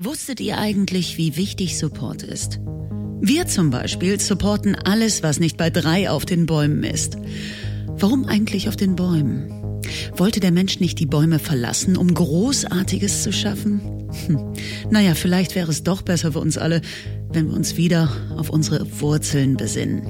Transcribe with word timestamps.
Wusstet 0.00 0.38
ihr 0.38 0.58
eigentlich, 0.58 1.18
wie 1.18 1.36
wichtig 1.36 1.76
Support 1.76 2.22
ist? 2.22 2.60
Wir 3.20 3.48
zum 3.48 3.70
Beispiel 3.70 4.20
supporten 4.20 4.76
alles, 4.76 5.24
was 5.24 5.40
nicht 5.40 5.56
bei 5.56 5.70
drei 5.70 6.08
auf 6.08 6.24
den 6.24 6.46
Bäumen 6.46 6.84
ist. 6.84 7.18
Warum 7.88 8.24
eigentlich 8.24 8.68
auf 8.68 8.76
den 8.76 8.94
Bäumen? 8.94 9.50
Wollte 10.16 10.38
der 10.38 10.52
Mensch 10.52 10.78
nicht 10.78 11.00
die 11.00 11.06
Bäume 11.06 11.40
verlassen, 11.40 11.96
um 11.96 12.14
Großartiges 12.14 13.24
zu 13.24 13.32
schaffen? 13.32 13.80
Hm. 14.28 14.52
Naja, 14.88 15.16
vielleicht 15.16 15.56
wäre 15.56 15.72
es 15.72 15.82
doch 15.82 16.02
besser 16.02 16.30
für 16.30 16.38
uns 16.38 16.58
alle, 16.58 16.80
wenn 17.32 17.48
wir 17.48 17.56
uns 17.56 17.76
wieder 17.76 18.08
auf 18.36 18.50
unsere 18.50 19.00
Wurzeln 19.00 19.56
besinnen. 19.56 20.06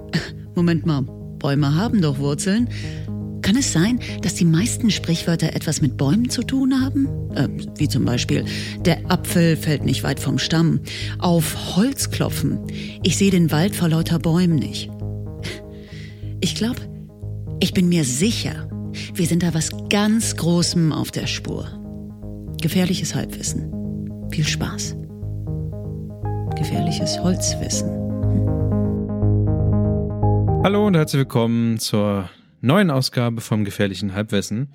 Moment 0.56 0.86
mal, 0.86 1.02
Bäume 1.38 1.76
haben 1.76 2.02
doch 2.02 2.18
Wurzeln. 2.18 2.68
Kann 3.50 3.58
es 3.58 3.72
sein, 3.72 3.98
dass 4.22 4.36
die 4.36 4.44
meisten 4.44 4.92
Sprichwörter 4.92 5.56
etwas 5.56 5.80
mit 5.80 5.96
Bäumen 5.96 6.30
zu 6.30 6.44
tun 6.44 6.80
haben? 6.80 7.08
Äh, 7.34 7.48
wie 7.78 7.88
zum 7.88 8.04
Beispiel, 8.04 8.44
der 8.84 9.10
Apfel 9.10 9.56
fällt 9.56 9.84
nicht 9.84 10.04
weit 10.04 10.20
vom 10.20 10.38
Stamm. 10.38 10.78
Auf 11.18 11.74
Holz 11.74 12.12
klopfen. 12.12 12.60
Ich 13.02 13.16
sehe 13.16 13.32
den 13.32 13.50
Wald 13.50 13.74
vor 13.74 13.88
lauter 13.88 14.20
Bäumen 14.20 14.54
nicht. 14.54 14.88
Ich 16.40 16.54
glaube, 16.54 16.78
ich 17.58 17.74
bin 17.74 17.88
mir 17.88 18.04
sicher, 18.04 18.68
wir 19.14 19.26
sind 19.26 19.42
da 19.42 19.52
was 19.52 19.70
ganz 19.88 20.36
Großem 20.36 20.92
auf 20.92 21.10
der 21.10 21.26
Spur. 21.26 21.66
Gefährliches 22.62 23.16
Halbwissen. 23.16 24.28
Viel 24.30 24.46
Spaß. 24.46 24.94
Gefährliches 26.56 27.18
Holzwissen. 27.18 27.88
Hallo 30.62 30.86
und 30.86 30.94
herzlich 30.94 31.18
willkommen 31.18 31.80
zur 31.80 32.30
neuen 32.60 32.90
Ausgabe 32.90 33.40
vom 33.40 33.64
gefährlichen 33.64 34.14
Halbwissen. 34.14 34.68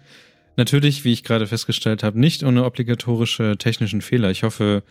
Natürlich, 0.58 1.04
wie 1.04 1.12
ich 1.12 1.24
gerade 1.24 1.48
festgestellt 1.48 2.04
habe, 2.04 2.20
nicht 2.20 2.44
ohne 2.44 2.64
obligatorische 2.64 3.58
technischen 3.58 4.02
Fehler. 4.02 4.32
Ich 4.32 4.44
hoffe, 4.44 4.84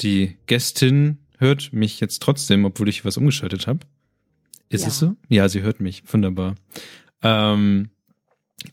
die 0.00 0.36
Gästin 0.46 1.18
hört 1.38 1.72
mich 1.72 2.00
jetzt 2.00 2.22
trotzdem, 2.22 2.64
obwohl 2.64 2.88
ich 2.88 3.04
was 3.04 3.16
umgeschaltet 3.16 3.66
habe. 3.66 3.80
Ist 4.68 4.82
ja. 4.82 4.88
es 4.88 4.98
so? 4.98 5.16
Ja, 5.28 5.48
sie 5.48 5.62
hört 5.62 5.80
mich. 5.80 6.02
Wunderbar. 6.10 6.54
Ähm, 7.22 7.90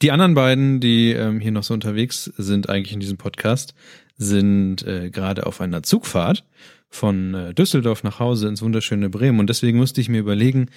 die 0.01 0.11
anderen 0.11 0.33
beiden, 0.33 0.79
die 0.79 1.11
ähm, 1.11 1.39
hier 1.39 1.51
noch 1.51 1.63
so 1.63 1.73
unterwegs 1.73 2.25
sind, 2.37 2.69
eigentlich 2.69 2.93
in 2.93 2.99
diesem 2.99 3.17
Podcast, 3.17 3.73
sind 4.17 4.85
äh, 4.85 5.09
gerade 5.09 5.45
auf 5.45 5.61
einer 5.61 5.83
Zugfahrt 5.83 6.45
von 6.89 7.33
äh, 7.33 7.53
Düsseldorf 7.53 8.03
nach 8.03 8.19
Hause 8.19 8.47
ins 8.47 8.61
wunderschöne 8.61 9.09
Bremen. 9.09 9.39
Und 9.39 9.49
deswegen 9.49 9.77
musste 9.77 9.99
ich 9.99 10.09
mir 10.09 10.19
überlegen, 10.19 10.69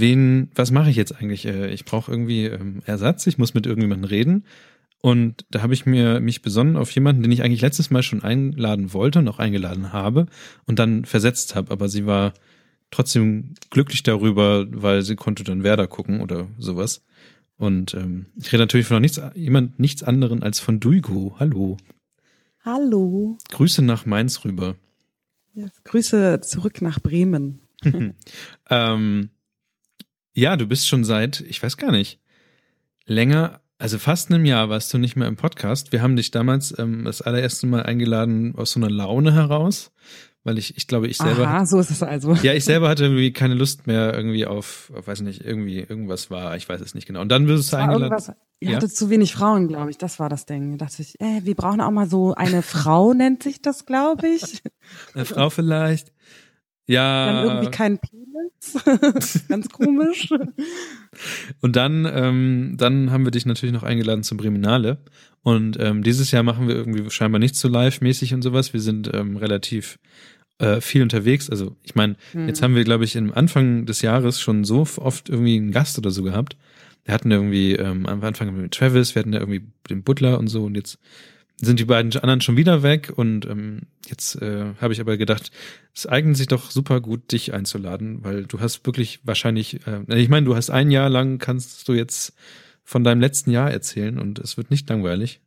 wen, 0.00 0.50
was 0.54 0.70
mache 0.70 0.90
ich 0.90 0.96
jetzt 0.96 1.16
eigentlich? 1.16 1.46
Äh, 1.46 1.72
ich 1.72 1.84
brauche 1.84 2.10
irgendwie 2.10 2.46
ähm, 2.46 2.82
Ersatz, 2.84 3.26
ich 3.26 3.38
muss 3.38 3.54
mit 3.54 3.66
irgendjemandem 3.66 4.08
reden. 4.08 4.44
Und 5.02 5.44
da 5.50 5.62
habe 5.62 5.74
ich 5.74 5.86
mir 5.86 6.20
mich 6.20 6.42
besonnen 6.42 6.76
auf 6.76 6.90
jemanden, 6.90 7.22
den 7.22 7.32
ich 7.32 7.42
eigentlich 7.42 7.60
letztes 7.60 7.90
Mal 7.90 8.02
schon 8.02 8.22
einladen 8.22 8.92
wollte 8.92 9.20
und 9.20 9.28
auch 9.28 9.38
eingeladen 9.38 9.92
habe 9.92 10.26
und 10.66 10.78
dann 10.78 11.04
versetzt 11.04 11.54
habe. 11.54 11.70
Aber 11.70 11.88
sie 11.88 12.06
war 12.06 12.32
trotzdem 12.90 13.54
glücklich 13.70 14.02
darüber, 14.02 14.66
weil 14.70 15.02
sie 15.02 15.16
konnte 15.16 15.44
dann 15.44 15.62
Werder 15.62 15.86
gucken 15.86 16.20
oder 16.20 16.48
sowas. 16.58 17.04
Und 17.58 17.94
ähm, 17.94 18.26
ich 18.36 18.52
rede 18.52 18.62
natürlich 18.62 18.86
von 18.86 19.00
nichts, 19.00 19.20
jemand 19.34 19.78
nichts 19.78 20.02
anderen 20.02 20.42
als 20.42 20.60
von 20.60 20.80
Duigo. 20.80 21.36
Hallo. 21.38 21.76
Hallo. 22.64 23.38
Grüße 23.50 23.82
nach 23.82 24.06
Mainz 24.06 24.44
rüber. 24.44 24.76
Ja, 25.54 25.66
Grüße 25.84 26.40
zurück 26.42 26.82
nach 26.82 27.00
Bremen. 27.00 27.60
ähm, 28.70 29.30
ja, 30.36 30.56
du 30.56 30.66
bist 30.66 30.86
schon 30.86 31.02
seit, 31.02 31.40
ich 31.40 31.62
weiß 31.62 31.78
gar 31.78 31.90
nicht, 31.90 32.20
länger, 33.06 33.60
also 33.78 33.98
fast 33.98 34.30
einem 34.30 34.44
Jahr 34.44 34.68
warst 34.68 34.92
du 34.92 34.98
nicht 34.98 35.16
mehr 35.16 35.28
im 35.28 35.36
Podcast. 35.36 35.92
Wir 35.92 36.02
haben 36.02 36.14
dich 36.14 36.30
damals 36.30 36.78
ähm, 36.78 37.04
das 37.04 37.22
allererste 37.22 37.66
Mal 37.66 37.84
eingeladen 37.84 38.54
aus 38.54 38.72
so 38.72 38.80
einer 38.80 38.90
Laune 38.90 39.32
heraus, 39.32 39.92
weil 40.44 40.58
ich, 40.58 40.76
ich 40.76 40.86
glaube, 40.86 41.08
ich 41.08 41.16
selber. 41.16 41.46
Aha, 41.46 41.64
so 41.64 41.80
ist 41.80 41.90
es 41.90 42.02
also. 42.02 42.34
Ja, 42.34 42.52
ich 42.52 42.66
selber 42.66 42.90
hatte 42.90 43.04
irgendwie 43.04 43.32
keine 43.32 43.54
Lust 43.54 43.86
mehr 43.86 44.14
irgendwie 44.14 44.44
auf, 44.44 44.92
auf 44.94 45.06
weiß 45.06 45.22
nicht, 45.22 45.42
irgendwie 45.42 45.80
irgendwas 45.80 46.30
war, 46.30 46.54
ich 46.54 46.68
weiß 46.68 46.82
es 46.82 46.94
nicht 46.94 47.06
genau. 47.06 47.22
Und 47.22 47.30
dann 47.30 47.48
wirst 47.48 47.72
du 47.72 47.78
eingeladen. 47.78 48.34
Ihr 48.60 48.70
ja? 48.70 48.76
hattet 48.76 48.94
zu 48.94 49.08
wenig 49.08 49.34
Frauen, 49.34 49.68
glaube 49.68 49.90
ich. 49.90 49.96
Das 49.96 50.18
war 50.18 50.28
das 50.28 50.44
Ding. 50.44 50.76
Da 50.76 50.84
dachte 50.84 51.00
ich, 51.00 51.18
äh, 51.20 51.40
wir 51.44 51.54
brauchen 51.54 51.80
auch 51.80 51.90
mal 51.90 52.08
so 52.08 52.34
eine 52.34 52.60
Frau, 52.62 53.14
nennt 53.14 53.42
sich 53.42 53.62
das, 53.62 53.86
glaube 53.86 54.28
ich. 54.28 54.62
Eine 55.14 55.24
Frau 55.24 55.50
vielleicht. 55.50 56.12
Ja. 56.86 57.32
Dann 57.32 57.44
irgendwie 57.44 57.70
kein 57.70 57.98
Penis. 57.98 58.25
Ganz 59.48 59.68
komisch. 59.68 60.30
Und 61.60 61.76
dann, 61.76 62.08
ähm, 62.10 62.74
dann 62.76 63.10
haben 63.10 63.24
wir 63.24 63.30
dich 63.30 63.46
natürlich 63.46 63.72
noch 63.72 63.82
eingeladen 63.82 64.22
zum 64.22 64.38
Breminale. 64.38 64.98
Und 65.42 65.78
ähm, 65.78 66.02
dieses 66.02 66.30
Jahr 66.30 66.42
machen 66.42 66.68
wir 66.68 66.74
irgendwie 66.74 67.08
scheinbar 67.10 67.38
nicht 67.38 67.54
so 67.56 67.68
live-mäßig 67.68 68.34
und 68.34 68.42
sowas. 68.42 68.72
Wir 68.72 68.80
sind 68.80 69.12
ähm, 69.14 69.36
relativ 69.36 69.98
äh, 70.58 70.80
viel 70.80 71.02
unterwegs. 71.02 71.50
Also 71.50 71.76
ich 71.82 71.94
meine, 71.94 72.16
hm. 72.32 72.48
jetzt 72.48 72.62
haben 72.62 72.74
wir, 72.74 72.84
glaube 72.84 73.04
ich, 73.04 73.16
im 73.16 73.32
Anfang 73.32 73.86
des 73.86 74.02
Jahres 74.02 74.40
schon 74.40 74.64
so 74.64 74.86
oft 74.96 75.28
irgendwie 75.28 75.56
einen 75.56 75.72
Gast 75.72 75.98
oder 75.98 76.10
so 76.10 76.22
gehabt. 76.22 76.56
Wir 77.04 77.14
hatten 77.14 77.30
irgendwie 77.30 77.74
ähm, 77.74 78.06
am 78.06 78.22
Anfang 78.24 78.60
mit 78.60 78.72
Travis, 78.72 79.14
wir 79.14 79.20
hatten 79.20 79.32
ja 79.32 79.38
irgendwie 79.38 79.64
den 79.88 80.02
Butler 80.02 80.38
und 80.38 80.48
so 80.48 80.64
und 80.64 80.74
jetzt 80.74 80.98
sind 81.58 81.80
die 81.80 81.84
beiden 81.84 82.12
anderen 82.16 82.40
schon 82.40 82.56
wieder 82.56 82.82
weg 82.82 83.12
und 83.16 83.46
ähm, 83.46 83.82
jetzt 84.06 84.40
äh, 84.42 84.74
habe 84.80 84.92
ich 84.92 85.00
aber 85.00 85.16
gedacht, 85.16 85.50
es 85.94 86.06
eignet 86.06 86.36
sich 86.36 86.48
doch 86.48 86.70
super 86.70 87.00
gut, 87.00 87.32
dich 87.32 87.54
einzuladen, 87.54 88.22
weil 88.22 88.44
du 88.44 88.60
hast 88.60 88.84
wirklich 88.86 89.20
wahrscheinlich, 89.24 89.86
äh, 89.86 90.02
ich 90.20 90.28
meine, 90.28 90.44
du 90.44 90.54
hast 90.54 90.70
ein 90.70 90.90
Jahr 90.90 91.08
lang, 91.08 91.38
kannst 91.38 91.88
du 91.88 91.94
jetzt 91.94 92.34
von 92.84 93.04
deinem 93.04 93.20
letzten 93.20 93.50
Jahr 93.50 93.70
erzählen 93.70 94.18
und 94.18 94.38
es 94.38 94.56
wird 94.56 94.70
nicht 94.70 94.88
langweilig. 94.88 95.40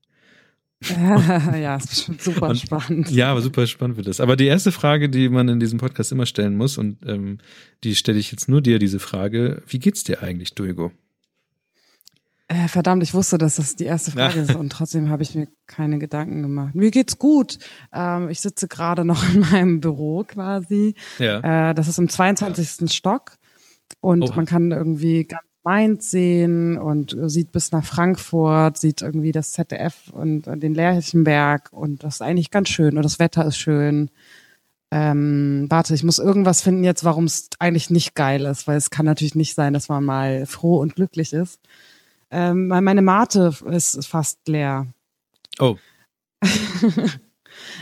ja, 0.90 1.76
es 1.76 2.08
wird 2.08 2.22
super 2.22 2.50
und, 2.50 2.58
spannend. 2.58 3.12
Ja, 3.12 3.32
aber 3.32 3.42
super 3.42 3.68
spannend 3.68 3.98
wird 3.98 4.08
es. 4.08 4.20
Aber 4.20 4.36
die 4.36 4.46
erste 4.46 4.72
Frage, 4.72 5.10
die 5.10 5.30
man 5.30 5.48
in 5.48 5.60
diesem 5.60 5.78
Podcast 5.78 6.12
immer 6.12 6.26
stellen 6.26 6.56
muss, 6.56 6.78
und 6.78 6.98
ähm, 7.06 7.38
die 7.84 7.96
stelle 7.96 8.18
ich 8.18 8.32
jetzt 8.32 8.50
nur 8.50 8.62
dir, 8.62 8.80
diese 8.80 9.00
Frage, 9.00 9.62
wie 9.68 9.80
geht's 9.80 10.04
dir 10.04 10.24
eigentlich, 10.24 10.56
Duigo? 10.56 10.92
Äh, 12.52 12.68
verdammt, 12.68 13.04
ich 13.04 13.14
wusste, 13.14 13.38
dass 13.38 13.58
das 13.58 13.76
die 13.76 13.86
erste 13.86 14.10
Frage 14.10 14.40
ist 14.40 14.56
und 14.56 14.72
trotzdem 14.72 15.10
habe 15.10 15.22
ich 15.22 15.36
mir 15.36 15.48
keine 15.68 16.00
Gedanken 16.00 16.42
gemacht. 16.42 16.74
Mir 16.74 16.90
geht's 16.90 17.20
gut. 17.20 17.60
Ähm, 17.94 18.30
ich 18.30 18.42
sitze 18.42 18.68
gerade 18.68 19.06
noch 19.06 19.24
in 19.34 19.42
meinem 19.42 19.80
Büro 19.82 20.24
quasi. 20.28 20.96
Ja. 21.20 21.70
Äh, 21.70 21.76
das 21.76 21.88
ist 21.88 22.00
im 22.00 22.10
22. 22.10 22.92
Stock 22.92 23.38
und 24.02 24.24
oh. 24.24 24.34
man 24.36 24.48
kann 24.48 24.72
irgendwie 24.72 25.26
ganz 25.26 25.44
Mainz 25.64 26.10
sehen 26.10 26.80
und 26.80 27.16
sieht 27.26 27.52
bis 27.52 27.72
nach 27.72 27.84
Frankfurt, 27.84 28.78
sieht 28.78 29.04
irgendwie 29.04 29.32
das 29.32 29.52
ZDF 29.52 30.10
und 30.12 30.44
den 30.48 30.74
Lerchenberg 30.74 31.70
und 31.72 32.04
das 32.04 32.16
ist 32.16 32.22
eigentlich 32.22 32.50
ganz 32.50 32.70
schön 32.70 32.98
und 32.98 33.04
das 33.04 33.20
Wetter 33.20 33.46
ist 33.46 33.58
schön. 33.58 34.10
Ähm, 34.90 35.68
warte, 35.70 35.94
ich 35.94 36.04
muss 36.04 36.18
irgendwas 36.18 36.62
finden 36.62 36.84
jetzt, 36.84 37.04
warum 37.04 37.26
es 37.26 37.50
eigentlich 37.60 37.92
nicht 37.92 38.16
geil 38.16 38.46
ist, 38.46 38.68
weil 38.68 38.78
es 38.78 38.90
kann 38.90 39.06
natürlich 39.06 39.36
nicht 39.36 39.54
sein, 39.54 39.74
dass 39.74 39.90
man 39.90 40.04
mal 40.04 40.48
froh 40.48 40.80
und 40.80 40.96
glücklich 40.96 41.34
ist. 41.34 41.60
Ähm, 42.32 42.68
meine 42.68 43.02
Mate 43.02 43.54
ist 43.66 44.06
fast 44.08 44.48
leer. 44.48 44.88
Oh. 45.60 45.78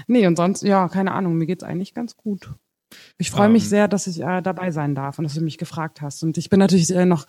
nee, 0.07 0.25
und 0.25 0.35
sonst, 0.35 0.63
ja, 0.63 0.87
keine 0.87 1.11
Ahnung, 1.11 1.35
mir 1.35 1.45
geht's 1.45 1.63
eigentlich 1.63 1.93
ganz 1.93 2.15
gut. 2.15 2.49
Ich 3.17 3.31
freue 3.31 3.47
um. 3.47 3.53
mich 3.53 3.63
ähm. 3.63 3.69
sehr, 3.69 3.87
dass 3.87 4.07
ich 4.07 4.21
äh, 4.21 4.41
dabei 4.41 4.71
sein 4.71 4.95
darf 4.95 5.19
und 5.19 5.25
dass 5.25 5.33
du 5.33 5.41
mich 5.41 5.57
gefragt 5.57 6.01
hast. 6.01 6.23
Und 6.23 6.37
ich 6.37 6.49
bin 6.49 6.59
natürlich 6.59 6.93
äh, 6.93 7.05
noch 7.05 7.27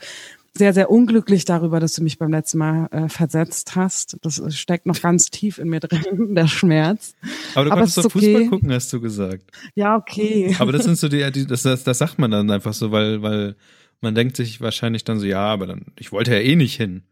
sehr, 0.55 0.73
sehr 0.73 0.91
unglücklich 0.91 1.45
darüber, 1.45 1.81
dass 1.81 1.95
du 1.95 2.03
mich 2.03 2.19
beim 2.19 2.31
letzten 2.31 2.59
Mal 2.59 2.89
äh, 2.91 3.09
versetzt 3.09 3.77
hast. 3.77 4.17
Das 4.23 4.43
steckt 4.57 4.87
noch 4.87 5.01
ganz 5.01 5.31
tief 5.31 5.59
in 5.59 5.69
mir 5.69 5.81
drin, 5.81 6.35
der 6.35 6.49
Schmerz. 6.49 7.15
Aber 7.55 7.65
du 7.65 7.71
kannst 7.71 7.99
doch 7.99 8.05
okay. 8.07 8.35
Fußball 8.35 8.49
gucken, 8.49 8.73
hast 8.73 8.93
du 8.93 9.01
gesagt. 9.01 9.51
Ja, 9.75 9.97
okay. 9.97 10.55
Aber 10.59 10.73
das 10.73 10.85
sind 10.85 10.99
so 10.99 11.09
die, 11.09 11.31
die 11.33 11.47
das, 11.47 11.63
das, 11.63 11.85
das 11.85 11.99
sagt 11.99 12.19
man 12.19 12.31
dann 12.31 12.51
einfach 12.51 12.73
so, 12.73 12.91
weil, 12.91 13.23
weil 13.23 13.57
man 14.01 14.15
denkt 14.15 14.37
sich 14.37 14.61
wahrscheinlich 14.61 15.05
dann 15.05 15.19
so, 15.19 15.27
ja, 15.27 15.45
aber 15.47 15.67
dann, 15.67 15.87
ich 15.99 16.13
wollte 16.13 16.33
ja 16.33 16.41
eh 16.41 16.57
nicht 16.57 16.77
hin. 16.77 17.03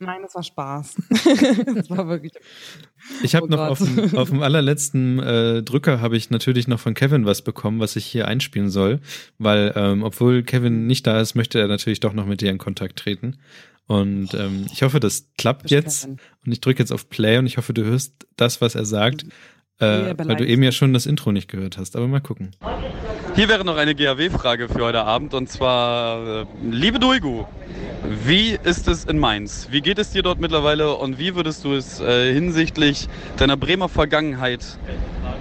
Nein, 0.00 0.20
das 0.22 0.34
war 0.34 0.42
Spaß. 0.42 0.96
das 1.74 1.88
war 1.88 2.06
wirklich. 2.08 2.32
Ich 3.22 3.34
habe 3.34 3.46
oh 3.46 3.48
noch 3.48 3.60
auf 3.60 3.78
dem, 3.78 4.14
auf 4.14 4.28
dem 4.28 4.42
allerletzten 4.42 5.18
äh, 5.20 5.62
Drücker 5.62 6.00
habe 6.00 6.16
ich 6.16 6.28
natürlich 6.28 6.68
noch 6.68 6.80
von 6.80 6.94
Kevin 6.94 7.24
was 7.24 7.42
bekommen, 7.42 7.80
was 7.80 7.96
ich 7.96 8.04
hier 8.04 8.28
einspielen 8.28 8.68
soll, 8.68 9.00
weil 9.38 9.72
ähm, 9.74 10.02
obwohl 10.02 10.42
Kevin 10.42 10.86
nicht 10.86 11.06
da 11.06 11.20
ist, 11.20 11.34
möchte 11.34 11.58
er 11.58 11.68
natürlich 11.68 12.00
doch 12.00 12.12
noch 12.12 12.26
mit 12.26 12.42
dir 12.42 12.50
in 12.50 12.58
Kontakt 12.58 12.98
treten. 12.98 13.38
Und 13.86 14.34
ähm, 14.34 14.66
ich 14.72 14.82
hoffe, 14.82 15.00
das 15.00 15.30
klappt 15.38 15.70
jetzt. 15.70 16.02
Kevin. 16.02 16.20
Und 16.44 16.52
ich 16.52 16.60
drücke 16.60 16.80
jetzt 16.80 16.92
auf 16.92 17.08
Play 17.08 17.38
und 17.38 17.46
ich 17.46 17.56
hoffe, 17.56 17.72
du 17.72 17.84
hörst 17.84 18.26
das, 18.36 18.60
was 18.60 18.74
er 18.74 18.84
sagt, 18.84 19.24
äh, 19.78 20.14
weil 20.18 20.36
du 20.36 20.46
eben 20.46 20.62
ja 20.62 20.72
schon 20.72 20.92
das 20.92 21.06
Intro 21.06 21.32
nicht 21.32 21.48
gehört 21.48 21.78
hast. 21.78 21.96
Aber 21.96 22.06
mal 22.08 22.20
gucken. 22.20 22.50
Hier 23.36 23.50
wäre 23.50 23.66
noch 23.66 23.76
eine 23.76 23.94
GAW-Frage 23.94 24.66
für 24.66 24.82
heute 24.82 25.04
Abend 25.04 25.34
und 25.34 25.50
zwar, 25.50 26.40
äh, 26.40 26.46
liebe 26.62 26.98
Duigu, 26.98 27.44
wie 28.24 28.56
ist 28.64 28.88
es 28.88 29.04
in 29.04 29.18
Mainz? 29.18 29.68
Wie 29.70 29.82
geht 29.82 29.98
es 29.98 30.08
dir 30.08 30.22
dort 30.22 30.40
mittlerweile 30.40 30.94
und 30.94 31.18
wie 31.18 31.34
würdest 31.34 31.62
du 31.62 31.74
es 31.74 32.00
äh, 32.00 32.32
hinsichtlich 32.32 33.10
deiner 33.36 33.58
Bremer 33.58 33.90
Vergangenheit 33.90 34.78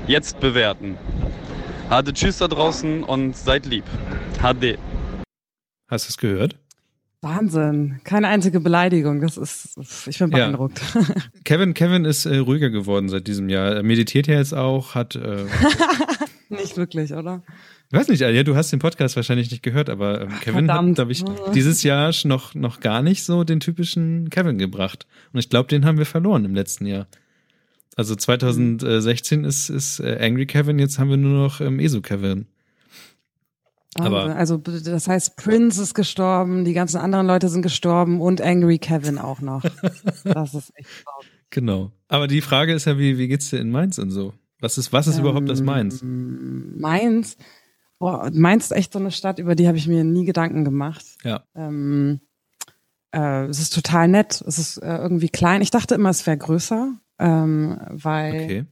jetzt 0.08 0.42
bewerten? 0.42 0.98
Hade 1.90 2.12
Tschüss 2.12 2.40
da 2.40 2.50
draußen 2.50 3.02
und 3.02 3.38
seid 3.38 3.66
lieb. 3.66 3.86
HD. 4.42 4.78
Hast 5.88 6.08
du 6.08 6.10
es 6.10 6.18
gehört? 6.18 6.58
Wahnsinn. 7.22 8.02
Keine 8.04 8.28
einzige 8.28 8.60
Beleidigung. 8.60 9.22
Das 9.22 9.38
ist, 9.38 9.78
ich 10.06 10.20
bin 10.20 10.32
beeindruckt. 10.32 10.82
Ja. 10.94 11.02
Kevin, 11.46 11.74
Kevin 11.74 12.04
ist 12.04 12.26
äh, 12.26 12.40
ruhiger 12.40 12.72
geworden 12.72 13.08
seit 13.08 13.26
diesem 13.28 13.48
Jahr. 13.48 13.72
Er 13.72 13.84
meditiert 13.84 14.28
ja 14.28 14.36
jetzt 14.36 14.54
auch, 14.54 14.96
hat. 14.96 15.16
Äh, 15.16 15.46
nicht 16.50 16.78
wirklich, 16.78 17.14
oder? 17.14 17.44
Ich 17.92 17.98
weiß 17.98 18.08
nicht, 18.08 18.22
ja, 18.22 18.44
du 18.44 18.56
hast 18.56 18.72
den 18.72 18.80
Podcast 18.80 19.16
wahrscheinlich 19.16 19.52
nicht 19.52 19.64
gehört, 19.64 19.90
aber 19.90 20.22
ähm, 20.22 20.30
Kevin 20.42 20.66
Verdammt. 20.66 20.90
hat, 20.90 20.96
glaube 20.96 21.12
ich, 21.12 21.24
dieses 21.54 21.84
Jahr 21.84 22.12
noch, 22.24 22.56
noch 22.56 22.80
gar 22.80 23.02
nicht 23.02 23.24
so 23.24 23.44
den 23.44 23.60
typischen 23.60 24.30
Kevin 24.30 24.58
gebracht. 24.58 25.06
Und 25.34 25.40
ich 25.40 25.50
glaube, 25.50 25.70
den 25.70 25.86
haben 25.86 25.98
wir 25.98 26.06
verloren 26.06 26.46
im 26.46 26.56
letzten 26.56 26.86
Jahr. 26.86 27.08
Also 27.96 28.16
2016 28.16 29.44
ist, 29.46 29.70
ist 29.70 30.00
äh, 30.00 30.18
Angry 30.20 30.46
Kevin, 30.46 30.80
jetzt 30.80 31.00
haben 31.00 31.10
wir 31.10 31.18
nur 31.18 31.44
noch 31.44 31.62
ähm, 31.62 31.80
ESO 31.80 32.02
Kevin. 32.02 32.48
Aber 33.98 34.36
also 34.36 34.58
das 34.58 35.08
heißt, 35.08 35.38
Prince 35.38 35.82
ist 35.82 35.94
gestorben, 35.94 36.66
die 36.66 36.74
ganzen 36.74 36.98
anderen 36.98 37.28
Leute 37.28 37.48
sind 37.48 37.62
gestorben 37.62 38.20
und 38.20 38.42
Angry 38.42 38.78
Kevin 38.78 39.18
auch 39.18 39.40
noch. 39.40 39.64
Das 40.26 40.54
ist 40.54 40.74
echt 40.76 40.90
traurig. 41.06 41.32
Genau. 41.50 41.92
Aber 42.10 42.28
die 42.28 42.42
Frage 42.42 42.74
ist 42.74 42.86
ja, 42.86 42.98
wie, 42.98 43.18
wie 43.18 43.30
geht's 43.30 43.50
dir 43.50 43.60
in 43.60 43.72
Mainz 43.72 43.98
und 43.98 44.12
so? 44.12 44.34
Was 44.60 44.78
ist, 44.78 44.94
was 44.94 45.08
ist 45.08 45.18
ähm, 45.18 45.26
überhaupt 45.26 45.50
das 45.50 45.62
Mainz? 45.62 46.02
Mainz, 46.04 47.38
boah, 48.00 48.30
Mainz 48.34 48.66
ist 48.66 48.72
echt 48.72 48.94
so 48.94 49.00
eine 49.00 49.12
Stadt, 49.12 49.40
über 49.40 49.56
die 49.56 49.68
habe 49.68 49.78
ich 49.78 49.88
mir 49.88 50.04
nie 50.04 50.26
Gedanken 50.26 50.64
gemacht. 50.64 51.06
Ja. 51.24 51.44
Ähm, 51.56 52.22
äh, 53.12 53.46
es 53.46 53.60
ist 53.60 53.74
total 53.74 54.08
nett. 54.08 54.44
Es 54.48 54.58
ist 54.58 54.78
äh, 54.78 54.98
irgendwie 54.98 55.30
klein. 55.30 55.62
Ich 55.62 55.72
dachte 55.72 55.96
immer, 55.96 56.10
es 56.10 56.26
wäre 56.26 56.38
größer, 56.38 56.94
ähm, 57.20 57.80
weil 57.90 58.34
okay. 58.34 58.66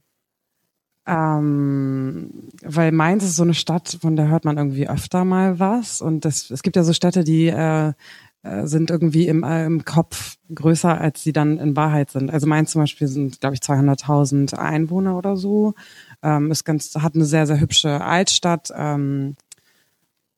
Ähm, 1.05 2.49
weil 2.61 2.93
Mainz 2.93 3.25
ist 3.25 3.35
so 3.35 3.43
eine 3.43 3.53
Stadt, 3.53 3.97
von 4.01 4.15
der 4.15 4.29
hört 4.29 4.45
man 4.45 4.57
irgendwie 4.57 4.87
öfter 4.87 5.25
mal 5.25 5.59
was. 5.59 6.01
Und 6.01 6.23
das, 6.23 6.49
es 6.49 6.63
gibt 6.63 6.77
ja 6.77 6.83
so 6.83 6.93
Städte, 6.93 7.25
die 7.25 7.47
äh, 7.47 7.89
äh, 7.89 7.93
sind 8.65 8.91
irgendwie 8.91 9.27
im, 9.27 9.43
äh, 9.43 9.65
im 9.65 9.85
Kopf 9.85 10.35
größer, 10.53 10.99
als 10.99 11.23
sie 11.23 11.31
dann 11.31 11.57
in 11.59 11.75
Wahrheit 11.75 12.11
sind. 12.11 12.29
Also 12.29 12.45
Mainz 12.45 12.71
zum 12.71 12.81
Beispiel 12.81 13.07
sind, 13.07 13.39
glaube 13.39 13.55
ich, 13.55 13.61
200.000 13.61 14.55
Einwohner 14.55 15.17
oder 15.17 15.37
so. 15.37 15.75
Ähm, 16.21 16.51
ist 16.51 16.65
ganz, 16.65 16.93
hat 16.95 17.15
eine 17.15 17.25
sehr, 17.25 17.47
sehr 17.47 17.59
hübsche 17.59 18.01
Altstadt. 18.01 18.69
Ähm, 18.75 19.35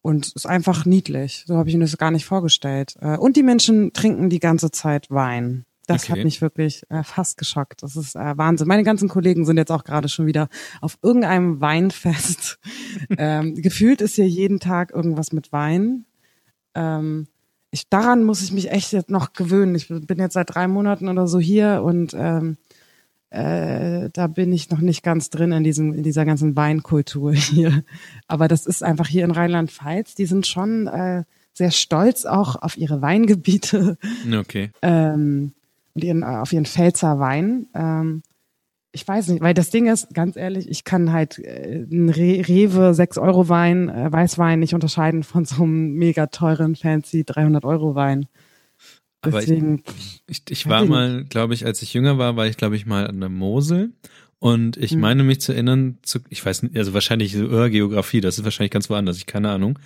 und 0.05 0.33
ist 0.35 0.45
einfach 0.45 0.85
niedlich. 0.85 1.45
So 1.47 1.57
habe 1.57 1.67
ich 1.67 1.75
mir 1.75 1.81
das 1.81 1.97
gar 1.97 2.11
nicht 2.11 2.25
vorgestellt. 2.25 2.95
Äh, 3.01 3.17
und 3.17 3.37
die 3.37 3.41
Menschen 3.41 3.91
trinken 3.91 4.29
die 4.29 4.39
ganze 4.39 4.69
Zeit 4.69 5.09
Wein. 5.09 5.65
Das 5.87 6.03
okay. 6.03 6.11
hat 6.13 6.23
mich 6.23 6.41
wirklich 6.41 6.83
äh, 6.89 7.01
fast 7.01 7.37
geschockt. 7.37 7.81
Das 7.81 7.95
ist 7.95 8.15
äh, 8.15 8.37
Wahnsinn. 8.37 8.67
Meine 8.67 8.83
ganzen 8.83 9.09
Kollegen 9.09 9.45
sind 9.45 9.57
jetzt 9.57 9.71
auch 9.71 9.83
gerade 9.83 10.07
schon 10.07 10.27
wieder 10.27 10.47
auf 10.79 10.99
irgendeinem 11.01 11.59
Weinfest. 11.59 12.59
ähm, 13.17 13.55
gefühlt 13.55 14.01
ist 14.01 14.13
hier 14.13 14.27
jeden 14.27 14.59
Tag 14.59 14.91
irgendwas 14.91 15.31
mit 15.31 15.51
Wein. 15.51 16.05
Ähm, 16.75 17.27
ich, 17.75 17.89
daran 17.89 18.23
muss 18.23 18.41
ich 18.41 18.51
mich 18.51 18.71
echt 18.71 18.91
jetzt 18.93 19.09
noch 19.09 19.33
gewöhnen. 19.33 19.75
Ich 19.75 19.87
bin 19.89 20.17
jetzt 20.17 20.33
seit 20.33 20.55
drei 20.55 20.67
Monaten 20.67 21.07
oder 21.09 21.27
so 21.27 21.39
hier 21.39 21.81
und 21.83 22.15
ähm, 22.17 22.57
äh, 23.29 24.09
da 24.13 24.27
bin 24.27 24.53
ich 24.53 24.69
noch 24.69 24.79
nicht 24.79 25.03
ganz 25.03 25.29
drin 25.29 25.51
in 25.51 25.63
diesem 25.63 25.93
in 25.93 26.03
dieser 26.03 26.25
ganzen 26.25 26.55
Weinkultur 26.55 27.33
hier. 27.33 27.83
Aber 28.27 28.47
das 28.47 28.65
ist 28.65 28.81
einfach 28.81 29.07
hier 29.07 29.25
in 29.25 29.31
Rheinland-Pfalz. 29.31 30.15
Die 30.15 30.25
sind 30.25 30.47
schon 30.47 30.87
äh, 30.87 31.23
sehr 31.53 31.71
stolz 31.71 32.25
auch 32.25 32.55
auf 32.55 32.77
ihre 32.77 33.01
Weingebiete. 33.01 33.97
Okay. 34.39 34.71
Ähm, 34.81 35.53
und 35.93 36.03
ihren, 36.03 36.23
äh, 36.23 36.25
auf 36.25 36.53
ihren 36.53 36.65
Pfälzer 36.65 37.19
Wein. 37.19 37.67
Ähm, 37.73 38.23
ich 38.95 39.05
weiß 39.05 39.27
nicht, 39.27 39.41
weil 39.41 39.53
das 39.53 39.69
Ding 39.69 39.87
ist, 39.87 40.13
ganz 40.13 40.37
ehrlich, 40.37 40.69
ich 40.69 40.85
kann 40.85 41.11
halt 41.11 41.37
äh, 41.39 41.85
einen 41.91 42.09
Re 42.09 42.47
Rewe 42.47 42.93
6 42.93 43.17
Euro 43.17 43.49
Wein, 43.49 43.89
äh, 43.89 44.11
Weißwein 44.11 44.59
nicht 44.59 44.73
unterscheiden 44.73 45.23
von 45.23 45.43
so 45.43 45.63
einem 45.63 45.93
mega 45.93 46.27
teuren, 46.27 46.75
fancy 46.75 47.25
300 47.25 47.65
Euro 47.65 47.93
Wein. 47.93 48.27
Aber 49.21 49.39
Deswegen, 49.41 49.83
ich, 49.97 50.21
ich, 50.27 50.43
ich 50.49 50.69
war 50.69 50.85
mal, 50.85 51.25
glaube 51.25 51.53
ich, 51.53 51.65
als 51.65 51.81
ich 51.81 51.93
jünger 51.93 52.17
war, 52.17 52.37
war 52.37 52.47
ich, 52.47 52.57
glaube 52.57 52.75
ich, 52.75 52.85
mal 52.85 53.05
an 53.07 53.19
der 53.19 53.29
Mosel 53.29 53.91
und 54.39 54.77
ich 54.77 54.91
hm. 54.91 54.99
meine 54.99 55.23
mich 55.23 55.41
zu 55.41 55.51
erinnern, 55.51 55.97
zu, 56.01 56.19
ich 56.29 56.45
weiß 56.45 56.63
nicht, 56.63 56.77
also 56.77 56.93
wahrscheinlich 56.93 57.33
so 57.33 57.45
uh, 57.45 57.69
Geografie, 57.69 58.21
das 58.21 58.37
ist 58.37 58.43
wahrscheinlich 58.45 58.71
ganz 58.71 58.89
woanders, 58.89 59.17
ich 59.17 59.25
keine 59.25 59.49
Ahnung. 59.49 59.77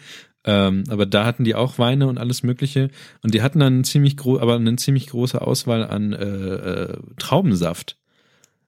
Ähm, 0.45 0.83
aber 0.89 1.05
da 1.05 1.25
hatten 1.25 1.43
die 1.43 1.55
auch 1.55 1.79
Weine 1.79 2.07
und 2.07 2.17
alles 2.17 2.43
Mögliche. 2.43 2.89
Und 3.21 3.33
die 3.33 3.41
hatten 3.41 3.59
dann 3.59 3.83
ziemlich 3.83 4.17
groß, 4.17 4.39
aber 4.39 4.55
eine 4.55 4.75
ziemlich 4.77 5.07
große 5.07 5.41
Auswahl 5.41 5.83
an 5.85 6.13
äh, 6.13 6.25
äh, 6.25 6.97
Traubensaft. 7.17 7.98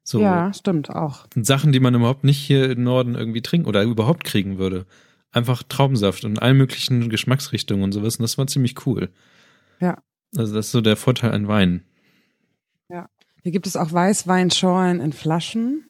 So 0.03 0.19
ja, 0.19 0.53
stimmt 0.53 0.89
auch. 0.89 1.27
Sachen, 1.35 1.71
die 1.71 1.79
man 1.79 1.95
überhaupt 1.95 2.23
nicht 2.23 2.39
hier 2.39 2.71
im 2.71 2.83
Norden 2.83 3.15
irgendwie 3.15 3.41
trinken 3.41 3.67
oder 3.67 3.83
überhaupt 3.83 4.23
kriegen 4.23 4.57
würde. 4.57 4.85
Einfach 5.31 5.63
Traubensaft 5.63 6.25
und 6.25 6.41
allen 6.41 6.57
möglichen 6.57 7.09
Geschmacksrichtungen 7.09 7.83
und 7.83 7.91
sowas. 7.91 8.17
Und 8.17 8.23
das 8.23 8.37
war 8.37 8.47
ziemlich 8.47 8.85
cool. 8.85 9.09
Ja. 9.79 10.01
Also 10.35 10.53
das 10.55 10.67
ist 10.67 10.71
so 10.71 10.81
der 10.81 10.97
Vorteil 10.97 11.31
an 11.31 11.47
Wein. 11.47 11.83
Ja. 12.89 13.09
Hier 13.43 13.51
gibt 13.51 13.67
es 13.67 13.75
auch 13.75 13.91
Weißweinschorlen 13.91 14.99
in 14.99 15.13
Flaschen. 15.13 15.89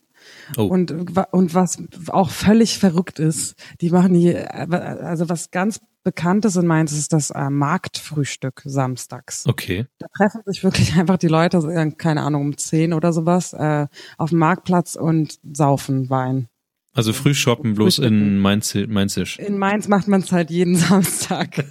Oh. 0.56 0.66
Und, 0.66 0.92
und 0.92 1.54
was 1.56 1.84
auch 2.10 2.30
völlig 2.30 2.78
verrückt 2.78 3.18
ist, 3.18 3.56
die 3.82 3.90
machen 3.90 4.14
hier, 4.14 4.54
also 4.54 5.30
was 5.30 5.50
ganz 5.52 5.80
Bekanntes 6.04 6.56
in 6.56 6.66
Mainz 6.66 6.92
ist 6.94 7.14
das 7.14 7.30
äh, 7.30 7.50
Marktfrühstück 7.50 8.62
samstags. 8.66 9.46
Okay. 9.48 9.86
Da 10.00 10.08
treffen 10.18 10.42
sich 10.46 10.64
wirklich 10.64 10.96
einfach 10.98 11.18
die 11.18 11.28
Leute, 11.28 11.58
äh, 11.58 11.92
keine 11.92 12.22
Ahnung, 12.22 12.42
um 12.42 12.58
zehn 12.58 12.94
oder 12.94 13.14
sowas, 13.14 13.54
äh, 13.54 13.88
auf 14.18 14.30
dem 14.30 14.40
Marktplatz 14.40 14.96
und 14.96 15.40
saufen 15.54 16.10
Wein. 16.10 16.48
Also 16.94 17.14
Frühshoppen 17.14 17.76
bloß 17.76 18.00
in 18.00 18.40
Mainz, 18.40 18.76
Mainzisch. 18.76 19.40
In 19.40 19.58
Mainz 19.58 19.88
macht 19.88 20.08
man 20.08 20.22
es 20.22 20.32
halt 20.32 20.50
jeden 20.50 20.76
Samstag. 20.78 21.64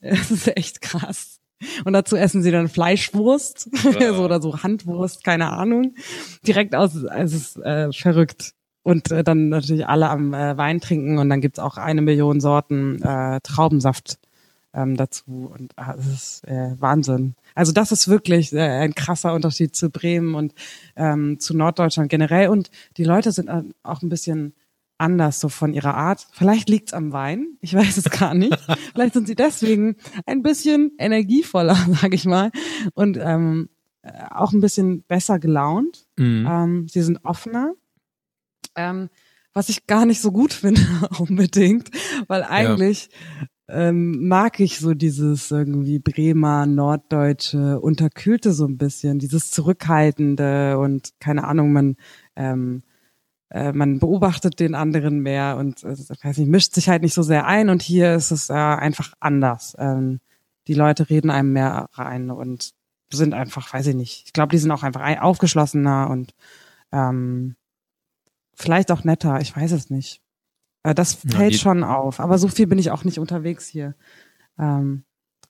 Es 0.00 0.30
ist 0.30 0.56
echt 0.56 0.80
krass. 0.80 1.40
Und 1.84 1.92
dazu 1.92 2.16
essen 2.16 2.42
sie 2.42 2.50
dann 2.50 2.68
Fleischwurst 2.68 3.68
ja. 4.00 4.14
so, 4.14 4.24
oder 4.24 4.40
so 4.40 4.62
Handwurst, 4.62 5.24
keine 5.24 5.50
Ahnung. 5.50 5.94
Direkt 6.46 6.74
aus, 6.74 6.94
es 6.94 7.32
ist 7.32 7.56
äh, 7.58 7.92
verrückt. 7.92 8.54
Und 8.82 9.10
äh, 9.10 9.22
dann 9.22 9.50
natürlich 9.50 9.86
alle 9.86 10.08
am 10.08 10.32
äh, 10.32 10.56
Wein 10.56 10.80
trinken 10.80 11.18
und 11.18 11.28
dann 11.28 11.40
gibt's 11.40 11.58
auch 11.58 11.76
eine 11.76 12.02
Million 12.02 12.40
Sorten 12.40 13.02
äh, 13.02 13.40
Traubensaft 13.42 14.18
ähm, 14.72 14.96
dazu. 14.96 15.52
Und 15.52 15.72
äh, 15.76 15.96
das 15.96 16.06
ist 16.06 16.48
äh, 16.48 16.80
Wahnsinn. 16.80 17.34
Also 17.54 17.72
das 17.72 17.92
ist 17.92 18.08
wirklich 18.08 18.52
äh, 18.52 18.60
ein 18.60 18.94
krasser 18.94 19.34
Unterschied 19.34 19.76
zu 19.76 19.90
Bremen 19.90 20.34
und 20.34 20.54
ähm, 20.96 21.38
zu 21.40 21.56
Norddeutschland 21.56 22.08
generell. 22.08 22.48
Und 22.48 22.70
die 22.96 23.04
Leute 23.04 23.32
sind 23.32 23.48
äh, 23.48 23.62
auch 23.82 24.02
ein 24.02 24.08
bisschen 24.08 24.54
anders 25.00 25.40
so 25.40 25.48
von 25.48 25.72
ihrer 25.72 25.94
Art. 25.94 26.26
Vielleicht 26.32 26.68
liegt's 26.68 26.92
am 26.92 27.12
Wein, 27.12 27.56
ich 27.60 27.74
weiß 27.74 27.96
es 27.96 28.10
gar 28.10 28.34
nicht. 28.34 28.56
Vielleicht 28.92 29.14
sind 29.14 29.26
sie 29.26 29.34
deswegen 29.34 29.96
ein 30.26 30.42
bisschen 30.42 30.92
energievoller, 30.98 31.76
sage 32.00 32.14
ich 32.14 32.26
mal, 32.26 32.50
und 32.94 33.18
ähm, 33.20 33.68
äh, 34.02 34.12
auch 34.30 34.52
ein 34.52 34.60
bisschen 34.60 35.02
besser 35.02 35.38
gelaunt. 35.38 36.06
Mhm. 36.16 36.46
Ähm, 36.48 36.88
sie 36.88 37.02
sind 37.02 37.24
offener, 37.24 37.74
ähm, 38.76 39.08
was 39.52 39.68
ich 39.68 39.86
gar 39.86 40.06
nicht 40.06 40.20
so 40.20 40.32
gut 40.32 40.52
finde 40.52 40.80
unbedingt, 41.18 41.90
weil 42.28 42.44
eigentlich 42.44 43.08
ja. 43.68 43.88
ähm, 43.88 44.28
mag 44.28 44.60
ich 44.60 44.78
so 44.78 44.94
dieses 44.94 45.50
irgendwie 45.50 45.98
Bremer, 45.98 46.66
Norddeutsche, 46.66 47.80
Unterkühlte 47.80 48.52
so 48.52 48.66
ein 48.66 48.78
bisschen, 48.78 49.18
dieses 49.18 49.50
Zurückhaltende 49.50 50.78
und 50.78 51.10
keine 51.20 51.44
Ahnung, 51.44 51.72
man 51.72 51.96
ähm, 52.36 52.82
äh, 53.50 53.72
man 53.72 53.98
beobachtet 53.98 54.60
den 54.60 54.74
anderen 54.74 55.20
mehr 55.20 55.56
und 55.58 55.82
äh, 55.82 55.96
weiß 55.96 56.38
nicht, 56.38 56.48
mischt 56.48 56.74
sich 56.74 56.88
halt 56.88 57.02
nicht 57.02 57.14
so 57.14 57.22
sehr 57.22 57.46
ein 57.46 57.68
und 57.68 57.82
hier 57.82 58.14
ist 58.14 58.30
es 58.30 58.48
äh, 58.48 58.54
einfach 58.54 59.12
anders. 59.20 59.74
Ähm, 59.78 60.20
die 60.68 60.74
Leute 60.74 61.10
reden 61.10 61.30
einem 61.30 61.52
mehr 61.52 61.88
rein 61.92 62.30
und 62.30 62.72
sind 63.12 63.34
einfach, 63.34 63.72
weiß 63.74 63.88
ich 63.88 63.96
nicht, 63.96 64.22
ich 64.26 64.32
glaube, 64.32 64.52
die 64.52 64.58
sind 64.58 64.70
auch 64.70 64.84
einfach 64.84 65.20
aufgeschlossener 65.20 66.08
und 66.10 66.32
ähm, 66.92 67.56
vielleicht 68.60 68.90
auch 68.90 69.04
netter, 69.04 69.40
ich 69.40 69.54
weiß 69.54 69.72
es 69.72 69.90
nicht. 69.90 70.20
Äh, 70.82 70.94
das 70.94 71.14
fällt 71.14 71.52
ja, 71.52 71.58
schon 71.58 71.84
auf, 71.84 72.20
aber 72.20 72.38
so 72.38 72.48
viel 72.48 72.66
bin 72.66 72.78
ich 72.78 72.90
auch 72.90 73.04
nicht 73.04 73.18
unterwegs 73.18 73.66
hier. 73.66 73.94
Ähm, 74.58 75.04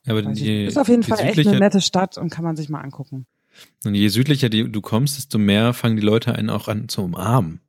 aber 0.06 0.22
die, 0.22 0.64
ist 0.64 0.78
auf 0.78 0.88
jeden 0.88 1.02
Fall 1.02 1.20
echt 1.20 1.46
eine 1.46 1.58
nette 1.58 1.80
Stadt 1.80 2.16
und 2.16 2.30
kann 2.30 2.44
man 2.44 2.56
sich 2.56 2.68
mal 2.68 2.80
angucken. 2.80 3.26
Und 3.84 3.94
je 3.94 4.08
südlicher 4.08 4.48
du 4.48 4.80
kommst, 4.80 5.18
desto 5.18 5.38
mehr 5.38 5.74
fangen 5.74 5.96
die 5.96 6.02
Leute 6.02 6.34
einen 6.34 6.50
auch 6.50 6.68
an 6.68 6.88
zu 6.88 7.02
umarmen. 7.02 7.60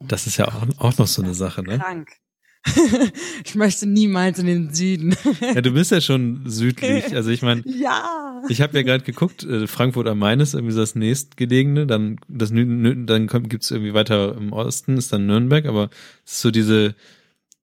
Das 0.00 0.26
ist 0.26 0.36
ja 0.36 0.46
auch, 0.46 0.66
auch 0.78 0.98
noch 0.98 1.08
so 1.08 1.22
eine 1.22 1.34
Sache, 1.34 1.62
ne? 1.62 1.78
Krank. 1.78 2.12
ich 3.44 3.54
möchte 3.54 3.86
niemals 3.86 4.38
in 4.38 4.46
den 4.46 4.74
Süden. 4.74 5.14
ja, 5.40 5.60
du 5.60 5.72
bist 5.72 5.90
ja 5.90 6.00
schon 6.00 6.42
südlich. 6.46 7.04
Also 7.18 7.30
ich 7.30 7.42
meine, 7.42 7.62
ja. 7.64 8.42
ich 8.48 8.60
habe 8.60 8.76
ja 8.76 8.82
gerade 8.82 9.02
geguckt, 9.02 9.42
äh, 9.42 9.66
Frankfurt 9.66 10.06
am 10.06 10.18
Main 10.18 10.40
ist 10.40 10.54
irgendwie 10.54 10.74
das 10.74 10.94
nächstgelegene, 10.94 11.86
dann 11.86 12.20
das 12.28 12.50
dann 12.50 13.26
kommt, 13.26 13.50
gibt's 13.50 13.70
irgendwie 13.70 13.94
weiter 13.94 14.36
im 14.36 14.52
Osten 14.52 14.96
ist 14.96 15.12
dann 15.12 15.26
Nürnberg, 15.26 15.66
aber 15.66 15.90
es 16.24 16.32
ist 16.32 16.40
so 16.42 16.50
diese 16.50 16.94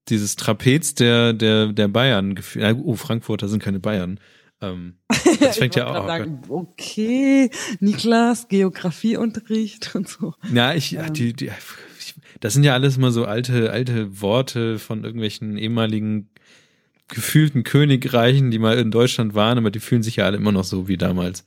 dieses 0.08 0.36
Trapez 0.36 0.94
der 0.94 1.32
der 1.32 1.68
der 1.72 1.88
Bayern 1.88 2.34
gefühlt. 2.34 2.76
Oh, 2.82 2.96
Frankfurter 2.96 3.48
sind 3.48 3.62
keine 3.62 3.80
Bayern. 3.80 4.20
Ähm, 4.60 4.94
das 5.40 5.58
fängt 5.58 5.76
ja 5.76 5.86
auch 5.86 6.06
an. 6.06 6.42
Okay, 6.48 7.50
Niklas, 7.80 8.48
Geografieunterricht 8.48 9.94
und 9.94 10.08
so. 10.08 10.34
Ja, 10.52 10.74
ich, 10.74 10.94
ähm. 10.94 11.12
die, 11.12 11.34
die, 11.34 11.50
das 12.40 12.54
sind 12.54 12.64
ja 12.64 12.74
alles 12.74 12.96
immer 12.96 13.10
so 13.10 13.24
alte, 13.24 13.70
alte 13.70 14.20
Worte 14.20 14.78
von 14.78 15.04
irgendwelchen 15.04 15.56
ehemaligen 15.58 16.28
gefühlten 17.08 17.62
Königreichen, 17.62 18.50
die 18.50 18.58
mal 18.58 18.78
in 18.78 18.90
Deutschland 18.90 19.34
waren, 19.34 19.58
aber 19.58 19.70
die 19.70 19.80
fühlen 19.80 20.02
sich 20.02 20.16
ja 20.16 20.24
alle 20.24 20.36
immer 20.36 20.52
noch 20.52 20.64
so 20.64 20.88
wie 20.88 20.96
damals. 20.96 21.44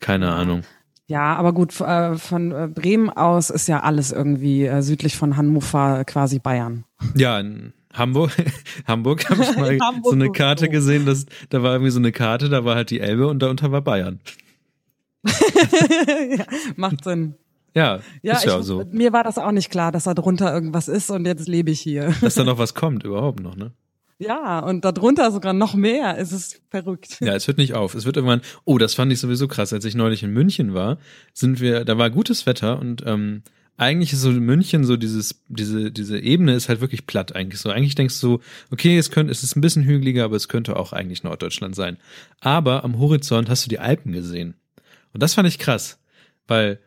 Keine 0.00 0.32
Ahnung. 0.32 0.62
Ja, 1.06 1.34
aber 1.34 1.52
gut, 1.52 1.80
äh, 1.80 2.16
von 2.16 2.52
äh, 2.52 2.68
Bremen 2.68 3.10
aus 3.10 3.50
ist 3.50 3.66
ja 3.66 3.80
alles 3.80 4.12
irgendwie 4.12 4.64
äh, 4.64 4.80
südlich 4.80 5.16
von 5.16 5.36
Hannover 5.36 6.04
quasi 6.04 6.38
Bayern. 6.38 6.84
Ja, 7.16 7.40
in 7.40 7.72
Hamburg, 7.92 8.30
Hamburg 8.86 9.28
habe 9.28 9.42
ich 9.42 9.56
mal 9.56 9.78
so 10.04 10.12
eine 10.12 10.30
Karte 10.30 10.68
gesehen, 10.68 11.06
dass, 11.06 11.26
da 11.48 11.62
war 11.62 11.72
irgendwie 11.72 11.90
so 11.90 11.98
eine 11.98 12.12
Karte, 12.12 12.48
da 12.48 12.64
war 12.64 12.76
halt 12.76 12.90
die 12.90 13.00
Elbe 13.00 13.26
und 13.26 13.40
darunter 13.40 13.72
war 13.72 13.82
Bayern. 13.82 14.20
ja, 15.24 16.44
macht 16.76 17.04
Sinn. 17.04 17.34
Ja, 17.74 18.00
ja, 18.22 18.34
ist 18.34 18.44
ja 18.44 18.58
ich, 18.58 18.64
so. 18.64 18.84
Mir 18.90 19.12
war 19.12 19.24
das 19.24 19.38
auch 19.38 19.52
nicht 19.52 19.70
klar, 19.70 19.92
dass 19.92 20.04
da 20.04 20.14
drunter 20.14 20.52
irgendwas 20.52 20.88
ist 20.88 21.10
und 21.10 21.24
jetzt 21.26 21.48
lebe 21.48 21.70
ich 21.70 21.80
hier. 21.80 22.14
Dass 22.20 22.34
da 22.34 22.44
noch 22.44 22.58
was 22.58 22.74
kommt, 22.74 23.04
überhaupt 23.04 23.40
noch, 23.40 23.56
ne? 23.56 23.72
Ja, 24.18 24.58
und 24.58 24.84
darunter 24.84 25.30
sogar 25.32 25.54
noch 25.54 25.74
mehr. 25.74 26.18
Es 26.18 26.30
ist 26.30 26.60
verrückt. 26.68 27.16
Ja, 27.20 27.34
es 27.34 27.46
hört 27.46 27.56
nicht 27.56 27.72
auf. 27.72 27.94
Es 27.94 28.04
wird 28.04 28.16
irgendwann, 28.16 28.42
oh, 28.66 28.76
das 28.76 28.94
fand 28.94 29.10
ich 29.10 29.18
sowieso 29.18 29.48
krass. 29.48 29.72
Als 29.72 29.86
ich 29.86 29.94
neulich 29.94 30.22
in 30.22 30.30
München 30.30 30.74
war, 30.74 30.98
sind 31.32 31.58
wir, 31.58 31.86
da 31.86 31.96
war 31.96 32.10
gutes 32.10 32.44
Wetter 32.44 32.78
und 32.78 33.02
ähm, 33.06 33.42
eigentlich 33.78 34.12
ist 34.12 34.20
so 34.20 34.30
München 34.30 34.84
so 34.84 34.98
dieses, 34.98 35.42
diese, 35.48 35.90
diese 35.90 36.18
Ebene 36.18 36.52
ist 36.52 36.68
halt 36.68 36.82
wirklich 36.82 37.06
platt 37.06 37.34
eigentlich 37.34 37.62
so. 37.62 37.70
Eigentlich 37.70 37.94
denkst 37.94 38.20
du, 38.20 38.40
okay, 38.70 38.98
es 38.98 39.10
könnte, 39.10 39.32
es 39.32 39.42
ist 39.42 39.56
ein 39.56 39.62
bisschen 39.62 39.84
hügeliger, 39.84 40.24
aber 40.24 40.36
es 40.36 40.48
könnte 40.48 40.76
auch 40.76 40.92
eigentlich 40.92 41.22
Norddeutschland 41.22 41.74
sein. 41.74 41.96
Aber 42.40 42.84
am 42.84 42.98
Horizont 42.98 43.48
hast 43.48 43.64
du 43.64 43.70
die 43.70 43.78
Alpen 43.78 44.12
gesehen. 44.12 44.54
Und 45.14 45.22
das 45.22 45.32
fand 45.32 45.48
ich 45.48 45.58
krass, 45.58 45.98
weil 46.46 46.78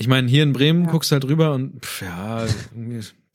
ich 0.00 0.08
meine, 0.08 0.28
hier 0.28 0.42
in 0.42 0.54
Bremen 0.54 0.86
ja. 0.86 0.90
guckst 0.90 1.10
du 1.10 1.14
halt 1.14 1.26
rüber 1.26 1.52
und 1.52 1.84
pff, 1.84 2.00
ja, 2.00 2.46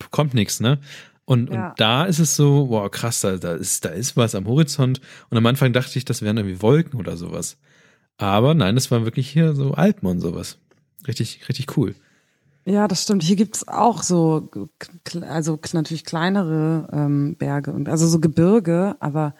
kommt 0.09 0.33
nichts, 0.33 0.59
ne? 0.59 0.79
Und, 1.23 1.51
ja. 1.51 1.69
und 1.69 1.79
da 1.79 2.05
ist 2.05 2.17
es 2.17 2.35
so, 2.35 2.69
wow, 2.69 2.89
krass, 2.89 3.21
da, 3.21 3.37
da, 3.37 3.53
ist, 3.53 3.85
da 3.85 3.89
ist 3.89 4.17
was 4.17 4.33
am 4.33 4.47
Horizont. 4.47 4.99
Und 5.29 5.37
am 5.37 5.45
Anfang 5.45 5.73
dachte 5.73 5.97
ich, 5.99 6.05
das 6.05 6.23
wären 6.23 6.37
irgendwie 6.37 6.63
Wolken 6.63 6.99
oder 6.99 7.17
sowas. 7.17 7.57
Aber 8.17 8.55
nein, 8.55 8.77
es 8.77 8.89
war 8.89 9.05
wirklich 9.05 9.29
hier 9.29 9.53
so 9.53 9.75
Alpen 9.75 10.07
und 10.07 10.21
sowas. 10.21 10.57
Richtig, 11.07 11.47
richtig 11.47 11.77
cool. 11.77 11.93
Ja, 12.65 12.87
das 12.87 13.03
stimmt. 13.03 13.21
Hier 13.21 13.35
gibt's 13.35 13.67
auch 13.67 14.01
so, 14.01 14.49
also 15.21 15.59
natürlich 15.73 16.03
kleinere 16.03 16.89
ähm, 16.91 17.35
Berge 17.37 17.73
und 17.73 17.89
also 17.89 18.07
so 18.07 18.19
Gebirge, 18.19 18.95
aber 18.99 19.35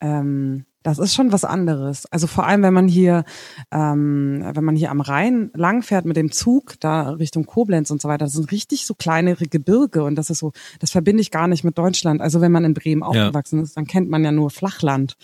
ähm, 0.00 0.64
das 0.88 0.98
ist 0.98 1.14
schon 1.14 1.32
was 1.32 1.44
anderes. 1.44 2.06
Also 2.06 2.26
vor 2.26 2.46
allem, 2.46 2.62
wenn 2.62 2.72
man 2.72 2.88
hier, 2.88 3.24
ähm, 3.70 4.42
wenn 4.54 4.64
man 4.64 4.74
hier 4.74 4.90
am 4.90 5.02
Rhein 5.02 5.50
langfährt 5.54 6.06
mit 6.06 6.16
dem 6.16 6.32
Zug, 6.32 6.80
da 6.80 7.10
Richtung 7.10 7.44
Koblenz 7.44 7.90
und 7.90 8.00
so 8.00 8.08
weiter, 8.08 8.24
das 8.24 8.32
sind 8.32 8.50
richtig 8.50 8.86
so 8.86 8.94
kleinere 8.94 9.44
Gebirge 9.46 10.02
und 10.02 10.14
das 10.14 10.30
ist 10.30 10.38
so, 10.38 10.52
das 10.80 10.90
verbinde 10.90 11.20
ich 11.20 11.30
gar 11.30 11.46
nicht 11.46 11.62
mit 11.62 11.76
Deutschland. 11.76 12.22
Also 12.22 12.40
wenn 12.40 12.52
man 12.52 12.64
in 12.64 12.72
Bremen 12.72 13.02
aufgewachsen 13.02 13.58
ja. 13.58 13.64
ist, 13.64 13.76
dann 13.76 13.86
kennt 13.86 14.08
man 14.08 14.24
ja 14.24 14.32
nur 14.32 14.50
Flachland. 14.50 15.16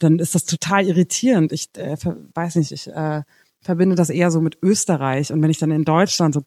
Dann 0.00 0.18
ist 0.18 0.34
das 0.34 0.46
total 0.46 0.84
irritierend. 0.84 1.52
Ich 1.52 1.68
äh, 1.76 1.96
weiß 2.34 2.56
nicht, 2.56 2.72
ich 2.72 2.88
äh, 2.88 3.22
verbinde 3.64 3.94
das 3.94 4.10
eher 4.10 4.30
so 4.30 4.40
mit 4.40 4.58
Österreich. 4.62 5.32
Und 5.32 5.42
wenn 5.42 5.50
ich 5.50 5.58
dann 5.58 5.70
in 5.70 5.84
Deutschland 5.84 6.34
so 6.34 6.42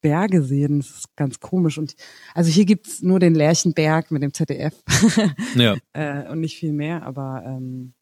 Berge 0.00 0.42
sehe, 0.42 0.68
dann 0.68 0.80
ist 0.80 0.90
das 0.90 1.04
ganz 1.16 1.40
komisch. 1.40 1.78
Und 1.78 1.94
also 2.34 2.50
hier 2.50 2.64
gibt's 2.64 3.02
nur 3.02 3.20
den 3.20 3.34
Lerchenberg 3.34 4.10
mit 4.10 4.22
dem 4.22 4.34
ZDF. 4.34 4.74
ja. 5.54 5.76
äh, 5.92 6.28
und 6.28 6.40
nicht 6.40 6.56
viel 6.56 6.72
mehr, 6.72 7.04
aber 7.04 7.42
ähm, 7.46 7.94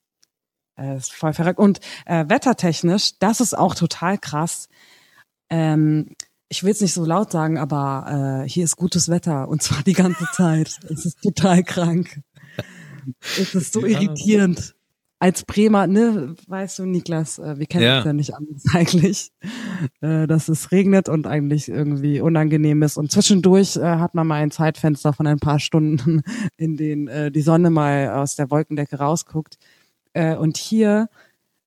äh, 0.78 0.96
ist 0.96 1.12
voll 1.12 1.32
verrückt. 1.32 1.58
Und 1.58 1.80
äh, 2.06 2.24
wettertechnisch, 2.28 3.18
das 3.18 3.40
ist 3.40 3.56
auch 3.56 3.74
total 3.74 4.18
krass. 4.18 4.68
Ähm, 5.50 6.14
ich 6.48 6.64
will 6.64 6.72
es 6.72 6.80
nicht 6.80 6.94
so 6.94 7.04
laut 7.04 7.30
sagen, 7.30 7.58
aber 7.58 8.44
äh, 8.44 8.48
hier 8.48 8.64
ist 8.64 8.76
gutes 8.76 9.08
Wetter 9.08 9.48
und 9.48 9.62
zwar 9.62 9.82
die 9.82 9.92
ganze 9.92 10.26
Zeit. 10.32 10.70
es 10.88 11.04
ist 11.04 11.20
total 11.22 11.62
krank. 11.62 12.20
Es 13.38 13.54
ist 13.54 13.72
so 13.72 13.84
ja. 13.84 14.00
irritierend 14.00 14.74
als 15.20 15.44
Bremer, 15.44 15.86
ne, 15.86 16.36
weißt 16.46 16.78
du, 16.78 16.86
Niklas, 16.86 17.38
äh, 17.38 17.58
wir 17.58 17.66
kennen 17.66 17.84
ja. 17.84 17.96
uns 17.98 18.06
ja 18.06 18.12
nicht 18.12 18.34
anders 18.34 18.62
eigentlich, 18.72 19.32
äh, 20.00 20.26
dass 20.26 20.48
es 20.48 20.70
regnet 20.70 21.08
und 21.08 21.26
eigentlich 21.26 21.68
irgendwie 21.68 22.20
unangenehm 22.20 22.82
ist. 22.82 22.96
Und 22.96 23.10
zwischendurch 23.10 23.76
äh, 23.76 23.82
hat 23.82 24.14
man 24.14 24.26
mal 24.26 24.36
ein 24.36 24.50
Zeitfenster 24.50 25.12
von 25.12 25.26
ein 25.26 25.40
paar 25.40 25.58
Stunden, 25.58 26.22
in 26.56 26.76
denen 26.76 27.08
äh, 27.08 27.30
die 27.32 27.42
Sonne 27.42 27.70
mal 27.70 28.10
aus 28.10 28.36
der 28.36 28.50
Wolkendecke 28.50 28.96
rausguckt. 28.98 29.58
Äh, 30.18 30.36
und 30.36 30.56
hier 30.56 31.08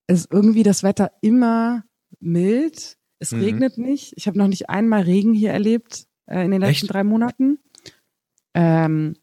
ist 0.08 0.28
irgendwie 0.30 0.64
das 0.64 0.84
Wetter 0.84 1.12
immer 1.22 1.86
mild. 2.20 2.98
Es 3.20 3.32
mhm. 3.32 3.42
regnet 3.42 3.78
nicht. 3.78 4.12
Ich 4.18 4.28
habe 4.28 4.38
noch 4.38 4.48
nicht 4.48 4.70
einmal 4.70 5.04
Regen 5.04 5.34
hier 5.34 5.52
erlebt 5.52 6.06
äh, 6.26 6.44
in 6.44 6.52
den 6.52 6.60
letzten 6.60 6.86
Echt? 6.86 6.94
drei 6.94 7.06
Monaten. 7.06 7.60
Ähm, 8.54 9.16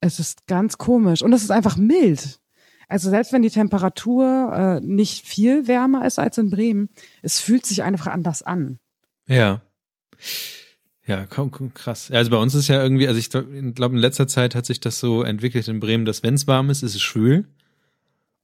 es 0.00 0.18
ist 0.18 0.48
ganz 0.48 0.78
komisch 0.78 1.22
und 1.22 1.32
es 1.32 1.44
ist 1.44 1.52
einfach 1.52 1.76
mild. 1.76 2.40
Also 2.88 3.08
selbst 3.08 3.32
wenn 3.32 3.42
die 3.42 3.50
Temperatur 3.50 4.52
äh, 4.52 4.80
nicht 4.80 5.24
viel 5.24 5.68
wärmer 5.68 6.04
ist 6.04 6.18
als 6.18 6.36
in 6.38 6.50
Bremen, 6.50 6.88
es 7.22 7.38
fühlt 7.38 7.66
sich 7.66 7.84
einfach 7.84 8.08
anders 8.08 8.42
an. 8.42 8.80
Ja. 9.28 9.62
Ja, 11.06 11.26
komm, 11.26 11.52
komm, 11.52 11.72
krass. 11.72 12.10
Also 12.10 12.32
bei 12.32 12.36
uns 12.36 12.54
ist 12.56 12.66
ja 12.66 12.82
irgendwie, 12.82 13.06
also 13.06 13.20
ich 13.20 13.30
glaube, 13.30 13.56
in 13.56 13.96
letzter 13.96 14.26
Zeit 14.26 14.56
hat 14.56 14.66
sich 14.66 14.80
das 14.80 14.98
so 14.98 15.22
entwickelt 15.22 15.68
in 15.68 15.78
Bremen, 15.78 16.04
dass 16.04 16.24
wenn 16.24 16.34
es 16.34 16.48
warm 16.48 16.68
ist, 16.68 16.82
ist 16.82 16.96
es 16.96 17.02
schwül. 17.02 17.46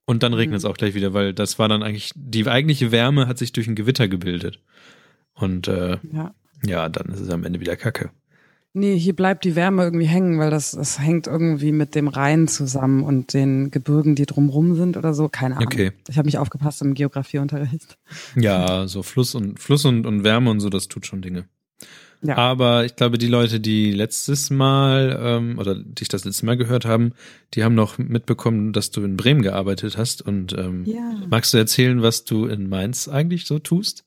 Und 0.05 0.23
dann 0.23 0.35
regnet 0.35 0.59
es 0.59 0.65
mhm. 0.65 0.71
auch 0.71 0.77
gleich 0.77 0.95
wieder, 0.95 1.15
weil 1.15 1.33
das 1.33 1.59
war 1.59 1.69
dann 1.69 1.83
eigentlich, 1.83 2.13
die 2.15 2.47
eigentliche 2.47 2.91
Wärme 2.93 3.29
hat 3.29 3.39
sich 3.39 3.53
durch 3.53 3.69
ein 3.69 3.77
Gewitter 3.77 4.09
gebildet. 4.09 4.61
Und 5.35 5.69
äh, 5.69 5.99
ja. 6.13 6.35
ja, 6.65 6.89
dann 6.89 7.13
ist 7.13 7.21
es 7.21 7.31
am 7.31 7.45
Ende 7.45 7.61
wieder 7.61 7.77
Kacke. 7.77 8.11
Nee, 8.75 8.99
hier 8.99 9.15
bleibt 9.15 9.45
die 9.45 9.55
Wärme 9.55 9.85
irgendwie 9.85 10.07
hängen, 10.07 10.39
weil 10.39 10.51
das, 10.51 10.71
das 10.71 10.99
hängt 10.99 11.27
irgendwie 11.27 11.73
mit 11.73 11.95
dem 11.95 12.09
Rhein 12.09 12.49
zusammen 12.49 13.05
und 13.05 13.35
den 13.35 13.71
Gebirgen, 13.71 14.15
die 14.15 14.25
drumrum 14.25 14.77
sind 14.77 14.97
oder 14.97 15.13
so. 15.13 15.29
Keine 15.29 15.57
Ahnung. 15.57 15.67
Okay. 15.67 15.93
Ich 16.09 16.17
habe 16.17 16.25
mich 16.25 16.39
aufgepasst 16.39 16.81
im 16.81 16.95
Geografieunterricht. 16.95 17.99
Ja, 18.35 18.89
so 18.89 19.03
Fluss 19.03 19.35
und 19.35 19.61
Fluss 19.61 19.85
und, 19.85 20.07
und 20.07 20.25
Wärme 20.25 20.51
und 20.51 20.61
so, 20.61 20.71
das 20.71 20.89
tut 20.89 21.05
schon 21.05 21.21
Dinge. 21.21 21.45
Ja. 22.23 22.37
Aber 22.37 22.85
ich 22.85 22.95
glaube, 22.95 23.19
die 23.19 23.27
Leute, 23.27 23.59
die 23.59 23.91
letztes 23.93 24.51
Mal 24.51 25.19
ähm, 25.21 25.59
oder 25.59 25.75
die 25.75 26.03
ich 26.03 26.09
das 26.09 26.25
letzte 26.25 26.47
Mal 26.47 26.57
gehört 26.57 26.85
haben, 26.85 27.13
die 27.55 27.65
haben 27.65 27.75
noch 27.75 27.99
mitbekommen, 27.99 28.73
dass 28.73 28.91
du 28.91 29.03
in 29.03 29.17
Bremen 29.17 29.43
gearbeitet 29.43 29.99
hast. 29.99 30.23
Und 30.23 30.57
ähm, 30.57 30.85
ja. 30.85 31.15
magst 31.29 31.53
du 31.53 31.59
erzählen, 31.59 32.01
was 32.01 32.25
du 32.25 32.47
in 32.47 32.69
Mainz 32.69 33.09
eigentlich 33.09 33.47
so 33.47 33.59
tust? 33.59 34.05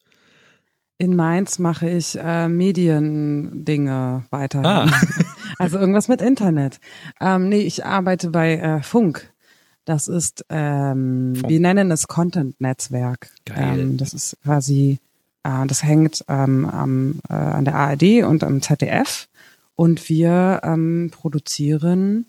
In 0.97 1.15
Mainz 1.17 1.59
mache 1.59 1.89
ich 1.89 2.17
äh, 2.17 2.47
Mediendinge 2.47 4.23
weiter. 4.29 4.61
Ah. 4.63 4.89
also 5.59 5.77
irgendwas 5.77 6.07
mit 6.07 6.21
Internet. 6.21 6.79
Ähm, 7.19 7.49
nee, 7.49 7.61
ich 7.61 7.85
arbeite 7.85 8.29
bei 8.29 8.55
äh, 8.55 8.81
Funk. 8.81 9.29
Das 9.83 10.07
ist, 10.07 10.45
ähm, 10.49 11.35
Funk. 11.35 11.49
wir 11.49 11.59
nennen 11.59 11.91
es 11.91 12.07
Content-Netzwerk. 12.07 13.29
Ähm, 13.53 13.97
das 13.97 14.13
ist 14.13 14.37
quasi, 14.43 14.99
äh, 15.45 15.67
das 15.67 15.83
hängt 15.83 16.25
ähm, 16.27 16.65
am, 16.65 17.19
äh, 17.29 17.33
an 17.33 17.65
der 17.65 17.75
ARD 17.75 18.23
und 18.23 18.43
am 18.43 18.61
ZDF. 18.61 19.27
Und 19.75 20.09
wir 20.09 20.61
ähm, 20.63 21.11
produzieren 21.11 22.25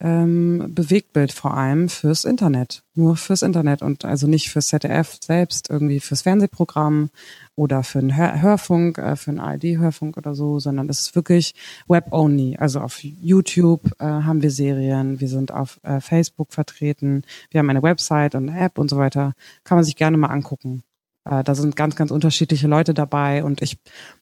ähm, 0.00 0.72
Bewegtbild 0.74 1.32
vor 1.32 1.56
allem 1.56 1.88
fürs 1.88 2.24
Internet, 2.24 2.82
nur 2.94 3.16
fürs 3.16 3.40
Internet 3.42 3.80
und 3.80 4.04
also 4.04 4.26
nicht 4.26 4.50
fürs 4.50 4.68
ZDF 4.68 5.18
selbst, 5.22 5.70
irgendwie 5.70 6.00
fürs 6.00 6.22
Fernsehprogramm 6.22 7.10
oder 7.54 7.82
für 7.84 8.00
einen 8.00 8.16
Hör 8.16 8.42
Hörfunk, 8.42 8.98
äh, 8.98 9.16
für 9.16 9.30
einen 9.30 9.40
ARD-Hörfunk 9.40 10.16
oder 10.18 10.34
so, 10.34 10.58
sondern 10.58 10.90
es 10.90 11.00
ist 11.00 11.16
wirklich 11.16 11.54
Web-only. 11.86 12.56
Also 12.58 12.80
auf 12.80 13.02
YouTube 13.02 13.92
äh, 13.98 14.04
haben 14.04 14.42
wir 14.42 14.50
Serien, 14.50 15.20
wir 15.20 15.28
sind 15.28 15.52
auf 15.52 15.80
äh, 15.84 16.00
Facebook 16.00 16.52
vertreten, 16.52 17.22
wir 17.50 17.60
haben 17.60 17.70
eine 17.70 17.82
Website 17.82 18.34
und 18.34 18.50
eine 18.50 18.60
App 18.60 18.78
und 18.78 18.90
so 18.90 18.98
weiter. 18.98 19.32
Kann 19.62 19.78
man 19.78 19.84
sich 19.84 19.96
gerne 19.96 20.18
mal 20.18 20.28
angucken. 20.28 20.82
Äh, 21.24 21.42
da 21.44 21.54
sind 21.54 21.76
ganz, 21.76 21.96
ganz 21.96 22.10
unterschiedliche 22.10 22.68
Leute 22.68 22.94
dabei 22.94 23.44
und 23.44 23.62
ich, 23.62 23.78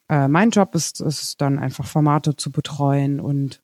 äh, 0.08 0.28
mein 0.28 0.50
Job 0.50 0.74
ist, 0.74 1.00
ist 1.00 1.40
dann 1.40 1.58
einfach 1.58 1.86
Formate 1.86 2.36
zu 2.36 2.52
betreuen 2.52 3.20
und 3.20 3.62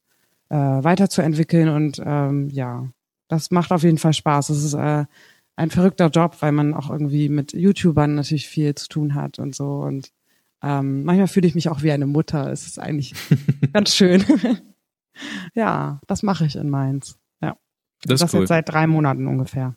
äh, 0.50 0.57
weiterzuentwickeln 0.57 1.68
und 1.68 2.02
ähm, 2.04 2.49
ja, 2.50 2.88
das 3.28 3.50
macht 3.50 3.73
auf 3.73 3.83
jeden 3.83 3.99
Fall 3.99 4.14
Spaß. 4.14 4.50
Es 4.50 4.64
ist 4.64 4.75
äh, 4.75 5.04
ein 5.57 5.71
verrückter 5.71 6.09
Job, 6.09 6.37
weil 6.40 6.52
man 6.52 6.75
auch 6.75 6.90
irgendwie 6.90 7.28
mit 7.28 7.52
YouTubern 7.52 8.14
natürlich 8.14 8.49
viel 8.49 8.75
zu 8.75 8.88
tun 8.88 9.14
hat 9.14 9.38
und 9.38 9.54
so 9.54 9.80
und 9.80 10.12
ähm, 10.62 11.04
manchmal 11.04 11.28
fühle 11.28 11.47
ich 11.47 11.54
mich 11.54 11.68
auch 11.68 11.83
wie 11.83 11.92
eine 11.92 12.07
Mutter. 12.07 12.50
Es 12.50 12.66
ist 12.66 12.78
eigentlich 12.78 13.14
ganz 13.73 13.95
schön. 13.95 14.25
ja, 15.54 16.00
das 16.07 16.23
mache 16.23 16.47
ich 16.47 16.57
in 16.57 16.71
Mainz. 16.71 17.18
Ja. 17.40 17.57
Das, 18.02 18.21
das 18.21 18.35
cool. 18.35 18.40
jetzt 18.40 18.49
seit 18.49 18.68
drei 18.68 18.87
Monaten 18.87 19.26
ungefähr. 19.26 19.76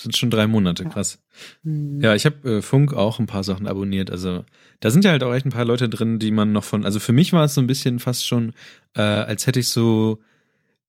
Das 0.00 0.04
sind 0.04 0.16
schon 0.16 0.30
drei 0.30 0.46
Monate, 0.46 0.86
krass. 0.86 1.18
Ja, 1.62 1.70
hm. 1.70 2.00
ja 2.00 2.14
ich 2.14 2.24
habe 2.24 2.56
äh, 2.56 2.62
Funk 2.62 2.94
auch 2.94 3.18
ein 3.18 3.26
paar 3.26 3.44
Sachen 3.44 3.66
abonniert. 3.66 4.10
Also 4.10 4.46
da 4.80 4.90
sind 4.90 5.04
ja 5.04 5.10
halt 5.10 5.22
auch 5.22 5.34
echt 5.34 5.44
ein 5.44 5.50
paar 5.50 5.66
Leute 5.66 5.90
drin, 5.90 6.18
die 6.18 6.30
man 6.30 6.52
noch 6.52 6.64
von. 6.64 6.86
Also 6.86 7.00
für 7.00 7.12
mich 7.12 7.34
war 7.34 7.44
es 7.44 7.52
so 7.52 7.60
ein 7.60 7.66
bisschen 7.66 7.98
fast 7.98 8.26
schon, 8.26 8.54
äh, 8.96 9.02
als 9.02 9.46
hätte 9.46 9.60
ich 9.60 9.68
so, 9.68 10.18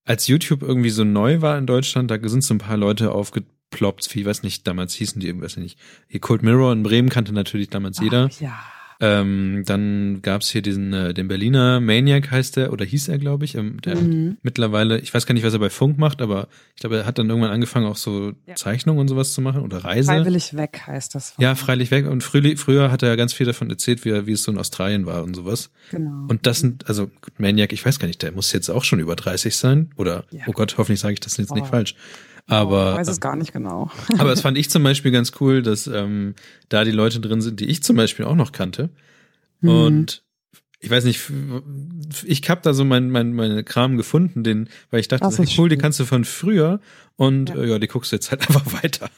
als 0.05 0.27
YouTube 0.27 0.61
irgendwie 0.61 0.91
so 0.91 1.03
neu 1.03 1.41
war 1.41 1.57
in 1.57 1.67
Deutschland, 1.67 2.09
da 2.09 2.17
sind 2.23 2.41
so 2.45 2.53
ein 2.53 2.59
paar 2.59 2.77
Leute 2.77 3.11
aufgeploppt, 3.11 4.15
wie, 4.15 4.25
weiß 4.25 4.43
nicht, 4.43 4.65
damals 4.65 4.93
hießen 4.93 5.19
die 5.19 5.27
irgendwas 5.27 5.57
nicht. 5.57 5.77
Hier 6.07 6.21
Cold 6.21 6.41
Mirror 6.41 6.71
in 6.71 6.83
Bremen 6.83 7.09
kannte 7.09 7.33
natürlich 7.33 7.69
damals 7.69 7.99
jeder. 7.99 8.29
Ach, 8.31 8.39
ja. 8.39 8.63
Ähm, 9.03 9.63
dann 9.65 10.21
gab's 10.21 10.51
hier 10.51 10.61
diesen, 10.61 10.93
äh, 10.93 11.13
den 11.15 11.27
Berliner 11.27 11.79
Maniac 11.79 12.29
heißt 12.29 12.55
der, 12.55 12.71
oder 12.71 12.85
hieß 12.85 13.07
er, 13.07 13.17
glaube 13.17 13.45
ich. 13.45 13.55
Ähm, 13.55 13.81
der 13.81 13.95
mhm. 13.95 14.37
mittlerweile, 14.43 14.99
ich 14.99 15.11
weiß 15.11 15.25
gar 15.25 15.33
nicht, 15.33 15.43
was 15.43 15.53
er 15.53 15.59
bei 15.59 15.71
Funk 15.71 15.97
macht, 15.97 16.21
aber 16.21 16.47
ich 16.75 16.81
glaube, 16.81 16.97
er 16.97 17.05
hat 17.07 17.17
dann 17.17 17.27
irgendwann 17.27 17.49
angefangen, 17.49 17.87
auch 17.87 17.95
so 17.95 18.33
ja. 18.45 18.53
Zeichnungen 18.53 19.01
und 19.01 19.07
sowas 19.07 19.33
zu 19.33 19.41
machen 19.41 19.63
oder 19.63 19.79
Reise. 19.79 20.11
Freiwillig 20.11 20.55
weg 20.55 20.83
heißt 20.85 21.15
das. 21.15 21.33
Ja, 21.39 21.55
freilich 21.55 21.89
weg. 21.89 22.05
Und 22.05 22.23
früh, 22.23 22.55
früher 22.57 22.91
hat 22.91 23.01
er 23.01 23.09
ja 23.09 23.15
ganz 23.15 23.33
viel 23.33 23.47
davon 23.47 23.71
erzählt, 23.71 24.05
wie, 24.05 24.09
er, 24.09 24.27
wie 24.27 24.33
es 24.33 24.43
so 24.43 24.51
in 24.51 24.59
Australien 24.59 25.07
war 25.07 25.23
und 25.23 25.35
sowas. 25.35 25.71
Genau. 25.89 26.27
Und 26.27 26.45
das 26.45 26.59
sind, 26.59 26.87
also 26.87 27.09
Maniac, 27.39 27.73
ich 27.73 27.83
weiß 27.83 27.97
gar 27.97 28.07
nicht, 28.07 28.21
der 28.21 28.33
muss 28.33 28.53
jetzt 28.53 28.69
auch 28.69 28.83
schon 28.83 28.99
über 28.99 29.15
30 29.15 29.55
sein. 29.55 29.89
Oder, 29.97 30.25
ja. 30.29 30.43
oh 30.45 30.51
Gott, 30.51 30.77
hoffentlich 30.77 30.99
sage 30.99 31.13
ich 31.13 31.19
das 31.19 31.37
jetzt 31.37 31.51
oh. 31.51 31.55
nicht 31.55 31.67
falsch. 31.67 31.95
Aber 32.51 32.91
ich 32.91 32.97
weiß 32.97 33.07
es 33.07 33.21
gar 33.21 33.37
nicht 33.37 33.53
genau. 33.53 33.89
aber 34.17 34.29
das 34.29 34.41
fand 34.41 34.57
ich 34.57 34.69
zum 34.69 34.83
Beispiel 34.83 35.11
ganz 35.11 35.31
cool, 35.39 35.61
dass 35.61 35.87
ähm, 35.87 36.35
da 36.67 36.83
die 36.83 36.91
Leute 36.91 37.21
drin 37.21 37.39
sind, 37.39 37.61
die 37.61 37.65
ich 37.65 37.81
zum 37.81 37.95
Beispiel 37.95 38.25
auch 38.25 38.35
noch 38.35 38.51
kannte. 38.51 38.89
Mhm. 39.61 39.69
Und 39.69 40.23
ich 40.81 40.89
weiß 40.89 41.05
nicht, 41.05 41.21
ich 42.25 42.49
habe 42.49 42.59
da 42.61 42.73
so 42.73 42.83
mein, 42.83 43.09
mein, 43.09 43.33
meine 43.33 43.63
Kram 43.63 43.95
gefunden, 43.95 44.43
den, 44.43 44.67
weil 44.89 44.99
ich 44.99 45.07
dachte, 45.07 45.25
cool, 45.27 45.47
schön. 45.47 45.69
die 45.69 45.77
kannst 45.77 45.99
du 46.01 46.05
von 46.05 46.25
früher 46.25 46.81
und 47.15 47.51
ja. 47.51 47.55
Äh, 47.55 47.69
ja, 47.69 47.79
die 47.79 47.87
guckst 47.87 48.11
du 48.11 48.17
jetzt 48.17 48.31
halt 48.31 48.41
einfach 48.49 48.83
weiter. 48.83 49.09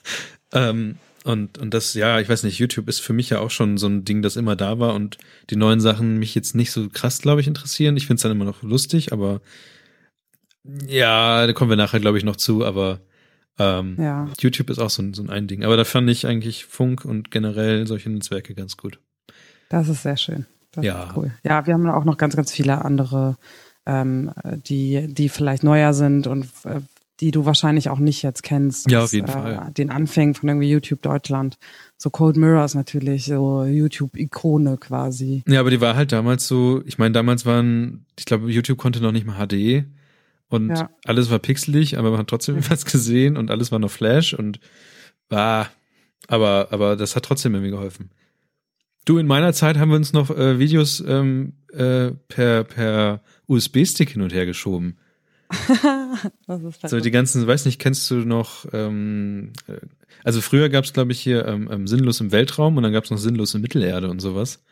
Ähm, 0.52 0.98
und, 1.24 1.58
und 1.58 1.74
das, 1.74 1.96
ja, 1.96 2.20
ich 2.20 2.30
weiß 2.30 2.44
nicht, 2.44 2.60
YouTube 2.60 2.88
ist 2.88 3.00
für 3.00 3.14
mich 3.14 3.32
ja 3.32 3.40
auch 3.40 3.50
schon 3.50 3.80
so 3.80 3.88
ein 3.88 4.06
Ding, 4.06 4.22
das 4.22 4.36
immer 4.36 4.56
da 4.56 4.78
war 4.78 4.94
und 4.94 5.18
die 5.50 5.56
neuen 5.56 5.80
Sachen 5.80 6.20
mich 6.20 6.36
jetzt 6.36 6.54
nicht 6.54 6.72
so 6.72 6.88
krass, 6.90 7.20
glaube 7.20 7.42
ich, 7.42 7.48
interessieren. 7.48 7.98
Ich 7.98 8.06
finde 8.06 8.18
es 8.18 8.24
dann 8.24 8.32
immer 8.34 8.46
noch 8.46 8.62
lustig, 8.62 9.12
aber 9.12 9.42
ja, 10.88 11.48
da 11.48 11.54
kommen 11.54 11.72
wir 11.72 11.78
nachher, 11.78 12.00
glaube 12.00 12.20
ich, 12.20 12.24
noch 12.24 12.36
zu, 12.36 12.64
aber 12.64 13.00
ähm, 13.60 13.98
ja. 14.00 14.28
YouTube 14.40 14.70
ist 14.70 14.80
auch 14.80 14.90
so 14.90 15.02
ein, 15.02 15.14
so 15.14 15.26
ein 15.28 15.48
Ding. 15.48 15.64
Aber 15.64 15.78
da 15.78 15.84
fand 15.84 16.10
ich 16.10 16.26
eigentlich 16.26 16.66
Funk 16.66 17.06
und 17.06 17.32
generell 17.32 17.86
solche 17.88 18.10
Netzwerke 18.10 18.56
ganz 18.56 18.78
gut. 18.78 19.00
Das 19.70 19.90
ist 19.90 20.04
sehr 20.04 20.18
schön. 20.18 20.46
Das 20.72 20.84
ja. 20.84 21.14
cool. 21.16 21.32
Ja, 21.44 21.66
wir 21.66 21.74
haben 21.74 21.88
auch 21.90 22.06
noch 22.06 22.18
ganz, 22.18 22.36
ganz 22.36 22.52
viele 22.52 22.84
andere, 22.84 23.38
ähm, 23.86 24.32
die, 24.68 25.08
die 25.14 25.30
vielleicht 25.30 25.64
neuer 25.64 25.94
sind 25.94 26.28
und 26.28 26.46
äh, 26.64 26.82
die 27.20 27.32
du 27.32 27.46
wahrscheinlich 27.46 27.90
auch 27.90 28.00
nicht 28.00 28.24
jetzt 28.24 28.42
kennst. 28.42 28.90
Ja, 28.90 29.04
auf 29.04 29.14
jeden 29.14 29.28
äh, 29.28 29.32
Fall. 29.32 29.72
Den 29.78 29.92
Anfängen 29.92 30.34
von 30.34 30.50
irgendwie 30.50 30.70
YouTube 30.70 31.02
Deutschland. 31.02 31.58
So 31.98 32.10
Cold 32.10 32.38
Mirrors 32.38 32.74
natürlich, 32.74 33.26
so 33.26 33.64
YouTube-Ikone 33.64 34.78
quasi. 34.78 35.44
Ja, 35.48 35.60
aber 35.60 35.70
die 35.70 35.80
war 35.80 35.96
halt 35.96 36.12
damals 36.12 36.48
so, 36.48 36.82
ich 36.86 36.98
meine, 36.98 37.14
damals 37.14 37.46
waren, 37.46 38.06
ich 38.18 38.26
glaube, 38.26 38.52
YouTube 38.52 38.80
konnte 38.80 39.00
noch 39.00 39.12
nicht 39.12 39.28
mal 39.28 39.48
HD 39.48 39.86
und 40.50 40.70
ja. 40.70 40.90
alles 41.06 41.30
war 41.30 41.40
pixelig, 41.40 41.98
aber 41.98 42.12
man 42.12 42.20
hat 42.20 42.28
trotzdem 42.28 42.58
was 42.70 42.86
gesehen 42.86 43.38
und 43.38 43.52
alles 43.52 43.72
war 43.72 43.80
noch 43.80 43.92
Flash 43.92 44.34
und 44.34 44.60
war, 45.30 45.70
aber, 46.28 46.68
aber 46.72 46.96
das 46.96 47.16
hat 47.16 47.26
trotzdem 47.26 47.54
irgendwie 47.54 47.72
geholfen. 47.72 48.12
Du, 49.06 49.18
in 49.18 49.28
meiner 49.28 49.52
Zeit 49.54 49.78
haben 49.78 49.90
wir 49.90 49.98
uns 49.98 50.14
noch 50.14 50.30
äh, 50.30 50.60
Videos 50.60 51.04
ähm, 51.06 51.54
äh, 51.74 52.12
per, 52.12 52.64
per 52.64 53.22
USB-Stick 53.48 54.12
hin 54.12 54.22
und 54.22 54.34
her 54.34 54.46
geschoben. 54.46 54.98
Das? 56.48 56.92
so 56.92 57.00
die 57.00 57.12
ganzen, 57.12 57.46
weiß 57.46 57.66
nicht, 57.66 57.80
kennst 57.80 58.10
du 58.12 58.16
noch, 58.16 58.66
ähm, 58.72 59.52
äh, 59.68 59.78
also 60.24 60.42
früher 60.42 60.70
gab 60.70 60.86
es, 60.86 60.94
glaube 60.94 61.12
ich, 61.12 61.20
hier 61.20 61.46
ähm, 61.48 61.68
ähm, 61.72 61.88
Sinnlos 61.88 62.22
im 62.22 62.32
Weltraum 62.32 62.78
und 62.78 62.84
dann 62.84 62.94
gab 62.94 63.04
es 63.04 63.10
noch 63.10 63.18
Sinnlos 63.18 63.56
in 63.56 63.62
Mittelerde 63.62 64.10
und 64.10 64.20
sowas. 64.20 64.64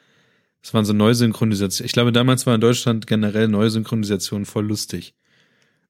Das 0.62 0.74
waren 0.74 0.86
so 0.86 0.94
Neusynchronisationen. 0.94 1.86
Ich 1.86 1.94
glaube, 1.94 2.12
damals 2.12 2.46
war 2.46 2.54
in 2.56 2.62
Deutschland 2.62 3.08
generell 3.08 3.48
Neusynchronisation 3.48 4.46
voll 4.46 4.68
lustig. 4.68 5.16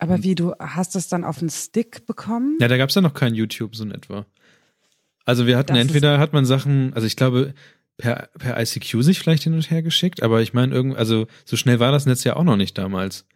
Aber 0.01 0.15
hm. 0.15 0.23
wie, 0.23 0.35
du 0.35 0.53
hast 0.59 0.95
das 0.95 1.07
dann 1.07 1.23
auf 1.23 1.39
den 1.39 1.49
Stick 1.49 2.07
bekommen? 2.07 2.57
Ja, 2.59 2.67
da 2.67 2.77
gab 2.77 2.89
es 2.89 2.95
ja 2.95 3.01
noch 3.01 3.13
kein 3.13 3.35
YouTube 3.35 3.75
so 3.75 3.83
in 3.83 3.91
etwa. 3.91 4.25
Also 5.25 5.45
wir 5.45 5.57
hatten 5.57 5.75
das 5.75 5.81
entweder 5.81 6.19
hat 6.19 6.33
man 6.33 6.43
Sachen, 6.43 6.93
also 6.95 7.05
ich 7.05 7.15
glaube, 7.15 7.53
per, 7.97 8.29
per 8.39 8.59
ICQ 8.59 9.03
sich 9.03 9.19
vielleicht 9.19 9.43
hin 9.43 9.53
und 9.53 9.69
her 9.69 9.83
geschickt, 9.83 10.23
aber 10.23 10.41
ich 10.41 10.53
meine, 10.53 10.73
irgendwie, 10.73 10.97
also 10.97 11.27
so 11.45 11.55
schnell 11.55 11.79
war 11.79 11.91
das 11.91 12.07
Netz 12.07 12.23
ja 12.23 12.35
auch 12.35 12.43
noch 12.43 12.57
nicht 12.57 12.79
damals. 12.79 13.27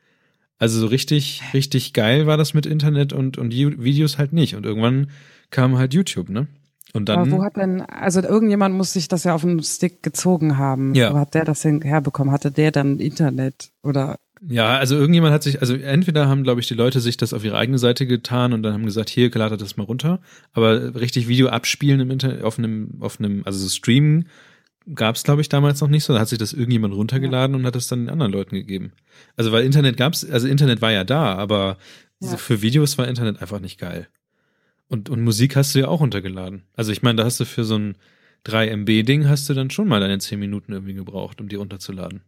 Also 0.58 0.80
so 0.80 0.88
richtig, 0.88 1.44
richtig 1.54 1.94
geil 1.94 2.26
war 2.26 2.38
das 2.38 2.56
mit 2.56 2.66
Internet 2.66 3.14
und, 3.14 3.38
und 3.38 3.52
Videos 3.54 4.18
halt 4.18 4.34
nicht. 4.34 4.56
Und 4.56 4.66
irgendwann 4.66 5.12
kam 5.52 5.78
halt 5.78 5.94
YouTube, 5.94 6.30
ne? 6.30 6.48
Und 6.94 7.10
dann. 7.10 7.20
Aber 7.20 7.32
wo 7.32 7.44
hat 7.44 7.58
denn, 7.58 7.82
also 7.82 8.22
irgendjemand 8.22 8.74
muss 8.74 8.94
sich 8.94 9.08
das 9.08 9.26
ja 9.26 9.36
auf 9.36 9.42
den 9.42 9.62
Stick 9.62 10.02
gezogen 10.02 10.58
haben. 10.58 10.96
Ja. 10.96 11.14
Wo 11.14 11.20
hat 11.20 11.36
der 11.36 11.46
das 11.46 11.62
denn 11.62 11.82
herbekommen? 11.82 12.34
Hatte 12.34 12.52
der 12.52 12.72
dann 12.72 13.00
Internet 13.00 13.70
oder 13.84 14.18
ja, 14.42 14.78
also 14.78 14.96
irgendjemand 14.96 15.34
hat 15.34 15.44
sich, 15.44 15.62
also 15.62 15.76
entweder 15.76 16.28
haben, 16.28 16.44
glaube 16.44 16.62
ich, 16.62 16.68
die 16.68 16.74
Leute 16.74 17.00
sich 17.00 17.18
das 17.18 17.34
auf 17.34 17.44
ihre 17.44 17.58
eigene 17.58 17.78
Seite 17.78 18.06
getan 18.06 18.54
und 18.54 18.64
dann 18.64 18.74
haben 18.74 18.86
gesagt, 18.86 19.10
hier, 19.10 19.32
ladet 19.32 19.62
das 19.62 19.78
mal 19.78 19.84
runter. 19.84 20.20
Aber 20.54 20.96
richtig 20.96 21.28
Video 21.28 21.48
abspielen 21.48 22.00
im 22.00 22.12
Internet, 22.12 22.44
auf 22.44 22.58
einem, 22.58 22.98
auf 23.00 23.20
einem, 23.20 23.44
also 23.46 23.60
so 23.60 23.70
streamen 23.70 24.28
gab 24.94 25.16
es, 25.16 25.24
glaube 25.24 25.42
ich, 25.42 25.50
damals 25.50 25.82
noch 25.82 25.88
nicht 25.88 26.04
so. 26.04 26.14
Da 26.14 26.20
hat 26.20 26.28
sich 26.28 26.38
das 26.38 26.54
irgendjemand 26.54 26.94
runtergeladen 26.94 27.56
ja. 27.56 27.60
und 27.60 27.66
hat 27.66 27.76
es 27.76 27.88
dann 27.88 28.02
den 28.02 28.10
anderen 28.10 28.32
Leuten 28.32 28.56
gegeben. 28.56 28.92
Also 29.36 29.52
weil 29.52 29.66
Internet 29.66 29.98
gab's, 29.98 30.24
also 30.30 30.48
Internet 30.48 30.82
war 30.82 30.92
ja 30.92 31.04
da, 31.04 31.36
aber 31.36 31.78
ja. 32.20 32.30
so 32.30 32.38
für 32.38 32.62
Videos 32.62 32.98
war 32.98 33.08
Internet 33.08 33.42
einfach 33.42 33.60
nicht 33.60 33.80
geil. 33.80 34.08
Und, 34.88 35.10
und 35.10 35.24
Musik 35.24 35.56
hast 35.56 35.74
du 35.74 35.80
ja 35.80 35.88
auch 35.88 36.02
runtergeladen. 36.02 36.64
Also 36.76 36.92
ich 36.92 37.02
meine, 37.02 37.18
da 37.18 37.24
hast 37.24 37.40
du 37.40 37.46
für 37.46 37.64
so 37.64 37.78
ein 37.78 37.98
3 38.44 38.68
MB 38.68 39.04
Ding 39.04 39.28
hast 39.28 39.50
du 39.50 39.56
dann 39.56 39.72
schon 39.72 39.88
mal 39.88 40.00
deine 40.00 40.20
10 40.20 40.40
Minuten 40.40 40.72
irgendwie 40.72 40.94
gebraucht, 40.94 41.42
um 41.42 41.50
die 41.50 41.56
runterzuladen. 41.56 42.22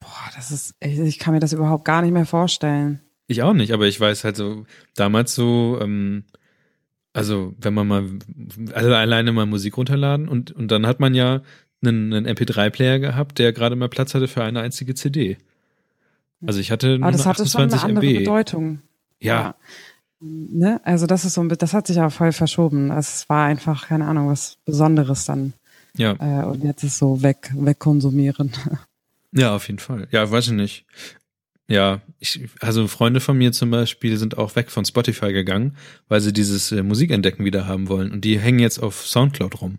Boah, 0.00 0.30
das 0.34 0.50
ist, 0.50 0.74
ich 0.80 1.18
kann 1.18 1.34
mir 1.34 1.40
das 1.40 1.52
überhaupt 1.52 1.84
gar 1.84 2.02
nicht 2.02 2.12
mehr 2.12 2.26
vorstellen. 2.26 3.00
Ich 3.26 3.42
auch 3.42 3.52
nicht, 3.52 3.72
aber 3.72 3.86
ich 3.86 4.00
weiß 4.00 4.24
halt 4.24 4.36
so, 4.36 4.64
damals 4.94 5.34
so, 5.34 5.78
ähm, 5.80 6.24
also 7.12 7.54
wenn 7.60 7.74
man 7.74 7.86
mal, 7.86 8.04
also 8.72 8.94
alleine 8.94 9.32
mal 9.32 9.46
Musik 9.46 9.76
runterladen 9.76 10.28
und, 10.28 10.52
und 10.52 10.70
dann 10.70 10.86
hat 10.86 11.00
man 11.00 11.14
ja 11.14 11.42
einen, 11.82 12.12
einen 12.12 12.26
MP3-Player 12.26 12.98
gehabt, 12.98 13.38
der 13.38 13.52
gerade 13.52 13.76
mal 13.76 13.88
Platz 13.88 14.14
hatte 14.14 14.28
für 14.28 14.42
eine 14.42 14.60
einzige 14.60 14.94
CD. 14.94 15.36
Also 16.46 16.60
ich 16.60 16.70
hatte 16.70 16.98
nur 16.98 17.08
aber 17.08 17.16
das 17.16 17.26
hatte 17.26 17.46
schon 17.46 17.62
eine 17.62 17.82
andere 17.82 18.06
MB. 18.06 18.18
Bedeutung. 18.20 18.80
Ja. 19.20 19.40
ja. 19.40 19.54
Ne? 20.20 20.80
Also 20.84 21.06
das 21.06 21.24
ist 21.24 21.34
so, 21.34 21.44
das 21.44 21.74
hat 21.74 21.86
sich 21.86 21.98
aber 21.98 22.10
voll 22.10 22.32
verschoben. 22.32 22.90
Es 22.90 23.28
war 23.28 23.46
einfach, 23.46 23.88
keine 23.88 24.06
Ahnung, 24.06 24.28
was 24.28 24.58
Besonderes 24.64 25.24
dann. 25.24 25.52
Ja. 25.96 26.12
Äh, 26.18 26.46
und 26.46 26.64
jetzt 26.64 26.84
ist 26.84 26.98
so 26.98 27.22
weg, 27.22 27.52
wegkonsumieren. 27.54 28.52
Ja, 29.32 29.54
auf 29.54 29.66
jeden 29.66 29.78
Fall. 29.78 30.08
Ja, 30.10 30.30
weiß 30.30 30.46
ich 30.46 30.52
nicht. 30.52 30.86
Ja, 31.70 32.00
ich, 32.18 32.48
also 32.60 32.88
Freunde 32.88 33.20
von 33.20 33.36
mir 33.36 33.52
zum 33.52 33.70
Beispiel 33.70 34.16
sind 34.16 34.38
auch 34.38 34.56
weg 34.56 34.70
von 34.70 34.86
Spotify 34.86 35.32
gegangen, 35.32 35.76
weil 36.08 36.20
sie 36.22 36.32
dieses 36.32 36.72
äh, 36.72 36.82
Musikentdecken 36.82 37.44
wieder 37.44 37.66
haben 37.66 37.88
wollen. 37.88 38.10
Und 38.10 38.24
die 38.24 38.38
hängen 38.38 38.58
jetzt 38.58 38.78
auf 38.78 39.06
Soundcloud 39.06 39.60
rum. 39.60 39.78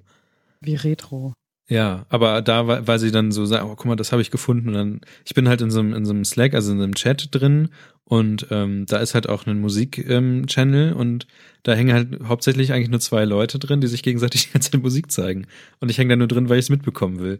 Wie 0.61 0.75
Retro. 0.75 1.33
Ja, 1.67 2.05
aber 2.09 2.41
da, 2.41 2.87
weil 2.87 2.99
sie 2.99 3.11
dann 3.11 3.31
so 3.31 3.45
sagen, 3.45 3.69
oh, 3.69 3.75
guck 3.75 3.85
mal, 3.85 3.95
das 3.95 4.11
habe 4.11 4.21
ich 4.21 4.31
gefunden. 4.31 4.69
Und 4.69 4.73
dann, 4.73 5.01
ich 5.25 5.33
bin 5.33 5.47
halt 5.47 5.61
in 5.61 5.71
so 5.71 5.79
einem, 5.79 5.93
in 5.93 6.05
so 6.05 6.13
einem 6.13 6.25
Slack, 6.25 6.53
also 6.53 6.71
in 6.71 6.81
einem 6.81 6.95
Chat 6.95 7.29
drin 7.31 7.69
und 8.09 8.47
ähm, 8.49 8.87
da 8.87 8.97
ist 8.97 9.13
halt 9.13 9.29
auch 9.29 9.45
ein 9.45 9.61
Musik-Channel 9.61 10.91
ähm, 10.91 10.97
und 10.97 11.27
da 11.61 11.75
hängen 11.75 11.93
halt 11.93 12.19
hauptsächlich 12.27 12.73
eigentlich 12.73 12.89
nur 12.89 12.99
zwei 12.99 13.23
Leute 13.23 13.59
drin, 13.59 13.81
die 13.81 13.87
sich 13.87 14.01
gegenseitig 14.01 14.45
die 14.47 14.53
ganze 14.53 14.79
Musik 14.79 15.11
zeigen. 15.11 15.45
Und 15.79 15.91
ich 15.91 15.99
hänge 15.99 16.13
da 16.13 16.15
nur 16.15 16.27
drin, 16.27 16.49
weil 16.49 16.57
ich 16.57 16.65
es 16.65 16.69
mitbekommen 16.69 17.19
will. 17.19 17.39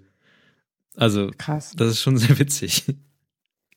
Also, 0.95 1.31
Krass. 1.37 1.73
das 1.75 1.89
ist 1.89 2.01
schon 2.01 2.17
sehr 2.17 2.39
witzig. 2.39 2.85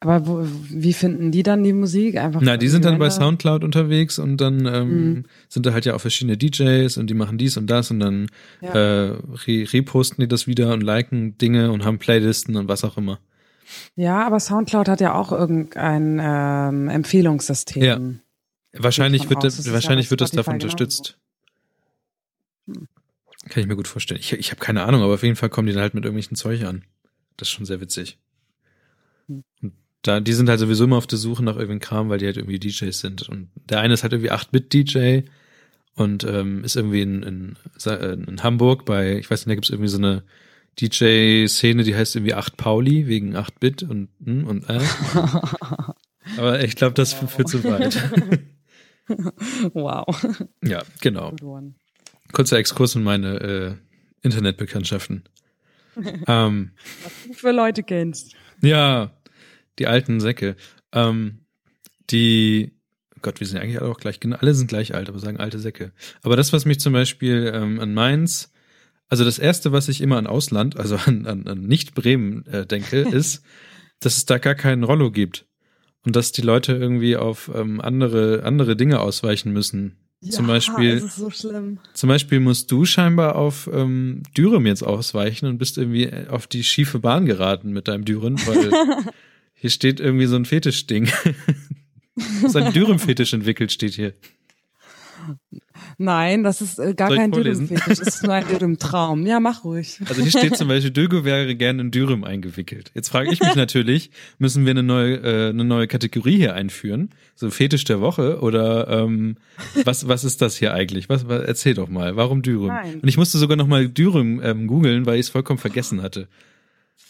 Aber 0.02 0.26
wo, 0.26 0.44
wie 0.68 0.92
finden 0.92 1.30
die 1.30 1.44
dann 1.44 1.62
die 1.62 1.72
Musik? 1.72 2.16
Einfach 2.16 2.40
Na, 2.42 2.56
die 2.56 2.66
sind 2.66 2.84
dann 2.84 2.98
bei 2.98 3.08
Soundcloud 3.08 3.62
unterwegs 3.62 4.18
und 4.18 4.36
dann 4.38 4.66
ähm, 4.66 4.88
mhm. 4.88 5.24
sind 5.48 5.64
da 5.64 5.72
halt 5.72 5.84
ja 5.84 5.94
auch 5.94 6.00
verschiedene 6.00 6.36
DJs 6.36 6.96
und 6.96 7.08
die 7.08 7.14
machen 7.14 7.38
dies 7.38 7.56
und 7.56 7.68
das 7.68 7.92
und 7.92 8.00
dann 8.00 8.26
ja. 8.60 8.70
äh, 8.70 9.16
re 9.46 9.64
reposten 9.72 10.20
die 10.20 10.26
das 10.26 10.48
wieder 10.48 10.72
und 10.72 10.80
liken 10.80 11.38
Dinge 11.38 11.70
und 11.70 11.84
haben 11.84 12.00
Playlisten 12.00 12.56
und 12.56 12.66
was 12.66 12.82
auch 12.82 12.96
immer. 12.96 13.20
Ja, 13.94 14.26
aber 14.26 14.40
Soundcloud 14.40 14.88
hat 14.88 15.00
ja 15.00 15.14
auch 15.14 15.30
irgendein 15.30 16.20
ähm, 16.20 16.88
Empfehlungssystem. 16.88 17.82
Ja. 17.82 18.00
Wahrscheinlich 18.72 19.30
wird, 19.30 19.44
das, 19.44 19.70
wahrscheinlich 19.72 20.10
wird 20.10 20.20
das 20.20 20.32
davon 20.32 20.54
unterstützt. 20.54 21.16
Hm. 22.66 22.88
Kann 23.48 23.60
ich 23.60 23.68
mir 23.68 23.76
gut 23.76 23.88
vorstellen. 23.88 24.20
Ich, 24.20 24.32
ich 24.32 24.50
habe 24.50 24.60
keine 24.60 24.82
Ahnung, 24.84 25.02
aber 25.02 25.14
auf 25.14 25.22
jeden 25.22 25.36
Fall 25.36 25.48
kommen 25.48 25.66
die 25.66 25.72
dann 25.72 25.82
halt 25.82 25.94
mit 25.94 26.04
irgendwelchen 26.04 26.36
Zeug 26.36 26.64
an. 26.64 26.84
Das 27.36 27.48
ist 27.48 27.52
schon 27.52 27.66
sehr 27.66 27.80
witzig. 27.80 28.18
Hm. 29.28 29.44
Und 29.60 29.72
da, 30.02 30.20
die 30.20 30.32
sind 30.32 30.48
halt 30.48 30.60
sowieso 30.60 30.84
immer 30.84 30.96
auf 30.96 31.06
der 31.06 31.18
Suche 31.18 31.44
nach 31.44 31.54
irgendeinem 31.54 31.80
Kram, 31.80 32.08
weil 32.08 32.18
die 32.18 32.26
halt 32.26 32.36
irgendwie 32.36 32.58
DJs 32.58 32.98
sind. 32.98 33.28
Und 33.28 33.50
der 33.54 33.80
eine 33.80 33.94
ist 33.94 34.02
halt 34.02 34.12
irgendwie 34.12 34.32
8-Bit-DJ 34.32 35.28
und 35.94 36.24
ähm, 36.24 36.64
ist 36.64 36.76
irgendwie 36.76 37.02
in, 37.02 37.22
in, 37.22 37.56
in 38.26 38.42
Hamburg 38.42 38.84
bei, 38.84 39.16
ich 39.18 39.30
weiß 39.30 39.46
nicht, 39.46 39.50
da 39.50 39.54
gibt's 39.54 39.70
irgendwie 39.70 39.88
so 39.88 39.98
eine 39.98 40.24
DJ-Szene, 40.80 41.84
die 41.84 41.94
heißt 41.94 42.16
irgendwie 42.16 42.34
8 42.34 42.56
Pauli 42.56 43.06
wegen 43.06 43.36
8-Bit 43.36 43.84
und 43.84 44.08
hm, 44.24 44.46
und 44.46 44.68
äh. 44.68 44.80
Aber 46.38 46.62
ich 46.62 46.76
glaube, 46.76 46.94
das 46.94 47.20
wow. 47.20 47.30
führt 47.30 47.48
zu 47.48 47.64
weit. 47.64 47.98
wow. 49.74 50.06
Ja, 50.64 50.82
genau. 51.00 51.34
Kurzer 52.32 52.58
Exkurs 52.58 52.94
in 52.94 53.02
meine 53.02 53.40
äh, 53.40 53.74
Internetbekanntschaften. 54.22 55.24
Ähm, 56.26 56.72
Was 57.02 57.12
du 57.26 57.32
für 57.34 57.52
Leute 57.52 57.82
kennst. 57.82 58.34
Ja, 58.60 59.12
die 59.78 59.86
alten 59.86 60.20
Säcke. 60.20 60.56
Ähm, 60.92 61.44
die, 62.10 62.72
Gott, 63.22 63.40
wir 63.40 63.46
sind 63.46 63.60
eigentlich 63.60 63.80
alle 63.80 63.90
auch 63.90 63.98
gleich, 63.98 64.20
genau, 64.20 64.36
alle 64.36 64.54
sind 64.54 64.68
gleich 64.68 64.94
alt, 64.94 65.08
aber 65.08 65.18
sagen 65.18 65.38
alte 65.38 65.58
Säcke. 65.58 65.92
Aber 66.22 66.36
das, 66.36 66.52
was 66.52 66.64
mich 66.64 66.80
zum 66.80 66.92
Beispiel 66.92 67.50
ähm, 67.54 67.80
an 67.80 67.94
Mainz 67.94 68.52
Also 69.08 69.24
das 69.24 69.38
erste, 69.38 69.72
was 69.72 69.88
ich 69.88 70.00
immer 70.00 70.16
an 70.16 70.26
Ausland, 70.26 70.76
also 70.76 70.96
an, 70.96 71.26
an, 71.26 71.46
an 71.46 71.62
nicht 71.62 71.94
Bremen 71.94 72.46
äh, 72.46 72.66
denke, 72.66 73.00
ist, 73.12 73.44
dass 74.00 74.16
es 74.16 74.26
da 74.26 74.38
gar 74.38 74.54
keinen 74.54 74.84
Rollo 74.84 75.10
gibt 75.10 75.46
und 76.04 76.16
dass 76.16 76.32
die 76.32 76.42
Leute 76.42 76.72
irgendwie 76.72 77.16
auf 77.16 77.50
ähm, 77.54 77.80
andere 77.80 78.42
andere 78.44 78.76
Dinge 78.76 79.00
ausweichen 79.00 79.52
müssen. 79.52 79.96
Ja, 80.24 80.30
zum 80.30 80.46
Beispiel, 80.46 81.00
so 81.00 81.30
zum 81.94 82.08
Beispiel 82.08 82.38
musst 82.38 82.70
du 82.70 82.84
scheinbar 82.84 83.34
auf 83.34 83.68
ähm, 83.72 84.22
Dürüm 84.36 84.66
jetzt 84.66 84.84
ausweichen 84.84 85.46
und 85.46 85.58
bist 85.58 85.78
irgendwie 85.78 86.10
auf 86.28 86.46
die 86.46 86.62
schiefe 86.62 87.00
Bahn 87.00 87.26
geraten 87.26 87.72
mit 87.72 87.88
deinem 87.88 88.04
Dürüm, 88.04 88.36
weil 88.46 88.70
hier 89.54 89.70
steht 89.70 89.98
irgendwie 89.98 90.26
so 90.26 90.36
ein 90.36 90.44
Fetischding. 90.44 91.10
so 92.46 92.58
ein 92.58 92.72
Dürüm-Fetisch 92.72 93.32
entwickelt 93.32 93.72
steht 93.72 93.94
hier. 93.94 94.14
Nein, 96.02 96.42
das 96.42 96.60
ist 96.60 96.80
äh, 96.80 96.94
gar 96.94 97.08
Soll 97.08 97.16
kein 97.16 97.30
Dürüm-Fetisch, 97.30 97.98
das 97.98 98.00
ist 98.00 98.22
nur 98.24 98.34
ein 98.34 98.44
Dürüm-Traum. 98.48 99.24
Ja, 99.24 99.38
mach 99.38 99.62
ruhig. 99.62 100.00
Also 100.08 100.20
hier 100.20 100.32
steht 100.32 100.56
zum 100.56 100.66
Beispiel, 100.66 100.90
Dögo 100.90 101.24
wäre 101.24 101.54
gerne 101.54 101.82
in 101.82 101.90
Dürüm 101.92 102.24
eingewickelt. 102.24 102.90
Jetzt 102.94 103.08
frage 103.08 103.32
ich 103.32 103.40
mich 103.40 103.54
natürlich, 103.54 104.10
müssen 104.38 104.64
wir 104.64 104.72
eine 104.72 104.82
neue, 104.82 105.16
äh, 105.18 105.50
eine 105.50 105.64
neue 105.64 105.86
Kategorie 105.86 106.36
hier 106.36 106.54
einführen? 106.54 107.10
So 107.36 107.50
Fetisch 107.50 107.84
der 107.84 108.00
Woche 108.00 108.40
oder 108.40 108.88
ähm, 108.88 109.36
was, 109.84 110.08
was 110.08 110.24
ist 110.24 110.42
das 110.42 110.56
hier 110.56 110.74
eigentlich? 110.74 111.08
Was, 111.08 111.28
was, 111.28 111.44
erzähl 111.44 111.74
doch 111.74 111.88
mal, 111.88 112.16
warum 112.16 112.42
Dürüm? 112.42 112.68
Nein. 112.68 112.98
Und 113.00 113.08
ich 113.08 113.16
musste 113.16 113.38
sogar 113.38 113.56
noch 113.56 113.68
mal 113.68 113.88
Dürüm 113.88 114.40
ähm, 114.42 114.66
googeln, 114.66 115.06
weil 115.06 115.14
ich 115.14 115.26
es 115.26 115.28
vollkommen 115.28 115.60
vergessen 115.60 116.02
hatte. 116.02 116.26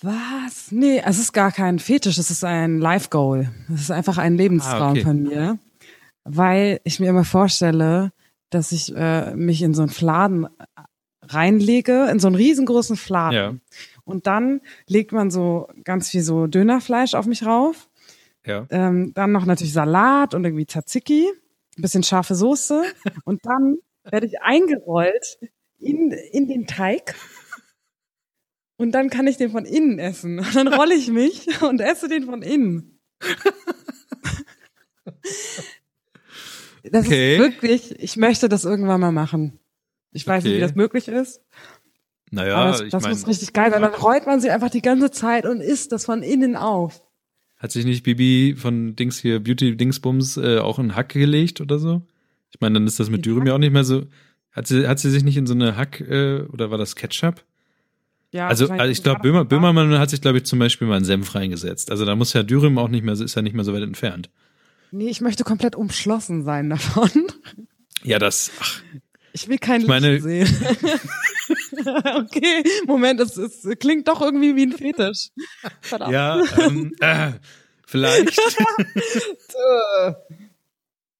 Was? 0.03 0.71
Nee, 0.71 1.01
es 1.03 1.19
ist 1.19 1.33
gar 1.33 1.51
kein 1.51 1.79
Fetisch, 1.79 2.19
es 2.19 2.31
ist 2.31 2.45
ein 2.45 2.79
Life-Goal. 2.79 3.51
Es 3.73 3.83
ist 3.83 3.91
einfach 3.91 4.19
ein 4.19 4.37
Lebenstraum 4.37 4.83
ah, 4.83 4.91
okay. 4.91 5.03
von 5.03 5.23
mir. 5.23 5.59
Weil 6.25 6.81
ich 6.85 7.01
mir 7.01 7.09
immer 7.09 7.25
vorstelle, 7.25 8.13
dass 8.55 8.73
ich 8.73 8.95
äh, 8.95 9.35
mich 9.35 9.63
in 9.63 9.75
so 9.75 9.83
einen 9.83 9.91
Fladen 9.91 10.49
reinlege, 11.23 12.09
in 12.11 12.19
so 12.19 12.27
einen 12.27 12.37
riesengroßen 12.37 12.97
Fladen. 12.97 13.35
Ja. 13.35 13.55
Und 14.05 14.27
dann 14.27 14.61
legt 14.87 15.13
man 15.13 15.31
so 15.31 15.69
ganz 15.85 16.11
viel 16.11 16.23
so 16.23 16.47
Dönerfleisch 16.47 17.15
auf 17.15 17.27
mich 17.27 17.47
rauf. 17.47 17.89
Ja. 18.45 18.67
Ähm, 18.71 19.15
dann 19.15 19.33
noch 19.33 19.47
natürlich 19.47 19.73
Salat 19.73 20.35
und 20.35 20.45
irgendwie 20.45 20.67
Tzatziki, 20.67 21.31
ein 21.79 21.83
bisschen 21.83 22.03
scharfe 22.03 22.35
Soße. 22.35 22.83
und 23.25 23.41
dann 23.45 23.79
werde 24.05 24.27
ich 24.27 24.41
eingerollt 24.41 25.39
in, 25.79 26.11
in 26.11 26.49
den 26.49 26.67
Teig. 26.67 27.15
Und 28.77 28.93
dann 28.93 29.11
kann 29.11 29.29
ich 29.29 29.37
den 29.37 29.51
von 29.51 29.65
innen 29.65 30.01
essen. 30.01 30.41
Und 30.41 30.57
dann 30.57 30.69
rolle 30.69 30.95
ich 30.95 31.09
mich 31.09 31.63
und 31.69 31.81
esse 31.81 32.09
den 32.09 32.25
von 32.25 32.43
innen. 32.43 32.99
Das 36.85 37.07
okay. 37.07 37.37
ist 37.37 37.41
wirklich, 37.41 37.95
ich 37.99 38.17
möchte 38.17 38.49
das 38.49 38.65
irgendwann 38.65 39.01
mal 39.01 39.13
machen. 39.13 39.59
Ich 40.13 40.27
weiß 40.27 40.43
okay. 40.43 40.49
nicht, 40.49 40.57
wie 40.57 40.61
das 40.61 40.75
möglich 40.75 41.09
ist. 41.09 41.41
Naja, 42.31 42.57
aber 42.57 42.71
das, 42.71 42.81
ich 42.81 42.91
das 42.91 43.03
mein, 43.03 43.13
muss 43.13 43.27
richtig 43.27 43.53
geil 43.53 43.71
sein. 43.71 43.83
Dann 43.83 43.95
rollt 43.95 44.27
man 44.27 44.41
sie 44.41 44.51
einfach 44.51 44.71
die 44.71 44.83
ganze 44.83 45.11
Zeit 45.11 45.47
und 45.47 45.61
isst 45.61 45.93
das 45.93 46.07
von 46.07 46.23
innen 46.23 46.57
auf. 46.57 47.03
Hat 47.57 47.71
sich 47.71 47.85
nicht 47.85 48.03
Bibi 48.03 48.57
von 48.57 48.97
Dings 48.97 49.19
hier, 49.19 49.39
Beauty 49.39 49.77
Dingsbums, 49.77 50.37
äh, 50.37 50.59
auch 50.59 50.79
in 50.79 50.97
Hack 50.97 51.11
gelegt 51.11 51.61
oder 51.61 51.79
so? 51.79 52.03
Ich 52.51 52.61
meine, 52.61 52.75
dann 52.75 52.87
ist 52.87 52.99
das 52.99 53.11
mit 53.11 53.25
Dürüm 53.25 53.47
ja 53.47 53.55
auch 53.55 53.59
nicht 53.59 53.73
mehr 53.73 53.85
so. 53.85 54.07
Hat 54.51 54.67
sie, 54.67 54.89
hat 54.89 54.99
sie 54.99 55.11
sich 55.11 55.25
nicht 55.25 55.37
in 55.37 55.47
so 55.47 55.55
eine 55.55 55.77
Hack, 55.77 56.01
äh, 56.01 56.41
oder 56.53 56.71
war 56.71 56.79
das 56.79 56.97
Ketchup? 56.97 57.45
Ja, 58.33 58.49
also, 58.49 58.69
also 58.69 58.91
ich 58.91 59.03
glaube, 59.03 59.21
Böhmer, 59.21 59.45
Böhmermann 59.45 59.99
hat 59.99 60.11
sich, 60.11 60.23
glaube 60.23 60.39
ich, 60.39 60.45
zum 60.45 60.59
Beispiel 60.59 60.89
mal 60.89 60.97
einen 60.97 61.05
Senf 61.05 61.35
reingesetzt. 61.35 61.91
Also 61.91 62.07
da 62.07 62.17
muss 62.17 62.33
ja 62.33 62.43
Dürüm 62.43 62.79
auch 62.79 62.89
nicht 62.89 63.05
mehr, 63.05 63.13
ist 63.13 63.35
ja 63.35 63.43
nicht 63.43 63.55
mehr 63.55 63.65
so 63.65 63.75
weit 63.75 63.83
entfernt. 63.83 64.31
Nee, 64.95 65.09
ich 65.09 65.23
möchte 65.23 65.43
komplett 65.43 65.75
umschlossen 65.75 66.45
sein 66.45 66.69
davon. 66.69 67.11
Ja, 68.05 68.19
das. 68.19 68.51
Ach, 68.61 68.83
ich 69.33 69.49
will 69.49 69.57
kein 69.57 69.81
ich 69.81 69.87
meine, 69.87 70.21
sehen. 70.21 70.47
okay, 72.15 72.63
Moment, 72.87 73.19
es, 73.21 73.39
es 73.39 73.67
klingt 73.79 74.07
doch 74.07 74.21
irgendwie 74.21 74.55
wie 74.55 74.67
ein 74.67 74.73
Fetisch. 74.73 75.31
Verdammt. 75.81 76.13
Ja, 76.13 76.43
ähm, 76.61 76.95
äh, 77.01 77.33
vielleicht. 77.87 78.39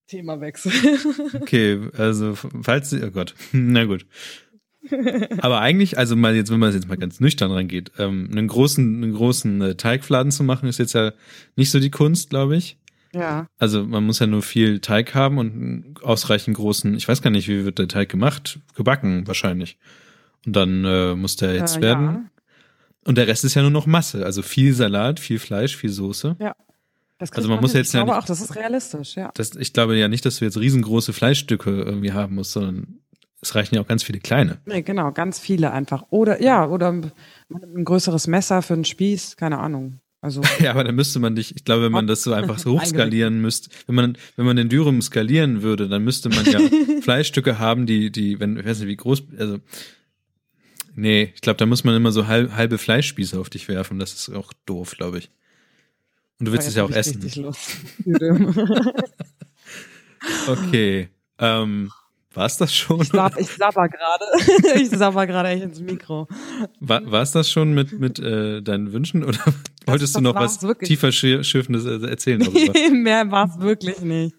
Themawechsel. 0.07 0.71
okay, 1.41 1.89
also 1.97 2.35
falls 2.35 2.91
Sie, 2.91 3.01
oh 3.03 3.09
Gott, 3.09 3.33
na 3.51 3.85
gut. 3.85 4.05
Aber 5.39 5.61
eigentlich, 5.61 5.97
also 5.97 6.15
mal 6.15 6.35
jetzt, 6.35 6.51
wenn 6.51 6.59
man 6.59 6.73
jetzt 6.73 6.87
mal 6.87 6.97
ganz 6.97 7.19
nüchtern 7.19 7.51
rangeht, 7.51 7.91
ähm, 7.97 8.29
einen 8.31 8.47
großen, 8.47 9.03
einen 9.03 9.13
großen 9.13 9.61
äh, 9.61 9.75
Teigfladen 9.75 10.31
zu 10.31 10.43
machen, 10.43 10.69
ist 10.69 10.77
jetzt 10.77 10.93
ja 10.93 11.13
nicht 11.55 11.71
so 11.71 11.79
die 11.79 11.89
Kunst, 11.89 12.29
glaube 12.29 12.55
ich. 12.57 12.77
Ja. 13.13 13.47
Also 13.59 13.83
man 13.83 14.03
muss 14.05 14.19
ja 14.19 14.27
nur 14.27 14.41
viel 14.41 14.79
Teig 14.79 15.13
haben 15.13 15.37
und 15.37 15.53
einen 15.53 15.95
ausreichend 16.01 16.57
großen, 16.57 16.95
ich 16.95 17.07
weiß 17.07 17.21
gar 17.21 17.29
nicht, 17.29 17.47
wie 17.47 17.63
wird 17.63 17.79
der 17.79 17.87
Teig 17.87 18.09
gemacht? 18.09 18.59
Gebacken 18.75 19.27
wahrscheinlich. 19.27 19.77
Und 20.45 20.55
dann 20.55 20.83
äh, 20.83 21.15
muss 21.15 21.35
der 21.35 21.55
jetzt 21.55 21.77
äh, 21.77 21.81
werden. 21.81 22.05
Ja. 22.05 22.21
Und 23.05 23.17
der 23.17 23.27
Rest 23.27 23.43
ist 23.43 23.53
ja 23.53 23.61
nur 23.61 23.71
noch 23.71 23.85
Masse, 23.85 24.25
also 24.25 24.41
viel 24.41 24.73
Salat, 24.73 25.19
viel 25.19 25.39
Fleisch, 25.39 25.75
viel 25.75 25.89
Soße. 25.89 26.37
Ja. 26.39 26.55
Das 27.19 27.31
also 27.31 27.47
man, 27.47 27.57
man 27.57 27.61
muss 27.63 27.73
jetzt 27.73 27.93
ja 27.93 28.03
nicht, 28.03 28.13
auch, 28.13 28.25
das 28.25 28.41
ist 28.41 28.55
realistisch, 28.55 29.15
ja. 29.15 29.31
Das, 29.35 29.55
ich 29.55 29.71
glaube 29.71 29.95
ja 29.97 30.07
nicht, 30.07 30.25
dass 30.25 30.37
du 30.37 30.45
jetzt 30.45 30.57
riesengroße 30.57 31.13
Fleischstücke 31.13 31.69
irgendwie 31.69 32.11
haben 32.11 32.35
musst, 32.35 32.51
sondern 32.51 32.99
es 33.39 33.55
reichen 33.55 33.75
ja 33.75 33.81
auch 33.81 33.87
ganz 33.87 34.03
viele 34.03 34.19
kleine. 34.19 34.59
Nee, 34.65 34.81
genau, 34.81 35.11
ganz 35.11 35.39
viele 35.39 35.71
einfach. 35.71 36.05
Oder 36.09 36.41
ja, 36.41 36.65
oder 36.65 36.91
ein 36.91 37.85
größeres 37.85 38.27
Messer 38.27 38.61
für 38.61 38.73
einen 38.73 38.85
Spieß, 38.85 39.37
keine 39.37 39.59
Ahnung. 39.59 39.99
Also 40.23 40.41
ja, 40.61 40.71
aber 40.71 40.85
dann 40.85 40.95
müsste 40.95 41.19
man 41.19 41.35
dich, 41.35 41.53
ich 41.53 41.65
glaube, 41.65 41.83
wenn 41.83 41.91
man 41.91 42.07
das 42.07 42.23
so 42.23 42.31
einfach 42.31 42.57
so 42.57 42.71
hochskalieren 42.79 43.41
müsste, 43.41 43.69
wenn 43.87 43.95
man 43.95 44.17
wenn 44.37 44.45
man 44.45 44.55
den 44.55 44.69
Dürüm 44.69 45.01
skalieren 45.01 45.61
würde, 45.61 45.89
dann 45.89 46.01
müsste 46.01 46.29
man 46.29 46.45
ja 46.45 46.59
Fleischstücke 47.01 47.59
haben, 47.59 47.85
die 47.85 48.09
die 48.09 48.39
wenn 48.39 48.57
ich 48.57 48.65
weiß 48.65 48.79
nicht 48.79 48.87
wie 48.87 48.95
groß, 48.95 49.23
also 49.37 49.59
nee, 50.95 51.33
ich 51.35 51.41
glaube, 51.41 51.57
da 51.57 51.65
muss 51.65 51.83
man 51.83 51.93
immer 51.93 52.13
so 52.13 52.27
halb, 52.27 52.55
halbe 52.55 52.77
Fleischspieße 52.77 53.37
auf 53.37 53.49
dich 53.49 53.67
werfen, 53.67 53.99
das 53.99 54.13
ist 54.13 54.29
auch 54.29 54.53
doof, 54.65 54.95
glaube 54.97 55.17
ich. 55.17 55.29
Und 56.39 56.47
du 56.47 56.51
willst 56.53 56.69
es 56.69 56.75
ja 56.75 56.85
auch 56.85 56.91
essen. 56.91 57.21
okay. 60.47 61.09
Ähm, 61.37 61.91
war 62.33 62.45
es 62.45 62.57
das 62.57 62.73
schon? 62.73 63.01
Ich, 63.01 63.09
sab, 63.09 63.39
ich 63.39 63.47
sabber 63.47 63.87
gerade. 63.87 64.25
ich 64.81 64.89
sabber 64.89 65.27
gerade 65.27 65.49
echt 65.49 65.63
ins 65.63 65.79
Mikro. 65.79 66.27
War, 66.79 67.09
war 67.11 67.21
es 67.21 67.31
das 67.31 67.49
schon 67.49 67.73
mit, 67.73 67.99
mit 67.99 68.19
äh, 68.19 68.61
deinen 68.61 68.91
Wünschen 68.91 69.23
oder 69.23 69.37
das, 69.45 69.53
wolltest 69.85 70.15
du 70.15 70.21
noch 70.21 70.35
was 70.35 70.61
wirklich. 70.63 70.87
tiefer 70.87 71.11
Schiffendes 71.11 71.85
erzählen 71.85 72.39
darüber? 72.39 72.73
mehr 72.91 73.29
war 73.29 73.49
es 73.49 73.59
wirklich 73.59 74.01
nicht. 74.01 74.35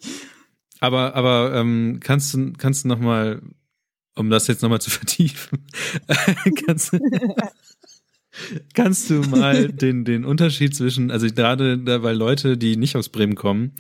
Aber, 0.80 1.14
aber 1.14 1.54
ähm, 1.54 2.00
kannst 2.02 2.34
du, 2.34 2.52
kannst 2.58 2.84
du 2.84 2.88
noch 2.88 2.98
mal, 2.98 3.40
um 4.16 4.28
das 4.28 4.48
jetzt 4.48 4.62
noch 4.62 4.68
mal 4.68 4.80
zu 4.80 4.90
vertiefen, 4.90 5.64
kannst, 6.66 6.96
kannst 8.74 9.08
du 9.08 9.14
mal 9.22 9.68
den, 9.68 10.04
den 10.04 10.24
Unterschied 10.24 10.74
zwischen, 10.74 11.10
also 11.10 11.26
gerade 11.28 12.02
weil 12.02 12.16
Leute, 12.16 12.58
die 12.58 12.76
nicht 12.76 12.96
aus 12.96 13.08
Bremen 13.08 13.34
kommen, 13.34 13.72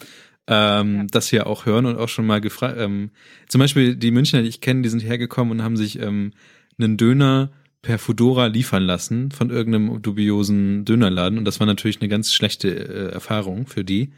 ähm, 0.46 0.96
ja. 0.96 1.04
das 1.10 1.28
hier 1.28 1.46
auch 1.46 1.66
hören 1.66 1.86
und 1.86 1.96
auch 1.96 2.08
schon 2.08 2.26
mal 2.26 2.40
gefragt. 2.40 2.76
Ähm, 2.78 3.10
zum 3.48 3.60
Beispiel 3.60 3.96
die 3.96 4.10
Münchner, 4.10 4.42
die 4.42 4.48
ich 4.48 4.60
kenne, 4.60 4.82
die 4.82 4.88
sind 4.88 5.00
hergekommen 5.00 5.52
und 5.52 5.62
haben 5.62 5.76
sich 5.76 6.00
ähm, 6.00 6.32
einen 6.78 6.96
Döner 6.96 7.50
per 7.82 7.98
Fudora 7.98 8.46
liefern 8.46 8.82
lassen 8.82 9.30
von 9.30 9.50
irgendeinem 9.50 10.00
dubiosen 10.00 10.84
Dönerladen 10.84 11.38
und 11.38 11.44
das 11.44 11.60
war 11.60 11.66
natürlich 11.66 12.00
eine 12.00 12.08
ganz 12.08 12.32
schlechte 12.32 12.68
äh, 12.68 13.12
Erfahrung 13.12 13.66
für 13.66 13.84
die. 13.84 14.12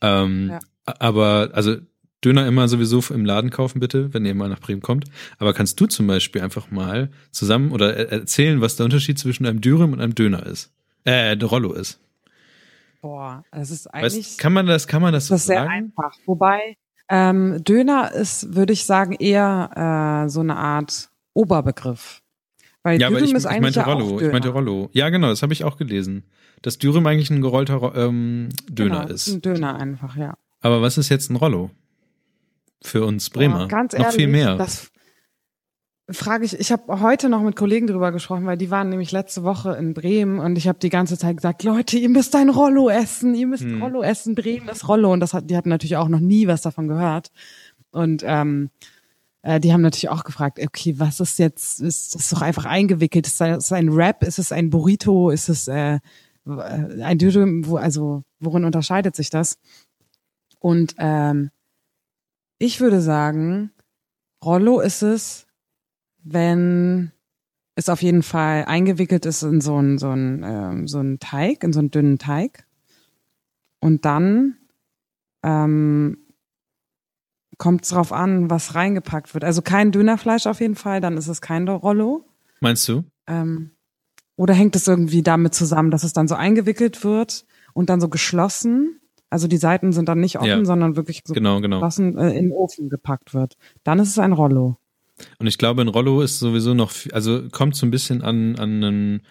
Ähm, 0.00 0.48
ja. 0.50 0.60
Aber 0.84 1.50
also 1.52 1.76
Döner 2.24 2.46
immer 2.46 2.68
sowieso 2.68 3.02
im 3.12 3.24
Laden 3.24 3.50
kaufen 3.50 3.80
bitte, 3.80 4.14
wenn 4.14 4.24
ihr 4.24 4.34
mal 4.34 4.48
nach 4.48 4.60
Bremen 4.60 4.80
kommt. 4.80 5.06
Aber 5.38 5.52
kannst 5.52 5.80
du 5.80 5.86
zum 5.86 6.06
Beispiel 6.06 6.40
einfach 6.40 6.70
mal 6.70 7.10
zusammen 7.32 7.72
oder 7.72 7.94
erzählen, 8.10 8.60
was 8.60 8.76
der 8.76 8.84
Unterschied 8.84 9.18
zwischen 9.18 9.44
einem 9.44 9.60
Dürüm 9.60 9.92
und 9.92 10.00
einem 10.00 10.14
Döner 10.14 10.46
ist? 10.46 10.72
Äh, 11.04 11.32
Rollo 11.42 11.72
ist. 11.72 11.98
Boah, 13.02 13.44
das 13.50 13.70
ist 13.72 13.88
eigentlich. 13.88 14.26
Weißt, 14.26 14.38
kann 14.38 14.52
man 14.52 14.66
das, 14.66 14.86
kann 14.86 15.02
man 15.02 15.12
das 15.12 15.26
so 15.26 15.34
das 15.34 15.42
ist 15.42 15.46
sehr 15.48 15.68
einfach. 15.68 16.14
Wobei 16.24 16.76
ähm, 17.08 17.62
Döner 17.64 18.12
ist, 18.12 18.54
würde 18.54 18.72
ich 18.72 18.84
sagen, 18.84 19.12
eher 19.12 20.24
äh, 20.24 20.28
so 20.30 20.40
eine 20.40 20.56
Art 20.56 21.10
Oberbegriff. 21.34 22.22
Weil 22.84 23.00
ja, 23.00 23.08
Dürüm 23.08 23.24
ich, 23.24 23.34
ist 23.34 23.46
eigentlich 23.46 23.56
ich 23.56 23.76
meinte 23.76 23.80
ja 23.80 23.84
Rollo. 23.84 24.20
Ich 24.20 24.32
meinte 24.32 24.48
Rollo. 24.50 24.88
Ja, 24.92 25.08
genau, 25.10 25.28
das 25.28 25.42
habe 25.42 25.52
ich 25.52 25.64
auch 25.64 25.76
gelesen. 25.76 26.22
Dass 26.62 26.78
Dürüm 26.78 27.04
eigentlich 27.08 27.30
ein 27.30 27.42
gerollter 27.42 27.92
ähm, 27.96 28.50
Döner 28.68 29.00
genau, 29.02 29.12
ist. 29.12 29.26
Ein 29.26 29.42
Döner 29.42 29.74
einfach, 29.80 30.16
ja. 30.16 30.34
Aber 30.60 30.80
was 30.80 30.96
ist 30.96 31.08
jetzt 31.08 31.28
ein 31.28 31.36
Rollo? 31.36 31.70
Für 32.84 33.04
uns 33.04 33.30
Bremer. 33.30 33.62
Ja, 33.62 33.66
ganz 33.66 33.94
ehrlich, 33.94 34.06
Noch 34.06 34.14
viel 34.14 34.28
mehr. 34.28 34.56
Das, 34.56 34.91
frage 36.10 36.44
ich, 36.44 36.58
ich 36.58 36.72
habe 36.72 37.00
heute 37.00 37.28
noch 37.28 37.42
mit 37.42 37.56
Kollegen 37.56 37.86
drüber 37.86 38.12
gesprochen, 38.12 38.46
weil 38.46 38.58
die 38.58 38.70
waren 38.70 38.88
nämlich 38.88 39.12
letzte 39.12 39.44
Woche 39.44 39.74
in 39.74 39.94
Bremen 39.94 40.38
und 40.38 40.56
ich 40.56 40.68
habe 40.68 40.78
die 40.78 40.88
ganze 40.88 41.16
Zeit 41.16 41.36
gesagt, 41.36 41.62
Leute, 41.62 41.96
ihr 41.98 42.08
müsst 42.08 42.34
ein 42.34 42.48
Rollo 42.48 42.88
essen, 42.88 43.34
ihr 43.34 43.46
müsst 43.46 43.64
hm. 43.64 43.82
Rollo 43.82 44.02
essen, 44.02 44.34
Bremen 44.34 44.68
ist 44.68 44.88
Rollo 44.88 45.12
und 45.12 45.20
das 45.20 45.32
hat, 45.32 45.48
die 45.48 45.56
hatten 45.56 45.68
natürlich 45.68 45.96
auch 45.96 46.08
noch 46.08 46.20
nie 46.20 46.48
was 46.48 46.62
davon 46.62 46.88
gehört 46.88 47.30
und 47.92 48.22
ähm, 48.26 48.70
äh, 49.42 49.60
die 49.60 49.72
haben 49.72 49.82
natürlich 49.82 50.08
auch 50.08 50.24
gefragt, 50.24 50.58
okay, 50.60 50.98
was 50.98 51.20
ist 51.20 51.38
jetzt, 51.38 51.80
ist 51.80 52.14
das 52.14 52.30
doch 52.30 52.42
einfach 52.42 52.64
eingewickelt, 52.64 53.26
ist 53.26 53.40
das 53.40 53.72
ein 53.72 53.94
Wrap, 53.94 54.22
ist 54.24 54.38
es 54.38 54.52
ein 54.52 54.70
Burrito, 54.70 55.30
ist 55.30 55.48
es 55.48 55.68
äh, 55.68 55.98
ein 56.44 57.18
Dürüm, 57.18 57.66
wo, 57.66 57.76
also 57.76 58.24
worin 58.40 58.64
unterscheidet 58.64 59.14
sich 59.14 59.30
das? 59.30 59.58
Und 60.58 60.94
ähm, 60.98 61.50
ich 62.58 62.80
würde 62.80 63.00
sagen, 63.00 63.72
Rollo 64.44 64.80
ist 64.80 65.02
es, 65.02 65.46
wenn 66.24 67.12
ist 67.74 67.88
auf 67.88 68.02
jeden 68.02 68.22
Fall 68.22 68.64
eingewickelt 68.66 69.24
ist 69.24 69.42
in 69.42 69.60
so 69.60 69.76
einen 69.76 69.98
so 69.98 70.10
einen 70.10 70.42
ähm, 70.44 70.88
so 70.88 70.98
einen 70.98 71.18
Teig, 71.18 71.64
in 71.64 71.72
so 71.72 71.78
einen 71.78 71.90
dünnen 71.90 72.18
Teig. 72.18 72.66
Und 73.80 74.04
dann 74.04 74.56
ähm, 75.42 76.18
kommt 77.58 77.84
es 77.84 77.90
drauf 77.90 78.12
an, 78.12 78.50
was 78.50 78.74
reingepackt 78.74 79.34
wird. 79.34 79.44
Also 79.44 79.62
kein 79.62 79.92
Dönerfleisch 79.92 80.46
auf 80.46 80.60
jeden 80.60 80.74
Fall, 80.74 81.00
dann 81.00 81.16
ist 81.16 81.28
es 81.28 81.40
kein 81.40 81.66
Rollo. 81.68 82.24
Meinst 82.60 82.86
du? 82.88 83.04
Ähm, 83.26 83.72
oder 84.36 84.54
hängt 84.54 84.76
es 84.76 84.88
irgendwie 84.88 85.22
damit 85.22 85.54
zusammen, 85.54 85.90
dass 85.90 86.04
es 86.04 86.12
dann 86.12 86.28
so 86.28 86.34
eingewickelt 86.34 87.04
wird 87.04 87.44
und 87.72 87.90
dann 87.90 88.00
so 88.00 88.08
geschlossen? 88.08 89.00
Also 89.30 89.48
die 89.48 89.56
Seiten 89.56 89.92
sind 89.92 90.08
dann 90.08 90.20
nicht 90.20 90.36
offen, 90.36 90.48
ja. 90.48 90.64
sondern 90.64 90.96
wirklich 90.96 91.22
so 91.24 91.32
genau, 91.34 91.60
genau. 91.60 91.76
geschlossen 91.76 92.18
äh, 92.18 92.36
in 92.36 92.46
den 92.46 92.52
Ofen 92.52 92.88
gepackt 92.88 93.32
wird. 93.32 93.56
Dann 93.82 93.98
ist 93.98 94.08
es 94.08 94.18
ein 94.18 94.32
Rollo. 94.32 94.76
Und 95.38 95.46
ich 95.46 95.58
glaube, 95.58 95.82
ein 95.82 95.88
Rollo 95.88 96.20
ist 96.22 96.38
sowieso 96.38 96.74
noch, 96.74 96.92
also 97.12 97.48
kommt 97.50 97.76
so 97.76 97.86
ein 97.86 97.90
bisschen 97.90 98.22
an, 98.22 98.56
an 98.56 98.84
einen, 98.84 99.22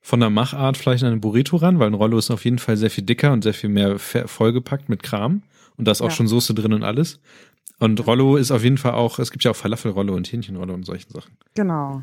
von 0.00 0.20
der 0.20 0.30
Machart 0.30 0.76
vielleicht 0.76 1.04
an 1.04 1.12
einen 1.12 1.20
Burrito 1.20 1.56
ran, 1.56 1.78
weil 1.78 1.88
ein 1.88 1.94
Rollo 1.94 2.18
ist 2.18 2.30
auf 2.30 2.44
jeden 2.44 2.58
Fall 2.58 2.76
sehr 2.76 2.90
viel 2.90 3.04
dicker 3.04 3.32
und 3.32 3.42
sehr 3.42 3.54
viel 3.54 3.70
mehr 3.70 3.98
vollgepackt 3.98 4.88
mit 4.88 5.02
Kram. 5.02 5.42
Und 5.76 5.86
da 5.86 5.92
ist 5.92 6.00
auch 6.00 6.06
ja. 6.06 6.10
schon 6.10 6.28
Soße 6.28 6.54
drin 6.54 6.72
und 6.72 6.82
alles. 6.82 7.20
Und 7.78 8.04
Rollo 8.06 8.36
ist 8.36 8.50
auf 8.50 8.64
jeden 8.64 8.78
Fall 8.78 8.92
auch, 8.92 9.18
es 9.18 9.30
gibt 9.30 9.44
ja 9.44 9.52
auch 9.52 9.56
Falafel-Rollo 9.56 10.14
und 10.14 10.30
Hähnchenrollo 10.30 10.74
und 10.74 10.84
solchen 10.84 11.12
Sachen. 11.12 11.36
Genau. 11.54 12.02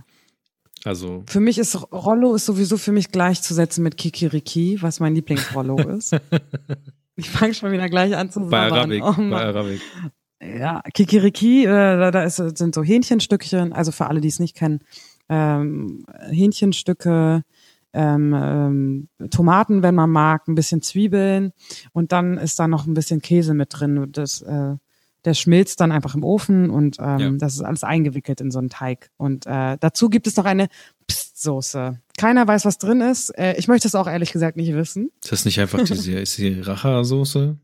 Also. 0.85 1.23
Für 1.27 1.39
mich 1.39 1.57
ist 1.57 1.75
Rollo 1.91 2.35
ist 2.35 2.45
sowieso 2.45 2.77
für 2.77 2.91
mich 2.91 3.11
gleichzusetzen 3.11 3.83
mit 3.83 3.97
Kikiriki, 3.97 4.77
was 4.81 4.99
mein 4.99 5.15
Lieblingsrollo 5.15 5.77
ist. 5.89 6.15
ich 7.15 7.29
fange 7.29 7.53
schon 7.53 7.71
wieder 7.71 7.89
gleich 7.89 8.15
an 8.15 8.29
zu 8.29 8.39
sagen. 8.39 8.51
Bei 8.51 8.71
Arabik, 8.71 9.03
oh 9.03 9.13
bei 9.13 9.45
Arabik. 9.45 9.81
Ja, 10.41 10.81
Kikiriki, 10.93 11.65
äh, 11.65 12.11
da 12.11 12.23
ist, 12.23 12.35
sind 12.35 12.75
so 12.75 12.83
Hähnchenstückchen, 12.83 13.73
also 13.73 13.91
für 13.91 14.07
alle, 14.07 14.21
die 14.21 14.27
es 14.27 14.39
nicht 14.39 14.55
kennen, 14.55 14.79
ähm, 15.29 16.05
Hähnchenstücke, 16.29 17.43
ähm, 17.93 18.33
ähm, 18.37 19.29
Tomaten, 19.31 19.81
wenn 19.81 19.95
man 19.95 20.09
mag, 20.09 20.47
ein 20.47 20.55
bisschen 20.55 20.81
Zwiebeln 20.81 21.53
und 21.93 22.11
dann 22.11 22.37
ist 22.37 22.59
da 22.59 22.67
noch 22.67 22.85
ein 22.85 22.93
bisschen 22.93 23.21
Käse 23.21 23.53
mit 23.53 23.69
drin. 23.71 24.09
Das, 24.11 24.41
äh, 24.41 24.75
der 25.23 25.33
schmilzt 25.33 25.81
dann 25.81 25.91
einfach 25.91 26.13
im 26.13 26.23
Ofen 26.23 26.69
und 26.69 26.97
ähm, 26.99 27.19
ja. 27.19 27.31
das 27.31 27.53
ist 27.53 27.61
alles 27.61 27.83
eingewickelt 27.83 28.41
in 28.41 28.51
so 28.51 28.59
einen 28.59 28.69
Teig. 28.69 29.09
Und 29.17 29.47
äh, 29.47 29.77
dazu 29.79 30.09
gibt 30.09 30.27
es 30.27 30.37
noch 30.37 30.45
eine 30.45 30.67
Pstsoße. 31.07 31.99
Keiner 32.17 32.47
weiß, 32.47 32.65
was 32.65 32.77
drin 32.77 33.01
ist. 33.01 33.31
Äh, 33.31 33.55
ich 33.57 33.67
möchte 33.67 33.87
es 33.87 33.95
auch 33.95 34.07
ehrlich 34.07 34.31
gesagt 34.31 34.55
nicht 34.55 34.73
wissen. 34.73 35.09
Ist 35.23 35.31
das 35.31 35.45
nicht 35.45 35.59
einfach 35.59 35.83
diese, 35.83 36.19
ist 36.19 36.37
die 36.37 36.59
Racha-Soße? 36.61 37.57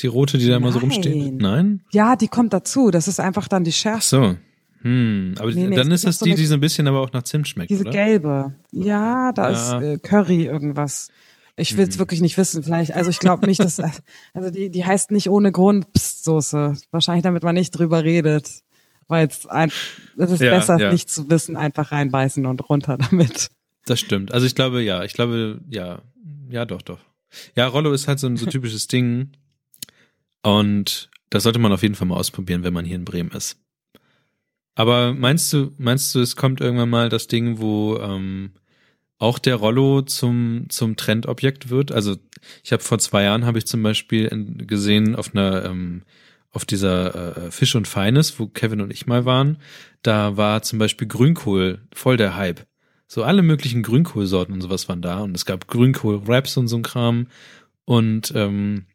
Die 0.00 0.06
rote, 0.06 0.38
die 0.38 0.46
da 0.48 0.56
immer 0.56 0.72
so 0.72 0.78
rumsteht? 0.78 1.34
Nein? 1.40 1.82
Ja, 1.92 2.16
die 2.16 2.28
kommt 2.28 2.52
dazu. 2.52 2.90
Das 2.90 3.08
ist 3.08 3.20
einfach 3.20 3.48
dann 3.48 3.64
die 3.64 3.72
Schärfe. 3.72 3.98
Ach 3.98 4.02
so. 4.02 4.36
Hm, 4.82 5.34
aber 5.38 5.50
nee, 5.50 5.66
nee, 5.66 5.76
dann 5.76 5.90
ist 5.90 6.06
das 6.06 6.18
die, 6.18 6.30
so 6.30 6.36
die 6.36 6.46
so 6.46 6.54
ein 6.54 6.60
bisschen 6.60 6.86
aber 6.86 7.00
auch 7.00 7.12
nach 7.12 7.24
Zimt 7.24 7.48
schmeckt, 7.48 7.70
Diese 7.70 7.82
oder? 7.82 7.90
gelbe. 7.90 8.54
Ja, 8.70 9.32
da 9.32 9.50
ja. 9.50 9.76
ist 9.76 9.82
äh, 9.82 9.98
Curry 9.98 10.44
irgendwas. 10.44 11.08
Ich 11.56 11.76
will 11.76 11.88
es 11.88 11.96
mhm. 11.96 11.98
wirklich 11.98 12.20
nicht 12.20 12.38
wissen. 12.38 12.62
Vielleicht, 12.62 12.94
also 12.94 13.10
ich 13.10 13.18
glaube 13.18 13.46
nicht, 13.46 13.60
dass 13.60 13.80
also 14.34 14.50
die 14.50 14.70
die 14.70 14.84
heißt 14.84 15.10
nicht 15.10 15.28
ohne 15.28 15.50
Grund 15.50 15.92
Pstsoße. 15.92 16.74
Wahrscheinlich 16.92 17.24
damit 17.24 17.42
man 17.42 17.56
nicht 17.56 17.72
drüber 17.72 18.04
redet, 18.04 18.60
weil 19.08 19.26
es 19.26 19.46
ein, 19.46 19.72
es 20.16 20.30
ist 20.30 20.40
ja, 20.40 20.50
besser 20.50 20.78
ja. 20.78 20.92
nicht 20.92 21.10
zu 21.10 21.28
wissen, 21.28 21.56
einfach 21.56 21.90
reinbeißen 21.90 22.46
und 22.46 22.68
runter 22.68 22.96
damit. 23.10 23.48
Das 23.84 23.98
stimmt. 23.98 24.32
Also 24.32 24.46
ich 24.46 24.54
glaube 24.54 24.82
ja, 24.82 25.02
ich 25.02 25.12
glaube 25.12 25.60
ja, 25.68 26.02
ja 26.48 26.64
doch 26.64 26.82
doch. 26.82 27.00
Ja, 27.56 27.66
Rollo 27.66 27.92
ist 27.92 28.06
halt 28.06 28.20
so 28.20 28.28
ein 28.28 28.36
so 28.36 28.46
typisches 28.46 28.86
Ding 28.86 29.32
und 30.48 31.10
das 31.30 31.42
sollte 31.42 31.58
man 31.58 31.72
auf 31.72 31.82
jeden 31.82 31.94
Fall 31.94 32.08
mal 32.08 32.16
ausprobieren, 32.16 32.64
wenn 32.64 32.72
man 32.72 32.84
hier 32.84 32.96
in 32.96 33.04
Bremen 33.04 33.30
ist. 33.32 33.60
Aber 34.74 35.12
meinst 35.12 35.52
du, 35.52 35.72
meinst 35.76 36.14
du, 36.14 36.20
es 36.20 36.36
kommt 36.36 36.60
irgendwann 36.60 36.90
mal 36.90 37.08
das 37.08 37.26
Ding, 37.26 37.58
wo 37.58 37.98
ähm, 37.98 38.52
auch 39.18 39.38
der 39.38 39.56
Rollo 39.56 40.02
zum 40.02 40.66
zum 40.68 40.96
Trendobjekt 40.96 41.68
wird? 41.68 41.90
Also 41.90 42.16
ich 42.62 42.72
habe 42.72 42.82
vor 42.82 42.98
zwei 42.98 43.24
Jahren 43.24 43.44
habe 43.44 43.58
ich 43.58 43.66
zum 43.66 43.82
Beispiel 43.82 44.28
gesehen 44.66 45.16
auf 45.16 45.34
einer 45.34 45.64
ähm, 45.64 46.02
auf 46.50 46.64
dieser 46.64 47.36
äh, 47.36 47.50
Fisch 47.50 47.74
und 47.74 47.88
Feines, 47.88 48.38
wo 48.38 48.46
Kevin 48.46 48.80
und 48.80 48.92
ich 48.92 49.06
mal 49.06 49.24
waren, 49.24 49.58
da 50.02 50.36
war 50.36 50.62
zum 50.62 50.78
Beispiel 50.78 51.08
Grünkohl 51.08 51.80
voll 51.92 52.16
der 52.16 52.36
Hype. 52.36 52.66
So 53.06 53.22
alle 53.22 53.42
möglichen 53.42 53.82
Grünkohlsorten 53.82 54.54
und 54.54 54.60
sowas 54.60 54.88
waren 54.88 55.02
da 55.02 55.20
und 55.20 55.34
es 55.34 55.44
gab 55.44 55.66
Grünkohl-Wraps 55.68 56.56
und 56.56 56.68
so 56.68 56.76
ein 56.76 56.82
Kram 56.82 57.26
und 57.84 58.32
ähm, 58.34 58.86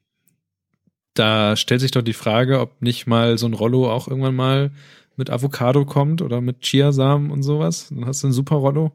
da 1.13 1.56
stellt 1.56 1.82
sich 1.82 1.91
doch 1.91 2.02
die 2.02 2.13
Frage, 2.13 2.60
ob 2.60 2.82
nicht 2.82 3.08
mal 3.08 3.38
so 3.38 3.45
ein 3.45 3.54
Rollo 3.54 3.91
auch 3.91 4.08
irgendwann 4.08 4.36
mal 4.36 4.71
mit 5.15 5.30
Avocado 5.30 5.86
kommt 5.86 6.21
oder 6.21 6.41
mit 6.41 6.62
Chiasamen 6.62 7.32
und 7.32 7.43
sowas. 7.43 7.89
Dann 7.89 8.06
hast 8.06 8.23
du 8.23 8.28
ein 8.28 8.34
super 8.34 8.56
Rollo. 8.56 8.91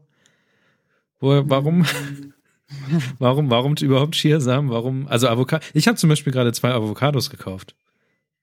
Wo, 1.21 1.43
warum? 1.47 1.85
warum, 3.19 3.51
warum 3.51 3.75
überhaupt 3.81 4.15
Chiasamen? 4.15 4.71
Warum? 4.71 5.07
Also 5.09 5.29
Avocado. 5.29 5.65
Ich 5.75 5.87
habe 5.87 5.97
zum 5.97 6.09
Beispiel 6.09 6.33
gerade 6.33 6.53
zwei 6.53 6.73
Avocados 6.73 7.31
gekauft. 7.31 7.75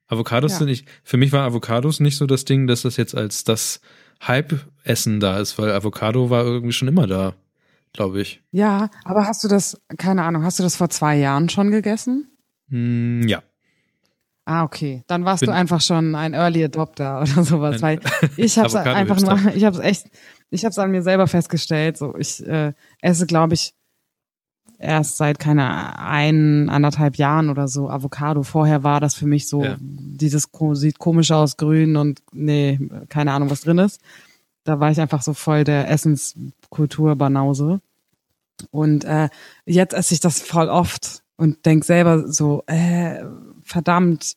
Avocados 0.08 0.54
ja. 0.54 0.58
sind 0.60 0.68
nicht, 0.68 0.88
für 1.04 1.18
mich 1.18 1.32
war 1.32 1.46
Avocados 1.46 2.00
nicht 2.00 2.18
so 2.18 2.28
das 2.28 2.46
Ding, 2.46 2.68
dass 2.68 2.84
das 2.84 2.96
jetzt 2.98 3.16
als 3.16 3.44
das 3.44 3.82
Hype-Essen 4.26 5.20
da 5.20 5.40
ist, 5.40 5.58
weil 5.58 5.72
Avocado 5.72 6.30
war 6.30 6.44
irgendwie 6.44 6.74
schon 6.74 6.88
immer 6.88 7.08
da, 7.08 7.34
glaube 7.92 8.22
ich. 8.22 8.42
Ja, 8.52 8.90
aber 9.04 9.26
hast 9.26 9.44
du 9.44 9.48
das, 9.48 9.82
keine 9.98 10.24
Ahnung, 10.24 10.44
hast 10.44 10.60
du 10.60 10.64
das 10.64 10.76
vor 10.76 10.90
zwei 10.90 11.18
Jahren 11.18 11.50
schon 11.50 11.72
gegessen? 11.72 12.28
Mm, 12.68 13.28
ja. 13.28 13.42
Ah, 14.46 14.64
okay. 14.64 15.04
Dann 15.08 15.26
warst 15.26 15.42
Bin, 15.42 15.50
du 15.50 15.56
einfach 15.56 15.82
schon 15.82 16.14
ein 16.14 16.34
Early 16.34 16.64
Adopter 16.64 17.22
oder 17.22 17.44
sowas. 17.44 17.82
Weil 17.82 18.00
ich 18.38 18.58
habe 18.58 18.68
es 18.68 18.76
einfach 18.76 19.20
nur, 19.20 19.56
ich 19.56 19.66
habe 19.66 19.76
es 19.78 19.84
echt, 19.84 20.08
ich 20.52 20.64
habe 20.64 20.72
es 20.72 20.80
an 20.80 20.92
mir 20.92 21.02
selber 21.02 21.28
festgestellt. 21.28 21.98
So, 21.98 22.16
ich 22.16 22.46
äh, 22.46 22.74
esse, 23.02 23.26
glaube 23.26 23.56
ich, 23.56 23.74
erst 24.78 25.18
seit 25.18 25.40
keine 25.40 25.98
ein 25.98 26.70
anderthalb 26.70 27.18
Jahren 27.18 27.50
oder 27.50 27.68
so 27.68 27.90
Avocado. 27.90 28.44
Vorher 28.44 28.84
war 28.84 29.00
das 29.00 29.16
für 29.16 29.26
mich 29.26 29.48
so 29.48 29.64
ja. 29.64 29.78
dieses 29.80 30.50
sieht 30.74 31.00
komisch 31.00 31.32
aus, 31.32 31.58
grün 31.58 31.96
und 31.98 32.22
nee, 32.32 32.80
keine 33.10 33.32
Ahnung 33.32 33.50
was 33.50 33.62
drin 33.62 33.80
ist. 33.80 34.00
Da 34.64 34.80
war 34.80 34.92
ich 34.92 35.00
einfach 35.00 35.22
so 35.22 35.34
voll 35.34 35.64
der 35.64 35.90
Essenskultur 35.90 37.16
Banause. 37.16 37.82
Und 38.72 39.04
äh, 39.06 39.30
jetzt 39.66 39.94
esse 39.94 40.14
ich 40.14 40.20
das 40.20 40.42
voll 40.42 40.70
oft 40.70 41.24
und 41.36 41.66
denk 41.66 41.84
selber 41.84 42.32
so, 42.32 42.64
äh, 42.68 43.24
verdammt, 43.66 44.36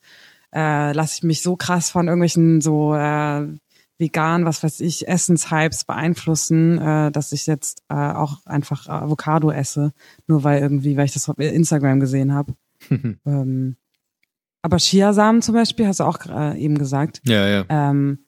äh, 0.53 0.91
lasse 0.93 1.15
ich 1.17 1.23
mich 1.23 1.41
so 1.41 1.55
krass 1.55 1.89
von 1.89 2.07
irgendwelchen 2.07 2.61
so 2.61 2.93
äh, 2.95 3.47
vegan, 3.99 4.45
was 4.45 4.63
weiß 4.63 4.79
ich, 4.79 5.07
Essenshypes 5.07 5.83
beeinflussen, 5.83 6.79
äh, 6.79 7.11
dass 7.11 7.31
ich 7.31 7.45
jetzt 7.45 7.83
äh, 7.89 7.95
auch 7.95 8.45
einfach 8.45 8.87
Avocado 8.87 9.51
esse, 9.51 9.93
nur 10.25 10.43
weil 10.43 10.61
irgendwie, 10.61 10.97
weil 10.97 11.05
ich 11.05 11.13
das 11.13 11.29
auf 11.29 11.37
Instagram 11.37 11.99
gesehen 11.99 12.33
habe. 12.33 12.55
ähm, 13.25 13.75
aber 14.61 14.77
Chiasamen 14.77 15.41
zum 15.41 15.55
Beispiel, 15.55 15.87
hast 15.87 15.99
du 15.99 16.05
auch 16.05 16.25
äh, 16.25 16.57
eben 16.59 16.77
gesagt. 16.77 17.21
Ja, 17.25 17.47
ja. 17.47 17.65
Ähm, 17.69 18.19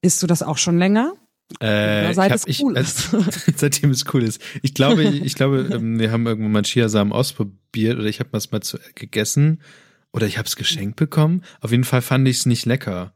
isst 0.00 0.22
du 0.22 0.26
das 0.26 0.42
auch 0.42 0.58
schon 0.58 0.78
länger? 0.78 1.14
Äh, 1.58 2.14
seit 2.14 2.30
hab, 2.30 2.48
es 2.48 2.60
cool 2.60 2.76
ich, 2.76 2.82
ist. 2.82 3.10
seitdem 3.56 3.90
es 3.90 4.04
cool 4.14 4.22
ist. 4.22 4.40
Ich 4.62 4.74
glaube, 4.74 5.02
ich 5.04 5.34
glaube, 5.34 5.68
ähm, 5.72 5.98
wir 5.98 6.12
haben 6.12 6.26
irgendwann 6.26 6.52
mal 6.52 6.62
Chiasamen 6.62 7.12
ausprobiert 7.12 7.98
oder 7.98 8.06
ich 8.06 8.20
habe 8.20 8.32
was 8.32 8.52
mal 8.52 8.60
zu, 8.60 8.78
gegessen 8.94 9.60
oder 10.12 10.26
ich 10.26 10.38
habe 10.38 10.46
es 10.46 10.56
geschenkt 10.56 10.96
bekommen. 10.96 11.42
Auf 11.60 11.70
jeden 11.70 11.84
Fall 11.84 12.02
fand 12.02 12.26
ich 12.28 12.38
es 12.38 12.46
nicht 12.46 12.66
lecker. 12.66 13.12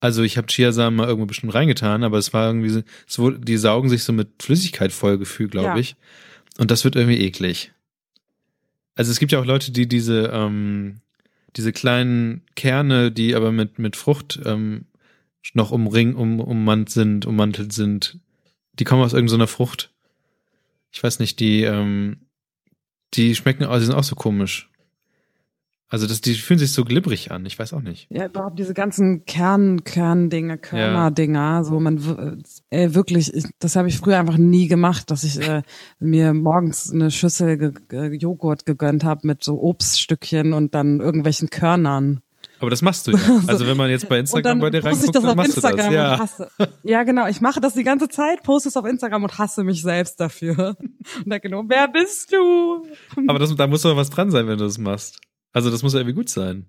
Also 0.00 0.22
ich 0.22 0.36
habe 0.36 0.46
Chiasamen 0.46 0.96
mal 0.96 1.08
irgendwo 1.08 1.26
bestimmt 1.26 1.54
reingetan, 1.54 2.04
aber 2.04 2.18
es 2.18 2.32
war 2.32 2.46
irgendwie 2.46 2.84
so, 3.06 3.30
die 3.30 3.56
saugen 3.56 3.88
sich 3.88 4.04
so 4.04 4.12
mit 4.12 4.42
Flüssigkeit 4.42 4.92
voll 4.92 5.18
gefühlt, 5.18 5.50
glaube 5.50 5.68
ja. 5.68 5.76
ich. 5.76 5.96
Und 6.58 6.70
das 6.70 6.84
wird 6.84 6.96
irgendwie 6.96 7.20
eklig. 7.20 7.72
Also 8.94 9.10
es 9.10 9.18
gibt 9.18 9.32
ja 9.32 9.40
auch 9.40 9.46
Leute, 9.46 9.72
die 9.72 9.88
diese 9.88 10.30
ähm, 10.32 11.00
diese 11.56 11.72
kleinen 11.72 12.42
Kerne, 12.54 13.10
die 13.10 13.34
aber 13.34 13.52
mit 13.52 13.78
mit 13.78 13.96
Frucht 13.96 14.38
ähm, 14.44 14.86
noch 15.54 15.70
umring, 15.70 16.14
um, 16.14 16.40
ummant 16.40 16.90
sind, 16.90 17.26
ummantelt 17.26 17.72
sind, 17.72 18.18
die 18.78 18.84
kommen 18.84 19.02
aus 19.02 19.12
irgendeiner 19.12 19.46
Frucht. 19.46 19.90
Ich 20.92 21.02
weiß 21.02 21.18
nicht, 21.18 21.40
die, 21.40 21.62
ähm, 21.62 22.18
die 23.14 23.34
schmecken, 23.34 23.68
die 23.70 23.84
sind 23.84 23.94
auch 23.94 24.04
so 24.04 24.16
komisch. 24.16 24.70
Also 25.88 26.08
das, 26.08 26.20
die 26.20 26.34
fühlen 26.34 26.58
sich 26.58 26.72
so 26.72 26.84
glibberig 26.84 27.30
an, 27.30 27.46
ich 27.46 27.56
weiß 27.58 27.72
auch 27.72 27.80
nicht. 27.80 28.08
Ja, 28.10 28.26
überhaupt 28.26 28.58
diese 28.58 28.74
ganzen 28.74 29.24
Kern, 29.24 29.84
Kerndinger, 29.84 30.56
Körnerdinger, 30.56 31.38
ja. 31.38 31.64
so 31.64 31.78
man 31.78 31.98
äh, 32.70 32.94
wirklich, 32.94 33.32
ich, 33.32 33.44
das 33.60 33.76
habe 33.76 33.88
ich 33.88 33.98
früher 33.98 34.18
einfach 34.18 34.36
nie 34.36 34.66
gemacht, 34.66 35.12
dass 35.12 35.22
ich 35.22 35.40
äh, 35.40 35.62
mir 36.00 36.34
morgens 36.34 36.90
eine 36.90 37.12
Schüssel 37.12 37.56
ge 37.56 37.72
ge 37.88 38.16
Joghurt 38.16 38.66
gegönnt 38.66 39.04
habe 39.04 39.28
mit 39.28 39.44
so 39.44 39.62
Obststückchen 39.62 40.54
und 40.54 40.74
dann 40.74 40.98
irgendwelchen 40.98 41.50
Körnern. 41.50 42.20
Aber 42.58 42.70
das 42.70 42.82
machst 42.82 43.06
du 43.06 43.12
ja. 43.12 43.18
Also 43.46 43.66
wenn 43.66 43.76
man 43.76 43.90
jetzt 43.90 44.08
bei 44.08 44.18
Instagram 44.18 44.60
bei 44.60 44.70
dir 44.70 44.84
reinguckt, 44.84 45.14
dann 45.14 45.36
machst 45.36 45.56
Instagram 45.56 45.90
du 45.90 45.98
das. 45.98 46.38
Ja. 46.38 46.66
ja, 46.82 47.02
genau. 47.02 47.26
Ich 47.28 47.40
mache 47.40 47.60
das 47.60 47.74
die 47.74 47.84
ganze 47.84 48.08
Zeit, 48.08 48.42
poste 48.42 48.68
es 48.68 48.76
auf 48.76 48.86
Instagram 48.86 49.24
und 49.24 49.38
hasse 49.38 49.62
mich 49.62 49.82
selbst 49.82 50.18
dafür. 50.20 50.76
Und 51.18 51.30
denke 51.30 51.48
nur, 51.48 51.64
wer 51.68 51.86
bist 51.86 52.32
du? 52.32 52.84
Aber 53.28 53.38
das, 53.38 53.54
da 53.54 53.66
muss 53.66 53.82
doch 53.82 53.96
was 53.96 54.10
dran 54.10 54.30
sein, 54.30 54.48
wenn 54.48 54.58
du 54.58 54.64
das 54.64 54.78
machst. 54.78 55.20
Also 55.56 55.70
das 55.70 55.82
muss 55.82 55.94
ja 55.94 56.00
irgendwie 56.00 56.16
gut 56.16 56.28
sein. 56.28 56.66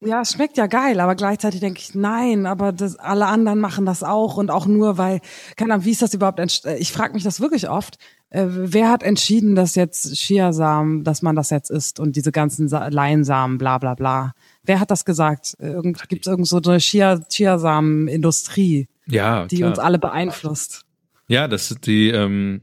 Ja, 0.00 0.22
es 0.22 0.32
schmeckt 0.32 0.56
ja 0.56 0.66
geil, 0.66 0.98
aber 0.98 1.14
gleichzeitig 1.14 1.60
denke 1.60 1.80
ich, 1.80 1.94
nein, 1.94 2.46
aber 2.46 2.72
das, 2.72 2.96
alle 2.96 3.26
anderen 3.26 3.60
machen 3.60 3.84
das 3.84 4.02
auch 4.02 4.38
und 4.38 4.50
auch 4.50 4.64
nur, 4.64 4.96
weil, 4.96 5.20
keine 5.56 5.74
Ahnung, 5.74 5.84
wie 5.84 5.90
ist 5.90 6.00
das 6.00 6.14
überhaupt, 6.14 6.40
ich 6.78 6.90
frage 6.90 7.12
mich 7.12 7.22
das 7.22 7.42
wirklich 7.42 7.68
oft, 7.68 7.98
äh, 8.30 8.46
wer 8.48 8.88
hat 8.88 9.02
entschieden, 9.02 9.54
dass 9.54 9.74
jetzt 9.74 10.14
Chiasamen, 10.14 11.04
dass 11.04 11.20
man 11.20 11.36
das 11.36 11.50
jetzt 11.50 11.70
isst 11.70 12.00
und 12.00 12.16
diese 12.16 12.32
ganzen 12.32 12.66
Sa 12.66 12.88
Leinsamen, 12.88 13.58
bla 13.58 13.76
bla 13.76 13.92
bla. 13.94 14.32
Wer 14.62 14.80
hat 14.80 14.90
das 14.90 15.04
gesagt? 15.04 15.54
Gibt 16.08 16.26
es 16.26 16.30
irgend 16.30 16.48
so 16.48 16.62
eine 16.64 16.78
Chia 16.78 17.20
Chiasamen-Industrie, 17.28 18.88
ja, 19.06 19.44
die 19.48 19.64
uns 19.64 19.78
alle 19.78 19.98
beeinflusst? 19.98 20.86
Ja, 21.28 21.46
das 21.46 21.68
sind 21.68 21.84
die, 21.84 22.08
ähm, 22.08 22.62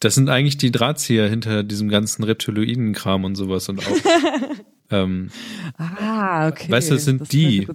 das 0.00 0.14
sind 0.14 0.28
eigentlich 0.28 0.56
die 0.56 0.70
Drahtzieher 0.70 1.28
hinter 1.28 1.62
diesem 1.62 1.88
ganzen 1.88 2.24
Reptiloiden-Kram 2.24 3.24
und 3.24 3.34
sowas 3.34 3.68
und 3.68 3.80
auch 3.80 3.84
Ähm, 4.90 5.28
ah, 5.76 6.48
okay. 6.48 6.70
Weißt 6.70 6.90
du, 6.90 6.94
das 6.94 7.04
sind 7.04 7.20
das 7.20 7.28
die. 7.28 7.68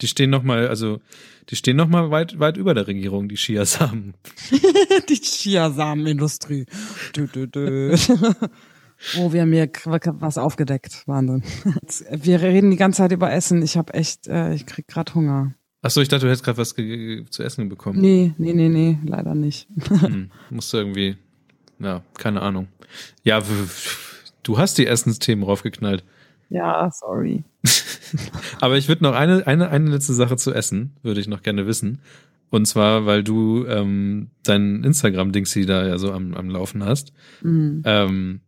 Die 0.00 0.06
stehen 0.08 0.30
noch 0.30 0.42
mal, 0.42 0.68
also 0.68 1.00
die 1.50 1.56
stehen 1.56 1.76
noch 1.76 1.88
mal 1.88 2.10
weit, 2.10 2.38
weit 2.38 2.56
über 2.56 2.74
der 2.74 2.86
Regierung, 2.88 3.28
die 3.28 3.36
Chiasamen. 3.36 4.14
die 5.08 5.14
Chiasamenindustrie. 5.14 6.66
Dö, 7.14 7.26
dö, 7.28 7.46
dö. 7.46 7.96
Oh, 9.16 9.32
wir 9.32 9.42
haben 9.42 9.52
hier 9.52 9.70
was 9.84 10.38
aufgedeckt. 10.38 11.04
Wahnsinn. 11.06 11.44
Wir 12.10 12.42
reden 12.42 12.72
die 12.72 12.76
ganze 12.76 12.98
Zeit 12.98 13.12
über 13.12 13.32
Essen. 13.32 13.62
Ich 13.62 13.76
habe 13.76 13.94
echt, 13.94 14.26
äh, 14.26 14.52
ich 14.54 14.66
krieg 14.66 14.88
gerade 14.88 15.14
Hunger. 15.14 15.54
Ach 15.82 15.90
so, 15.90 16.00
ich 16.00 16.08
dachte, 16.08 16.26
du 16.26 16.30
hättest 16.30 16.42
gerade 16.42 16.58
was 16.58 16.74
zu 16.74 17.42
essen 17.44 17.68
bekommen. 17.68 18.00
Nee, 18.00 18.34
nee, 18.38 18.52
nee, 18.52 18.68
nee, 18.68 18.98
leider 19.04 19.36
nicht. 19.36 19.68
hm, 19.88 20.32
musst 20.50 20.72
du 20.72 20.78
irgendwie, 20.78 21.16
ja, 21.78 22.02
keine 22.14 22.42
Ahnung. 22.42 22.68
Ja, 23.22 23.42
du 24.42 24.58
hast 24.58 24.78
die 24.78 24.86
Essensthemen 24.86 25.44
raufgeknallt. 25.44 26.04
Ja, 26.50 26.90
sorry. 26.90 27.44
Aber 28.60 28.78
ich 28.78 28.88
würde 28.88 29.04
noch 29.04 29.14
eine, 29.14 29.46
eine, 29.46 29.68
eine 29.68 29.90
letzte 29.90 30.14
Sache 30.14 30.36
zu 30.36 30.52
essen, 30.52 30.96
würde 31.02 31.20
ich 31.20 31.28
noch 31.28 31.42
gerne 31.42 31.66
wissen. 31.66 32.00
Und 32.50 32.66
zwar, 32.66 33.04
weil 33.04 33.22
du 33.22 33.66
ähm, 33.66 34.30
dein 34.42 34.82
Instagram-Dings 34.82 35.52
da 35.66 35.86
ja 35.86 35.98
so 35.98 36.12
am, 36.12 36.34
am 36.34 36.48
Laufen 36.48 36.84
hast. 36.84 37.12
Mhm. 37.42 37.82
Ähm, 37.84 38.40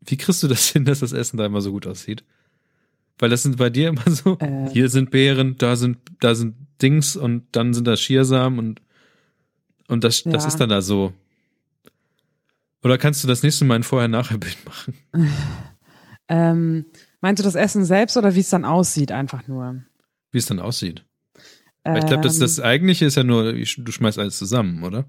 wie 0.00 0.16
kriegst 0.16 0.42
du 0.42 0.48
das 0.48 0.68
hin, 0.72 0.84
dass 0.84 1.00
das 1.00 1.12
Essen 1.12 1.36
da 1.36 1.46
immer 1.46 1.60
so 1.60 1.72
gut 1.72 1.86
aussieht? 1.86 2.24
Weil 3.18 3.28
das 3.28 3.42
sind 3.42 3.56
bei 3.56 3.68
dir 3.68 3.88
immer 3.88 4.08
so, 4.08 4.38
äh. 4.38 4.70
hier 4.72 4.88
sind 4.88 5.10
Beeren, 5.10 5.56
da 5.58 5.76
sind, 5.76 5.98
da 6.20 6.34
sind 6.34 6.54
Dings 6.80 7.16
und 7.16 7.44
dann 7.52 7.74
sind 7.74 7.86
da 7.86 7.96
Schiersamen 7.96 8.58
und, 8.58 8.82
und 9.88 10.04
das, 10.04 10.24
ja. 10.24 10.30
das 10.30 10.46
ist 10.46 10.58
dann 10.58 10.70
da 10.70 10.80
so. 10.80 11.12
Oder 12.82 12.98
kannst 12.98 13.22
du 13.22 13.28
das 13.28 13.42
nächste 13.42 13.64
Mal 13.64 13.76
ein 13.76 13.82
Vorher-Nachher-Bild 13.82 14.58
machen? 14.64 14.94
ähm, 16.28 16.86
Meinst 17.20 17.40
du 17.40 17.44
das 17.44 17.54
Essen 17.54 17.84
selbst 17.84 18.16
oder 18.16 18.34
wie 18.34 18.40
es 18.40 18.48
dann 18.48 18.64
aussieht, 18.64 19.12
einfach 19.12 19.46
nur? 19.46 19.82
Wie 20.32 20.38
es 20.38 20.46
dann 20.46 20.58
aussieht. 20.58 21.04
Ähm, 21.84 21.96
ich 21.96 22.06
glaube, 22.06 22.22
das, 22.22 22.38
das. 22.38 22.60
Eigentliche 22.60 23.06
ist 23.06 23.16
ja 23.16 23.24
nur, 23.24 23.52
du 23.52 23.92
schmeißt 23.92 24.18
alles 24.18 24.38
zusammen, 24.38 24.84
oder? 24.84 25.06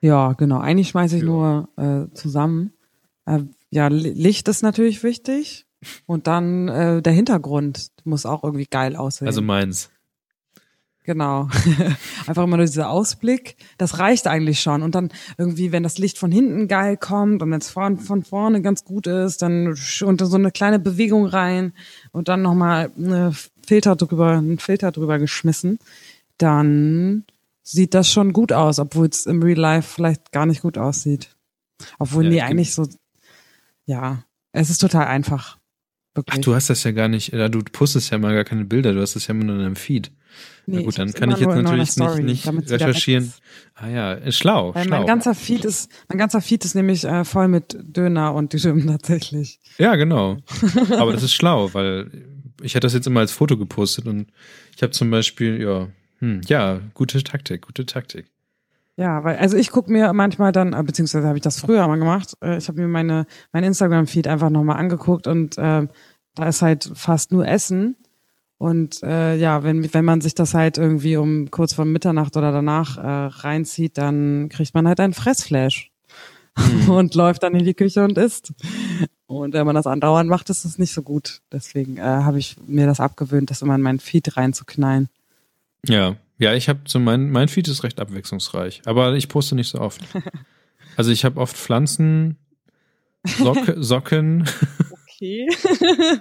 Ja, 0.00 0.32
genau. 0.32 0.58
Eigentlich 0.58 0.88
schmeiße 0.88 1.16
ich 1.16 1.22
ja. 1.22 1.28
nur 1.28 1.68
äh, 1.76 2.14
zusammen. 2.14 2.72
Äh, 3.26 3.40
ja, 3.70 3.88
Licht 3.88 4.48
ist 4.48 4.62
natürlich 4.62 5.02
wichtig. 5.02 5.66
Und 6.06 6.26
dann 6.26 6.68
äh, 6.68 7.02
der 7.02 7.12
Hintergrund 7.12 7.90
muss 8.04 8.26
auch 8.26 8.44
irgendwie 8.44 8.66
geil 8.66 8.96
aussehen. 8.96 9.28
Also 9.28 9.42
meins. 9.42 9.90
Genau. 11.10 11.48
Einfach 12.28 12.44
immer 12.44 12.56
nur 12.56 12.66
dieser 12.66 12.88
Ausblick. 12.88 13.56
Das 13.78 13.98
reicht 13.98 14.28
eigentlich 14.28 14.60
schon. 14.60 14.84
Und 14.84 14.94
dann 14.94 15.10
irgendwie, 15.38 15.72
wenn 15.72 15.82
das 15.82 15.98
Licht 15.98 16.18
von 16.18 16.30
hinten 16.30 16.68
geil 16.68 16.96
kommt 16.96 17.42
und 17.42 17.50
wenn 17.50 17.58
es 17.58 17.68
von, 17.68 17.98
von 17.98 18.22
vorne 18.22 18.62
ganz 18.62 18.84
gut 18.84 19.08
ist, 19.08 19.42
dann 19.42 19.76
unter 20.02 20.26
so 20.26 20.36
eine 20.36 20.52
kleine 20.52 20.78
Bewegung 20.78 21.26
rein 21.26 21.72
und 22.12 22.28
dann 22.28 22.42
nochmal 22.42 22.92
eine 22.96 23.32
Filter 23.66 23.96
drüber, 23.96 24.38
einen 24.38 24.60
Filter 24.60 24.92
drüber 24.92 25.18
geschmissen, 25.18 25.80
dann 26.38 27.24
sieht 27.64 27.94
das 27.94 28.08
schon 28.08 28.32
gut 28.32 28.52
aus, 28.52 28.78
obwohl 28.78 29.08
es 29.08 29.26
im 29.26 29.42
Real 29.42 29.58
Life 29.58 29.94
vielleicht 29.96 30.30
gar 30.30 30.46
nicht 30.46 30.62
gut 30.62 30.78
aussieht. 30.78 31.34
Obwohl, 31.98 32.26
ja, 32.26 32.30
nee, 32.30 32.40
eigentlich 32.42 32.72
so, 32.72 32.86
ja, 33.84 34.22
es 34.52 34.70
ist 34.70 34.78
total 34.78 35.08
einfach. 35.08 35.58
Wirklich. 36.20 36.38
Ach, 36.38 36.44
du 36.44 36.54
hast 36.54 36.68
das 36.68 36.84
ja 36.84 36.92
gar 36.92 37.08
nicht, 37.08 37.32
du 37.32 37.62
postest 37.72 38.10
ja 38.10 38.18
mal 38.18 38.34
gar 38.34 38.44
keine 38.44 38.66
Bilder, 38.66 38.92
du 38.92 39.00
hast 39.00 39.16
das 39.16 39.26
ja 39.26 39.34
immer 39.34 39.44
nur 39.44 39.56
in 39.56 39.62
deinem 39.62 39.76
Feed. 39.76 40.12
Nee, 40.66 40.76
Na 40.76 40.82
gut, 40.82 40.98
dann 40.98 41.12
kann 41.12 41.30
ich 41.30 41.38
jetzt 41.38 41.48
natürlich 41.98 42.24
nicht, 42.24 42.52
nicht 42.52 42.70
recherchieren. 42.70 43.32
Ah 43.74 43.88
ja, 43.88 44.12
ist 44.12 44.36
schlau. 44.36 44.74
Weil 44.74 44.84
schlau. 44.84 44.98
mein 44.98 45.06
ganzer 45.06 45.34
Feed 45.34 45.64
ist, 45.64 45.90
mein 46.08 46.18
ganzer 46.18 46.42
Feed 46.42 46.64
ist 46.64 46.74
nämlich 46.74 47.04
äh, 47.04 47.24
voll 47.24 47.48
mit 47.48 47.76
Döner 47.80 48.34
und 48.34 48.52
Dürüm 48.52 48.86
tatsächlich. 48.98 49.60
Ja, 49.78 49.96
genau. 49.96 50.36
Aber 50.98 51.12
das 51.12 51.22
ist 51.22 51.32
schlau, 51.32 51.72
weil 51.72 52.10
ich 52.62 52.74
hätte 52.74 52.86
das 52.86 52.92
jetzt 52.92 53.06
immer 53.06 53.20
als 53.20 53.32
Foto 53.32 53.56
gepostet 53.56 54.06
und 54.06 54.26
ich 54.76 54.82
habe 54.82 54.92
zum 54.92 55.10
Beispiel, 55.10 55.60
ja, 55.62 55.88
hm, 56.18 56.42
ja, 56.46 56.80
gute 56.92 57.22
Taktik, 57.24 57.62
gute 57.62 57.86
Taktik. 57.86 58.26
Ja, 59.00 59.24
weil, 59.24 59.38
also 59.38 59.56
ich 59.56 59.70
gucke 59.70 59.90
mir 59.90 60.12
manchmal 60.12 60.52
dann, 60.52 60.74
äh, 60.74 60.82
beziehungsweise 60.82 61.26
habe 61.26 61.38
ich 61.38 61.42
das 61.42 61.58
früher 61.58 61.88
mal 61.88 61.98
gemacht, 61.98 62.34
äh, 62.42 62.58
ich 62.58 62.68
habe 62.68 62.82
mir 62.82 62.86
meine, 62.86 63.26
mein 63.50 63.64
Instagram-Feed 63.64 64.26
einfach 64.26 64.50
nochmal 64.50 64.76
angeguckt 64.76 65.26
und 65.26 65.56
äh, 65.56 65.86
da 66.40 66.48
ist 66.48 66.62
halt 66.62 66.90
fast 66.94 67.32
nur 67.32 67.46
Essen. 67.46 67.96
Und 68.58 69.02
äh, 69.02 69.36
ja, 69.36 69.62
wenn, 69.62 69.92
wenn 69.94 70.04
man 70.04 70.20
sich 70.20 70.34
das 70.34 70.52
halt 70.52 70.76
irgendwie 70.76 71.16
um 71.16 71.50
kurz 71.50 71.72
vor 71.72 71.84
Mitternacht 71.84 72.36
oder 72.36 72.52
danach 72.52 72.98
äh, 72.98 73.26
reinzieht, 73.46 73.96
dann 73.96 74.50
kriegt 74.50 74.74
man 74.74 74.86
halt 74.86 75.00
einen 75.00 75.14
Fressflash 75.14 75.90
mhm. 76.58 76.90
und 76.90 77.14
läuft 77.14 77.42
dann 77.42 77.54
in 77.54 77.64
die 77.64 77.74
Küche 77.74 78.04
und 78.04 78.18
isst. 78.18 78.52
Und 79.26 79.54
wenn 79.54 79.64
man 79.64 79.76
das 79.76 79.86
andauernd 79.86 80.28
macht, 80.28 80.50
ist 80.50 80.64
das 80.64 80.76
nicht 80.76 80.92
so 80.92 81.02
gut. 81.02 81.40
Deswegen 81.52 81.96
äh, 81.96 82.02
habe 82.02 82.38
ich 82.38 82.56
mir 82.66 82.86
das 82.86 83.00
abgewöhnt, 83.00 83.50
das 83.50 83.62
immer 83.62 83.76
in 83.76 83.80
meinen 83.80 84.00
Feed 84.00 84.36
reinzuknallen. 84.36 85.08
Ja, 85.86 86.16
ja, 86.36 86.54
ich 86.54 86.68
habe 86.68 86.80
so 86.86 86.98
mein 86.98 87.30
mein 87.30 87.48
Feed 87.48 87.68
ist 87.68 87.84
recht 87.84 88.00
abwechslungsreich, 88.00 88.82
aber 88.86 89.14
ich 89.14 89.28
poste 89.28 89.54
nicht 89.54 89.68
so 89.68 89.80
oft. 89.80 90.00
Also 90.96 91.12
ich 91.12 91.24
habe 91.24 91.40
oft 91.40 91.56
Pflanzen, 91.56 92.36
Sock, 93.24 93.74
Socken. 93.76 94.46
Okay. 95.20 95.48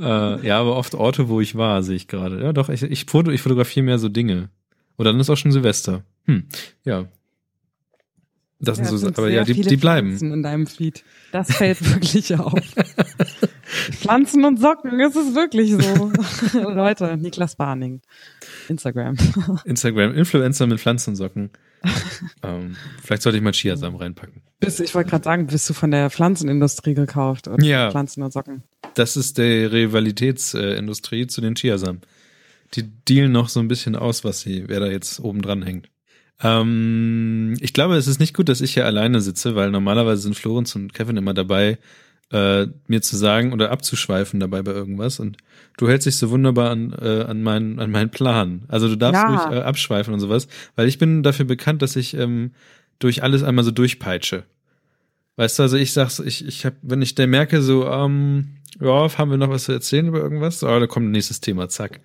äh, 0.00 0.46
ja, 0.46 0.58
aber 0.58 0.76
oft 0.76 0.96
Orte, 0.96 1.28
wo 1.28 1.40
ich 1.40 1.54
war, 1.54 1.84
sehe 1.84 1.94
ich 1.94 2.08
gerade. 2.08 2.42
Ja, 2.42 2.52
doch, 2.52 2.68
ich, 2.68 2.82
ich, 2.82 3.04
foto, 3.04 3.30
ich 3.30 3.42
fotografiere 3.42 3.86
mehr 3.86 3.98
so 4.00 4.08
Dinge. 4.08 4.50
Oder 4.98 5.12
dann 5.12 5.20
ist 5.20 5.30
auch 5.30 5.36
schon 5.36 5.52
Silvester. 5.52 6.02
Hm, 6.24 6.46
ja. 6.84 7.06
Das 8.58 8.78
ja, 8.78 8.84
sind 8.84 8.98
so, 8.98 9.06
aber 9.08 9.30
ja, 9.30 9.44
die, 9.44 9.54
die 9.54 9.76
bleiben. 9.76 10.08
Pflanzen 10.08 10.32
in 10.32 10.42
deinem 10.42 10.66
Feed. 10.66 11.04
Das 11.30 11.54
fällt 11.54 11.82
wirklich 11.94 12.34
auf. 12.34 12.52
Pflanzen 13.92 14.44
und 14.44 14.58
Socken, 14.58 14.98
ist 14.98 15.14
es 15.14 15.34
wirklich 15.36 15.72
so. 15.72 16.12
Leute, 16.58 17.16
Niklas 17.16 17.54
Barning. 17.54 18.02
Instagram. 18.70 19.16
Instagram, 19.64 20.14
Influencer 20.14 20.66
mit 20.66 20.80
Pflanzen 20.80 21.10
und 21.10 21.16
Socken. 21.16 21.50
ähm, 22.42 22.76
vielleicht 23.02 23.22
sollte 23.22 23.38
ich 23.38 23.44
mal 23.44 23.52
Chiasamen 23.52 23.98
reinpacken. 23.98 24.42
Bist, 24.60 24.80
ich 24.80 24.94
wollte 24.94 25.10
gerade 25.10 25.24
sagen, 25.24 25.46
bist 25.46 25.68
du 25.68 25.74
von 25.74 25.90
der 25.90 26.08
Pflanzenindustrie 26.08 26.94
gekauft? 26.94 27.48
Oder 27.48 27.62
ja. 27.64 27.90
Pflanzen 27.90 28.22
und 28.22 28.32
Socken. 28.32 28.62
Das 28.94 29.16
ist 29.16 29.38
die 29.38 29.64
Rivalitätsindustrie 29.64 31.26
zu 31.26 31.40
den 31.40 31.54
Chiasamen. 31.54 32.00
Die 32.74 32.84
dealen 32.84 33.32
noch 33.32 33.48
so 33.48 33.60
ein 33.60 33.68
bisschen 33.68 33.96
aus, 33.96 34.24
was 34.24 34.40
sie, 34.40 34.68
wer 34.68 34.80
da 34.80 34.86
jetzt 34.86 35.20
oben 35.20 35.42
dran 35.42 35.62
hängt. 35.62 35.88
Ähm, 36.42 37.56
ich 37.60 37.72
glaube, 37.72 37.96
es 37.96 38.06
ist 38.06 38.20
nicht 38.20 38.34
gut, 38.34 38.48
dass 38.48 38.60
ich 38.60 38.74
hier 38.74 38.86
alleine 38.86 39.20
sitze, 39.20 39.56
weil 39.56 39.70
normalerweise 39.70 40.22
sind 40.22 40.36
Florenz 40.36 40.74
und 40.76 40.94
Kevin 40.94 41.16
immer 41.16 41.34
dabei, 41.34 41.78
äh, 42.30 42.66
mir 42.86 43.02
zu 43.02 43.16
sagen 43.16 43.52
oder 43.52 43.70
abzuschweifen 43.70 44.40
dabei 44.40 44.62
bei 44.62 44.72
irgendwas. 44.72 45.20
Und 45.20 45.36
du 45.76 45.88
hältst 45.88 46.06
dich 46.06 46.16
so 46.16 46.30
wunderbar 46.30 46.70
an, 46.70 46.92
äh, 46.92 47.22
an, 47.22 47.42
meinen, 47.42 47.78
an 47.78 47.90
meinen 47.90 48.10
Plan. 48.10 48.62
Also 48.68 48.88
du 48.88 48.96
darfst 48.96 49.22
ja. 49.22 49.28
ruhig 49.28 49.58
äh, 49.58 49.62
abschweifen 49.62 50.14
und 50.14 50.20
sowas, 50.20 50.48
weil 50.76 50.88
ich 50.88 50.98
bin 50.98 51.22
dafür 51.22 51.44
bekannt, 51.44 51.82
dass 51.82 51.96
ich 51.96 52.14
ähm, 52.14 52.52
durch 52.98 53.22
alles 53.22 53.42
einmal 53.42 53.64
so 53.64 53.70
durchpeitsche. 53.70 54.44
Weißt 55.36 55.58
du, 55.58 55.62
also 55.62 55.76
ich 55.76 55.92
sag's, 55.92 56.18
ich, 56.18 56.46
ich 56.46 56.66
hab, 56.66 56.74
wenn 56.82 57.02
ich 57.02 57.14
der 57.14 57.26
merke, 57.26 57.62
so, 57.62 57.86
ähm, 57.86 58.56
ja, 58.80 59.08
haben 59.16 59.30
wir 59.30 59.38
noch 59.38 59.48
was 59.48 59.64
zu 59.64 59.72
erzählen 59.72 60.06
über 60.06 60.20
irgendwas? 60.20 60.62
Oh, 60.62 60.78
da 60.78 60.86
kommt 60.86 61.10
nächstes 61.10 61.40
Thema, 61.40 61.68
zack. 61.68 62.00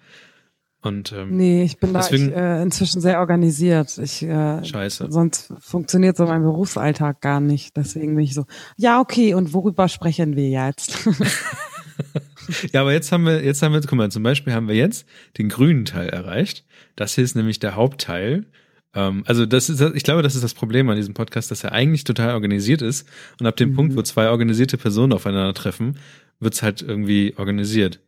Und, 0.86 1.12
ähm, 1.14 1.36
nee, 1.36 1.64
ich 1.64 1.80
bin 1.80 1.94
deswegen, 1.94 2.30
da 2.30 2.36
ich, 2.36 2.60
äh, 2.60 2.62
inzwischen 2.62 3.02
sehr 3.02 3.20
organisiert. 3.20 3.98
Ich, 3.98 4.22
äh, 4.22 4.64
Scheiße. 4.64 5.08
Sonst 5.10 5.52
funktioniert 5.60 6.16
so 6.16 6.26
mein 6.26 6.44
Berufsalltag 6.44 7.22
gar 7.22 7.40
nicht. 7.40 7.76
Deswegen 7.76 8.16
bin 8.16 8.24
ich 8.24 8.36
so, 8.36 8.46
ja, 8.78 9.00
okay, 9.00 9.34
und 9.34 9.54
worüber 9.54 9.90
sprechen 9.90 10.36
wir 10.36 10.48
jetzt? 10.48 11.00
ja, 12.72 12.82
aber 12.82 12.94
jetzt 12.94 13.12
haben 13.12 13.26
wir, 13.26 13.44
jetzt 13.44 13.64
haben 13.64 13.74
wir, 13.74 13.82
guck 13.82 13.94
mal, 13.94 14.12
zum 14.12 14.22
Beispiel 14.22 14.54
haben 14.54 14.68
wir 14.68 14.76
jetzt 14.76 15.08
den 15.40 15.50
grünen 15.50 15.86
Teil 15.86 16.10
erreicht. 16.10 16.66
Das 16.96 17.16
hier 17.16 17.24
ist 17.24 17.36
nämlich 17.36 17.60
der 17.60 17.76
Hauptteil. 17.76 18.46
Ähm, 18.94 19.24
also 19.26 19.48
das 19.48 19.70
ist, 19.70 19.82
ich 19.82 20.04
glaube, 20.04 20.22
das 20.22 20.36
ist 20.36 20.44
das 20.44 20.54
Problem 20.54 20.88
an 20.90 20.98
diesem 20.98 21.16
Podcast, 21.16 21.50
dass 21.50 21.64
er 21.64 21.72
eigentlich 21.72 22.04
total 22.04 22.36
organisiert 22.36 22.84
ist. 22.84 23.08
Und 23.40 23.48
ab 23.48 23.56
dem 23.58 23.72
mhm. 23.72 23.76
Punkt, 23.76 23.96
wo 23.96 24.04
zwei 24.04 24.30
organisierte 24.30 24.78
Personen 24.78 25.14
aufeinandertreffen, 25.14 25.98
wird's 26.40 26.62
halt 26.62 26.84
irgendwie 26.84 27.34
organisiert. 27.38 28.00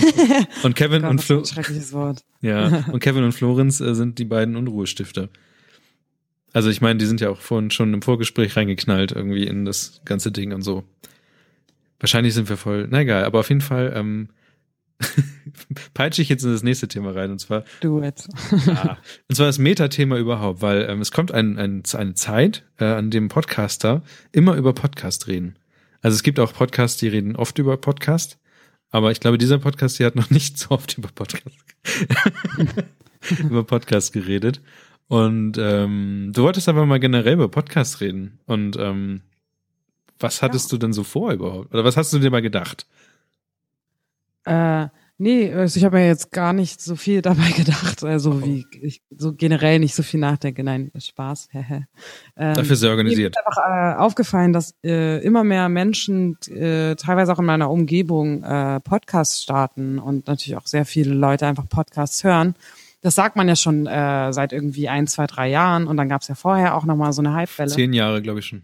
und 0.62 0.74
Kevin 0.76 1.02
Gott, 1.02 1.10
und 1.10 1.22
Flo 1.22 1.44
schreckliches 1.44 1.92
Wort. 1.92 2.24
Ja, 2.40 2.84
und 2.90 2.98
Kevin 2.98 3.22
und 3.22 3.32
Florenz 3.32 3.80
äh, 3.80 3.94
sind 3.94 4.18
die 4.18 4.24
beiden 4.24 4.56
Unruhestifter. 4.56 5.28
Also 6.52 6.70
ich 6.70 6.80
meine, 6.80 6.98
die 6.98 7.06
sind 7.06 7.20
ja 7.20 7.30
auch 7.30 7.40
vorhin 7.40 7.70
schon 7.70 7.94
im 7.94 8.02
Vorgespräch 8.02 8.56
reingeknallt 8.56 9.12
irgendwie 9.12 9.44
in 9.44 9.64
das 9.64 10.00
ganze 10.04 10.32
Ding 10.32 10.52
und 10.52 10.62
so. 10.62 10.82
Wahrscheinlich 12.00 12.34
sind 12.34 12.48
wir 12.48 12.56
voll, 12.56 12.88
na 12.90 13.02
egal, 13.02 13.24
aber 13.24 13.38
auf 13.40 13.48
jeden 13.48 13.60
Fall, 13.60 13.92
ähm, 13.94 14.28
peitsche 15.94 16.22
ich 16.22 16.28
jetzt 16.28 16.44
in 16.44 16.52
das 16.52 16.62
nächste 16.62 16.88
Thema 16.88 17.14
rein 17.14 17.30
und 17.30 17.38
zwar. 17.38 17.64
Do 17.80 18.02
it. 18.02 18.28
ja, 18.66 18.98
und 19.28 19.34
zwar 19.34 19.46
das 19.46 19.58
Metathema 19.58 20.16
überhaupt, 20.18 20.62
weil 20.62 20.86
ähm, 20.88 21.00
es 21.00 21.12
kommt 21.12 21.32
ein, 21.32 21.58
ein, 21.58 21.82
eine 21.94 22.14
Zeit, 22.14 22.64
äh, 22.78 22.84
an 22.84 23.10
dem 23.10 23.28
Podcaster 23.28 24.02
immer 24.32 24.56
über 24.56 24.72
Podcast 24.72 25.28
reden. 25.28 25.56
Also 26.00 26.16
es 26.16 26.22
gibt 26.22 26.40
auch 26.40 26.52
Podcasts, 26.52 26.98
die 26.98 27.08
reden 27.08 27.36
oft 27.36 27.58
über 27.58 27.76
Podcast, 27.76 28.38
aber 28.92 29.10
ich 29.10 29.20
glaube, 29.20 29.38
dieser 29.38 29.58
Podcast 29.58 29.96
hier 29.96 30.06
hat 30.06 30.14
noch 30.14 30.30
nicht 30.30 30.58
so 30.58 30.70
oft 30.70 30.96
über 30.96 31.08
Podcast 31.12 31.56
über 33.40 33.64
Podcast 33.64 34.12
geredet. 34.12 34.60
Und 35.08 35.58
ähm, 35.58 36.30
du 36.32 36.42
wolltest 36.44 36.68
aber 36.68 36.86
mal 36.86 37.00
generell 37.00 37.34
über 37.34 37.48
Podcast 37.48 38.00
reden. 38.00 38.38
Und 38.46 38.76
ähm, 38.76 39.22
was 40.18 40.42
hattest 40.42 40.70
ja. 40.70 40.76
du 40.76 40.86
denn 40.86 40.92
so 40.92 41.04
vor 41.04 41.32
überhaupt? 41.32 41.74
Oder 41.74 41.84
was 41.84 41.96
hast 41.96 42.12
du 42.12 42.18
dir 42.18 42.30
mal 42.30 42.42
gedacht? 42.42 42.86
Äh, 44.44 44.88
nee, 45.22 45.52
also 45.52 45.78
ich 45.78 45.84
habe 45.84 45.96
mir 45.96 46.06
jetzt 46.06 46.32
gar 46.32 46.52
nicht 46.52 46.80
so 46.80 46.96
viel 46.96 47.22
dabei 47.22 47.50
gedacht. 47.50 48.04
Also 48.04 48.32
oh. 48.32 48.44
wie 48.44 48.66
ich 48.82 49.02
so 49.10 49.32
generell 49.32 49.78
nicht 49.78 49.94
so 49.94 50.02
viel 50.02 50.20
nachdenke. 50.20 50.62
Nein, 50.64 50.90
Spaß. 50.96 51.48
ähm, 51.54 51.84
Dafür 52.36 52.76
sehr 52.76 52.90
organisiert. 52.90 53.34
Mir 53.34 53.40
ist 53.40 53.46
einfach 53.46 53.96
äh, 53.96 54.02
aufgefallen, 54.02 54.52
dass 54.52 54.74
äh, 54.84 55.22
immer 55.24 55.44
mehr 55.44 55.68
Menschen, 55.68 56.36
äh, 56.48 56.96
teilweise 56.96 57.32
auch 57.32 57.38
in 57.38 57.46
meiner 57.46 57.70
Umgebung, 57.70 58.42
äh, 58.42 58.80
Podcasts 58.80 59.42
starten 59.42 59.98
und 59.98 60.26
natürlich 60.26 60.56
auch 60.56 60.66
sehr 60.66 60.84
viele 60.84 61.14
Leute 61.14 61.46
einfach 61.46 61.68
Podcasts 61.68 62.24
hören. 62.24 62.54
Das 63.00 63.16
sagt 63.16 63.34
man 63.34 63.48
ja 63.48 63.56
schon 63.56 63.86
äh, 63.86 64.32
seit 64.32 64.52
irgendwie 64.52 64.88
ein, 64.88 65.06
zwei, 65.08 65.26
drei 65.26 65.48
Jahren 65.48 65.88
und 65.88 65.96
dann 65.96 66.08
gab 66.08 66.22
es 66.22 66.28
ja 66.28 66.36
vorher 66.36 66.76
auch 66.76 66.84
nochmal 66.84 67.12
so 67.12 67.22
eine 67.22 67.34
Hypewelle. 67.34 67.70
Zehn 67.70 67.92
Jahre, 67.92 68.22
glaube 68.22 68.38
ich 68.40 68.46
schon. 68.46 68.62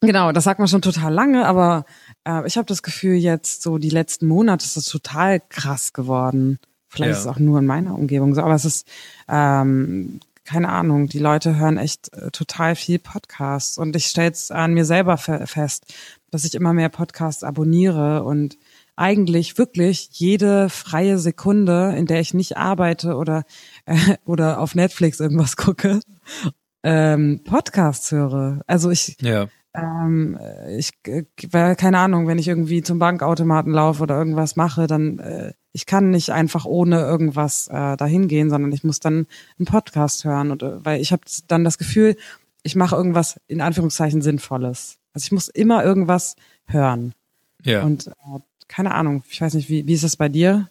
Genau, 0.00 0.30
das 0.30 0.44
sagt 0.44 0.60
man 0.60 0.68
schon 0.68 0.82
total 0.82 1.12
lange, 1.12 1.44
aber 1.46 1.84
äh, 2.28 2.46
ich 2.46 2.56
habe 2.56 2.66
das 2.66 2.82
Gefühl, 2.82 3.14
jetzt 3.14 3.62
so 3.62 3.78
die 3.78 3.90
letzten 3.90 4.26
Monate 4.26 4.64
ist 4.64 4.76
das 4.76 4.84
total 4.84 5.40
krass 5.48 5.92
geworden. 5.92 6.58
Vielleicht 6.88 7.12
ja. 7.12 7.16
ist 7.16 7.20
es 7.22 7.26
auch 7.26 7.38
nur 7.38 7.58
in 7.58 7.66
meiner 7.66 7.94
Umgebung 7.94 8.34
so, 8.34 8.42
aber 8.42 8.54
es 8.54 8.64
ist, 8.64 8.86
ähm, 9.28 10.20
keine 10.44 10.70
Ahnung, 10.70 11.08
die 11.08 11.18
Leute 11.18 11.56
hören 11.56 11.76
echt 11.76 12.12
äh, 12.14 12.30
total 12.30 12.76
viel 12.76 12.98
Podcasts 12.98 13.76
und 13.76 13.94
ich 13.96 14.06
stelle 14.06 14.30
es 14.30 14.50
an 14.50 14.72
mir 14.72 14.84
selber 14.84 15.18
fest, 15.18 15.92
dass 16.30 16.44
ich 16.44 16.54
immer 16.54 16.72
mehr 16.72 16.88
Podcasts 16.88 17.44
abonniere 17.44 18.24
und 18.24 18.56
eigentlich 18.96 19.58
wirklich 19.58 20.08
jede 20.12 20.70
freie 20.70 21.18
Sekunde, 21.18 21.94
in 21.96 22.06
der 22.06 22.20
ich 22.20 22.34
nicht 22.34 22.56
arbeite 22.56 23.14
oder 23.16 23.44
äh, 23.84 24.16
oder 24.24 24.60
auf 24.60 24.74
Netflix 24.74 25.20
irgendwas 25.20 25.56
gucke, 25.56 26.00
ähm, 26.82 27.42
Podcasts 27.44 28.10
höre. 28.10 28.62
Also 28.66 28.90
ich 28.90 29.16
ja. 29.20 29.48
Ähm, 29.74 30.38
ich 30.76 30.90
äh, 31.06 31.24
keine 31.74 31.98
Ahnung, 31.98 32.26
wenn 32.26 32.38
ich 32.38 32.48
irgendwie 32.48 32.82
zum 32.82 32.98
Bankautomaten 32.98 33.72
laufe 33.72 34.02
oder 34.02 34.16
irgendwas 34.16 34.56
mache, 34.56 34.86
dann 34.86 35.18
äh, 35.18 35.52
ich 35.72 35.86
kann 35.86 36.10
nicht 36.10 36.30
einfach 36.30 36.64
ohne 36.64 37.00
irgendwas 37.00 37.68
äh, 37.68 37.96
dahin 37.96 38.28
gehen, 38.28 38.50
sondern 38.50 38.72
ich 38.72 38.84
muss 38.84 39.00
dann 39.00 39.26
einen 39.58 39.66
Podcast 39.66 40.24
hören 40.24 40.50
und 40.50 40.62
äh, 40.62 40.84
weil 40.84 41.00
ich 41.00 41.12
habe 41.12 41.22
dann 41.46 41.64
das 41.64 41.78
Gefühl, 41.78 42.16
ich 42.62 42.76
mache 42.76 42.96
irgendwas 42.96 43.40
in 43.46 43.60
Anführungszeichen 43.60 44.22
sinnvolles. 44.22 44.98
Also 45.12 45.26
ich 45.26 45.32
muss 45.32 45.48
immer 45.48 45.84
irgendwas 45.84 46.36
hören. 46.66 47.14
Ja. 47.64 47.82
Und 47.82 48.08
äh, 48.08 48.40
keine 48.66 48.94
Ahnung, 48.94 49.22
ich 49.30 49.40
weiß 49.40 49.54
nicht, 49.54 49.68
wie, 49.68 49.86
wie 49.86 49.94
ist 49.94 50.04
das 50.04 50.16
bei 50.16 50.28
dir? 50.28 50.68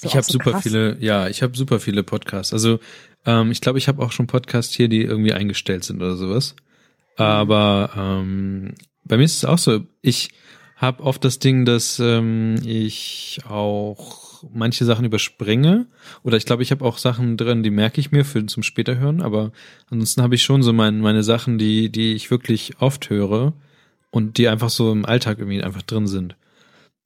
So 0.00 0.08
ich 0.08 0.16
habe 0.16 0.24
so 0.24 0.32
super 0.32 0.52
krass? 0.52 0.62
viele, 0.62 0.98
ja, 1.00 1.28
ich 1.28 1.42
habe 1.42 1.56
super 1.56 1.80
viele 1.80 2.02
Podcasts. 2.02 2.52
Also 2.52 2.80
ähm, 3.26 3.50
ich 3.50 3.60
glaube, 3.60 3.78
ich 3.78 3.88
habe 3.88 4.02
auch 4.02 4.12
schon 4.12 4.26
Podcasts 4.26 4.74
hier, 4.74 4.88
die 4.88 5.02
irgendwie 5.02 5.32
eingestellt 5.32 5.84
sind 5.84 6.02
oder 6.02 6.16
sowas. 6.16 6.56
Aber 7.16 7.90
ähm, 7.96 8.74
bei 9.04 9.16
mir 9.16 9.24
ist 9.24 9.36
es 9.36 9.44
auch 9.44 9.58
so, 9.58 9.80
ich 10.02 10.30
habe 10.76 11.02
oft 11.02 11.24
das 11.24 11.38
Ding, 11.38 11.64
dass 11.64 12.00
ähm, 12.00 12.56
ich 12.64 13.40
auch 13.48 14.44
manche 14.52 14.84
Sachen 14.84 15.04
überspringe. 15.04 15.86
Oder 16.22 16.36
ich 16.36 16.44
glaube, 16.44 16.62
ich 16.62 16.70
habe 16.70 16.84
auch 16.84 16.98
Sachen 16.98 17.36
drin, 17.36 17.62
die 17.62 17.70
merke 17.70 18.00
ich 18.00 18.12
mir 18.12 18.24
für 18.24 18.44
zum 18.46 18.62
später 18.62 18.98
hören. 18.98 19.22
Aber 19.22 19.52
ansonsten 19.90 20.22
habe 20.22 20.34
ich 20.34 20.42
schon 20.42 20.62
so 20.62 20.72
mein, 20.72 21.00
meine 21.00 21.22
Sachen, 21.22 21.58
die, 21.58 21.90
die 21.90 22.14
ich 22.14 22.30
wirklich 22.30 22.80
oft 22.80 23.10
höre 23.10 23.54
und 24.10 24.38
die 24.38 24.48
einfach 24.48 24.70
so 24.70 24.92
im 24.92 25.04
Alltag 25.04 25.38
irgendwie 25.38 25.62
einfach 25.62 25.82
drin 25.82 26.06
sind. 26.06 26.36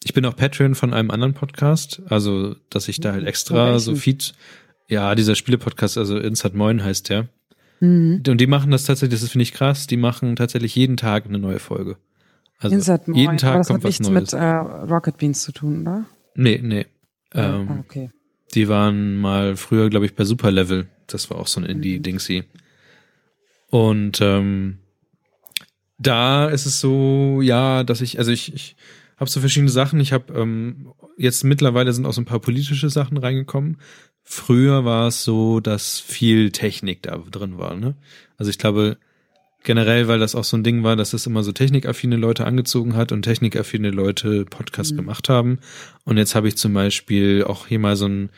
Ich 0.04 0.14
bin 0.14 0.24
auch 0.24 0.36
Patreon 0.36 0.74
von 0.74 0.94
einem 0.94 1.10
anderen 1.10 1.34
Podcast, 1.34 2.02
also 2.08 2.54
dass 2.70 2.88
ich 2.88 3.00
da 3.00 3.12
halt 3.12 3.26
extra 3.26 3.78
so 3.80 3.96
Feed, 3.96 4.32
ja, 4.86 5.14
dieser 5.14 5.34
Spiele-Podcast, 5.34 5.98
also 5.98 6.18
Insert 6.18 6.54
Moin 6.54 6.84
heißt 6.84 7.08
der. 7.08 7.28
Mhm. 7.80 8.22
Und 8.26 8.40
die 8.40 8.46
machen 8.46 8.70
das 8.70 8.84
tatsächlich, 8.84 9.20
das 9.20 9.30
finde 9.30 9.42
ich 9.42 9.52
krass, 9.52 9.86
die 9.86 9.96
machen 9.96 10.36
tatsächlich 10.36 10.74
jeden 10.74 10.96
Tag 10.96 11.26
eine 11.26 11.38
neue 11.38 11.58
Folge. 11.58 11.96
Also 12.58 12.74
Insert 12.74 13.06
jeden 13.08 13.36
Tag 13.36 13.50
Aber 13.50 13.58
das 13.58 13.68
kommt 13.68 13.78
hat 13.78 13.84
was 13.84 14.00
nichts 14.00 14.08
Neues. 14.08 14.32
mit 14.32 14.40
äh, 14.40 14.46
Rocket 14.46 15.16
Beans 15.16 15.42
zu 15.42 15.52
tun, 15.52 15.82
oder? 15.82 16.06
Nee, 16.34 16.60
nee. 16.62 16.86
Ähm, 17.34 17.68
ah, 17.70 17.78
okay. 17.80 18.10
Die 18.54 18.68
waren 18.68 19.16
mal 19.16 19.56
früher, 19.56 19.90
glaube 19.90 20.06
ich, 20.06 20.14
bei 20.14 20.24
Super 20.24 20.50
Level. 20.50 20.88
Das 21.06 21.30
war 21.30 21.38
auch 21.38 21.46
so 21.46 21.60
ein 21.60 21.66
Indie-Dingsy. 21.66 22.44
Und 23.70 24.20
ähm, 24.20 24.78
da 25.98 26.48
ist 26.48 26.66
es 26.66 26.80
so, 26.80 27.40
ja, 27.42 27.84
dass 27.84 28.00
ich, 28.00 28.18
also 28.18 28.30
ich, 28.30 28.54
ich 28.54 28.76
habe 29.18 29.30
so 29.30 29.40
verschiedene 29.40 29.70
Sachen. 29.70 30.00
Ich 30.00 30.12
habe 30.12 30.32
ähm, 30.32 30.92
jetzt 31.16 31.44
mittlerweile 31.44 31.92
sind 31.92 32.06
auch 32.06 32.12
so 32.12 32.20
ein 32.20 32.26
paar 32.26 32.40
politische 32.40 32.88
Sachen 32.88 33.18
reingekommen. 33.18 33.78
Früher 34.30 34.84
war 34.84 35.08
es 35.08 35.24
so, 35.24 35.58
dass 35.58 36.00
viel 36.00 36.50
Technik 36.50 37.02
da 37.02 37.16
drin 37.16 37.56
war. 37.56 37.74
Ne? 37.74 37.96
Also 38.36 38.50
ich 38.50 38.58
glaube 38.58 38.98
generell, 39.64 40.06
weil 40.06 40.18
das 40.18 40.34
auch 40.34 40.44
so 40.44 40.54
ein 40.58 40.62
Ding 40.62 40.82
war, 40.82 40.96
dass 40.96 41.14
es 41.14 41.26
immer 41.26 41.42
so 41.42 41.50
technikaffine 41.52 42.16
Leute 42.16 42.44
angezogen 42.44 42.94
hat 42.94 43.10
und 43.10 43.22
technikaffine 43.22 43.90
Leute 43.90 44.44
Podcast 44.44 44.92
mhm. 44.92 44.96
gemacht 44.98 45.30
haben. 45.30 45.60
Und 46.04 46.18
jetzt 46.18 46.34
habe 46.34 46.46
ich 46.46 46.58
zum 46.58 46.74
Beispiel 46.74 47.42
auch 47.42 47.68
hier 47.68 47.78
mal 47.78 47.96
so 47.96 48.06
ein, 48.06 48.28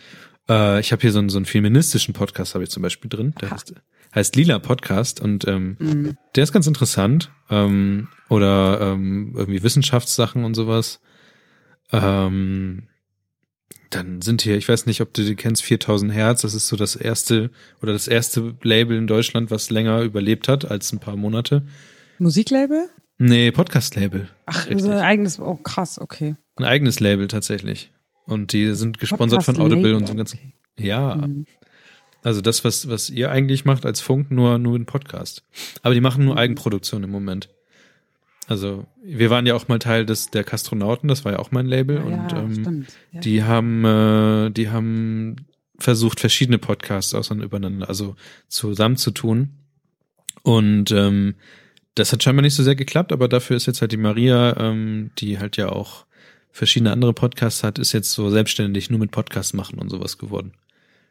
äh, 0.48 0.78
ich 0.78 0.92
habe 0.92 1.02
hier 1.02 1.10
so 1.10 1.18
einen, 1.18 1.28
so 1.28 1.38
einen 1.38 1.44
feministischen 1.44 2.14
Podcast 2.14 2.54
habe 2.54 2.62
ich 2.62 2.70
zum 2.70 2.84
Beispiel 2.84 3.08
drin. 3.10 3.34
Der 3.40 3.50
heißt, 3.50 3.74
heißt 4.14 4.36
Lila 4.36 4.60
Podcast 4.60 5.20
und 5.20 5.48
ähm, 5.48 5.76
mhm. 5.80 6.16
der 6.36 6.44
ist 6.44 6.52
ganz 6.52 6.68
interessant. 6.68 7.32
Ähm, 7.50 8.06
oder 8.28 8.80
ähm, 8.80 9.34
irgendwie 9.36 9.64
Wissenschaftssachen 9.64 10.44
und 10.44 10.54
sowas. 10.54 11.00
Ähm, 11.90 12.84
dann 13.90 14.22
sind 14.22 14.42
hier, 14.42 14.56
ich 14.56 14.68
weiß 14.68 14.86
nicht, 14.86 15.00
ob 15.00 15.12
du 15.12 15.24
die 15.24 15.34
kennst, 15.34 15.62
4000 15.62 16.12
Hertz. 16.12 16.42
Das 16.42 16.54
ist 16.54 16.68
so 16.68 16.76
das 16.76 16.96
erste 16.96 17.50
oder 17.82 17.92
das 17.92 18.08
erste 18.08 18.54
Label 18.62 18.96
in 18.96 19.06
Deutschland, 19.06 19.50
was 19.50 19.70
länger 19.70 20.02
überlebt 20.02 20.48
hat 20.48 20.70
als 20.70 20.92
ein 20.92 21.00
paar 21.00 21.16
Monate. 21.16 21.62
Musiklabel? 22.18 22.88
Nee, 23.18 23.50
Podcast-Label. 23.50 24.28
Ach, 24.46 24.68
also 24.68 24.90
ein 24.90 24.98
eigenes, 24.98 25.40
oh 25.40 25.56
krass, 25.56 25.98
okay. 25.98 26.36
Ein 26.56 26.64
eigenes 26.64 27.00
Label 27.00 27.28
tatsächlich. 27.28 27.92
Und 28.24 28.52
die 28.52 28.74
sind 28.74 28.98
gesponsert 28.98 29.42
von 29.42 29.58
Audible 29.58 29.96
und 29.96 30.06
so 30.06 30.14
ganzen. 30.14 30.38
Okay. 30.38 30.88
Ja. 30.88 31.16
Mhm. 31.16 31.46
Also 32.22 32.40
das, 32.40 32.64
was, 32.64 32.88
was 32.88 33.10
ihr 33.10 33.30
eigentlich 33.30 33.64
macht 33.64 33.84
als 33.84 34.00
Funk, 34.00 34.30
nur, 34.30 34.58
nur 34.58 34.78
ein 34.78 34.86
Podcast. 34.86 35.42
Aber 35.82 35.94
die 35.94 36.00
machen 36.00 36.24
nur 36.24 36.34
mhm. 36.34 36.40
Eigenproduktion 36.40 37.02
im 37.02 37.10
Moment. 37.10 37.48
Also 38.50 38.84
wir 39.00 39.30
waren 39.30 39.46
ja 39.46 39.54
auch 39.54 39.68
mal 39.68 39.78
Teil 39.78 40.04
des 40.04 40.30
der 40.30 40.42
Kastronauten, 40.42 41.08
das 41.08 41.24
war 41.24 41.30
ja 41.30 41.38
auch 41.38 41.52
mein 41.52 41.66
Label 41.66 41.98
ja, 41.98 42.02
und 42.02 42.32
ähm, 42.32 42.86
ja. 43.12 43.20
die 43.20 43.44
haben 43.44 43.84
äh, 43.84 44.50
die 44.50 44.70
haben 44.70 45.36
versucht 45.78 46.18
verschiedene 46.18 46.58
Podcasts 46.58 47.14
auseinander 47.14 47.46
übereinander 47.46 47.88
also 47.88 48.16
zusammenzutun 48.48 49.50
und 50.42 50.90
ähm, 50.90 51.36
das 51.94 52.12
hat 52.12 52.24
scheinbar 52.24 52.42
nicht 52.42 52.56
so 52.56 52.64
sehr 52.64 52.74
geklappt, 52.74 53.12
aber 53.12 53.28
dafür 53.28 53.56
ist 53.56 53.66
jetzt 53.66 53.82
halt 53.82 53.92
die 53.92 53.96
Maria, 53.96 54.56
ähm, 54.58 55.12
die 55.18 55.38
halt 55.38 55.56
ja 55.56 55.68
auch 55.68 56.06
verschiedene 56.50 56.90
andere 56.90 57.12
Podcasts 57.12 57.62
hat, 57.62 57.78
ist 57.78 57.92
jetzt 57.92 58.10
so 58.10 58.30
selbstständig 58.30 58.90
nur 58.90 58.98
mit 58.98 59.12
Podcasts 59.12 59.52
machen 59.52 59.78
und 59.78 59.90
sowas 59.90 60.18
geworden. 60.18 60.54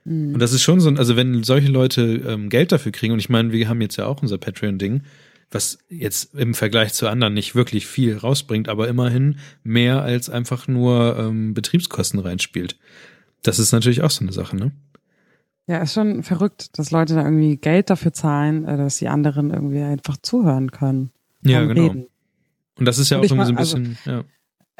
Mhm. 0.03 0.33
Und 0.33 0.39
das 0.41 0.51
ist 0.51 0.61
schon 0.61 0.81
so, 0.81 0.89
also 0.89 1.15
wenn 1.15 1.43
solche 1.43 1.69
Leute 1.69 2.21
ähm, 2.27 2.49
Geld 2.49 2.73
dafür 2.73 2.91
kriegen, 2.91 3.13
und 3.13 3.19
ich 3.19 3.29
meine, 3.29 3.53
wir 3.53 3.69
haben 3.69 3.79
jetzt 3.79 3.95
ja 3.95 4.07
auch 4.07 4.21
unser 4.21 4.37
Patreon-Ding, 4.37 5.03
was 5.51 5.79
jetzt 5.89 6.35
im 6.35 6.53
Vergleich 6.53 6.93
zu 6.93 7.07
anderen 7.07 7.33
nicht 7.33 7.55
wirklich 7.55 7.87
viel 7.87 8.17
rausbringt, 8.17 8.69
aber 8.69 8.87
immerhin 8.87 9.39
mehr 9.63 10.01
als 10.01 10.29
einfach 10.29 10.67
nur 10.67 11.17
ähm, 11.17 11.53
Betriebskosten 11.53 12.19
reinspielt. 12.19 12.77
Das 13.41 13.59
ist 13.59 13.71
natürlich 13.71 14.03
auch 14.03 14.11
so 14.11 14.23
eine 14.23 14.33
Sache, 14.33 14.55
ne? 14.55 14.71
Ja, 15.65 15.77
ist 15.77 15.93
schon 15.93 16.23
verrückt, 16.23 16.77
dass 16.79 16.91
Leute 16.91 17.13
da 17.13 17.23
irgendwie 17.23 17.57
Geld 17.57 17.89
dafür 17.89 18.11
zahlen, 18.11 18.65
äh, 18.65 18.77
dass 18.77 18.97
die 18.97 19.07
anderen 19.07 19.51
irgendwie 19.51 19.81
einfach 19.81 20.17
zuhören 20.17 20.71
können. 20.71 21.11
Ja, 21.43 21.63
genau. 21.63 21.83
Reden. 21.83 22.07
Und 22.77 22.85
das 22.85 22.97
ist 22.97 23.09
ja 23.09 23.19
auch 23.19 23.23
irgendwie 23.23 23.45
so 23.45 23.51
ein 23.51 23.57
also 23.57 23.77
bisschen, 23.77 23.97
also, 24.05 24.19
ja 24.19 24.25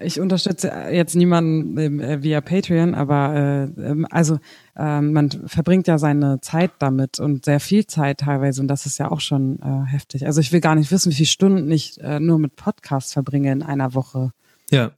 ich 0.01 0.19
unterstütze 0.19 0.71
jetzt 0.91 1.15
niemanden 1.15 1.99
äh, 1.99 2.23
via 2.23 2.41
Patreon, 2.41 2.95
aber 2.95 3.35
äh, 3.77 3.81
ähm, 3.81 4.07
also 4.09 4.39
äh, 4.75 5.01
man 5.01 5.29
verbringt 5.45 5.87
ja 5.87 5.97
seine 5.97 6.41
Zeit 6.41 6.71
damit 6.79 7.19
und 7.19 7.45
sehr 7.45 7.59
viel 7.59 7.85
Zeit 7.87 8.19
teilweise 8.19 8.61
und 8.61 8.67
das 8.67 8.85
ist 8.85 8.97
ja 8.97 9.11
auch 9.11 9.21
schon 9.21 9.59
äh, 9.59 9.89
heftig. 9.89 10.25
Also 10.25 10.41
ich 10.41 10.51
will 10.51 10.61
gar 10.61 10.75
nicht 10.75 10.91
wissen, 10.91 11.11
wie 11.11 11.15
viele 11.15 11.27
Stunden 11.27 11.71
ich 11.71 11.99
äh, 12.01 12.19
nur 12.19 12.39
mit 12.39 12.55
Podcasts 12.55 13.13
verbringe 13.13 13.51
in 13.51 13.63
einer 13.63 13.93
Woche. 13.93 14.31
Ja. 14.69 14.91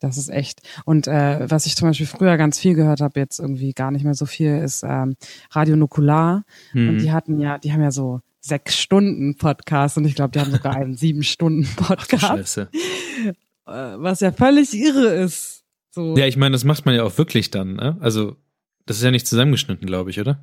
Das 0.00 0.18
ist 0.18 0.28
echt. 0.28 0.60
Und 0.84 1.06
äh, 1.06 1.50
was 1.50 1.66
ich 1.66 1.76
zum 1.76 1.88
Beispiel 1.88 2.06
früher 2.06 2.36
ganz 2.36 2.58
viel 2.58 2.74
gehört 2.74 3.00
habe, 3.00 3.18
jetzt 3.20 3.38
irgendwie 3.38 3.72
gar 3.72 3.90
nicht 3.90 4.04
mehr 4.04 4.14
so 4.14 4.26
viel, 4.26 4.58
ist 4.58 4.82
ähm, 4.82 5.16
Radio 5.50 5.76
Nukular. 5.76 6.44
Mhm. 6.72 6.88
Und 6.88 6.98
die 6.98 7.12
hatten 7.12 7.38
ja, 7.38 7.58
die 7.58 7.72
haben 7.72 7.82
ja 7.82 7.90
so 7.90 8.20
sechs 8.40 8.78
Stunden 8.78 9.36
Podcast 9.36 9.96
und 9.96 10.04
ich 10.04 10.14
glaube, 10.14 10.32
die 10.32 10.40
haben 10.40 10.50
sogar 10.50 10.74
einen 10.74 10.96
sieben 10.96 11.22
Stunden 11.22 11.66
Podcast. 11.76 12.58
Ach, 12.58 12.74
äh, 13.26 13.32
was 13.64 14.20
ja 14.20 14.32
völlig 14.32 14.74
irre 14.74 15.14
ist. 15.14 15.64
So. 15.90 16.16
Ja, 16.16 16.26
ich 16.26 16.36
meine, 16.36 16.52
das 16.52 16.64
macht 16.64 16.86
man 16.86 16.94
ja 16.94 17.04
auch 17.04 17.16
wirklich 17.18 17.50
dann, 17.50 17.74
ne? 17.74 17.96
Also, 18.00 18.36
das 18.86 18.96
ist 18.98 19.02
ja 19.04 19.10
nicht 19.10 19.26
zusammengeschnitten, 19.26 19.86
glaube 19.86 20.10
ich, 20.10 20.20
oder? 20.20 20.42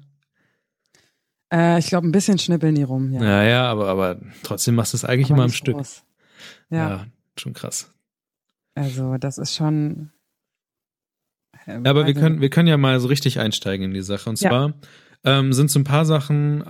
Äh, 1.53 1.79
ich 1.79 1.87
glaube, 1.87 2.07
ein 2.07 2.13
bisschen 2.13 2.39
schnippeln 2.39 2.75
die 2.75 2.83
rum, 2.83 3.11
ja. 3.11 3.21
Ja, 3.21 3.43
ja, 3.43 3.63
aber, 3.65 3.89
aber 3.89 4.19
trotzdem 4.43 4.75
machst 4.75 4.93
du 4.93 4.97
es 4.97 5.05
eigentlich 5.05 5.27
aber 5.27 5.35
immer 5.35 5.43
am 5.43 5.51
Stück. 5.51 5.77
Ja. 6.69 6.89
ja. 6.89 7.07
schon 7.37 7.53
krass. 7.53 7.93
Also, 8.75 9.17
das 9.17 9.37
ist 9.37 9.55
schon. 9.55 10.11
Äh, 11.65 11.81
aber 11.83 12.07
wir 12.07 12.13
können, 12.13 12.39
wir 12.39 12.49
können 12.49 12.69
ja 12.69 12.77
mal 12.77 12.99
so 12.99 13.09
richtig 13.09 13.39
einsteigen 13.39 13.87
in 13.87 13.93
die 13.93 14.01
Sache. 14.01 14.29
Und 14.29 14.37
zwar 14.37 14.69
ja. 15.25 15.39
ähm, 15.39 15.51
sind 15.51 15.69
so 15.69 15.79
ein 15.79 15.83
paar 15.83 16.05
Sachen, 16.05 16.63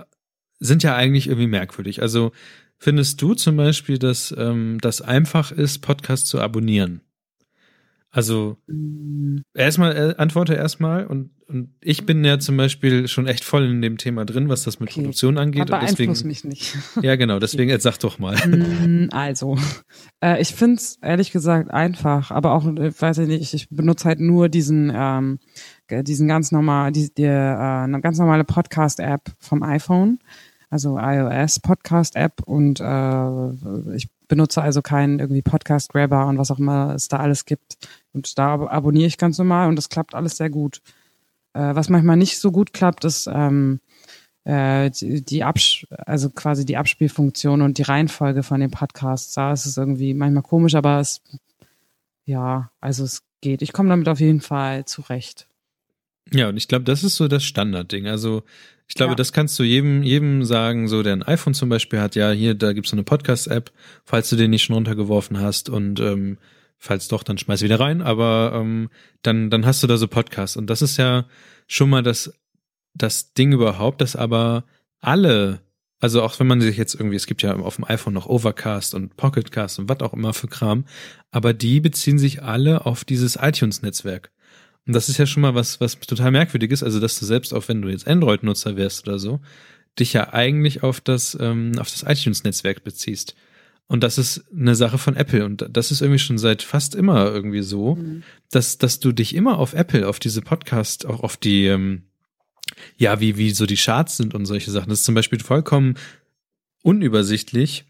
sind 0.58 0.82
ja 0.82 0.96
eigentlich 0.96 1.28
irgendwie 1.28 1.46
merkwürdig. 1.46 2.02
Also, 2.02 2.32
findest 2.82 3.22
du 3.22 3.34
zum 3.34 3.56
Beispiel, 3.56 3.98
dass 3.98 4.34
ähm, 4.36 4.78
das 4.80 5.00
einfach 5.00 5.52
ist, 5.52 5.78
Podcast 5.78 6.26
zu 6.26 6.40
abonnieren? 6.40 7.00
Also 8.10 8.58
erstmal 9.54 9.96
äh, 9.96 10.14
antworte 10.18 10.52
erstmal 10.52 11.06
und, 11.06 11.30
und 11.46 11.70
ich 11.80 12.04
bin 12.04 12.22
ja 12.24 12.38
zum 12.38 12.58
Beispiel 12.58 13.08
schon 13.08 13.26
echt 13.26 13.42
voll 13.42 13.64
in 13.64 13.80
dem 13.80 13.96
Thema 13.96 14.26
drin, 14.26 14.50
was 14.50 14.64
das 14.64 14.80
mit 14.80 14.90
okay. 14.90 15.00
Produktion 15.00 15.38
angeht. 15.38 15.70
Aber 15.72 15.78
deswegen, 15.78 16.12
mich 16.26 16.44
nicht. 16.44 16.76
Ja, 17.02 17.16
genau, 17.16 17.38
deswegen 17.38 17.70
jetzt 17.70 17.84
sag 17.84 17.98
doch 17.98 18.18
mal. 18.18 18.36
Mm, 18.46 19.08
also, 19.12 19.56
äh, 20.22 20.42
ich 20.42 20.54
find's 20.54 20.98
ehrlich 21.00 21.30
gesagt 21.30 21.70
einfach, 21.70 22.30
aber 22.32 22.52
auch, 22.52 22.66
äh, 22.66 22.92
weiß 23.00 23.18
ich 23.18 23.28
nicht, 23.28 23.54
ich 23.54 23.70
benutze 23.70 24.08
halt 24.08 24.20
nur 24.20 24.50
diesen, 24.50 24.92
ähm, 24.94 25.38
diesen 25.88 26.28
ganz 26.28 26.52
normal, 26.52 26.92
die, 26.92 27.14
die 27.14 27.22
äh, 27.22 27.30
eine 27.30 28.00
ganz 28.02 28.18
normale 28.18 28.44
Podcast-App 28.44 29.30
vom 29.38 29.62
iPhone 29.62 30.18
also 30.72 30.98
iOS 30.98 31.60
Podcast 31.60 32.16
App 32.16 32.42
und 32.46 32.80
äh, 32.80 33.94
ich 33.94 34.08
benutze 34.26 34.62
also 34.62 34.80
keinen 34.80 35.18
irgendwie 35.18 35.42
Podcast 35.42 35.92
Grabber 35.92 36.26
und 36.26 36.38
was 36.38 36.50
auch 36.50 36.58
immer 36.58 36.94
es 36.94 37.08
da 37.08 37.18
alles 37.18 37.44
gibt. 37.44 37.76
Und 38.14 38.38
da 38.38 38.54
ab 38.54 38.72
abonniere 38.72 39.06
ich 39.06 39.18
ganz 39.18 39.36
normal 39.36 39.68
und 39.68 39.76
das 39.76 39.90
klappt 39.90 40.14
alles 40.14 40.38
sehr 40.38 40.48
gut. 40.48 40.80
Äh, 41.52 41.74
was 41.74 41.90
manchmal 41.90 42.16
nicht 42.16 42.38
so 42.38 42.50
gut 42.50 42.72
klappt, 42.72 43.04
ist 43.04 43.28
ähm, 43.30 43.80
äh, 44.44 44.90
die, 44.90 45.22
die 45.22 45.44
Abs 45.44 45.86
also 45.90 46.30
quasi 46.30 46.64
die 46.64 46.78
Abspielfunktion 46.78 47.60
und 47.60 47.76
die 47.76 47.82
Reihenfolge 47.82 48.42
von 48.42 48.60
den 48.60 48.70
Podcasts. 48.70 49.34
Da 49.34 49.52
ist 49.52 49.66
es 49.66 49.76
irgendwie 49.76 50.14
manchmal 50.14 50.42
komisch, 50.42 50.74
aber 50.74 51.00
es 51.00 51.20
ja, 52.24 52.70
also 52.80 53.04
es 53.04 53.22
geht. 53.42 53.60
Ich 53.60 53.74
komme 53.74 53.90
damit 53.90 54.08
auf 54.08 54.20
jeden 54.20 54.40
Fall 54.40 54.86
zurecht. 54.86 55.48
Ja, 56.32 56.48
und 56.48 56.56
ich 56.56 56.66
glaube, 56.66 56.84
das 56.84 57.04
ist 57.04 57.16
so 57.16 57.28
das 57.28 57.44
Standardding. 57.44 58.06
Also 58.06 58.42
ich 58.88 58.94
glaube, 58.94 59.12
ja. 59.12 59.16
das 59.16 59.32
kannst 59.32 59.58
du 59.58 59.62
jedem, 59.62 60.02
jedem 60.02 60.44
sagen, 60.44 60.88
so 60.88 61.02
der 61.02 61.14
ein 61.14 61.22
iPhone 61.22 61.54
zum 61.54 61.68
Beispiel 61.68 62.00
hat, 62.00 62.14
ja, 62.14 62.30
hier, 62.30 62.54
da 62.54 62.72
gibt's 62.72 62.90
so 62.90 62.96
eine 62.96 63.04
Podcast-App, 63.04 63.72
falls 64.04 64.28
du 64.28 64.36
den 64.36 64.50
nicht 64.50 64.64
schon 64.64 64.74
runtergeworfen 64.74 65.40
hast 65.40 65.68
und 65.68 66.00
ähm, 66.00 66.38
falls 66.78 67.08
doch, 67.08 67.22
dann 67.22 67.38
schmeiß 67.38 67.62
wieder 67.62 67.78
rein, 67.78 68.02
aber 68.02 68.52
ähm, 68.54 68.90
dann, 69.22 69.50
dann 69.50 69.64
hast 69.64 69.82
du 69.82 69.86
da 69.86 69.96
so 69.96 70.08
Podcasts. 70.08 70.56
Und 70.56 70.68
das 70.68 70.82
ist 70.82 70.96
ja 70.96 71.26
schon 71.68 71.88
mal 71.88 72.02
das, 72.02 72.32
das 72.92 73.34
Ding 73.34 73.52
überhaupt, 73.52 74.00
dass 74.00 74.16
aber 74.16 74.64
alle, 75.00 75.60
also 76.00 76.22
auch 76.22 76.40
wenn 76.40 76.48
man 76.48 76.60
sich 76.60 76.76
jetzt 76.76 76.94
irgendwie, 76.94 77.16
es 77.16 77.26
gibt 77.26 77.42
ja 77.42 77.54
auf 77.54 77.76
dem 77.76 77.84
iPhone 77.84 78.14
noch 78.14 78.26
Overcast 78.26 78.94
und 78.94 79.16
Pocketcast 79.16 79.78
und 79.78 79.88
was 79.88 80.00
auch 80.00 80.12
immer 80.12 80.34
für 80.34 80.48
Kram, 80.48 80.84
aber 81.30 81.54
die 81.54 81.80
beziehen 81.80 82.18
sich 82.18 82.42
alle 82.42 82.84
auf 82.84 83.04
dieses 83.04 83.36
iTunes-Netzwerk. 83.36 84.32
Und 84.86 84.94
das 84.94 85.08
ist 85.08 85.18
ja 85.18 85.26
schon 85.26 85.42
mal 85.42 85.54
was, 85.54 85.80
was 85.80 85.98
total 85.98 86.30
merkwürdig 86.30 86.70
ist, 86.70 86.82
also 86.82 86.98
dass 86.98 87.18
du 87.18 87.24
selbst, 87.24 87.54
auch 87.54 87.68
wenn 87.68 87.82
du 87.82 87.88
jetzt 87.88 88.08
Android-Nutzer 88.08 88.76
wärst 88.76 89.06
oder 89.06 89.18
so, 89.18 89.40
dich 89.98 90.12
ja 90.12 90.32
eigentlich 90.32 90.82
auf 90.82 91.00
das, 91.00 91.36
ähm, 91.40 91.72
auf 91.78 91.90
das 91.90 92.02
iTunes-Netzwerk 92.02 92.82
beziehst. 92.82 93.36
Und 93.86 94.02
das 94.02 94.16
ist 94.16 94.44
eine 94.50 94.74
Sache 94.74 94.98
von 94.98 95.16
Apple. 95.16 95.44
Und 95.44 95.68
das 95.70 95.90
ist 95.90 96.00
irgendwie 96.00 96.18
schon 96.18 96.38
seit 96.38 96.62
fast 96.62 96.94
immer 96.94 97.26
irgendwie 97.26 97.62
so, 97.62 97.96
mhm. 97.96 98.22
dass, 98.50 98.78
dass 98.78 99.00
du 99.00 99.12
dich 99.12 99.34
immer 99.34 99.58
auf 99.58 99.74
Apple, 99.74 100.08
auf 100.08 100.18
diese 100.18 100.40
Podcast, 100.40 101.04
auch 101.06 101.20
auf 101.20 101.36
die, 101.36 101.66
ähm, 101.66 102.04
ja, 102.96 103.20
wie, 103.20 103.36
wie 103.36 103.50
so 103.50 103.66
die 103.66 103.76
Charts 103.76 104.16
sind 104.16 104.34
und 104.34 104.46
solche 104.46 104.70
Sachen. 104.70 104.88
Das 104.88 105.00
ist 105.00 105.04
zum 105.04 105.14
Beispiel 105.14 105.40
vollkommen 105.40 105.94
unübersichtlich, 106.82 107.84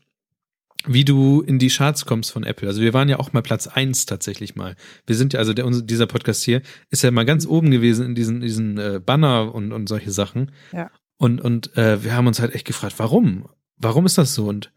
wie 0.87 1.05
du 1.05 1.41
in 1.43 1.59
die 1.59 1.69
Charts 1.69 2.07
kommst 2.07 2.33
von 2.33 2.45
Apple. 2.45 2.69
Also 2.69 2.81
wir 2.81 2.93
waren 2.93 3.09
ja 3.09 3.19
auch 3.19 3.33
mal 3.33 3.43
Platz 3.43 3.67
eins 3.67 4.07
tatsächlich 4.07 4.57
mal. 4.57 4.77
Wir 5.07 5.17
sind 5.17 5.33
ja, 5.33 5.39
also 5.39 5.53
der, 5.53 5.69
dieser 5.71 6.07
Podcast 6.07 6.43
hier 6.43 6.63
ist 6.91 7.03
ja 7.03 7.11
mal 7.11 7.25
ganz 7.25 7.47
oben 7.47 7.71
gewesen 7.71 8.07
in 8.07 8.15
diesen, 8.15 8.41
diesen 8.41 8.79
äh, 8.79 9.01
Banner 9.05 9.55
und, 9.55 9.73
und 9.73 9.89
solche 9.89 10.11
Sachen. 10.11 10.53
Ja. 10.73 10.91
Und, 11.19 11.41
und 11.41 11.77
äh, 11.77 12.03
wir 12.03 12.15
haben 12.15 12.27
uns 12.27 12.41
halt 12.41 12.55
echt 12.55 12.67
gefragt, 12.67 12.95
warum? 12.99 13.49
Warum 13.77 14.07
ist 14.07 14.19
das 14.19 14.35
so? 14.35 14.49
Und 14.49 14.73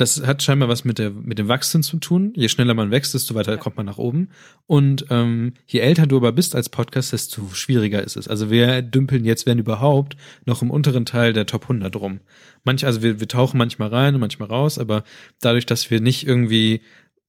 das 0.00 0.26
hat 0.26 0.42
scheinbar 0.42 0.68
was 0.68 0.84
mit, 0.84 0.98
der, 0.98 1.10
mit 1.10 1.38
dem 1.38 1.48
Wachstum 1.48 1.82
zu 1.82 1.98
tun. 1.98 2.32
Je 2.34 2.48
schneller 2.48 2.74
man 2.74 2.90
wächst, 2.90 3.12
desto 3.12 3.34
weiter 3.34 3.58
kommt 3.58 3.76
man 3.76 3.86
nach 3.86 3.98
oben. 3.98 4.30
Und 4.66 5.06
ähm, 5.10 5.52
je 5.66 5.80
älter 5.80 6.06
du 6.06 6.16
aber 6.16 6.32
bist 6.32 6.54
als 6.54 6.70
Podcast, 6.70 7.12
desto 7.12 7.48
schwieriger 7.52 8.02
ist 8.02 8.16
es. 8.16 8.26
Also 8.26 8.50
wir 8.50 8.80
dümpeln 8.82 9.24
jetzt, 9.24 9.46
wenn 9.46 9.58
überhaupt, 9.58 10.16
noch 10.46 10.62
im 10.62 10.70
unteren 10.70 11.04
Teil 11.04 11.32
der 11.32 11.46
Top 11.46 11.64
100 11.64 11.94
rum. 11.96 12.20
Manch, 12.64 12.86
also 12.86 13.02
wir, 13.02 13.20
wir 13.20 13.28
tauchen 13.28 13.58
manchmal 13.58 13.88
rein 13.88 14.14
und 14.14 14.20
manchmal 14.20 14.48
raus, 14.48 14.78
aber 14.78 15.04
dadurch, 15.40 15.66
dass 15.66 15.90
wir 15.90 16.00
nicht 16.00 16.26
irgendwie 16.26 16.80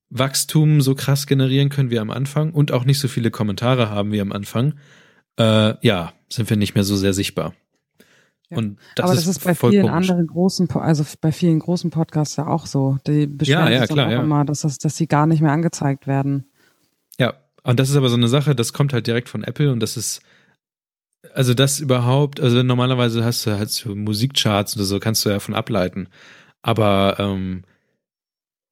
Wachstum 0.10 0.82
so 0.82 0.96
krass 0.96 1.28
generieren 1.28 1.70
können 1.70 1.92
wie 1.92 2.00
am 2.00 2.10
Anfang 2.10 2.52
und 2.52 2.72
auch 2.72 2.86
nicht 2.86 3.00
so 3.00 3.08
viele 3.08 3.32
Kommentare 3.32 3.90
haben 3.90 4.12
wie 4.12 4.22
am 4.22 4.32
Anfang, 4.32 4.76
äh, 5.38 5.74
ja, 5.86 6.14
sind 6.30 6.50
wir 6.50 6.58
nicht 6.58 6.76
mehr 6.76 6.84
so 6.84 6.96
sehr 6.96 7.14
sichtbar. 7.14 7.54
Und 8.58 8.80
das 8.95 9.06
Aber 9.06 9.16
das 9.16 9.24
ist, 9.24 9.38
ist 9.38 9.43
bei 9.43 9.56
vielen 9.56 9.88
komisch. 9.88 10.10
anderen 10.10 10.28
großen, 10.28 10.70
also 10.72 11.06
bei 11.22 11.32
vielen 11.32 11.60
großen 11.60 11.89
Podcasts 11.89 12.36
ja 12.36 12.47
auch 12.47 12.66
so. 12.66 12.97
Die 13.08 13.28
beschweren 13.28 13.68
ja, 13.68 13.72
ja, 13.72 13.82
sich 13.82 13.89
klar, 13.91 14.08
auch 14.08 14.12
ja. 14.12 14.22
immer, 14.22 14.45
dass, 14.45 14.62
das, 14.62 14.78
dass 14.78 14.97
sie 14.97 15.08
gar 15.08 15.26
nicht 15.26 15.41
mehr 15.41 15.52
angezeigt 15.52 16.08
werden. 16.08 16.45
Ja, 17.18 17.34
und 17.64 17.80
das 17.80 17.89
ist 17.89 17.95
aber 17.95 18.10
so 18.10 18.16
eine 18.16 18.28
Sache, 18.28 18.56
das 18.56 18.74
kommt 18.74 18.93
halt 18.93 19.08
direkt 19.08 19.30
von 19.30 19.43
Apple 19.43 19.72
und 19.72 19.80
das 19.80 19.95
ist, 19.95 20.22
also 21.34 21.54
das 21.54 21.80
überhaupt, 21.80 22.39
also 22.39 22.64
normalerweise 22.64 23.24
hast 23.24 23.45
du 23.45 23.52
halt 23.52 23.70
so 23.70 23.95
Musikcharts 23.95 24.76
oder 24.76 24.86
so, 24.86 24.99
kannst 24.99 25.26
du 25.26 25.30
ja 25.30 25.39
von 25.39 25.56
ableiten. 25.56 26.08
Aber 26.62 27.16
ähm, 27.20 27.64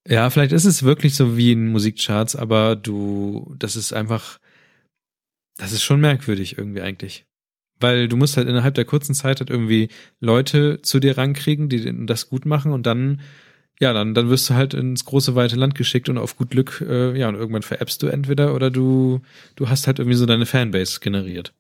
ja, 0.07 0.29
vielleicht 0.29 0.51
ist 0.51 0.65
es 0.65 0.83
wirklich 0.83 1.15
so 1.15 1.37
wie 1.37 1.51
in 1.51 1.67
Musikcharts, 1.67 2.35
aber 2.35 2.75
du, 2.75 3.55
das 3.57 3.75
ist 3.75 3.93
einfach, 3.93 4.39
das 5.57 5.71
ist 5.71 5.83
schon 5.83 6.01
merkwürdig 6.01 6.57
irgendwie 6.57 6.81
eigentlich 6.81 7.25
weil 7.79 8.07
du 8.07 8.17
musst 8.17 8.37
halt 8.37 8.47
innerhalb 8.47 8.75
der 8.75 8.85
kurzen 8.85 9.13
Zeit 9.13 9.39
halt 9.39 9.49
irgendwie 9.49 9.89
Leute 10.19 10.81
zu 10.81 10.99
dir 10.99 11.17
rankriegen, 11.17 11.69
die 11.69 12.05
das 12.05 12.29
gut 12.29 12.45
machen 12.45 12.71
und 12.71 12.85
dann 12.85 13.21
ja, 13.81 13.93
dann, 13.93 14.13
dann 14.13 14.29
wirst 14.29 14.49
du 14.49 14.55
halt 14.55 14.73
ins 14.73 15.05
große 15.05 15.35
weite 15.35 15.55
Land 15.55 15.73
geschickt 15.73 16.09
und 16.09 16.17
auf 16.17 16.35
gut 16.35 16.49
Glück, 16.49 16.83
äh, 16.85 17.17
ja, 17.17 17.29
und 17.29 17.35
irgendwann 17.35 17.61
veräppst 17.61 18.03
du 18.03 18.07
entweder 18.07 18.53
oder 18.53 18.69
du, 18.69 19.21
du 19.55 19.69
hast 19.69 19.87
halt 19.87 19.99
irgendwie 19.99 20.17
so 20.17 20.25
deine 20.25 20.45
Fanbase 20.45 20.99
generiert. 20.99 21.53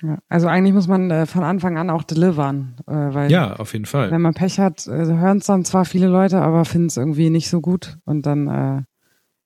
Ja, 0.00 0.18
also 0.30 0.48
eigentlich 0.48 0.72
muss 0.72 0.88
man 0.88 1.10
äh, 1.10 1.26
von 1.26 1.44
Anfang 1.44 1.76
an 1.76 1.90
auch 1.90 2.02
delivern. 2.04 2.74
Äh, 2.86 2.92
weil 2.92 3.30
ja, 3.30 3.54
auf 3.56 3.74
jeden 3.74 3.84
Fall. 3.84 4.10
Wenn 4.10 4.22
man 4.22 4.32
Pech 4.32 4.58
hat, 4.58 4.86
äh, 4.86 4.90
hören 4.90 5.38
es 5.38 5.46
dann 5.46 5.64
zwar 5.64 5.84
viele 5.84 6.08
Leute, 6.08 6.40
aber 6.40 6.64
finden 6.64 6.88
es 6.88 6.96
irgendwie 6.96 7.28
nicht 7.28 7.50
so 7.50 7.60
gut 7.60 7.98
und 8.06 8.24
dann 8.24 8.86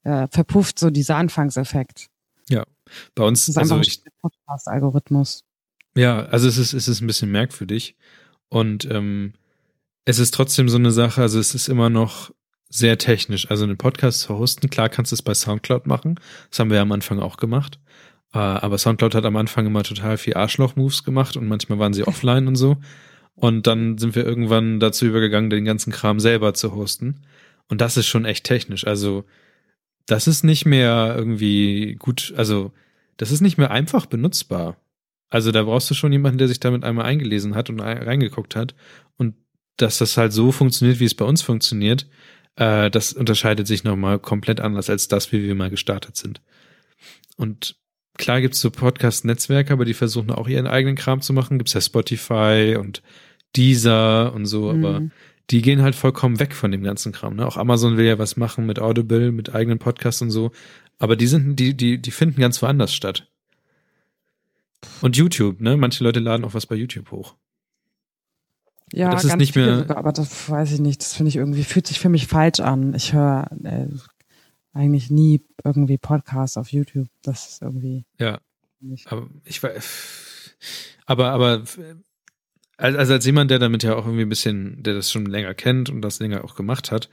äh, 0.05 0.09
äh, 0.09 0.29
verpufft 0.31 0.79
so 0.79 0.91
dieser 0.91 1.17
Anfangseffekt. 1.17 2.07
Ja, 2.49 2.63
bei 3.17 3.25
uns 3.25 3.47
das 3.47 3.49
ist 3.49 3.59
also 3.59 3.81
ich, 3.81 4.03
Podcast-Algorithmus. 4.23 5.43
Ja, 5.97 6.27
also 6.27 6.47
es 6.47 6.59
ist, 6.59 6.75
es 6.75 6.89
ist 6.89 7.01
ein 7.01 7.07
bisschen 7.07 7.31
merkwürdig. 7.31 7.97
Und 8.49 8.89
ähm, 8.91 9.33
es 10.05 10.19
ist 10.19 10.35
trotzdem 10.35 10.69
so 10.69 10.77
eine 10.77 10.93
Sache, 10.93 11.23
also 11.23 11.41
es 11.41 11.55
ist 11.55 11.69
immer 11.69 11.91
noch 11.91 12.31
sehr 12.69 12.99
technisch. 12.99 13.51
Also 13.51 13.65
einen 13.65 13.79
Podcast 13.79 14.21
zu 14.21 14.39
hosten, 14.39 14.71
klar 14.71 14.89
kannst 14.89 15.11
du 15.13 15.15
es 15.15 15.23
bei 15.23 15.35
Soundcloud 15.35 15.87
machen. 15.87 16.21
Das 16.51 16.61
haben 16.61 16.71
wir 16.71 16.77
ja 16.77 16.83
am 16.83 16.93
Anfang 16.93 17.19
auch 17.19 17.39
gemacht. 17.39 17.81
Äh, 18.35 18.39
aber 18.39 18.79
Soundcloud 18.79 19.15
hat 19.15 19.25
am 19.25 19.37
Anfang 19.37 19.67
immer 19.67 19.83
total 19.83 20.19
viel 20.19 20.35
Arschloch-Moves 20.35 21.03
gemacht 21.03 21.37
und 21.37 21.49
manchmal 21.49 21.79
waren 21.79 21.95
sie 21.95 22.05
offline 22.07 22.47
und 22.47 22.57
so. 22.57 22.77
Und 23.35 23.67
dann 23.67 23.99
sind 23.99 24.15
wir 24.15 24.25
irgendwann 24.25 24.81
dazu 24.81 25.07
übergegangen, 25.07 25.51
den 25.51 25.65
ganzen 25.65 25.93
Kram 25.93 26.21
selber 26.21 26.55
zu 26.55 26.75
hosten. 26.75 27.23
Und 27.69 27.81
das 27.81 27.97
ist 27.97 28.07
schon 28.07 28.25
echt 28.25 28.45
technisch. 28.45 28.87
Also 28.87 29.25
das 30.07 30.27
ist 30.27 30.45
nicht 30.45 30.67
mehr 30.67 31.15
irgendwie 31.17 31.97
gut, 31.99 32.33
also 32.37 32.73
das 33.17 33.31
ist 33.31 33.41
nicht 33.41 33.59
mehr 33.59 33.71
einfach 33.71 34.07
benutzbar. 34.07 34.77
Also 35.29 35.51
da 35.51 35.63
brauchst 35.65 35.91
du 35.91 35.95
schon 35.95 36.13
jemanden, 36.13 36.39
der 36.39 36.49
sich 36.49 36.61
damit 36.61 36.85
einmal 36.85 37.07
eingelesen 37.07 37.55
hat 37.55 37.69
und 37.71 37.81
reingeguckt 37.81 38.57
hat. 38.57 38.75
Und 39.17 39.35
dass 39.77 39.99
das 39.99 40.17
halt 40.17 40.33
so 40.33 40.53
funktioniert, 40.53 41.01
wie 41.01 41.05
es 41.05 41.15
bei 41.15 41.25
uns 41.25 41.43
funktioniert, 41.43 42.07
äh, 42.57 42.91
das 42.91 43.13
unterscheidet 43.13 43.67
sich 43.67 43.85
nochmal 43.85 44.19
komplett 44.19 44.61
anders 44.61 44.89
als 44.91 45.09
das, 45.09 45.33
wie 45.33 45.43
wir 45.43 45.55
mal 45.55 45.71
gestartet 45.71 46.17
sind. 46.17 46.41
Und 47.37 47.77
klar 48.17 48.41
gibt's 48.41 48.61
so 48.61 48.71
Podcast-Netzwerke, 48.71 49.73
aber 49.73 49.85
die 49.85 49.95
versuchen 49.95 50.31
auch 50.31 50.49
ihren 50.49 50.67
eigenen 50.67 50.97
Kram 50.97 51.21
zu 51.21 51.33
machen. 51.33 51.59
Gibt's 51.59 51.75
ja 51.75 51.81
Spotify 51.81 52.77
und 52.79 53.03
Deezer 53.57 54.33
und 54.33 54.47
so, 54.47 54.73
mhm. 54.73 54.85
aber 54.85 55.03
die 55.51 55.63
gehen 55.63 55.83
halt 55.83 55.95
vollkommen 55.95 56.41
weg 56.41 56.55
von 56.55 56.73
dem 56.73 56.83
ganzen 56.83 57.13
Kram. 57.13 57.37
Ne? 57.37 57.47
Auch 57.47 57.57
Amazon 57.57 57.97
will 57.97 58.07
ja 58.07 58.19
was 58.19 58.37
machen 58.37 58.67
mit 58.67 58.81
Audible, 58.81 59.33
mit 59.33 59.55
eigenen 59.55 59.79
Podcasts 59.79 60.23
und 60.23 60.31
so. 60.31 60.51
Aber 60.99 61.15
die 61.15 61.27
sind, 61.27 61.57
die, 61.57 61.77
die, 61.77 61.99
die 61.99 62.11
finden 62.11 62.41
ganz 62.41 62.61
woanders 62.63 62.95
statt. 62.95 63.29
Und 65.03 65.17
YouTube, 65.17 65.61
ne? 65.61 65.77
Manche 65.77 66.05
Leute 66.05 66.21
laden 66.21 66.45
auch 66.45 66.55
was 66.55 66.67
bei 66.67 66.75
YouTube 66.75 67.11
hoch. 67.11 67.35
Ja, 68.93 69.11
das 69.11 69.25
ist 69.25 69.37
nicht 69.37 69.57
mehr. 69.57 69.79
Sogar, 69.79 69.97
aber 69.97 70.13
das 70.13 70.49
weiß 70.49 70.73
ich 70.73 70.81
nicht. 70.81 71.01
Das 71.01 71.15
finde 71.15 71.29
ich 71.29 71.37
irgendwie, 71.37 71.65
fühlt 71.65 71.87
sich 71.87 71.99
für 71.99 72.09
mich 72.09 72.27
falsch 72.27 72.61
an. 72.61 72.95
Ich 72.95 73.13
höre, 73.13 73.51
äh, 73.65 73.89
eigentlich 74.73 75.11
nie 75.11 75.43
irgendwie 75.65 75.99
Podcasts 75.99 76.57
auf 76.57 76.71
YouTube. 76.71 77.09
Das 77.23 77.49
ist 77.49 77.63
irgendwie. 77.63 78.05
Ja. 78.19 78.39
Nicht. 78.81 79.11
Aber 79.11 79.29
ich 79.45 79.63
weiß. 79.63 80.55
Aber, 81.07 81.31
aber, 81.31 81.65
also 82.77 83.13
als 83.13 83.27
jemand, 83.27 83.51
der 83.51 83.59
damit 83.59 83.83
ja 83.83 83.95
auch 83.95 84.05
irgendwie 84.05 84.25
ein 84.25 84.29
bisschen, 84.29 84.83
der 84.83 84.95
das 84.95 85.11
schon 85.11 85.27
länger 85.27 85.55
kennt 85.55 85.89
und 85.89 86.03
das 86.03 86.19
länger 86.21 86.45
auch 86.45 86.55
gemacht 86.55 86.93
hat, 86.93 87.09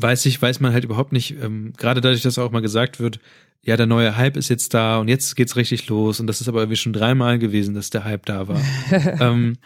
weiß 0.00 0.26
ich, 0.26 0.40
weiß 0.40 0.60
man 0.60 0.72
halt 0.72 0.84
überhaupt 0.84 1.12
nicht, 1.12 1.34
ähm, 1.42 1.72
gerade 1.76 2.00
dadurch, 2.00 2.22
dass 2.22 2.38
auch 2.38 2.52
mal 2.52 2.62
gesagt 2.62 3.00
wird, 3.00 3.18
ja, 3.62 3.76
der 3.76 3.86
neue 3.86 4.16
Hype 4.16 4.36
ist 4.36 4.48
jetzt 4.48 4.72
da 4.72 4.98
und 4.98 5.08
jetzt 5.08 5.34
geht's 5.34 5.56
richtig 5.56 5.88
los 5.88 6.20
und 6.20 6.28
das 6.28 6.40
ist 6.40 6.48
aber 6.48 6.60
irgendwie 6.60 6.76
schon 6.76 6.92
dreimal 6.92 7.38
gewesen, 7.38 7.74
dass 7.74 7.90
der 7.90 8.04
Hype 8.04 8.24
da 8.24 8.46
war. 8.46 8.60
ähm, 9.20 9.58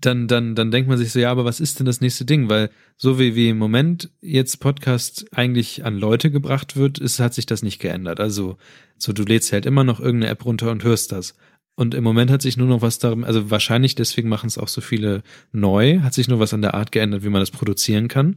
dann, 0.00 0.28
dann, 0.28 0.54
dann 0.54 0.70
denkt 0.70 0.88
man 0.88 0.98
sich 0.98 1.12
so, 1.12 1.18
ja, 1.18 1.30
aber 1.30 1.44
was 1.44 1.60
ist 1.60 1.78
denn 1.78 1.86
das 1.86 2.00
nächste 2.00 2.24
Ding? 2.24 2.48
Weil 2.48 2.70
so 2.96 3.18
wie, 3.18 3.34
wie 3.34 3.50
im 3.50 3.58
Moment 3.58 4.10
jetzt 4.20 4.58
Podcast 4.60 5.26
eigentlich 5.32 5.84
an 5.84 5.96
Leute 5.96 6.30
gebracht 6.30 6.76
wird, 6.76 6.98
ist, 6.98 7.20
hat 7.20 7.34
sich 7.34 7.46
das 7.46 7.62
nicht 7.62 7.80
geändert. 7.80 8.18
Also, 8.18 8.56
so 8.98 9.12
du 9.12 9.22
lädst 9.22 9.52
halt 9.52 9.66
immer 9.66 9.84
noch 9.84 10.00
irgendeine 10.00 10.32
App 10.32 10.44
runter 10.44 10.70
und 10.70 10.82
hörst 10.82 11.12
das. 11.12 11.36
Und 11.74 11.94
im 11.94 12.04
Moment 12.04 12.30
hat 12.30 12.42
sich 12.42 12.56
nur 12.56 12.68
noch 12.68 12.82
was 12.82 12.98
darum, 12.98 13.24
also 13.24 13.50
wahrscheinlich 13.50 13.94
deswegen 13.94 14.28
machen 14.28 14.46
es 14.46 14.58
auch 14.58 14.68
so 14.68 14.80
viele 14.80 15.22
neu, 15.52 16.00
hat 16.00 16.14
sich 16.14 16.28
nur 16.28 16.38
was 16.38 16.52
an 16.52 16.62
der 16.62 16.74
Art 16.74 16.92
geändert, 16.92 17.24
wie 17.24 17.30
man 17.30 17.40
das 17.40 17.50
produzieren 17.50 18.08
kann. 18.08 18.36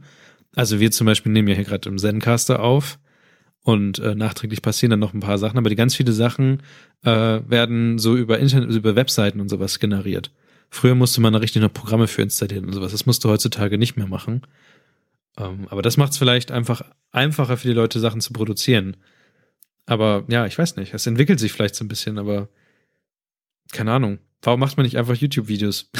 Also 0.56 0.80
wir 0.80 0.90
zum 0.90 1.06
Beispiel 1.06 1.30
nehmen 1.30 1.48
ja 1.48 1.54
hier 1.54 1.64
gerade 1.64 1.88
im 1.88 1.98
Zencaster 1.98 2.60
auf 2.60 2.98
und 3.62 3.98
äh, 3.98 4.14
nachträglich 4.14 4.62
passieren 4.62 4.90
dann 4.90 5.00
noch 5.00 5.12
ein 5.12 5.20
paar 5.20 5.38
Sachen, 5.38 5.58
aber 5.58 5.68
die 5.68 5.76
ganz 5.76 5.94
viele 5.94 6.12
Sachen 6.12 6.62
äh, 7.04 7.10
werden 7.46 7.98
so 7.98 8.16
über 8.16 8.38
Internet, 8.38 8.70
über 8.70 8.96
Webseiten 8.96 9.40
und 9.40 9.50
sowas 9.50 9.78
generiert. 9.78 10.32
Früher 10.70 10.94
musste 10.94 11.20
man 11.20 11.34
da 11.34 11.40
richtig 11.40 11.62
noch 11.62 11.72
Programme 11.72 12.06
für 12.06 12.22
installieren 12.22 12.64
und 12.64 12.72
sowas. 12.72 12.92
Das 12.92 13.04
musst 13.04 13.22
du 13.22 13.28
heutzutage 13.28 13.76
nicht 13.76 13.96
mehr 13.96 14.06
machen. 14.06 14.42
Ähm, 15.36 15.68
aber 15.68 15.82
das 15.82 15.98
macht 15.98 16.12
es 16.12 16.18
vielleicht 16.18 16.50
einfach 16.50 16.82
einfacher 17.12 17.58
für 17.58 17.68
die 17.68 17.74
Leute, 17.74 18.00
Sachen 18.00 18.22
zu 18.22 18.32
produzieren. 18.32 18.96
Aber 19.84 20.24
ja, 20.28 20.46
ich 20.46 20.58
weiß 20.58 20.76
nicht. 20.76 20.94
Es 20.94 21.06
entwickelt 21.06 21.38
sich 21.38 21.52
vielleicht 21.52 21.74
so 21.74 21.84
ein 21.84 21.88
bisschen, 21.88 22.18
aber 22.18 22.48
keine 23.72 23.92
Ahnung. 23.92 24.18
Warum 24.40 24.60
macht 24.60 24.76
man 24.76 24.84
nicht 24.84 24.96
einfach 24.96 25.14
YouTube-Videos? 25.14 25.90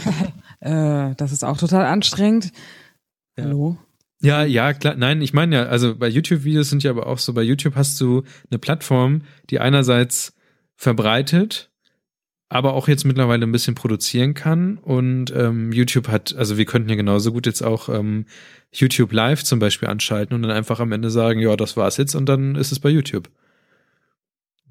äh, 0.60 1.14
das 1.16 1.32
ist 1.32 1.44
auch 1.44 1.56
total 1.56 1.86
anstrengend. 1.86 2.52
Ja. 3.36 3.44
Hallo? 3.44 3.78
Ja, 4.22 4.44
ja, 4.44 4.72
klar. 4.72 4.94
Nein, 4.96 5.20
ich 5.20 5.32
meine 5.32 5.56
ja, 5.56 5.62
also 5.64 5.96
bei 5.96 6.08
YouTube-Videos 6.08 6.70
sind 6.70 6.84
ja 6.84 6.92
aber 6.92 7.08
auch 7.08 7.18
so, 7.18 7.32
bei 7.32 7.42
YouTube 7.42 7.74
hast 7.74 8.00
du 8.00 8.22
eine 8.50 8.58
Plattform, 8.58 9.22
die 9.50 9.58
einerseits 9.58 10.34
verbreitet, 10.76 11.70
aber 12.48 12.74
auch 12.74 12.86
jetzt 12.86 13.04
mittlerweile 13.04 13.44
ein 13.44 13.52
bisschen 13.52 13.74
produzieren 13.74 14.34
kann. 14.34 14.78
Und 14.78 15.32
ähm, 15.34 15.72
YouTube 15.72 16.06
hat, 16.06 16.36
also 16.36 16.56
wir 16.56 16.66
könnten 16.66 16.88
ja 16.88 16.94
genauso 16.94 17.32
gut 17.32 17.46
jetzt 17.46 17.62
auch 17.62 17.88
ähm, 17.88 18.26
YouTube 18.72 19.12
Live 19.12 19.42
zum 19.42 19.58
Beispiel 19.58 19.88
anschalten 19.88 20.36
und 20.36 20.42
dann 20.42 20.52
einfach 20.52 20.78
am 20.78 20.92
Ende 20.92 21.10
sagen, 21.10 21.40
ja, 21.40 21.56
das 21.56 21.76
war's 21.76 21.96
jetzt 21.96 22.14
und 22.14 22.26
dann 22.26 22.54
ist 22.54 22.70
es 22.70 22.78
bei 22.78 22.90
YouTube. 22.90 23.28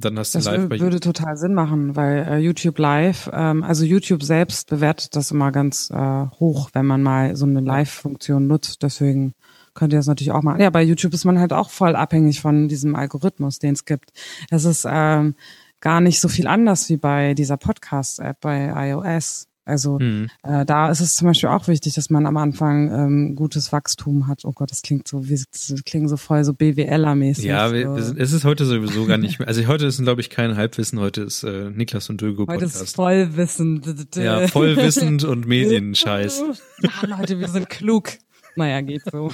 Dann 0.01 0.19
hast 0.19 0.33
du 0.33 0.39
das 0.39 0.45
live 0.45 0.69
würde 0.69 0.99
total 0.99 1.37
Sinn 1.37 1.53
machen, 1.53 1.95
weil 1.95 2.27
äh, 2.27 2.37
YouTube 2.37 2.77
Live, 2.79 3.29
ähm, 3.33 3.63
also 3.63 3.85
YouTube 3.85 4.23
selbst 4.23 4.69
bewertet 4.69 5.15
das 5.15 5.31
immer 5.31 5.51
ganz 5.51 5.89
äh, 5.91 6.25
hoch, 6.39 6.69
wenn 6.73 6.85
man 6.85 7.01
mal 7.01 7.35
so 7.35 7.45
eine 7.45 7.61
Live-Funktion 7.61 8.47
nutzt. 8.47 8.83
Deswegen 8.83 9.33
könnt 9.73 9.93
ihr 9.93 9.99
das 9.99 10.07
natürlich 10.07 10.31
auch 10.31 10.43
machen. 10.43 10.61
Ja, 10.61 10.69
bei 10.69 10.83
YouTube 10.83 11.13
ist 11.13 11.25
man 11.25 11.39
halt 11.39 11.53
auch 11.53 11.69
voll 11.69 11.95
abhängig 11.95 12.41
von 12.41 12.67
diesem 12.67 12.95
Algorithmus, 12.95 13.59
den 13.59 13.73
es 13.73 13.85
gibt. 13.85 14.11
Das 14.49 14.65
ist 14.65 14.85
ähm, 14.89 15.35
gar 15.79 16.01
nicht 16.01 16.19
so 16.19 16.27
viel 16.27 16.47
anders 16.47 16.89
wie 16.89 16.97
bei 16.97 17.33
dieser 17.33 17.57
Podcast-App 17.57 18.39
bei 18.41 18.89
iOS. 18.89 19.47
Also 19.63 19.99
mhm. 19.99 20.27
äh, 20.41 20.65
da 20.65 20.89
ist 20.89 21.01
es 21.01 21.15
zum 21.15 21.27
Beispiel 21.27 21.49
auch 21.49 21.67
wichtig, 21.67 21.93
dass 21.93 22.09
man 22.09 22.25
am 22.25 22.35
Anfang 22.37 22.91
ähm, 22.91 23.35
gutes 23.35 23.71
Wachstum 23.71 24.27
hat. 24.27 24.43
Oh 24.43 24.53
Gott, 24.53 24.71
das 24.71 24.81
klingt 24.81 25.07
so, 25.07 25.29
wie 25.29 25.35
das 25.35 25.73
klingt 25.85 26.09
so 26.09 26.17
voll 26.17 26.43
so 26.43 26.53
BWLer-mäßig. 26.53 27.45
Ja, 27.45 27.71
wir, 27.71 27.89
es 27.91 28.33
ist 28.33 28.43
heute 28.43 28.65
sowieso 28.65 29.05
gar 29.05 29.17
nicht 29.17 29.37
mehr. 29.37 29.47
Also 29.47 29.65
heute 29.67 29.85
ist, 29.85 30.01
glaube 30.01 30.21
ich, 30.21 30.31
kein 30.31 30.55
Halbwissen. 30.55 30.99
Heute 30.99 31.21
ist 31.21 31.43
äh, 31.43 31.69
Niklas 31.69 32.09
und 32.09 32.21
Dögo 32.21 32.47
Podcast. 32.47 32.75
Heute 32.75 32.83
ist 32.83 32.95
Vollwissen. 32.95 34.07
Ja, 34.15 34.47
vollwissend 34.47 35.23
und 35.25 35.45
Medienscheiß. 35.47 36.43
Ja, 36.81 37.17
Leute, 37.17 37.39
wir 37.39 37.47
sind 37.47 37.69
klug. 37.69 38.13
Naja, 38.55 38.81
geht 38.81 39.03
so. 39.11 39.31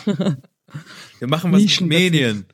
Wir 1.19 1.27
machen 1.27 1.53
was 1.53 1.61
mit 1.61 1.81
Medien. 1.81 2.45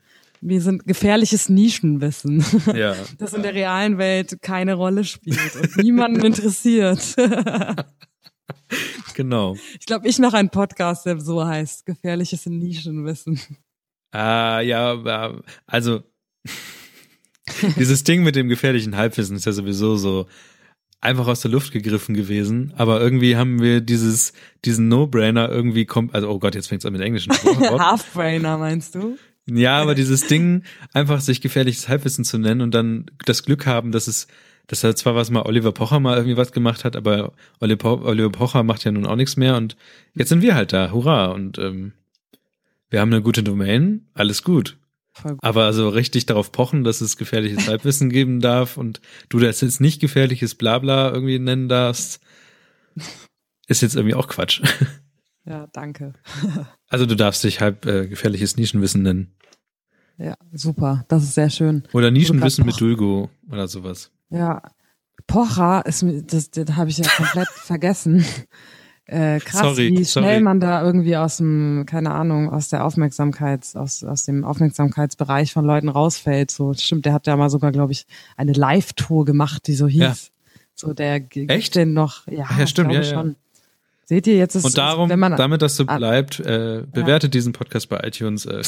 Wir 0.45 0.61
sind 0.61 0.85
gefährliches 0.85 1.47
Nischenwissen, 1.47 2.43
ja. 2.75 2.95
das 3.17 3.33
in 3.33 3.43
der 3.43 3.53
realen 3.53 3.97
Welt 3.97 4.39
keine 4.41 4.73
Rolle 4.73 5.05
spielt 5.05 5.55
und 5.55 5.77
niemanden 5.77 6.21
interessiert. 6.25 7.15
genau. 9.13 9.55
Ich 9.79 9.85
glaube, 9.85 10.07
ich 10.07 10.19
mache 10.19 10.35
einen 10.35 10.49
Podcast, 10.49 11.05
der 11.05 11.19
so 11.21 11.45
heißt, 11.45 11.85
gefährliches 11.85 12.45
Nischenwissen. 12.45 13.39
Ah, 14.11 14.59
ja, 14.59 15.33
also 15.65 16.03
dieses 17.77 18.03
Ding 18.03 18.23
mit 18.23 18.35
dem 18.35 18.49
gefährlichen 18.49 18.97
Halbwissen 18.97 19.37
ist 19.37 19.45
ja 19.45 19.53
sowieso 19.53 19.95
so 19.95 20.27
einfach 20.99 21.27
aus 21.27 21.39
der 21.39 21.51
Luft 21.51 21.71
gegriffen 21.71 22.15
gewesen, 22.15 22.73
aber 22.75 22.99
irgendwie 22.99 23.37
haben 23.37 23.61
wir 23.61 23.79
dieses 23.79 24.33
diesen 24.65 24.89
No-Brainer 24.89 25.49
irgendwie 25.49 25.85
kommt 25.85 26.13
also 26.13 26.29
oh 26.29 26.39
Gott, 26.39 26.53
jetzt 26.55 26.67
fängt's 26.67 26.85
an 26.85 26.93
mit 26.93 27.01
englischen 27.01 27.31
Half-Brainer 27.31 28.57
meinst 28.57 28.95
du? 28.95 29.17
Ja, 29.45 29.81
aber 29.81 29.93
dieses 29.93 30.27
Ding, 30.27 30.63
einfach 30.93 31.19
sich 31.19 31.41
gefährliches 31.41 31.89
Halbwissen 31.89 32.23
zu 32.23 32.37
nennen 32.37 32.61
und 32.61 32.73
dann 32.73 33.07
das 33.25 33.43
Glück 33.43 33.65
haben, 33.65 33.91
dass 33.91 34.07
es, 34.07 34.27
dass 34.67 34.83
er 34.83 34.95
zwar 34.95 35.15
was 35.15 35.31
mal 35.31 35.41
Oliver 35.43 35.73
Pocher 35.73 35.99
mal 35.99 36.15
irgendwie 36.15 36.37
was 36.37 36.53
gemacht 36.53 36.85
hat, 36.85 36.95
aber 36.95 37.33
Oliver 37.59 38.29
Pocher 38.29 38.63
macht 38.63 38.85
ja 38.85 38.91
nun 38.91 39.05
auch 39.05 39.17
nichts 39.17 39.35
mehr 39.35 39.57
und 39.57 39.75
jetzt 40.15 40.29
sind 40.29 40.41
wir 40.41 40.55
halt 40.55 40.71
da, 40.71 40.91
hurra 40.91 41.25
und 41.25 41.57
ähm, 41.57 41.91
wir 42.89 43.01
haben 43.01 43.11
eine 43.11 43.21
gute 43.21 43.43
Domain, 43.43 44.07
alles 44.13 44.43
gut. 44.43 44.77
Aber 45.41 45.73
so 45.73 45.89
richtig 45.89 46.25
darauf 46.25 46.51
pochen, 46.51 46.83
dass 46.83 47.01
es 47.01 47.17
gefährliches 47.17 47.67
Halbwissen 47.67 48.09
geben 48.09 48.39
darf 48.39 48.77
und 48.77 48.99
du 49.29 49.39
das 49.39 49.61
jetzt 49.61 49.79
nicht 49.79 50.01
gefährliches 50.01 50.55
Blabla 50.55 51.11
irgendwie 51.11 51.37
nennen 51.37 51.69
darfst, 51.69 52.19
ist 53.67 53.81
jetzt 53.81 53.95
irgendwie 53.95 54.15
auch 54.15 54.27
Quatsch. 54.27 54.61
Ja, 55.45 55.67
danke. 55.73 56.13
also 56.93 57.07
du 57.07 57.15
darfst 57.15 57.43
dich 57.43 57.59
halb 57.59 57.87
äh, 57.87 58.07
gefährliches 58.07 58.55
Nischenwissen 58.55 59.01
nennen. 59.01 59.33
Ja, 60.19 60.35
super. 60.51 61.05
Das 61.07 61.23
ist 61.23 61.33
sehr 61.33 61.49
schön. 61.49 61.83
Oder 61.91 62.11
Nischenwissen 62.11 62.67
mit 62.67 62.79
Dulgo 62.79 63.31
oder 63.49 63.67
sowas. 63.67 64.11
Ja. 64.29 64.61
Pocher 65.25 65.83
ist 65.87 66.05
das, 66.27 66.51
das 66.51 66.75
habe 66.75 66.91
ich 66.91 66.99
ja 66.99 67.07
komplett 67.09 67.47
vergessen. 67.53 68.23
Äh, 69.05 69.39
krass, 69.39 69.61
sorry, 69.61 69.89
wie 69.89 70.05
schnell 70.05 70.35
sorry. 70.35 70.39
man 70.41 70.59
da 70.59 70.83
irgendwie 70.83 71.17
aus 71.17 71.37
dem, 71.37 71.85
keine 71.87 72.11
Ahnung, 72.11 72.51
aus 72.51 72.69
der 72.69 72.85
Aufmerksamkeits, 72.85 73.75
aus, 73.75 74.03
aus 74.03 74.25
dem 74.25 74.43
Aufmerksamkeitsbereich 74.43 75.51
von 75.51 75.65
Leuten 75.65 75.89
rausfällt. 75.89 76.51
So, 76.51 76.73
stimmt, 76.75 77.05
der 77.05 77.13
hat 77.13 77.25
ja 77.25 77.35
mal 77.35 77.49
sogar, 77.49 77.71
glaube 77.71 77.91
ich, 77.91 78.05
eine 78.37 78.53
Live-Tour 78.53 79.25
gemacht, 79.25 79.65
die 79.65 79.73
so 79.73 79.87
hieß. 79.87 79.99
Ja. 79.99 80.15
So, 80.75 80.93
der 80.93 81.25
Echt? 81.33 81.75
denn 81.75 81.93
noch, 81.93 82.27
ja, 82.27 82.47
ja 82.57 82.67
stimmt, 82.67 82.93
ja, 82.93 83.03
schon. 83.03 83.35
Seht 84.05 84.27
ihr 84.27 84.35
jetzt 84.35 84.55
ist 84.55 84.65
Und 84.65 84.77
darum, 84.77 85.09
wenn 85.09 85.19
man 85.19 85.35
damit 85.37 85.61
das 85.61 85.77
so 85.77 85.85
bleibt, 85.85 86.39
äh, 86.39 86.83
bewertet 86.91 87.33
ja. 87.33 87.39
diesen 87.39 87.53
Podcast 87.53 87.87
bei 87.89 87.99
iTunes. 88.03 88.45
Äh. 88.45 88.61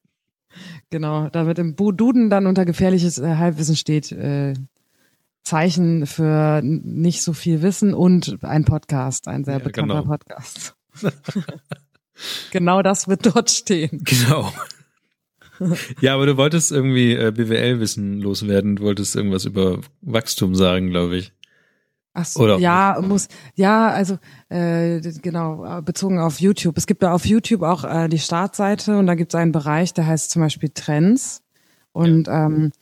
genau, 0.90 1.28
damit 1.28 1.58
im 1.58 1.76
Duden 1.76 2.30
dann 2.30 2.46
unter 2.46 2.64
gefährliches 2.64 3.18
äh, 3.18 3.36
Halbwissen 3.36 3.76
steht, 3.76 4.10
äh, 4.10 4.54
Zeichen 5.44 6.06
für 6.06 6.60
nicht 6.62 7.22
so 7.22 7.32
viel 7.32 7.62
Wissen 7.62 7.94
und 7.94 8.38
ein 8.42 8.64
Podcast, 8.64 9.28
ein 9.28 9.44
sehr 9.44 9.54
ja, 9.54 9.60
bekannter 9.60 10.02
genau. 10.02 10.06
Podcast. 10.06 10.74
genau 12.50 12.82
das 12.82 13.08
wird 13.08 13.26
dort 13.26 13.50
stehen. 13.50 14.04
Genau. 14.04 14.52
ja, 16.00 16.14
aber 16.14 16.24
du 16.24 16.38
wolltest 16.38 16.72
irgendwie 16.72 17.12
äh, 17.12 17.32
BWL-Wissen 17.32 18.20
loswerden, 18.20 18.76
du 18.76 18.84
wolltest 18.84 19.14
irgendwas 19.14 19.44
über 19.44 19.80
Wachstum 20.00 20.54
sagen, 20.54 20.88
glaube 20.88 21.16
ich. 21.16 21.32
Ach 22.12 22.24
so, 22.24 22.40
Oder? 22.40 22.58
ja, 22.58 22.98
muss, 23.00 23.28
ja, 23.54 23.88
also 23.88 24.18
äh, 24.48 25.00
genau, 25.00 25.80
bezogen 25.82 26.18
auf 26.18 26.40
YouTube. 26.40 26.76
Es 26.76 26.86
gibt 26.86 27.02
da 27.02 27.12
auf 27.12 27.24
YouTube 27.24 27.62
auch 27.62 27.84
äh, 27.84 28.08
die 28.08 28.18
Startseite 28.18 28.98
und 28.98 29.06
da 29.06 29.14
gibt 29.14 29.32
es 29.32 29.38
einen 29.38 29.52
Bereich, 29.52 29.94
der 29.94 30.06
heißt 30.06 30.30
zum 30.30 30.42
Beispiel 30.42 30.70
Trends. 30.70 31.42
Und 31.92 32.26
ja. 32.26 32.46
ähm, 32.46 32.72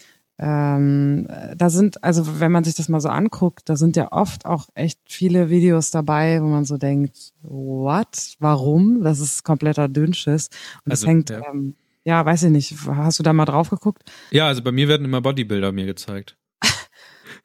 ähm, 0.40 1.26
da 1.56 1.68
sind, 1.68 2.02
also 2.04 2.40
wenn 2.40 2.52
man 2.52 2.64
sich 2.64 2.74
das 2.76 2.88
mal 2.88 3.00
so 3.00 3.08
anguckt, 3.08 3.68
da 3.68 3.76
sind 3.76 3.96
ja 3.96 4.12
oft 4.12 4.46
auch 4.46 4.68
echt 4.74 5.00
viele 5.06 5.50
Videos 5.50 5.90
dabei, 5.90 6.40
wo 6.40 6.46
man 6.46 6.64
so 6.64 6.78
denkt, 6.78 7.32
what? 7.42 8.36
Warum? 8.38 9.02
Das 9.02 9.18
ist 9.18 9.42
kompletter 9.42 9.88
Dünnschiss. 9.88 10.48
Und 10.84 10.92
also, 10.92 11.04
das 11.04 11.08
hängt, 11.08 11.30
ja. 11.30 11.42
Ähm, 11.50 11.74
ja, 12.04 12.24
weiß 12.24 12.44
ich 12.44 12.50
nicht. 12.50 12.74
Hast 12.86 13.18
du 13.18 13.22
da 13.22 13.32
mal 13.32 13.44
drauf 13.44 13.68
geguckt? 13.68 14.04
Ja, 14.30 14.46
also 14.46 14.62
bei 14.62 14.72
mir 14.72 14.88
werden 14.88 15.04
immer 15.04 15.20
Bodybuilder 15.20 15.72
mir 15.72 15.86
gezeigt. 15.86 16.36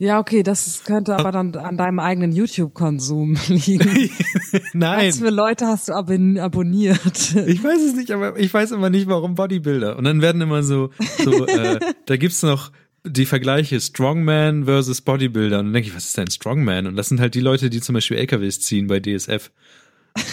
Ja, 0.04 0.20
okay, 0.20 0.43
das 0.43 0.84
könnte 0.84 1.16
aber 1.16 1.32
dann 1.32 1.56
an 1.56 1.78
deinem 1.78 1.99
eigenen 1.99 2.34
YouTube-Konsum 2.34 3.38
liegen. 3.47 4.10
Nein. 4.74 5.08
Was 5.08 5.20
für 5.20 5.30
Leute 5.30 5.66
hast 5.66 5.88
du 5.88 5.93
abonniert? 5.93 7.36
Ich 7.47 7.64
weiß 7.64 7.82
es 7.82 7.95
nicht, 7.95 8.12
aber 8.12 8.38
ich 8.38 8.54
weiß 8.54 8.72
immer 8.72 8.89
nicht, 8.89 9.08
warum 9.08 9.36
Bodybuilder. 9.36 9.95
Und 9.95 10.04
dann 10.04 10.22
werden 10.22 10.41
immer 10.41 10.62
so, 10.62 10.89
so 11.24 11.47
äh, 11.47 11.80
da 12.06 12.18
gibt's 12.18 12.43
noch 12.43 12.74
die 13.06 13.26
Vergleiche 13.26 13.80
Strongman 13.80 14.66
versus 14.66 14.99
Bodybuilder. 14.99 15.60
Und 15.60 15.68
dann 15.68 15.74
denke 15.74 15.88
ich, 15.88 15.95
was 15.95 16.08
ist 16.08 16.18
denn 16.18 16.30
Strongman? 16.30 16.86
Und 16.88 16.97
das 16.97 17.08
sind 17.08 17.22
halt 17.22 17.34
die 17.34 17.39
Leute, 17.39 17.70
die 17.70 17.80
zum 17.80 17.93
Beispiel 17.93 18.18
LKWs 18.18 18.60
ziehen 18.60 18.88
bei 18.88 18.99
DSF. 18.99 19.51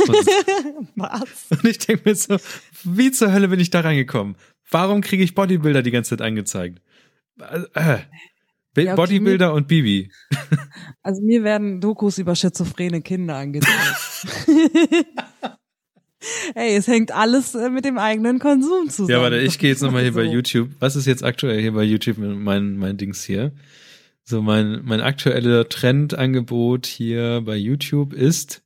Und, 0.09 0.89
was? 0.97 1.47
Und 1.51 1.65
ich 1.65 1.79
denke 1.79 2.09
mir 2.09 2.17
so, 2.17 2.39
wie 2.83 3.13
zur 3.13 3.33
Hölle 3.33 3.47
bin 3.47 3.61
ich 3.61 3.71
da 3.71 3.83
reingekommen? 3.83 4.35
Warum 4.69 5.01
kriege 5.01 5.23
ich 5.23 5.37
Bodybuilder 5.37 5.83
die 5.83 5.93
ganze 5.93 6.11
Zeit 6.11 6.23
angezeigt? 6.27 6.81
Äh, 7.75 7.99
ja, 8.77 8.95
Bodybuilder 8.95 9.53
und 9.53 9.69
Bibi. 9.69 10.11
Also 11.03 11.23
mir 11.23 11.43
werden 11.45 11.81
Dokus 11.81 12.19
über 12.19 12.35
schizophrene 12.35 13.01
Kinder 13.01 13.37
angezeigt. 13.37 14.27
Ey, 16.55 16.77
es 16.77 16.87
hängt 16.89 17.11
alles 17.11 17.55
äh, 17.55 17.71
mit 17.71 17.87
dem 17.87 17.97
eigenen 17.97 18.39
Konsum 18.39 18.91
zusammen. 18.91 19.09
Ja, 19.09 19.23
warte, 19.23 19.39
ich 19.39 19.59
gehe 19.59 19.71
jetzt 19.71 19.83
nochmal 19.83 20.03
hier 20.03 20.13
so. 20.13 20.19
bei 20.19 20.27
YouTube. 20.27 20.69
Was 20.79 20.97
ist 20.97 21.07
jetzt 21.07 21.25
aktuell 21.25 21.59
hier 21.59 21.73
bei 21.73 21.85
YouTube 21.85 22.19
mein, 22.19 22.77
mein 22.77 22.99
Dings 22.99 23.25
hier? 23.25 23.53
So, 24.25 24.43
mein, 24.43 24.83
mein 24.85 25.01
aktueller 25.01 25.69
Trendangebot 25.69 26.87
hier 26.87 27.41
bei 27.45 27.57
YouTube 27.57 28.13
ist 28.13 28.63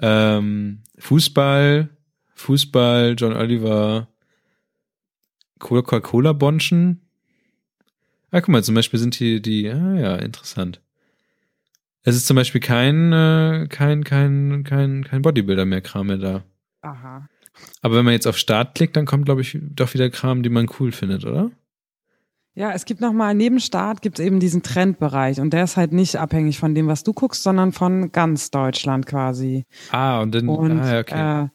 ähm, 0.00 0.82
Fußball, 0.98 1.88
Fußball, 2.34 3.14
John 3.16 3.32
Oliver, 3.32 4.08
Coca-Cola-Bonschen. 5.58 7.05
Ah, 8.36 8.42
guck 8.42 8.50
mal, 8.50 8.62
zum 8.62 8.74
Beispiel 8.74 9.00
sind 9.00 9.14
hier 9.14 9.40
die, 9.40 9.66
ah 9.70 9.94
ja, 9.94 10.16
interessant. 10.16 10.82
Es 12.02 12.14
ist 12.16 12.26
zum 12.26 12.34
Beispiel 12.34 12.60
kein, 12.60 13.10
äh, 13.10 13.66
kein, 13.70 14.04
kein, 14.04 14.62
kein, 14.62 15.04
kein 15.04 15.22
Bodybuilder 15.22 15.64
mehr 15.64 15.80
Kram 15.80 16.08
mehr 16.08 16.18
da. 16.18 16.44
Aha. 16.82 17.26
Aber 17.80 17.96
wenn 17.96 18.04
man 18.04 18.12
jetzt 18.12 18.26
auf 18.26 18.36
Start 18.36 18.74
klickt, 18.74 18.94
dann 18.94 19.06
kommt, 19.06 19.24
glaube 19.24 19.40
ich, 19.40 19.58
doch 19.62 19.94
wieder 19.94 20.10
Kram, 20.10 20.42
die 20.42 20.50
man 20.50 20.68
cool 20.78 20.92
findet, 20.92 21.24
oder? 21.24 21.50
Ja, 22.52 22.72
es 22.72 22.84
gibt 22.84 23.00
nochmal, 23.00 23.34
neben 23.34 23.58
Start 23.58 24.02
gibt 24.02 24.18
es 24.18 24.24
eben 24.26 24.38
diesen 24.38 24.62
Trendbereich 24.62 25.40
und 25.40 25.54
der 25.54 25.64
ist 25.64 25.78
halt 25.78 25.94
nicht 25.94 26.16
abhängig 26.16 26.58
von 26.58 26.74
dem, 26.74 26.88
was 26.88 27.04
du 27.04 27.14
guckst, 27.14 27.42
sondern 27.42 27.72
von 27.72 28.12
ganz 28.12 28.50
Deutschland 28.50 29.06
quasi. 29.06 29.64
Ah, 29.92 30.20
und 30.20 30.34
dann, 30.34 30.46
und, 30.46 30.78
ah, 30.78 31.00
okay. 31.00 31.44
Äh, 31.44 31.48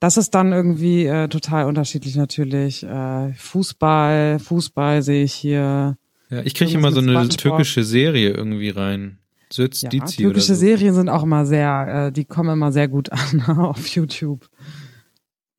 das 0.00 0.18
ist 0.18 0.34
dann 0.34 0.52
irgendwie 0.52 1.06
äh, 1.06 1.28
total 1.28 1.64
unterschiedlich 1.64 2.14
natürlich. 2.14 2.82
Äh, 2.82 3.32
Fußball, 3.32 4.38
Fußball 4.38 5.00
sehe 5.00 5.24
ich 5.24 5.32
hier. 5.32 5.96
Ja, 6.30 6.42
ich 6.42 6.54
kriege 6.54 6.72
immer 6.72 6.92
so 6.92 7.00
eine 7.00 7.28
türkische 7.28 7.84
Serie 7.84 8.30
irgendwie 8.30 8.70
rein. 8.70 9.18
Söz 9.52 9.82
ja, 9.82 9.88
Dizi 9.88 10.16
türkische 10.16 10.54
so. 10.54 10.60
Serien 10.60 10.94
sind 10.94 11.08
auch 11.08 11.22
immer 11.22 11.46
sehr, 11.46 12.06
äh, 12.08 12.12
die 12.12 12.24
kommen 12.24 12.50
immer 12.50 12.72
sehr 12.72 12.88
gut 12.88 13.10
an 13.12 13.42
auf 13.42 13.86
YouTube. 13.88 14.48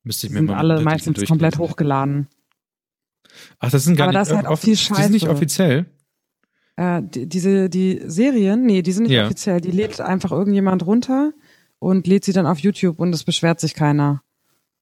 Müsste 0.02 0.26
ich 0.26 0.32
mir 0.32 0.40
sind 0.40 0.46
mal 0.46 0.56
alle 0.56 0.80
meistens 0.82 1.24
komplett 1.26 1.58
hochgeladen. 1.58 2.28
Ach, 3.58 3.70
das 3.70 3.84
sind 3.84 3.96
gar 3.96 4.08
Aber 4.08 4.12
nicht, 4.12 4.20
das 4.20 4.28
ist 4.30 4.36
halt 4.36 4.46
auch 4.46 4.58
viel 4.58 4.76
Scheiße. 4.76 4.94
Die 4.94 5.02
sind 5.02 5.12
nicht 5.12 5.28
offiziell. 5.28 5.86
Äh, 6.76 7.02
die, 7.02 7.26
diese 7.26 7.68
die 7.68 8.02
Serien, 8.04 8.64
nee, 8.64 8.82
die 8.82 8.92
sind 8.92 9.04
nicht 9.04 9.12
ja. 9.12 9.24
offiziell. 9.24 9.60
Die 9.60 9.70
lädt 9.70 10.00
einfach 10.00 10.32
irgendjemand 10.32 10.86
runter 10.86 11.32
und 11.78 12.06
lädt 12.06 12.24
sie 12.24 12.32
dann 12.32 12.46
auf 12.46 12.58
YouTube 12.58 12.98
und 13.00 13.14
es 13.14 13.24
beschwert 13.24 13.60
sich 13.60 13.74
keiner. 13.74 14.22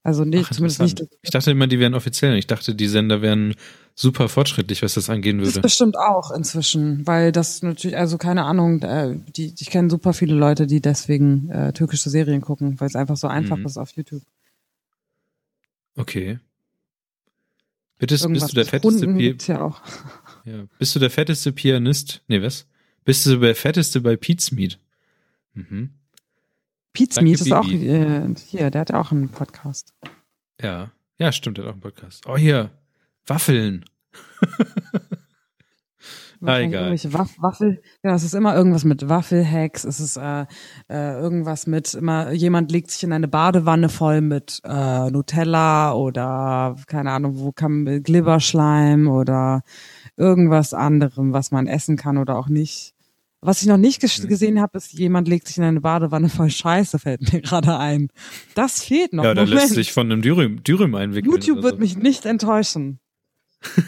Also 0.07 0.25
nicht, 0.25 0.47
Ach, 0.49 0.55
zumindest 0.55 0.81
nicht. 0.81 1.05
Ich 1.23 1.31
dachte 1.31 1.51
immer, 1.51 1.67
die 1.67 1.81
wären 1.81 1.95
offiziell. 1.95 2.37
Ich 2.37 2.47
dachte, 2.47 2.77
die 2.77 2.87
Sender 2.87 3.23
wären 3.23 3.57
super 3.97 4.29
fortschrittlich, 4.29 4.81
was 4.81 4.95
das 4.95 5.11
angehen 5.11 5.39
würde. 5.41 5.55
Das 5.55 5.63
bestimmt 5.63 5.99
auch 5.99 6.31
inzwischen, 6.31 7.05
weil 7.09 7.33
das 7.33 7.61
natürlich, 7.63 7.97
also 7.97 8.17
keine 8.17 8.45
Ahnung, 8.45 8.81
äh, 8.83 9.19
die, 9.37 9.53
ich 9.59 9.69
kenne 9.69 9.91
super 9.91 10.13
viele 10.13 10.37
Leute, 10.37 10.69
die 10.69 10.81
deswegen 10.81 11.51
äh, 11.51 11.73
türkische 11.73 12.09
Serien 12.09 12.41
gucken, 12.41 12.79
weil 12.79 12.87
es 12.87 12.95
einfach 12.95 13.17
so 13.17 13.27
einfach 13.27 13.57
mhm. 13.57 13.67
ist 13.67 13.79
auf 13.79 13.91
YouTube. 13.97 14.23
Okay. 15.97 16.39
Bitte, 17.99 18.15
bist 18.29 18.53
du 18.53 18.55
der 18.55 18.67
fetteste 18.67 19.09
Pianist? 19.09 19.49
Ja, 19.49 19.61
auch. 19.61 19.81
ja, 20.45 20.67
bist 20.79 20.95
du 20.95 21.01
der 21.01 21.11
fetteste 21.11 21.51
Pianist? 21.51 22.23
Nee, 22.29 22.41
was? 22.43 22.69
Bist 23.05 23.27
du 23.27 23.39
der 23.39 23.57
fetteste 23.57 24.01
bei 24.03 24.15
Pete's 24.15 24.53
Meat? 24.53 24.79
Mhm. 25.55 25.91
Pete 26.97 27.13
Smith 27.13 27.43
ist 27.43 27.53
auch 27.53 27.69
äh, 27.69 28.35
hier, 28.47 28.71
der 28.71 28.81
hat 28.81 28.95
auch 28.95 29.13
einen 29.13 29.29
Podcast. 29.29 29.93
Ja, 30.63 30.93
ja, 31.19 31.31
stimmt, 31.31 31.59
der 31.59 31.65
hat 31.65 31.69
auch 31.69 31.75
einen 31.75 31.83
Podcast. 31.83 32.25
Oh, 32.27 32.39
hier, 32.39 32.71
Waffeln. 33.27 33.85
ah, 36.41 36.59
egal. 36.59 36.97
Waff 37.13 37.35
Waffel, 37.39 37.83
ja, 38.03 38.15
es 38.15 38.23
ist 38.23 38.35
immer 38.35 38.57
irgendwas 38.57 38.85
mit 38.85 39.11
Waffelhacks, 39.11 39.85
es 39.85 40.01
ist 40.01 40.17
äh, 40.17 40.47
äh, 40.89 41.21
irgendwas 41.21 41.67
mit 41.67 41.93
immer, 41.93 42.33
jemand 42.33 42.73
legt 42.73 42.91
sich 42.91 43.03
in 43.03 43.13
eine 43.13 43.29
Badewanne 43.29 43.91
voll 43.91 44.23
mit 44.23 44.63
äh, 44.65 45.11
Nutella 45.11 45.93
oder 45.93 46.77
keine 46.87 47.11
Ahnung, 47.11 47.41
wo 47.41 47.53
kann 47.53 48.03
Glibberschleim 48.03 49.07
oder 49.07 49.65
irgendwas 50.17 50.73
anderem, 50.73 51.35
was 51.35 51.51
man 51.51 51.67
essen 51.67 51.99
kann 51.99 52.17
oder 52.17 52.39
auch 52.39 52.49
nicht. 52.49 52.96
Was 53.47 53.63
ich 53.63 53.69
noch 53.69 53.77
nicht 53.77 54.03
mhm. 54.03 54.27
gesehen 54.27 54.61
habe, 54.61 54.77
ist, 54.77 54.93
jemand 54.93 55.29
legt 55.29 55.47
sich 55.47 55.57
in 55.57 55.63
eine 55.63 55.81
Badewanne 55.81 56.29
voll 56.29 56.51
Scheiße, 56.51 56.99
fällt 56.99 57.33
mir 57.33 57.41
gerade 57.43 57.79
ein. 57.79 58.09
Das 58.57 58.83
fehlt 58.83 59.13
noch. 59.13 59.23
Ja, 59.23 59.35
da 59.35 59.45
lässt 59.45 59.75
sich 59.75 59.93
von 59.93 60.11
einem 60.11 60.21
Dürüm, 60.21 60.65
Dürüm 60.65 60.97
einwickeln. 60.97 61.33
YouTube 61.33 61.63
wird 61.63 61.75
so. 61.75 61.79
mich 61.79 61.97
nicht 61.97 62.27
enttäuschen. 62.27 62.99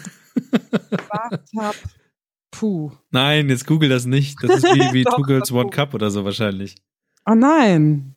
Bathtub 1.10 1.74
Puh. 2.52 2.92
Nein, 3.10 3.48
jetzt 3.48 3.66
google 3.66 3.88
das 3.88 4.06
nicht. 4.06 4.40
Das 4.42 4.62
ist 4.62 4.64
wie, 4.64 4.92
wie 4.92 5.04
Two 5.16 5.22
Girls 5.22 5.50
One 5.50 5.70
Cup 5.70 5.92
oder 5.92 6.12
so 6.12 6.24
wahrscheinlich. 6.24 6.76
Oh 7.26 7.34
nein. 7.34 8.14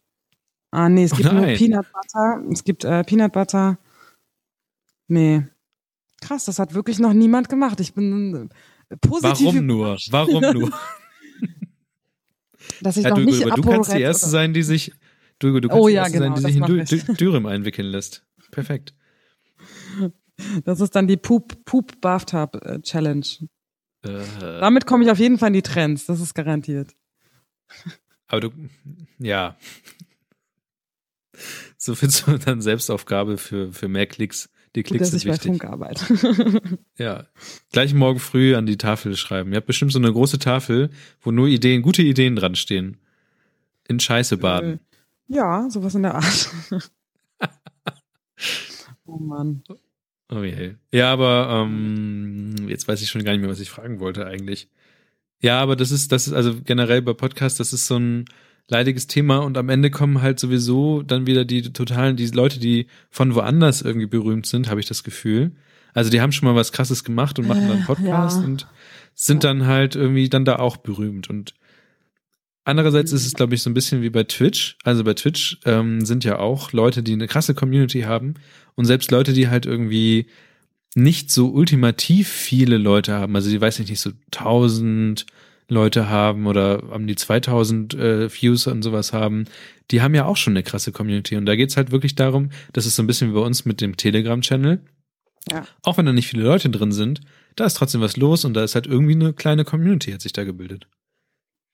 Ah 0.69 0.89
nee, 0.89 1.05
es 1.05 1.13
oh 1.13 1.15
gibt 1.15 1.29
oh 1.29 1.33
nur 1.33 1.45
Peanut 1.47 1.87
Butter. 1.91 2.43
Es 2.51 2.63
gibt 2.63 2.83
äh, 2.83 3.03
Peanut 3.03 3.33
Butter. 3.33 3.79
Nee. 5.07 5.47
Krass, 6.21 6.45
das 6.45 6.59
hat 6.59 6.75
wirklich 6.75 6.99
noch 6.99 7.13
niemand 7.13 7.49
gemacht. 7.49 7.79
Ich 7.79 7.95
bin 7.95 8.51
äh, 8.89 8.97
positiv. 8.97 9.47
Warum 9.47 9.65
nur? 9.65 9.97
Warum 10.11 10.41
nur? 10.53 10.71
Dass 12.81 12.97
ich 12.97 13.03
ja, 13.03 13.09
noch 13.09 13.17
du, 13.17 13.25
nicht 13.25 13.43
du 13.43 13.61
kannst 13.61 13.93
die 13.93 14.01
Erste 14.01 14.25
oder? 14.25 14.31
sein, 14.31 14.53
die 14.53 14.63
sich, 14.63 14.93
du, 15.39 15.59
du 15.59 15.67
kannst 15.67 15.83
oh, 15.83 15.87
die 15.87 15.95
Erste 15.95 16.19
genau, 16.19 16.35
sein, 16.35 16.63
die 16.65 16.85
sich 16.85 17.07
in 17.07 17.15
Dürüm 17.15 17.45
einwickeln 17.45 17.87
lässt. 17.87 18.25
Perfekt. 18.51 18.93
Das 20.63 20.79
ist 20.79 20.95
dann 20.95 21.07
die 21.07 21.17
Poop, 21.17 21.65
Poop 21.65 22.01
Bathtub 22.01 22.55
äh, 22.65 22.81
Challenge. 22.81 23.25
Äh. 24.01 24.23
Damit 24.39 24.87
komme 24.87 25.03
ich 25.03 25.11
auf 25.11 25.19
jeden 25.19 25.37
Fall 25.37 25.49
in 25.49 25.53
die 25.53 25.61
Trends, 25.61 26.07
das 26.07 26.19
ist 26.19 26.33
garantiert. 26.33 26.95
Aber 28.27 28.41
du, 28.41 28.51
ja. 29.19 29.55
So 31.77 31.95
viel 31.95 32.09
zur 32.09 32.39
dann 32.39 32.61
Selbstaufgabe 32.61 33.37
für, 33.37 33.71
für 33.71 33.87
mehr 33.87 34.05
Klicks. 34.05 34.49
Die 34.75 34.83
Klicks 34.83 34.99
Gut, 34.99 35.01
dass 35.01 35.09
sind 35.11 35.19
ich 35.19 35.25
wichtig. 35.25 35.59
bei 35.59 35.67
Funk 35.67 35.73
arbeite. 35.73 36.61
ja. 36.97 37.25
Gleich 37.71 37.93
morgen 37.93 38.19
früh 38.19 38.55
an 38.55 38.65
die 38.65 38.77
Tafel 38.77 39.17
schreiben. 39.17 39.51
Ihr 39.51 39.57
habt 39.57 39.67
bestimmt 39.67 39.91
so 39.91 39.99
eine 39.99 40.11
große 40.11 40.39
Tafel, 40.39 40.91
wo 41.21 41.31
nur 41.31 41.47
Ideen, 41.47 41.81
gute 41.81 42.01
Ideen 42.01 42.35
dran 42.35 42.55
stehen. 42.55 42.97
In 43.87 43.99
Scheiße 43.99 44.37
baden. 44.37 44.79
Äh, 45.29 45.35
ja, 45.35 45.69
sowas 45.69 45.95
in 45.95 46.03
der 46.03 46.15
Art. 46.15 46.49
oh 49.05 49.17
Mann. 49.17 49.63
Oh 50.29 50.43
je. 50.43 50.75
Ja, 50.91 51.11
aber 51.11 51.63
ähm, 51.65 52.55
jetzt 52.69 52.87
weiß 52.87 53.01
ich 53.01 53.09
schon 53.09 53.25
gar 53.25 53.33
nicht 53.33 53.41
mehr, 53.41 53.49
was 53.49 53.59
ich 53.59 53.69
fragen 53.69 53.99
wollte 53.99 54.25
eigentlich. 54.25 54.69
Ja, 55.41 55.59
aber 55.59 55.75
das 55.75 55.91
ist, 55.91 56.11
das 56.13 56.27
ist 56.27 56.33
also 56.33 56.61
generell 56.61 57.01
bei 57.01 57.13
Podcasts, 57.13 57.57
das 57.57 57.73
ist 57.73 57.87
so 57.87 57.97
ein 57.97 58.25
leidiges 58.67 59.07
Thema 59.07 59.39
und 59.39 59.57
am 59.57 59.69
Ende 59.69 59.91
kommen 59.91 60.21
halt 60.21 60.39
sowieso 60.39 61.01
dann 61.01 61.27
wieder 61.27 61.45
die 61.45 61.61
totalen, 61.73 62.15
die 62.15 62.27
Leute, 62.27 62.59
die 62.59 62.87
von 63.09 63.35
woanders 63.35 63.81
irgendwie 63.81 64.07
berühmt 64.07 64.45
sind, 64.45 64.69
habe 64.69 64.79
ich 64.79 64.85
das 64.85 65.03
Gefühl. 65.03 65.51
Also 65.93 66.09
die 66.09 66.21
haben 66.21 66.31
schon 66.31 66.47
mal 66.47 66.55
was 66.55 66.71
krasses 66.71 67.03
gemacht 67.03 67.37
und 67.37 67.47
machen 67.47 67.67
dann 67.67 67.81
äh, 67.81 67.85
Podcast 67.85 68.39
ja. 68.39 68.45
und 68.45 68.67
sind 69.13 69.43
dann 69.43 69.65
halt 69.65 69.95
irgendwie 69.95 70.29
dann 70.29 70.45
da 70.45 70.57
auch 70.57 70.77
berühmt. 70.77 71.29
Und 71.29 71.53
andererseits 72.63 73.11
ist 73.11 73.25
es, 73.25 73.33
glaube 73.33 73.55
ich, 73.55 73.61
so 73.61 73.69
ein 73.69 73.73
bisschen 73.73 74.01
wie 74.01 74.09
bei 74.09 74.23
Twitch. 74.23 74.77
Also 74.83 75.03
bei 75.03 75.13
Twitch 75.13 75.59
ähm, 75.65 76.05
sind 76.05 76.23
ja 76.23 76.39
auch 76.39 76.71
Leute, 76.71 77.03
die 77.03 77.13
eine 77.13 77.27
krasse 77.27 77.53
Community 77.53 78.01
haben 78.01 78.35
und 78.75 78.85
selbst 78.85 79.11
Leute, 79.11 79.33
die 79.33 79.49
halt 79.49 79.65
irgendwie 79.65 80.27
nicht 80.95 81.31
so 81.31 81.49
ultimativ 81.49 82.27
viele 82.27 82.77
Leute 82.77 83.13
haben, 83.13 83.35
also 83.35 83.49
die 83.49 83.61
weiß 83.61 83.79
ich 83.79 83.89
nicht, 83.89 84.01
so 84.01 84.11
tausend 84.29 85.25
Leute 85.71 86.09
haben 86.09 86.47
oder 86.47 86.83
haben 86.91 87.07
die 87.07 87.15
2000 87.15 87.93
äh, 87.93 88.29
Views 88.29 88.67
und 88.67 88.83
sowas 88.83 89.13
haben, 89.13 89.45
die 89.89 90.01
haben 90.01 90.13
ja 90.13 90.25
auch 90.25 90.37
schon 90.37 90.53
eine 90.53 90.63
krasse 90.63 90.91
Community. 90.91 91.37
Und 91.37 91.45
da 91.45 91.55
geht's 91.55 91.77
halt 91.77 91.91
wirklich 91.91 92.15
darum, 92.15 92.49
das 92.73 92.85
ist 92.85 92.95
so 92.95 93.03
ein 93.03 93.07
bisschen 93.07 93.29
wie 93.31 93.35
bei 93.35 93.41
uns 93.41 93.65
mit 93.65 93.81
dem 93.81 93.97
Telegram-Channel. 93.97 94.81
Ja. 95.49 95.65
Auch 95.83 95.97
wenn 95.97 96.05
da 96.05 96.13
nicht 96.13 96.27
viele 96.27 96.43
Leute 96.43 96.69
drin 96.69 96.91
sind, 96.91 97.21
da 97.55 97.65
ist 97.65 97.75
trotzdem 97.75 98.01
was 98.01 98.17
los 98.17 98.45
und 98.45 98.53
da 98.53 98.63
ist 98.63 98.75
halt 98.75 98.85
irgendwie 98.85 99.15
eine 99.15 99.33
kleine 99.33 99.63
Community, 99.63 100.11
hat 100.11 100.21
sich 100.21 100.33
da 100.33 100.43
gebildet. 100.43 100.87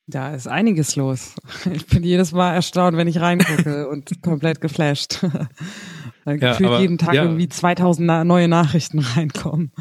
Da 0.10 0.34
ist 0.34 0.48
einiges 0.48 0.96
los. 0.96 1.36
Ich 1.74 1.86
bin 1.88 2.04
jedes 2.04 2.32
Mal 2.32 2.54
erstaunt, 2.54 2.96
wenn 2.96 3.10
ich 3.10 3.20
reingucke 3.20 3.90
und 3.90 4.22
komplett 4.22 4.62
geflasht. 4.62 5.22
Weil 6.24 6.42
ja, 6.42 6.52
gefühlt 6.52 6.70
aber, 6.70 6.80
jeden 6.80 6.98
Tag 6.98 7.14
ja. 7.14 7.24
irgendwie 7.24 7.50
2000 7.50 8.26
neue 8.26 8.48
Nachrichten 8.48 9.00
reinkommen. 9.00 9.72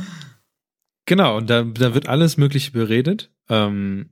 Genau, 1.07 1.37
und 1.37 1.49
da, 1.49 1.63
da 1.63 1.95
wird 1.95 2.09
alles 2.09 2.37
Mögliche 2.37 2.73
beredet. 2.73 3.31
Ähm, 3.49 4.11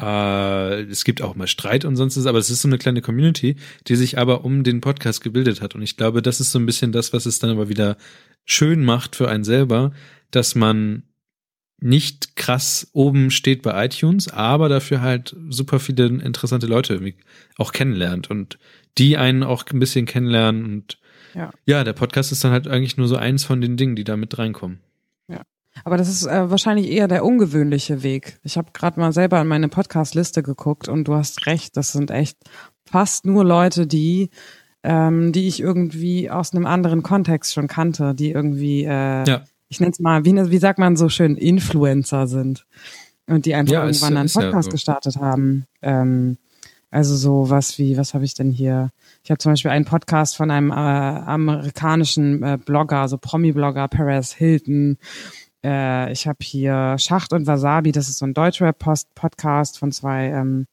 äh, 0.00 0.82
es 0.82 1.04
gibt 1.04 1.22
auch 1.22 1.34
mal 1.34 1.46
Streit 1.46 1.84
und 1.84 1.96
sonst 1.96 2.16
ist, 2.16 2.26
aber 2.26 2.38
es 2.38 2.50
ist 2.50 2.62
so 2.62 2.68
eine 2.68 2.78
kleine 2.78 3.02
Community, 3.02 3.56
die 3.88 3.96
sich 3.96 4.18
aber 4.18 4.44
um 4.44 4.62
den 4.62 4.80
Podcast 4.80 5.22
gebildet 5.22 5.60
hat. 5.60 5.74
Und 5.74 5.82
ich 5.82 5.96
glaube, 5.96 6.22
das 6.22 6.40
ist 6.40 6.52
so 6.52 6.58
ein 6.58 6.66
bisschen 6.66 6.92
das, 6.92 7.12
was 7.12 7.26
es 7.26 7.38
dann 7.38 7.50
aber 7.50 7.68
wieder 7.68 7.96
schön 8.44 8.84
macht 8.84 9.16
für 9.16 9.28
einen 9.28 9.44
selber, 9.44 9.92
dass 10.30 10.54
man 10.54 11.02
nicht 11.78 12.36
krass 12.36 12.88
oben 12.92 13.30
steht 13.30 13.62
bei 13.62 13.84
iTunes, 13.84 14.28
aber 14.28 14.68
dafür 14.68 15.02
halt 15.02 15.36
super 15.50 15.78
viele 15.78 16.06
interessante 16.06 16.66
Leute 16.66 17.00
auch 17.58 17.72
kennenlernt 17.72 18.30
und 18.30 18.58
die 18.96 19.18
einen 19.18 19.42
auch 19.42 19.64
ein 19.70 19.78
bisschen 19.78 20.06
kennenlernen 20.06 20.64
und 20.64 20.98
ja. 21.34 21.50
ja, 21.66 21.84
der 21.84 21.92
Podcast 21.92 22.32
ist 22.32 22.42
dann 22.44 22.52
halt 22.52 22.66
eigentlich 22.66 22.96
nur 22.96 23.08
so 23.08 23.16
eins 23.16 23.44
von 23.44 23.60
den 23.60 23.76
Dingen, 23.76 23.94
die 23.94 24.04
da 24.04 24.16
mit 24.16 24.38
reinkommen. 24.38 24.78
Aber 25.84 25.96
das 25.96 26.08
ist 26.08 26.26
äh, 26.26 26.50
wahrscheinlich 26.50 26.90
eher 26.90 27.08
der 27.08 27.24
ungewöhnliche 27.24 28.02
Weg. 28.02 28.38
Ich 28.42 28.56
habe 28.56 28.70
gerade 28.72 28.98
mal 28.98 29.12
selber 29.12 29.40
in 29.40 29.46
meine 29.46 29.68
Podcast-Liste 29.68 30.42
geguckt 30.42 30.88
und 30.88 31.08
du 31.08 31.14
hast 31.14 31.46
recht, 31.46 31.76
das 31.76 31.92
sind 31.92 32.10
echt 32.10 32.38
fast 32.84 33.26
nur 33.26 33.44
Leute, 33.44 33.86
die 33.86 34.30
ähm, 34.86 35.32
die 35.32 35.48
ich 35.48 35.60
irgendwie 35.60 36.30
aus 36.30 36.54
einem 36.54 36.64
anderen 36.64 37.02
Kontext 37.02 37.52
schon 37.52 37.66
kannte, 37.66 38.14
die 38.14 38.30
irgendwie, 38.30 38.84
äh, 38.84 39.24
ja. 39.28 39.42
ich 39.68 39.80
nenne 39.80 39.90
es 39.90 39.98
mal, 39.98 40.24
wie, 40.24 40.32
wie 40.32 40.58
sagt 40.58 40.78
man 40.78 40.96
so 40.96 41.08
schön, 41.08 41.36
Influencer 41.36 42.28
sind 42.28 42.66
und 43.26 43.46
die 43.46 43.54
einfach 43.56 43.74
ja, 43.74 43.84
irgendwann 43.84 44.24
ist, 44.24 44.36
einen 44.36 44.44
Podcast 44.44 44.66
ja 44.66 44.70
so. 44.70 44.74
gestartet 44.74 45.16
haben. 45.16 45.66
Ähm, 45.82 46.38
also 46.92 47.16
so 47.16 47.50
was 47.50 47.78
wie, 47.78 47.96
was 47.96 48.14
habe 48.14 48.24
ich 48.24 48.34
denn 48.34 48.52
hier? 48.52 48.90
Ich 49.24 49.30
habe 49.30 49.38
zum 49.38 49.52
Beispiel 49.52 49.72
einen 49.72 49.84
Podcast 49.84 50.36
von 50.36 50.52
einem 50.52 50.70
äh, 50.70 50.74
amerikanischen 50.74 52.44
äh, 52.44 52.56
Blogger, 52.64 53.08
so 53.08 53.18
Promi-Blogger, 53.18 53.88
Perez 53.88 54.32
Hilton. 54.32 54.98
Äh, 55.66 56.12
ich 56.12 56.28
habe 56.28 56.38
hier 56.42 56.96
Schacht 56.98 57.32
und 57.32 57.48
Wasabi, 57.48 57.90
das 57.90 58.08
ist 58.08 58.18
so 58.18 58.26
ein 58.26 58.34
Deutschrap-Podcast 58.34 59.78
von 59.80 59.90
zwei 59.90 60.26
ähm, 60.26 60.66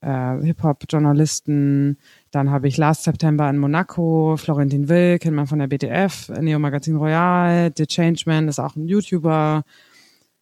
äh, 0.00 0.40
Hip-Hop-Journalisten. 0.42 1.98
Dann 2.30 2.50
habe 2.50 2.66
ich 2.66 2.78
Last 2.78 3.04
September 3.04 3.50
in 3.50 3.58
Monaco, 3.58 4.36
Florentin 4.38 4.88
Will, 4.88 5.18
kennt 5.18 5.36
man 5.36 5.46
von 5.46 5.58
der 5.58 5.66
BTF, 5.66 6.30
Neo 6.40 6.58
Magazin 6.58 6.96
Royal, 6.96 7.70
The 7.76 7.86
Changeman 7.86 8.48
ist 8.48 8.58
auch 8.58 8.76
ein 8.76 8.88
YouTuber. 8.88 9.62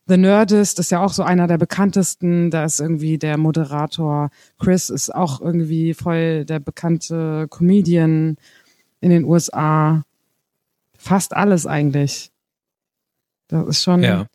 The 0.06 0.16
Nerdist 0.16 0.78
ist 0.78 0.90
ja 0.90 1.00
auch 1.00 1.12
so 1.12 1.24
einer 1.24 1.48
der 1.48 1.58
bekanntesten. 1.58 2.50
Da 2.50 2.64
ist 2.64 2.80
irgendwie 2.80 3.18
der 3.18 3.36
Moderator. 3.36 4.30
Chris 4.58 4.90
ist 4.90 5.14
auch 5.14 5.42
irgendwie 5.42 5.92
voll 5.92 6.46
der 6.46 6.60
bekannte 6.60 7.46
Comedian 7.50 8.36
in 9.00 9.10
den 9.10 9.24
USA. 9.24 10.04
Fast 10.96 11.36
alles 11.36 11.66
eigentlich. 11.66 12.32
Das 13.48 13.66
ist 13.66 13.82
schon 13.82 14.02
ja. 14.02 14.26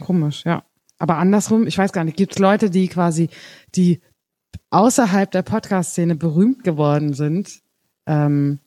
komisch, 0.00 0.44
ja. 0.44 0.64
Aber 0.98 1.18
andersrum, 1.18 1.66
ich 1.66 1.76
weiß 1.76 1.92
gar 1.92 2.04
nicht, 2.04 2.16
gibt 2.16 2.32
es 2.32 2.38
Leute, 2.38 2.70
die 2.70 2.88
quasi 2.88 3.28
die 3.74 4.00
außerhalb 4.70 5.30
der 5.30 5.42
Podcast-Szene 5.42 6.14
berühmt 6.14 6.64
geworden 6.64 7.14
sind, 7.14 7.60
ähm, 8.06 8.60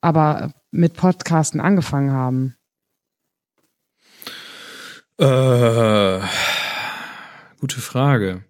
aber 0.00 0.54
mit 0.70 0.94
Podcasten 0.94 1.60
angefangen 1.60 2.12
haben? 2.12 2.56
Äh, 5.18 6.20
gute 7.60 7.80
Frage. 7.80 8.44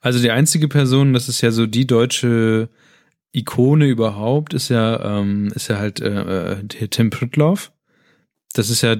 Also 0.00 0.20
die 0.20 0.30
einzige 0.30 0.68
Person, 0.68 1.12
das 1.12 1.28
ist 1.28 1.40
ja 1.40 1.50
so 1.50 1.66
die 1.66 1.86
deutsche 1.86 2.68
Ikone 3.32 3.86
überhaupt, 3.86 4.54
ist 4.54 4.70
ja, 4.70 5.18
ähm, 5.18 5.52
ist 5.54 5.68
ja 5.68 5.78
halt 5.78 6.00
äh, 6.00 6.52
äh 6.52 6.88
Tim 6.88 7.10
Pritloff. 7.10 7.72
Das 8.54 8.70
ist 8.70 8.82
ja 8.82 8.96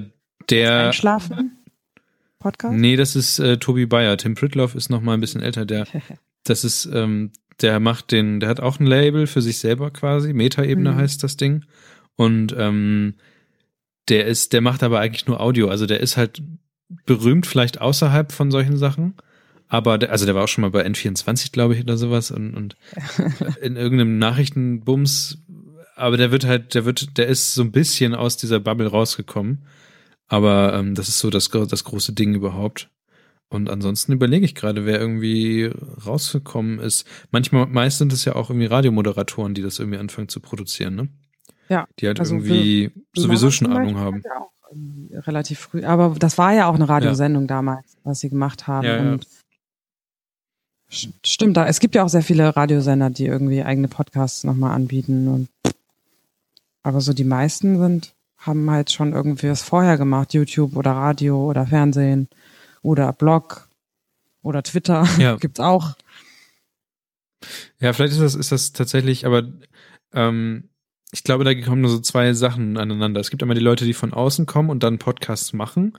der. 0.49 0.87
Einschlafen? 0.87 1.57
Podcast? 2.39 2.75
Nee, 2.75 2.95
das 2.95 3.15
ist 3.15 3.39
äh, 3.39 3.57
Tobi 3.57 3.85
Bayer. 3.85 4.17
Tim 4.17 4.35
Pritloff 4.35 4.75
ist 4.75 4.89
noch 4.89 5.01
mal 5.01 5.15
ein 5.15 5.21
bisschen 5.21 5.41
älter. 5.41 5.65
Der, 5.65 5.87
das 6.43 6.63
ist 6.63 6.85
ähm, 6.85 7.31
der 7.61 7.79
macht 7.79 8.11
den, 8.11 8.39
der 8.39 8.49
hat 8.49 8.59
auch 8.59 8.79
ein 8.79 8.85
Label 8.85 9.27
für 9.27 9.41
sich 9.41 9.57
selber 9.57 9.91
quasi, 9.91 10.33
Metaebene 10.33 10.91
mhm. 10.91 10.95
heißt 10.95 11.23
das 11.23 11.37
Ding. 11.37 11.65
Und 12.15 12.55
ähm, 12.57 13.15
der 14.09 14.25
ist, 14.25 14.53
der 14.53 14.61
macht 14.61 14.83
aber 14.83 14.99
eigentlich 14.99 15.27
nur 15.27 15.41
Audio. 15.41 15.69
Also 15.69 15.85
der 15.85 15.99
ist 15.99 16.17
halt 16.17 16.41
berühmt 17.05 17.45
vielleicht 17.45 17.81
außerhalb 17.81 18.31
von 18.31 18.51
solchen 18.51 18.77
Sachen. 18.77 19.15
Aber 19.67 19.97
der, 19.97 20.11
also 20.11 20.25
der 20.25 20.35
war 20.35 20.43
auch 20.43 20.47
schon 20.47 20.61
mal 20.61 20.71
bei 20.71 20.85
N24, 20.85 21.51
glaube 21.51 21.75
ich, 21.75 21.81
oder 21.81 21.97
sowas 21.97 22.31
und, 22.31 22.55
und 22.55 22.77
in 23.61 23.75
irgendeinem 23.75 24.17
Nachrichtenbums. 24.17 25.39
Aber 25.95 26.15
der 26.15 26.31
wird 26.31 26.45
halt, 26.45 26.73
der 26.73 26.85
wird, 26.85 27.17
der 27.17 27.27
ist 27.27 27.53
so 27.53 27.63
ein 27.63 27.71
bisschen 27.71 28.15
aus 28.15 28.37
dieser 28.37 28.59
Bubble 28.59 28.87
rausgekommen. 28.87 29.63
Aber 30.27 30.73
ähm, 30.73 30.95
das 30.95 31.07
ist 31.07 31.19
so 31.19 31.29
das, 31.29 31.49
das 31.49 31.83
große 31.83 32.13
Ding 32.13 32.33
überhaupt. 32.33 32.89
Und 33.49 33.69
ansonsten 33.69 34.11
überlege 34.11 34.45
ich 34.45 34.55
gerade, 34.55 34.85
wer 34.85 34.99
irgendwie 34.99 35.71
rausgekommen 36.05 36.79
ist. 36.79 37.07
Manchmal, 37.31 37.65
meist 37.67 37.97
sind 37.97 38.11
es 38.11 38.25
ja 38.25 38.35
auch 38.35 38.49
irgendwie 38.49 38.67
Radiomoderatoren, 38.67 39.53
die 39.53 39.61
das 39.61 39.79
irgendwie 39.79 39.99
anfangen 39.99 40.27
zu 40.27 40.41
produzieren, 40.41 40.95
ne? 40.95 41.07
Ja. 41.69 41.87
Die 41.99 42.07
halt 42.07 42.19
also 42.19 42.35
irgendwie 42.35 42.91
sowieso 43.15 43.51
schon 43.51 43.71
Ahnung 43.71 43.97
haben. 43.97 44.21
Ja 44.25 44.37
auch 44.41 44.51
relativ 45.27 45.59
früh. 45.59 45.83
Aber 45.83 46.15
das 46.17 46.37
war 46.37 46.53
ja 46.53 46.67
auch 46.67 46.75
eine 46.75 46.89
Radiosendung 46.89 47.43
ja. 47.43 47.47
damals, 47.47 47.97
was 48.03 48.19
sie 48.19 48.29
gemacht 48.29 48.67
haben. 48.67 48.85
Ja, 48.85 48.99
und 48.99 49.23
ja. 49.23 49.29
Stimmt, 51.25 51.57
da. 51.57 51.67
Es 51.67 51.79
gibt 51.81 51.95
ja 51.95 52.03
auch 52.03 52.09
sehr 52.09 52.21
viele 52.21 52.55
Radiosender, 52.55 53.09
die 53.09 53.25
irgendwie 53.25 53.61
eigene 53.63 53.89
Podcasts 53.89 54.45
nochmal 54.45 54.73
anbieten. 54.73 55.27
Und 55.27 55.49
aber 56.81 57.01
so 57.01 57.11
die 57.13 57.25
meisten 57.25 57.77
sind, 57.77 58.15
haben 58.37 58.69
halt 58.69 58.91
schon 58.91 59.13
irgendwie 59.13 59.49
was 59.49 59.61
vorher 59.61 59.97
gemacht, 59.97 60.33
YouTube 60.33 60.75
oder 60.75 60.91
Radio 60.91 61.45
oder 61.49 61.67
Fernsehen 61.67 62.29
oder 62.81 63.11
Blog 63.13 63.67
oder 64.41 64.63
Twitter 64.63 65.07
ja. 65.17 65.35
gibt's 65.39 65.59
auch. 65.59 65.95
Ja, 67.79 67.93
vielleicht 67.93 68.13
ist 68.13 68.21
das, 68.21 68.35
ist 68.35 68.51
das 68.51 68.71
tatsächlich, 68.73 69.25
aber 69.25 69.43
ähm, 70.13 70.69
ich 71.11 71.23
glaube, 71.23 71.43
da 71.43 71.53
kommen 71.55 71.81
nur 71.81 71.91
so 71.91 71.99
zwei 71.99 72.33
Sachen 72.33 72.77
aneinander. 72.77 73.21
Es 73.21 73.29
gibt 73.29 73.41
einmal 73.41 73.57
die 73.57 73.63
Leute, 73.63 73.85
die 73.85 73.93
von 73.93 74.13
außen 74.13 74.45
kommen 74.45 74.69
und 74.69 74.83
dann 74.83 74.99
Podcasts 74.99 75.53
machen. 75.53 75.93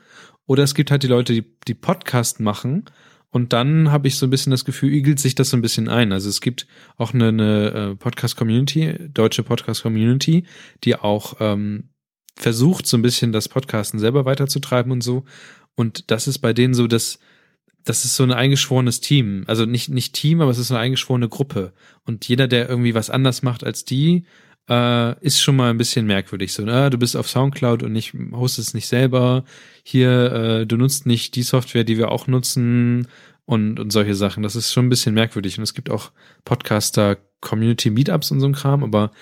Oder 0.47 0.65
es 0.65 0.75
gibt 0.75 0.91
halt 0.91 1.03
die 1.03 1.09
Leute, 1.09 1.33
die, 1.33 1.45
die 1.67 1.75
Podcast 1.75 2.41
machen. 2.41 2.85
Und 3.31 3.53
dann 3.53 3.91
habe 3.91 4.09
ich 4.09 4.17
so 4.17 4.27
ein 4.27 4.31
bisschen 4.31 4.51
das 4.51 4.65
Gefühl, 4.65 4.93
igelt 4.93 5.21
sich 5.21 5.35
das 5.35 5.51
so 5.51 5.57
ein 5.57 5.63
bisschen 5.63 5.89
ein. 5.89 6.13
Also 6.13 6.29
es 6.29 6.41
gibt 6.41 6.67
auch 6.97 7.15
eine, 7.15 7.29
eine 7.29 7.71
äh, 7.71 7.97
Podcast-Community, 7.97 9.11
deutsche 9.13 9.43
Podcast-Community, 9.43 10.45
die 10.85 10.97
auch 10.97 11.37
ähm, 11.41 11.91
versucht, 12.39 12.87
so 12.87 12.97
ein 12.97 13.03
bisschen 13.03 13.33
das 13.33 13.49
Podcasten 13.49 13.99
selber 13.99 14.25
weiterzutreiben 14.25 14.93
und 14.93 15.03
so. 15.03 15.25
Und 15.75 16.11
das 16.11 16.29
ist 16.29 16.39
bei 16.39 16.53
denen 16.53 16.75
so, 16.75 16.87
dass 16.87 17.19
das 17.85 18.05
ist 18.05 18.17
so 18.17 18.23
ein 18.23 18.33
eingeschworenes 18.33 19.01
Team. 19.01 19.45
Also 19.47 19.65
nicht, 19.65 19.89
nicht 19.89 20.13
Team, 20.13 20.41
aber 20.41 20.51
es 20.51 20.59
ist 20.59 20.71
eine 20.71 20.81
eingeschworene 20.81 21.29
Gruppe. 21.29 21.73
Und 22.05 22.29
jeder, 22.29 22.47
der 22.47 22.69
irgendwie 22.69 22.95
was 22.95 23.11
anders 23.11 23.43
macht 23.43 23.65
als 23.65 23.85
die, 23.85 24.25
äh, 24.69 25.19
ist 25.25 25.41
schon 25.41 25.57
mal 25.57 25.71
ein 25.71 25.79
bisschen 25.79 26.07
merkwürdig. 26.07 26.53
So, 26.53 26.65
ne? 26.65 26.91
du 26.91 26.99
bist 26.99 27.17
auf 27.17 27.29
Soundcloud 27.29 27.83
und 27.83 27.93
nicht 27.93 28.15
hostest 28.33 28.75
nicht 28.75 28.87
selber. 28.87 29.45
Hier, 29.83 30.33
äh, 30.33 30.67
du 30.67 30.77
nutzt 30.77 31.07
nicht 31.07 31.35
die 31.35 31.43
Software, 31.43 31.85
die 31.85 31.97
wir 31.97 32.11
auch 32.11 32.27
nutzen 32.27 33.09
und, 33.47 33.81
und 33.81 33.91
solche 33.91 34.15
Sachen. 34.15 34.43
Das 34.43 34.57
ist 34.57 34.73
schon 34.73 34.87
ein 34.87 34.91
bisschen 34.91 35.15
merkwürdig. 35.15 35.57
Und 35.57 35.65
es 35.65 35.75
gibt 35.75 35.91
auch 35.91 36.11
Podcaster, 36.45 37.17
Community 37.41 37.89
Meetups 37.89 38.31
und 38.31 38.41
so 38.41 38.47
ein 38.47 38.53
Kram, 38.53 38.85
aber 38.85 39.13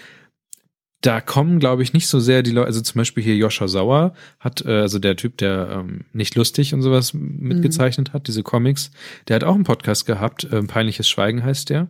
da 1.07 1.21
kommen, 1.21 1.61
glaube 1.61 1.85
ich, 1.85 1.93
nicht 1.93 2.09
so 2.09 2.19
sehr 2.19 2.43
die 2.43 2.51
Leute, 2.51 2.67
also 2.67 2.81
zum 2.81 2.99
Beispiel 2.99 3.23
hier 3.23 3.37
Joscha 3.37 3.69
Sauer 3.69 4.13
hat, 4.41 4.65
äh, 4.67 4.81
also 4.81 4.99
der 4.99 5.15
Typ, 5.15 5.37
der 5.39 5.69
ähm, 5.71 6.01
nicht 6.13 6.35
lustig 6.35 6.75
und 6.75 6.83
sowas 6.83 7.15
mitgezeichnet 7.15 8.09
mhm. 8.09 8.13
hat, 8.13 8.27
diese 8.27 8.43
Comics, 8.43 8.91
der 9.29 9.37
hat 9.37 9.45
auch 9.45 9.55
einen 9.55 9.63
Podcast 9.63 10.07
gehabt, 10.07 10.45
äh, 10.45 10.63
Peinliches 10.65 11.09
Schweigen 11.09 11.45
heißt 11.45 11.71
der. 11.71 11.89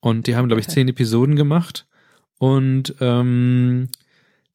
Und 0.00 0.26
die 0.26 0.36
haben, 0.36 0.48
glaube 0.48 0.60
ich, 0.60 0.66
okay. 0.66 0.74
zehn 0.74 0.88
Episoden 0.88 1.36
gemacht. 1.36 1.86
Und 2.38 2.94
ähm, 3.00 3.88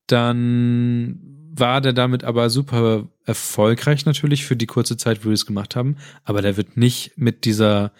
dann 0.05 1.19
war 1.57 1.81
der 1.81 1.93
damit 1.93 2.23
aber 2.23 2.51
super 2.51 3.07
erfolgreich 3.25 4.05
natürlich 4.05 4.45
für 4.45 4.55
die 4.55 4.67
kurze 4.67 4.97
Zeit, 4.97 5.25
wo 5.25 5.29
wir 5.29 5.33
es 5.33 5.47
gemacht 5.47 5.75
haben. 5.75 5.97
Aber 6.23 6.43
der 6.43 6.57
wird 6.57 6.77
nicht 6.77 7.13
mit 7.15 7.45
dieser 7.45 7.91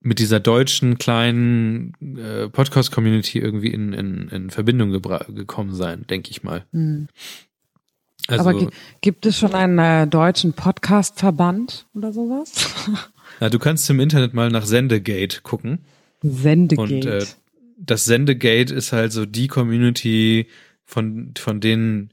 mit 0.00 0.18
dieser 0.18 0.40
deutschen 0.40 0.98
kleinen 0.98 1.92
äh, 2.16 2.48
Podcast-Community 2.48 3.38
irgendwie 3.38 3.68
in, 3.68 3.92
in, 3.92 4.28
in 4.28 4.50
Verbindung 4.50 4.90
gekommen 4.92 5.74
sein, 5.74 6.06
denke 6.08 6.30
ich 6.30 6.42
mal. 6.42 6.64
Mhm. 6.72 7.08
Also, 8.28 8.48
Aber 8.48 8.70
gibt 9.00 9.26
es 9.26 9.38
schon 9.38 9.54
einen 9.54 9.78
äh, 9.78 10.06
deutschen 10.06 10.52
Podcast-Verband 10.52 11.86
oder 11.94 12.12
sowas? 12.12 12.52
Na, 13.40 13.48
du 13.48 13.58
kannst 13.58 13.88
im 13.90 14.00
Internet 14.00 14.34
mal 14.34 14.50
nach 14.50 14.64
Sendegate 14.64 15.42
gucken. 15.42 15.80
Sendegate. 16.22 16.94
Und 16.94 17.06
äh, 17.06 17.26
das 17.78 18.04
Sendegate 18.04 18.72
ist 18.72 18.92
halt 18.92 19.12
so 19.12 19.26
die 19.26 19.48
Community 19.48 20.46
von, 20.84 21.32
von 21.38 21.60
denen 21.60 22.10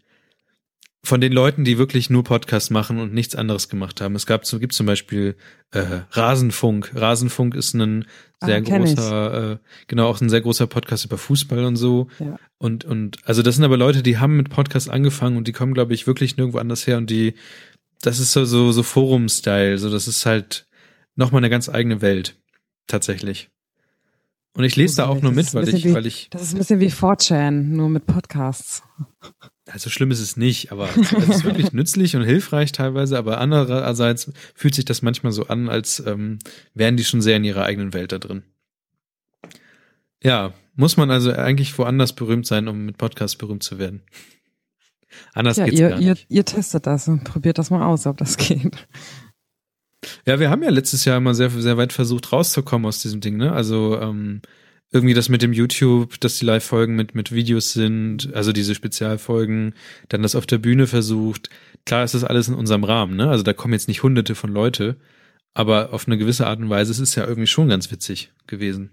von 1.07 1.21
den 1.21 1.31
Leuten, 1.31 1.63
die 1.63 1.77
wirklich 1.77 2.09
nur 2.09 2.25
Podcasts 2.25 2.69
machen 2.69 2.99
und 2.99 3.13
nichts 3.13 3.33
anderes 3.33 3.69
gemacht 3.69 4.01
haben. 4.01 4.13
Es 4.15 4.25
gab, 4.25 4.43
gibt 4.43 4.73
zum 4.73 4.85
Beispiel 4.85 5.37
äh, 5.71 6.01
Rasenfunk. 6.11 6.91
Rasenfunk 6.93 7.55
ist 7.55 7.73
ein 7.73 8.05
sehr 8.43 8.57
ah, 8.57 8.59
großer, 8.59 9.51
äh, 9.53 9.57
genau 9.87 10.09
auch 10.09 10.19
ein 10.19 10.29
sehr 10.29 10.41
großer 10.41 10.67
Podcast 10.67 11.05
über 11.05 11.17
Fußball 11.17 11.63
und 11.63 11.77
so. 11.77 12.09
Ja. 12.19 12.37
Und 12.57 12.83
und 12.83 13.19
also 13.23 13.41
das 13.41 13.55
sind 13.55 13.63
aber 13.63 13.77
Leute, 13.77 14.03
die 14.03 14.17
haben 14.17 14.35
mit 14.35 14.49
Podcasts 14.49 14.89
angefangen 14.89 15.37
und 15.37 15.47
die 15.47 15.53
kommen, 15.53 15.73
glaube 15.73 15.93
ich, 15.93 16.07
wirklich 16.07 16.35
nirgendwo 16.35 16.59
anders 16.59 16.85
her 16.87 16.97
und 16.97 17.09
die, 17.09 17.35
das 18.01 18.19
ist 18.19 18.33
so 18.33 18.43
so, 18.43 18.73
so 18.73 18.83
Forum-Style. 18.83 19.77
So 19.77 19.89
das 19.89 20.09
ist 20.09 20.25
halt 20.25 20.67
noch 21.15 21.31
mal 21.31 21.37
eine 21.37 21.49
ganz 21.49 21.69
eigene 21.69 22.01
Welt 22.01 22.35
tatsächlich. 22.85 23.49
Und 24.53 24.65
ich 24.65 24.75
lese 24.75 24.97
da 24.97 25.07
auch 25.07 25.21
nur 25.21 25.31
mit, 25.31 25.53
weil 25.53 25.69
ich, 25.69 25.85
wie, 25.85 25.93
weil 25.93 26.05
ich. 26.05 26.29
Das 26.31 26.41
ist 26.41 26.53
ein 26.53 26.57
bisschen 26.57 26.79
wie 26.81 26.91
4chan, 26.91 27.51
nur 27.51 27.89
mit 27.89 28.07
Podcasts. 28.07 28.83
Also 29.69 29.89
schlimm 29.89 30.11
ist 30.11 30.21
es 30.21 30.37
nicht, 30.37 30.71
aber 30.71 30.89
es 30.95 31.11
ist 31.11 31.43
wirklich 31.43 31.71
nützlich 31.73 32.15
und 32.15 32.23
hilfreich 32.23 32.71
teilweise, 32.71 33.17
aber 33.17 33.39
andererseits 33.39 34.31
fühlt 34.55 34.75
sich 34.75 34.85
das 34.85 35.01
manchmal 35.01 35.33
so 35.33 35.47
an, 35.47 35.67
als 35.67 36.01
ähm, 36.05 36.39
wären 36.73 36.95
die 36.95 37.03
schon 37.03 37.21
sehr 37.21 37.37
in 37.37 37.43
ihrer 37.43 37.63
eigenen 37.63 37.93
Welt 37.93 38.11
da 38.11 38.17
drin. 38.17 38.43
Ja, 40.23 40.53
muss 40.75 40.95
man 40.95 41.11
also 41.11 41.31
eigentlich 41.31 41.77
woanders 41.77 42.13
berühmt 42.13 42.45
sein, 42.45 42.67
um 42.67 42.85
mit 42.85 42.97
Podcast 42.97 43.37
berühmt 43.39 43.63
zu 43.63 43.77
werden. 43.77 44.03
Anders 45.33 45.57
ja, 45.57 45.65
geht's 45.65 45.79
ihr, 45.79 45.89
gar 45.89 45.99
nicht. 45.99 46.25
Ihr, 46.29 46.37
ihr 46.37 46.45
testet 46.45 46.87
das 46.87 47.07
und 47.07 47.23
probiert 47.23 47.57
das 47.57 47.69
mal 47.69 47.85
aus, 47.85 48.05
ob 48.07 48.17
das 48.17 48.37
geht. 48.37 48.87
Ja, 50.25 50.39
wir 50.39 50.49
haben 50.49 50.63
ja 50.63 50.69
letztes 50.69 51.05
Jahr 51.05 51.17
immer 51.17 51.33
sehr, 51.33 51.49
sehr 51.49 51.77
weit 51.77 51.93
versucht, 51.93 52.31
rauszukommen 52.31 52.85
aus 52.85 53.01
diesem 53.01 53.19
Ding, 53.19 53.37
ne? 53.37 53.51
Also 53.51 53.99
ähm, 53.99 54.41
irgendwie 54.91 55.13
das 55.13 55.29
mit 55.29 55.41
dem 55.41 55.53
YouTube, 55.53 56.19
dass 56.21 56.37
die 56.37 56.45
Live-Folgen 56.45 56.95
mit, 56.95 57.13
mit 57.13 57.31
Videos 57.31 57.73
sind, 57.73 58.33
also 58.33 58.53
diese 58.53 58.73
Spezialfolgen, 58.73 59.73
dann 60.07 60.23
das 60.23 60.35
auf 60.35 60.45
der 60.45 60.59
Bühne 60.59 60.87
versucht. 60.87 61.49
Klar 61.85 62.03
ist 62.03 62.13
das 62.13 62.23
alles 62.23 62.47
in 62.47 62.53
unserem 62.53 62.83
Rahmen, 62.83 63.17
ne? 63.17 63.29
Also 63.29 63.43
da 63.43 63.53
kommen 63.53 63.73
jetzt 63.73 63.87
nicht 63.87 64.03
hunderte 64.03 64.33
von 64.33 64.51
Leute, 64.51 64.95
aber 65.53 65.93
auf 65.93 66.07
eine 66.07 66.17
gewisse 66.17 66.47
Art 66.47 66.59
und 66.59 66.69
Weise 66.69 66.91
ist 66.91 66.99
es 66.99 67.15
ja 67.15 67.25
irgendwie 67.25 67.47
schon 67.47 67.67
ganz 67.67 67.91
witzig 67.91 68.31
gewesen. 68.47 68.91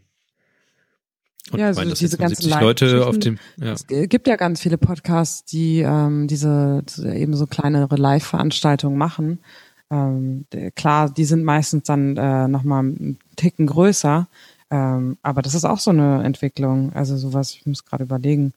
Und 1.51 1.61
ja, 1.61 1.67
also 1.67 1.81
meine, 1.81 1.93
diese 1.93 2.17
ganzen 2.17 2.51
Leute 2.51 3.07
auf 3.07 3.19
dem. 3.19 3.39
Ja. 3.59 3.73
Es 3.73 3.87
gibt 3.87 4.27
ja 4.27 4.37
ganz 4.37 4.63
viele 4.63 4.79
Podcasts, 4.79 5.45
die 5.45 5.81
ähm, 5.81 6.27
diese 6.27 6.83
eben 7.05 7.37
so 7.37 7.47
kleinere 7.47 7.97
Live-Veranstaltungen 7.97 8.97
machen. 8.97 9.41
Ähm, 9.91 10.47
klar, 10.75 11.13
die 11.13 11.27
sind 11.27 11.45
meistens 11.45 11.85
dann 11.85 12.17
äh, 12.17 12.49
nochmal 12.49 12.81
einen 12.81 13.19
Ticken 13.37 13.67
größer, 13.67 14.27
ähm, 14.75 15.19
aber 15.23 15.41
das 15.41 15.55
ist 15.55 15.65
auch 15.65 15.79
so 15.79 15.91
eine 15.93 16.25
Entwicklung. 16.25 16.93
Also 16.95 17.17
sowas, 17.17 17.55
ich 17.55 17.65
muss 17.65 17.85
gerade 17.85 18.03
überlegen. 18.03 18.55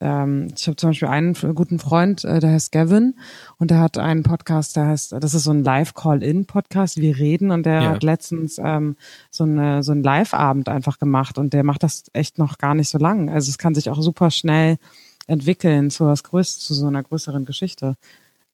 Ähm, 0.00 0.48
ich 0.56 0.66
habe 0.66 0.76
zum 0.76 0.90
Beispiel 0.90 1.08
einen 1.08 1.34
guten 1.54 1.78
Freund, 1.78 2.24
äh, 2.24 2.40
der 2.40 2.52
heißt 2.52 2.72
Gavin 2.72 3.14
und 3.58 3.70
der 3.70 3.78
hat 3.80 3.98
einen 3.98 4.22
Podcast, 4.22 4.76
der 4.76 4.86
heißt, 4.86 5.12
das 5.20 5.34
ist 5.34 5.44
so 5.44 5.50
ein 5.50 5.62
Live-Call-In-Podcast, 5.62 6.96
wir 6.96 7.18
reden 7.18 7.50
und 7.50 7.66
der 7.66 7.82
ja. 7.82 7.90
hat 7.90 8.02
letztens 8.02 8.58
ähm, 8.58 8.96
so, 9.30 9.44
eine, 9.44 9.82
so 9.82 9.92
einen 9.92 10.02
Live-Abend 10.02 10.70
einfach 10.70 10.98
gemacht 10.98 11.36
und 11.36 11.52
der 11.52 11.62
macht 11.62 11.82
das 11.82 12.04
echt 12.14 12.38
noch 12.38 12.56
gar 12.56 12.74
nicht 12.74 12.88
so 12.88 12.96
lang. 12.96 13.28
Also 13.28 13.50
es 13.50 13.58
kann 13.58 13.74
sich 13.74 13.90
auch 13.90 14.00
super 14.00 14.30
schnell 14.30 14.78
entwickeln 15.26 15.90
zu 15.90 16.06
was 16.06 16.24
Größeres, 16.24 16.64
zu 16.64 16.72
so 16.72 16.86
einer 16.86 17.02
größeren 17.02 17.44
Geschichte. 17.44 17.96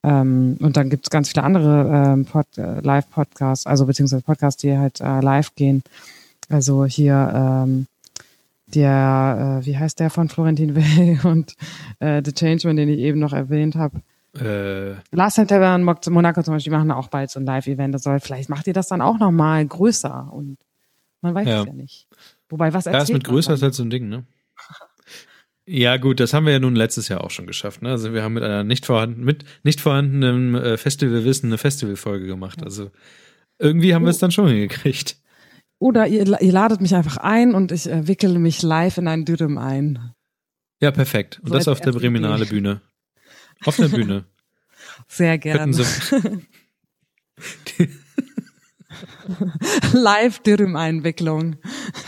Ähm, 0.03 0.57
und 0.59 0.75
dann 0.75 0.89
gibt 0.89 1.05
es 1.05 1.09
ganz 1.09 1.29
viele 1.29 1.45
andere 1.45 1.89
ähm, 1.89 2.25
Pod, 2.25 2.47
äh, 2.57 2.81
Live-Podcasts, 2.81 3.65
also 3.65 3.85
beziehungsweise 3.85 4.23
Podcasts, 4.23 4.61
die 4.61 4.77
halt 4.77 4.99
äh, 4.99 5.21
live 5.21 5.55
gehen. 5.55 5.83
Also 6.49 6.85
hier 6.85 7.31
ähm, 7.33 7.87
der, 8.67 9.61
äh, 9.61 9.65
wie 9.65 9.77
heißt 9.77 9.99
der 9.99 10.09
von 10.09 10.29
Florentin 10.29 10.75
Will 10.75 11.19
und 11.23 11.53
äh, 11.99 12.21
The 12.23 12.33
Changeman, 12.33 12.75
den 12.75 12.89
ich 12.89 12.99
eben 12.99 13.19
noch 13.19 13.33
erwähnt 13.33 13.75
habe. 13.75 14.01
Äh. 14.39 14.95
Last 15.11 15.37
September 15.37 15.73
und 15.75 16.07
Monaco 16.09 16.43
zum 16.43 16.53
Beispiel 16.53 16.73
machen 16.73 16.91
auch 16.91 17.07
bald 17.07 17.31
so 17.31 17.39
ein 17.39 17.45
Live-Event. 17.45 17.95
Das 17.95 18.03
soll, 18.03 18.19
vielleicht 18.19 18.49
macht 18.49 18.67
ihr 18.67 18.73
das 18.73 18.87
dann 18.87 19.01
auch 19.01 19.19
nochmal 19.19 19.65
größer 19.65 20.31
und 20.31 20.57
man 21.21 21.33
weiß 21.33 21.47
ja. 21.47 21.61
es 21.61 21.67
ja 21.67 21.73
nicht. 21.73 22.07
Wobei, 22.49 22.73
was 22.73 22.85
erzählt 22.85 22.95
Ja, 22.95 23.03
ist 23.03 23.13
mit 23.13 23.23
größer 23.23 23.53
ist 23.53 23.63
halt 23.63 23.73
so 23.73 23.83
ein 23.83 23.89
Ding, 23.89 24.09
ne? 24.09 24.25
Ja, 25.69 25.97
gut, 25.97 26.21
das 26.21 26.33
haben 26.33 26.45
wir 26.45 26.53
ja 26.53 26.59
nun 26.59 26.77
letztes 26.77 27.09
Jahr 27.09 27.25
auch 27.25 27.29
schon 27.29 27.45
geschafft. 27.45 27.81
Ne? 27.81 27.89
Also 27.89 28.13
wir 28.13 28.23
haben 28.23 28.35
mit 28.35 28.43
einer 28.43 28.63
nicht 28.63 28.85
vorhandenen, 28.85 29.25
mit 29.25 29.43
nicht 29.63 29.81
vorhandenen 29.81 30.55
äh, 30.55 30.77
Festivalwissen 30.77 31.49
eine 31.49 31.57
Festivalfolge 31.57 32.25
gemacht. 32.25 32.63
Also 32.63 32.89
irgendwie 33.59 33.93
haben 33.93 34.03
oh. 34.03 34.05
wir 34.05 34.11
es 34.11 34.19
dann 34.19 34.31
schon 34.31 34.47
hingekriegt. 34.47 35.17
Oder 35.79 36.07
ihr, 36.07 36.41
ihr 36.41 36.51
ladet 36.51 36.81
mich 36.81 36.95
einfach 36.95 37.17
ein 37.17 37.53
und 37.53 37.71
ich 37.71 37.89
äh, 37.89 38.07
wickele 38.07 38.39
mich 38.39 38.63
live 38.63 38.97
in 38.97 39.07
einen 39.07 39.25
Dürüm 39.25 39.57
ein. 39.57 40.13
Ja, 40.81 40.91
perfekt. 40.91 41.39
Und 41.41 41.49
so 41.49 41.55
das 41.55 41.67
auf 41.67 41.81
der 41.81 41.91
Breminale 41.91 42.45
Bühne. 42.45 42.81
Auf 43.65 43.75
der 43.77 43.89
Bühne. 43.89 44.25
Sehr 45.07 45.37
gerne. 45.37 45.71
live 49.93 50.39
Dürüm-Einwicklung. 50.39 51.57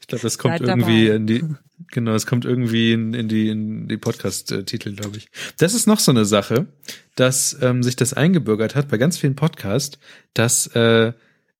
ich 0.00 0.06
glaube, 0.06 0.22
das 0.22 0.38
kommt 0.38 0.58
Seid 0.58 0.68
irgendwie 0.68 1.06
dabei. 1.06 1.16
in 1.16 1.26
die, 1.26 1.44
genau, 1.90 2.14
es 2.14 2.26
kommt 2.26 2.44
irgendwie 2.44 2.92
in, 2.92 3.14
in 3.14 3.28
die, 3.28 3.48
in 3.48 3.88
die 3.88 3.96
Podcast-Titel, 3.96 4.94
glaube 4.94 5.16
ich. 5.18 5.28
Das 5.58 5.74
ist 5.74 5.86
noch 5.86 5.98
so 5.98 6.12
eine 6.12 6.24
Sache, 6.24 6.66
dass 7.14 7.56
ähm, 7.60 7.82
sich 7.82 7.96
das 7.96 8.12
eingebürgert 8.12 8.74
hat 8.74 8.88
bei 8.88 8.98
ganz 8.98 9.18
vielen 9.18 9.36
Podcasts, 9.36 9.98
dass 10.34 10.68
äh, 10.68 11.12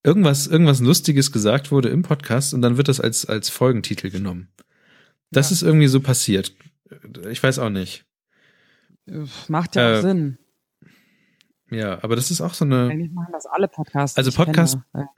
irgendwas, 0.06 0.46
irgendwas 0.46 0.80
Lustiges 0.80 1.32
gesagt 1.32 1.72
wurde 1.72 1.88
im 1.88 2.02
Podcast 2.02 2.54
und 2.54 2.62
dann 2.62 2.76
wird 2.76 2.88
das 2.88 3.00
als, 3.00 3.26
als 3.26 3.50
Folgentitel 3.50 4.10
genommen. 4.10 4.48
Das 5.32 5.50
ja. 5.50 5.54
ist 5.54 5.62
irgendwie 5.62 5.88
so 5.88 6.00
passiert. 6.00 6.54
Ich 7.28 7.42
weiß 7.42 7.58
auch 7.58 7.70
nicht. 7.70 8.04
Macht 9.48 9.74
ja 9.74 9.94
äh, 9.94 9.98
auch 9.98 10.02
Sinn. 10.02 10.38
Ja, 11.70 12.02
aber 12.04 12.14
das 12.14 12.30
ist 12.30 12.40
auch 12.40 12.54
so 12.54 12.64
eine. 12.64 12.88
Eigentlich 12.88 13.12
machen 13.12 13.32
das 13.32 13.46
alle 13.46 13.66
Podcasts. 13.66 14.16
Also 14.16 14.30
Podcast. 14.30 14.78
Kenne. 14.92 15.08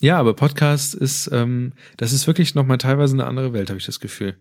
Ja, 0.00 0.18
aber 0.18 0.34
Podcast 0.34 0.94
ist, 0.94 1.30
ähm, 1.32 1.72
das 1.96 2.12
ist 2.12 2.26
wirklich 2.26 2.54
nochmal 2.54 2.78
teilweise 2.78 3.14
eine 3.14 3.26
andere 3.26 3.52
Welt, 3.52 3.70
habe 3.70 3.78
ich 3.78 3.86
das 3.86 4.00
Gefühl. 4.00 4.36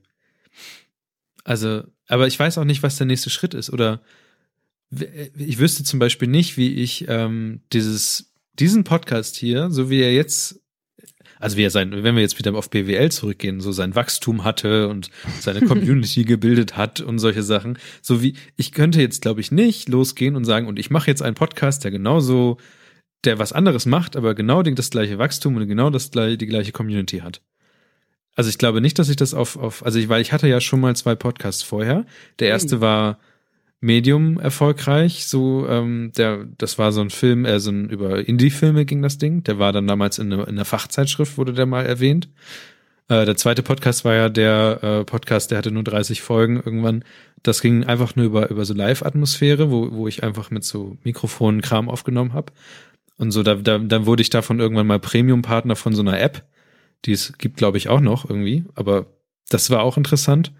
Also, 1.43 1.83
aber 2.07 2.27
ich 2.27 2.37
weiß 2.37 2.57
auch 2.57 2.63
nicht, 2.63 2.83
was 2.83 2.97
der 2.97 3.07
nächste 3.07 3.29
Schritt 3.29 3.53
ist. 3.53 3.71
Oder 3.71 4.01
ich 4.89 5.59
wüsste 5.59 5.83
zum 5.83 5.99
Beispiel 5.99 6.27
nicht, 6.27 6.57
wie 6.57 6.75
ich 6.75 7.05
ähm, 7.07 7.61
dieses 7.73 8.26
diesen 8.59 8.83
Podcast 8.83 9.35
hier, 9.35 9.69
so 9.69 9.89
wie 9.89 10.01
er 10.01 10.13
jetzt, 10.13 10.61
also 11.39 11.57
wie 11.57 11.63
er 11.63 11.69
sein, 11.69 11.91
wenn 11.91 12.15
wir 12.15 12.21
jetzt 12.21 12.39
wieder 12.39 12.53
auf 12.55 12.69
BWL 12.69 13.11
zurückgehen, 13.11 13.61
so 13.61 13.71
sein 13.71 13.95
Wachstum 13.95 14.43
hatte 14.43 14.87
und 14.87 15.09
seine 15.39 15.61
Community 15.67 16.23
gebildet 16.23 16.77
hat 16.77 17.01
und 17.01 17.19
solche 17.19 17.43
Sachen, 17.43 17.77
so 18.01 18.21
wie 18.21 18.35
ich 18.55 18.71
könnte 18.71 19.01
jetzt, 19.01 19.21
glaube 19.21 19.41
ich, 19.41 19.51
nicht 19.51 19.89
losgehen 19.89 20.35
und 20.35 20.45
sagen, 20.45 20.67
und 20.67 20.79
ich 20.79 20.89
mache 20.89 21.07
jetzt 21.07 21.21
einen 21.21 21.35
Podcast, 21.35 21.83
der 21.83 21.91
genauso, 21.91 22.57
der 23.23 23.39
was 23.39 23.53
anderes 23.53 23.85
macht, 23.85 24.15
aber 24.15 24.35
genau 24.35 24.63
das 24.63 24.89
gleiche 24.89 25.17
Wachstum 25.17 25.55
und 25.55 25.67
genau 25.67 25.89
das 25.89 26.11
gleiche, 26.11 26.37
die 26.37 26.47
gleiche 26.47 26.71
Community 26.71 27.19
hat. 27.19 27.41
Also 28.35 28.51
ich 28.51 28.59
glaube 28.59 28.81
nicht, 28.81 28.99
dass 28.99 29.09
ich 29.09 29.15
das 29.15 29.33
auf, 29.33 29.57
auf 29.57 29.83
also 29.83 29.97
ich, 29.97 30.09
weil 30.09 30.21
ich 30.21 30.31
hatte 30.31 30.47
ja 30.47 30.61
schon 30.61 30.79
mal 30.79 30.95
zwei 30.95 31.15
Podcasts 31.15 31.63
vorher. 31.63 32.05
Der 32.37 32.49
erste 32.49 32.75
hm. 32.75 32.81
war 32.81 33.19
Medium 33.79 34.39
erfolgreich. 34.39 35.27
So, 35.27 35.67
ähm, 35.67 36.11
der, 36.17 36.45
das 36.57 36.77
war 36.77 36.91
so 36.91 37.01
ein 37.01 37.09
Film, 37.09 37.45
äh, 37.45 37.59
so 37.59 37.71
ein 37.71 37.89
über 37.89 38.27
Indie-Filme 38.27 38.85
ging 38.85 39.01
das 39.01 39.17
Ding. 39.17 39.43
Der 39.43 39.59
war 39.59 39.71
dann 39.71 39.87
damals 39.87 40.19
in, 40.19 40.33
eine, 40.33 40.43
in 40.43 40.49
einer 40.49 40.65
Fachzeitschrift, 40.65 41.37
wurde 41.37 41.53
der 41.53 41.65
mal 41.65 41.85
erwähnt. 41.85 42.29
Äh, 43.09 43.25
der 43.25 43.37
zweite 43.37 43.63
Podcast 43.63 44.03
war 44.03 44.15
ja 44.15 44.29
der 44.29 44.79
äh, 44.83 45.05
Podcast, 45.05 45.51
der 45.51 45.59
hatte 45.59 45.71
nur 45.71 45.83
30 45.83 46.21
Folgen 46.21 46.57
irgendwann. 46.57 47.03
Das 47.43 47.61
ging 47.61 47.85
einfach 47.85 48.15
nur 48.15 48.25
über, 48.25 48.49
über 48.49 48.65
so 48.65 48.73
Live-Atmosphäre, 48.73 49.71
wo, 49.71 49.91
wo 49.91 50.07
ich 50.07 50.23
einfach 50.23 50.51
mit 50.51 50.63
so 50.63 50.97
Mikrofonen 51.03 51.61
Kram 51.61 51.89
aufgenommen 51.89 52.33
habe. 52.33 52.51
Und 53.17 53.31
so, 53.31 53.43
da, 53.43 53.55
da, 53.55 53.77
dann 53.77 54.05
wurde 54.05 54.21
ich 54.21 54.29
davon 54.29 54.59
irgendwann 54.59 54.87
mal 54.87 54.99
Premium-Partner 54.99 55.75
von 55.75 55.95
so 55.95 56.01
einer 56.01 56.19
App. 56.19 56.43
Die 57.05 57.11
es 57.11 57.37
gibt, 57.37 57.57
glaube 57.57 57.77
ich, 57.77 57.89
auch 57.89 58.01
noch 58.01 58.29
irgendwie. 58.29 58.65
Aber 58.75 59.05
das 59.49 59.69
war 59.69 59.83
auch 59.83 59.97
interessant. 59.97 60.51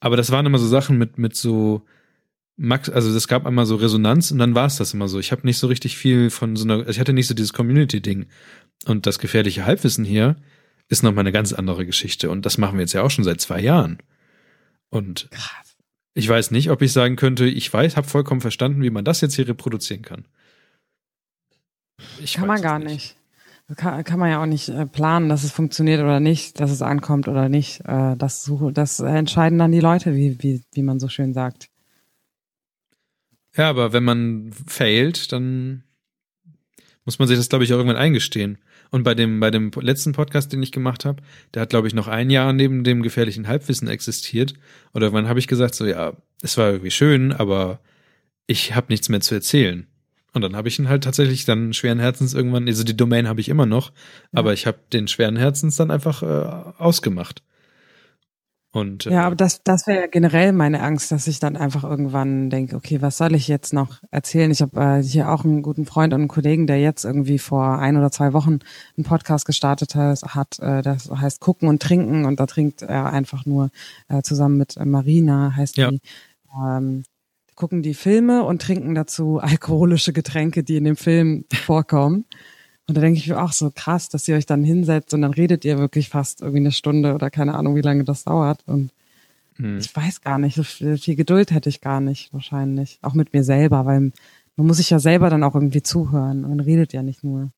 Aber 0.00 0.16
das 0.16 0.30
waren 0.30 0.46
immer 0.46 0.58
so 0.58 0.66
Sachen 0.66 0.96
mit, 0.96 1.18
mit 1.18 1.36
so, 1.36 1.82
Max, 2.56 2.90
also 2.90 3.14
es 3.16 3.28
gab 3.28 3.46
einmal 3.46 3.66
so 3.66 3.76
Resonanz 3.76 4.30
und 4.30 4.38
dann 4.38 4.54
war 4.54 4.66
es 4.66 4.76
das 4.76 4.94
immer 4.94 5.08
so. 5.08 5.18
Ich 5.18 5.32
habe 5.32 5.46
nicht 5.46 5.58
so 5.58 5.66
richtig 5.66 5.96
viel 5.96 6.30
von 6.30 6.56
so 6.56 6.64
einer, 6.64 6.88
ich 6.88 7.00
hatte 7.00 7.12
nicht 7.12 7.26
so 7.26 7.34
dieses 7.34 7.52
Community-Ding. 7.52 8.26
Und 8.86 9.06
das 9.06 9.18
gefährliche 9.18 9.64
Halbwissen 9.64 10.04
hier 10.04 10.36
ist 10.88 11.02
nochmal 11.02 11.22
eine 11.22 11.32
ganz 11.32 11.52
andere 11.52 11.86
Geschichte. 11.86 12.30
Und 12.30 12.44
das 12.44 12.58
machen 12.58 12.74
wir 12.74 12.82
jetzt 12.82 12.92
ja 12.92 13.02
auch 13.02 13.10
schon 13.10 13.24
seit 13.24 13.40
zwei 13.40 13.60
Jahren. 13.60 13.98
Und 14.90 15.30
ich 16.14 16.28
weiß 16.28 16.50
nicht, 16.50 16.70
ob 16.70 16.82
ich 16.82 16.92
sagen 16.92 17.16
könnte, 17.16 17.46
ich 17.46 17.72
weiß, 17.72 17.96
habe 17.96 18.06
vollkommen 18.06 18.42
verstanden, 18.42 18.82
wie 18.82 18.90
man 18.90 19.04
das 19.04 19.22
jetzt 19.22 19.34
hier 19.34 19.48
reproduzieren 19.48 20.02
kann. 20.02 20.26
Ich 22.20 22.34
kann 22.34 22.48
man 22.48 22.60
gar 22.60 22.78
nicht. 22.78 22.88
nicht. 22.88 23.16
Kann, 23.76 24.04
kann 24.04 24.18
man 24.18 24.30
ja 24.30 24.42
auch 24.42 24.46
nicht 24.46 24.68
äh, 24.68 24.86
planen, 24.86 25.30
dass 25.30 25.44
es 25.44 25.52
funktioniert 25.52 26.00
oder 26.00 26.20
nicht, 26.20 26.60
dass 26.60 26.70
es 26.70 26.82
ankommt 26.82 27.28
oder 27.28 27.48
nicht. 27.48 27.80
Äh, 27.86 28.16
das, 28.16 28.50
das 28.72 29.00
entscheiden 29.00 29.58
dann 29.58 29.72
die 29.72 29.80
Leute, 29.80 30.14
wie, 30.14 30.42
wie, 30.42 30.62
wie 30.74 30.82
man 30.82 31.00
so 31.00 31.08
schön 31.08 31.32
sagt. 31.32 31.68
Ja, 33.56 33.68
aber 33.68 33.92
wenn 33.92 34.04
man 34.04 34.52
failt, 34.66 35.32
dann 35.32 35.84
muss 37.04 37.18
man 37.18 37.28
sich 37.28 37.36
das, 37.36 37.48
glaube 37.48 37.64
ich, 37.64 37.72
auch 37.72 37.78
irgendwann 37.78 37.96
eingestehen. 37.96 38.58
Und 38.90 39.02
bei 39.02 39.14
dem, 39.14 39.40
bei 39.40 39.50
dem 39.50 39.70
letzten 39.80 40.12
Podcast, 40.12 40.52
den 40.52 40.62
ich 40.62 40.72
gemacht 40.72 41.04
habe, 41.04 41.22
der 41.54 41.62
hat, 41.62 41.70
glaube 41.70 41.88
ich, 41.88 41.94
noch 41.94 42.08
ein 42.08 42.30
Jahr 42.30 42.52
neben 42.52 42.84
dem 42.84 43.02
gefährlichen 43.02 43.48
Halbwissen 43.48 43.88
existiert. 43.88 44.54
Oder 44.94 45.12
wann 45.12 45.28
habe 45.28 45.38
ich 45.38 45.48
gesagt, 45.48 45.74
so 45.74 45.86
ja, 45.86 46.12
es 46.42 46.56
war 46.58 46.70
irgendwie 46.70 46.90
schön, 46.90 47.32
aber 47.32 47.80
ich 48.46 48.74
habe 48.74 48.86
nichts 48.90 49.08
mehr 49.08 49.20
zu 49.20 49.34
erzählen. 49.34 49.86
Und 50.34 50.42
dann 50.42 50.56
habe 50.56 50.68
ich 50.68 50.78
ihn 50.78 50.88
halt 50.88 51.04
tatsächlich 51.04 51.44
dann 51.44 51.72
schweren 51.72 51.98
Herzens 51.98 52.34
irgendwann, 52.34 52.66
also 52.66 52.84
die 52.84 52.96
Domain 52.96 53.28
habe 53.28 53.40
ich 53.40 53.48
immer 53.48 53.66
noch, 53.66 53.90
ja. 53.90 54.38
aber 54.38 54.52
ich 54.52 54.66
habe 54.66 54.78
den 54.92 55.08
schweren 55.08 55.36
Herzens 55.36 55.76
dann 55.76 55.90
einfach 55.90 56.22
äh, 56.22 56.72
ausgemacht. 56.78 57.42
Und, 58.72 59.04
ja, 59.04 59.10
äh, 59.10 59.16
aber 59.24 59.36
das, 59.36 59.62
das 59.62 59.86
wäre 59.86 60.08
generell 60.08 60.52
meine 60.52 60.80
Angst, 60.80 61.12
dass 61.12 61.26
ich 61.26 61.38
dann 61.38 61.58
einfach 61.58 61.84
irgendwann 61.84 62.48
denke, 62.48 62.74
okay, 62.74 63.02
was 63.02 63.18
soll 63.18 63.34
ich 63.34 63.46
jetzt 63.46 63.74
noch 63.74 64.00
erzählen? 64.10 64.50
Ich 64.50 64.62
habe 64.62 64.80
äh, 64.80 65.02
hier 65.02 65.30
auch 65.30 65.44
einen 65.44 65.60
guten 65.60 65.84
Freund 65.84 66.14
und 66.14 66.22
einen 66.22 66.28
Kollegen, 66.28 66.66
der 66.66 66.80
jetzt 66.80 67.04
irgendwie 67.04 67.38
vor 67.38 67.78
ein 67.78 67.98
oder 67.98 68.10
zwei 68.10 68.32
Wochen 68.32 68.60
einen 68.96 69.04
Podcast 69.04 69.44
gestartet 69.44 69.94
hat, 69.94 70.58
äh, 70.60 70.80
das 70.80 71.10
heißt 71.10 71.40
Gucken 71.40 71.68
und 71.68 71.82
Trinken 71.82 72.24
und 72.24 72.40
da 72.40 72.46
trinkt 72.46 72.80
er 72.80 73.12
einfach 73.12 73.44
nur 73.44 73.68
äh, 74.08 74.22
zusammen 74.22 74.56
mit 74.56 74.82
Marina, 74.82 75.54
heißt 75.54 75.76
ja. 75.76 75.90
die, 75.90 76.00
ähm, 76.58 77.04
gucken 77.56 77.82
die 77.82 77.94
Filme 77.94 78.42
und 78.42 78.62
trinken 78.62 78.94
dazu 78.94 79.38
alkoholische 79.42 80.14
Getränke, 80.14 80.64
die 80.64 80.76
in 80.76 80.84
dem 80.84 80.96
Film 80.96 81.44
vorkommen. 81.52 82.24
Und 82.92 82.96
da 82.96 83.00
denke 83.00 83.18
ich 83.18 83.26
mir 83.26 83.42
auch 83.42 83.52
so 83.52 83.72
krass, 83.74 84.10
dass 84.10 84.28
ihr 84.28 84.36
euch 84.36 84.44
dann 84.44 84.62
hinsetzt 84.62 85.14
und 85.14 85.22
dann 85.22 85.32
redet 85.32 85.64
ihr 85.64 85.78
wirklich 85.78 86.10
fast 86.10 86.42
irgendwie 86.42 86.58
eine 86.58 86.72
Stunde 86.72 87.14
oder 87.14 87.30
keine 87.30 87.54
Ahnung, 87.54 87.74
wie 87.74 87.80
lange 87.80 88.04
das 88.04 88.24
dauert. 88.24 88.62
Und 88.66 88.90
hm. 89.56 89.78
ich 89.78 89.96
weiß 89.96 90.20
gar 90.20 90.36
nicht, 90.36 90.56
so 90.56 90.62
viel, 90.62 90.98
viel 90.98 91.16
Geduld 91.16 91.52
hätte 91.52 91.70
ich 91.70 91.80
gar 91.80 92.02
nicht 92.02 92.34
wahrscheinlich. 92.34 92.98
Auch 93.00 93.14
mit 93.14 93.32
mir 93.32 93.44
selber, 93.44 93.86
weil 93.86 94.12
man 94.56 94.66
muss 94.66 94.76
sich 94.76 94.90
ja 94.90 94.98
selber 94.98 95.30
dann 95.30 95.42
auch 95.42 95.54
irgendwie 95.54 95.82
zuhören. 95.82 96.42
Man 96.42 96.60
redet 96.60 96.92
ja 96.92 97.02
nicht 97.02 97.24
nur. 97.24 97.50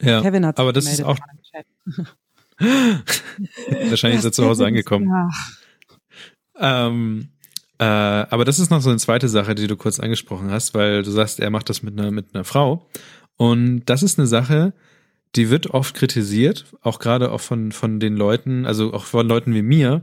Ja, 0.00 0.22
Kevin 0.22 0.44
hat 0.44 0.58
aber 0.58 0.72
das 0.72 0.86
ist 0.86 1.04
auch 1.04 1.16
wahrscheinlich 2.58 4.18
ist 4.18 4.24
er 4.24 4.32
zu 4.32 4.44
Hause 4.44 4.66
angekommen. 4.66 5.06
Ja. 6.58 6.88
Ähm, 6.88 7.28
äh, 7.78 7.84
aber 7.84 8.44
das 8.44 8.58
ist 8.58 8.72
noch 8.72 8.80
so 8.80 8.90
eine 8.90 8.98
zweite 8.98 9.28
Sache, 9.28 9.54
die 9.54 9.68
du 9.68 9.76
kurz 9.76 10.00
angesprochen 10.00 10.50
hast, 10.50 10.74
weil 10.74 11.04
du 11.04 11.12
sagst, 11.12 11.38
er 11.38 11.50
macht 11.50 11.68
das 11.68 11.84
mit 11.84 11.96
einer 11.96 12.10
mit 12.10 12.34
einer 12.34 12.42
Frau. 12.42 12.88
Und 13.40 13.86
das 13.86 14.02
ist 14.02 14.18
eine 14.18 14.28
Sache, 14.28 14.74
die 15.34 15.48
wird 15.48 15.68
oft 15.68 15.94
kritisiert, 15.94 16.66
auch 16.82 16.98
gerade 16.98 17.32
auch 17.32 17.40
von, 17.40 17.72
von 17.72 17.98
den 17.98 18.14
Leuten, 18.14 18.66
also 18.66 18.92
auch 18.92 19.06
von 19.06 19.26
Leuten 19.26 19.54
wie 19.54 19.62
mir, 19.62 20.02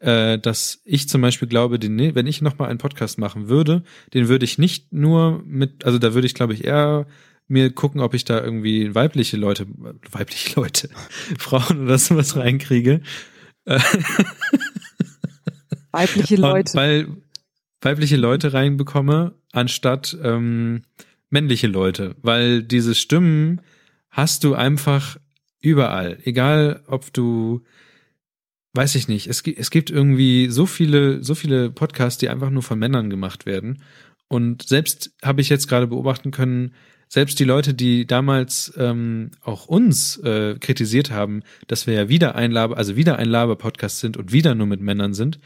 äh, 0.00 0.36
dass 0.36 0.82
ich 0.84 1.08
zum 1.08 1.22
Beispiel 1.22 1.46
glaube, 1.46 1.78
den, 1.78 2.16
wenn 2.16 2.26
ich 2.26 2.42
nochmal 2.42 2.70
einen 2.70 2.80
Podcast 2.80 3.20
machen 3.20 3.48
würde, 3.48 3.84
den 4.14 4.26
würde 4.26 4.44
ich 4.44 4.58
nicht 4.58 4.92
nur 4.92 5.44
mit, 5.46 5.84
also 5.84 6.00
da 6.00 6.12
würde 6.12 6.26
ich, 6.26 6.34
glaube 6.34 6.54
ich, 6.54 6.64
eher 6.64 7.06
mir 7.46 7.70
gucken, 7.70 8.00
ob 8.00 8.14
ich 8.14 8.24
da 8.24 8.42
irgendwie 8.42 8.92
weibliche 8.96 9.36
Leute, 9.36 9.68
weibliche 10.10 10.58
Leute, 10.58 10.88
Frauen 11.38 11.84
oder 11.84 11.98
sowas 11.98 12.34
reinkriege. 12.34 13.00
Weibliche 15.92 16.34
Leute. 16.34 16.74
weil 16.74 17.06
weibliche 17.80 18.16
Leute 18.16 18.54
reinbekomme, 18.54 19.34
anstatt 19.52 20.18
ähm, 20.24 20.82
männliche 21.32 21.66
Leute, 21.66 22.16
weil 22.22 22.62
diese 22.62 22.94
Stimmen 22.94 23.60
hast 24.10 24.44
du 24.44 24.54
einfach 24.54 25.16
überall, 25.60 26.18
egal 26.24 26.82
ob 26.86 27.12
du 27.12 27.62
weiß 28.74 28.94
ich 28.94 29.06
nicht, 29.06 29.26
es, 29.26 29.42
es 29.46 29.70
gibt 29.70 29.90
irgendwie 29.90 30.48
so 30.48 30.66
viele 30.66 31.22
so 31.22 31.34
viele 31.34 31.70
Podcasts, 31.70 32.18
die 32.18 32.28
einfach 32.28 32.50
nur 32.50 32.62
von 32.62 32.78
Männern 32.78 33.10
gemacht 33.10 33.44
werden. 33.46 33.82
Und 34.28 34.66
selbst 34.66 35.14
habe 35.22 35.42
ich 35.42 35.50
jetzt 35.50 35.68
gerade 35.68 35.86
beobachten 35.86 36.30
können, 36.30 36.72
selbst 37.12 37.38
die 37.38 37.44
Leute, 37.44 37.74
die 37.74 38.06
damals 38.06 38.72
ähm, 38.78 39.32
auch 39.42 39.66
uns 39.66 40.16
äh, 40.18 40.56
kritisiert 40.58 41.10
haben, 41.10 41.42
dass 41.66 41.86
wir 41.86 41.92
ja 41.92 42.08
wieder 42.08 42.34
ein 42.34 42.50
Laber, 42.50 42.78
also 42.78 42.96
wieder 42.96 43.18
ein 43.18 43.28
Laber-Podcast 43.28 43.98
sind 43.98 44.16
und 44.16 44.32
wieder 44.32 44.54
nur 44.54 44.66
mit 44.66 44.80
Männern 44.80 45.12
sind, 45.12 45.38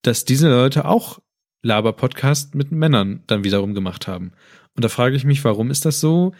dass 0.00 0.24
diese 0.24 0.48
Leute 0.48 0.86
auch 0.86 1.20
Laber-Podcast 1.62 2.54
mit 2.54 2.72
Männern 2.72 3.22
dann 3.26 3.44
wiederum 3.44 3.74
gemacht 3.74 4.08
haben. 4.08 4.32
Und 4.74 4.84
da 4.84 4.88
frage 4.88 5.16
ich 5.16 5.24
mich, 5.24 5.44
warum 5.44 5.70
ist 5.70 5.84
das 5.84 6.00
so? 6.00 6.32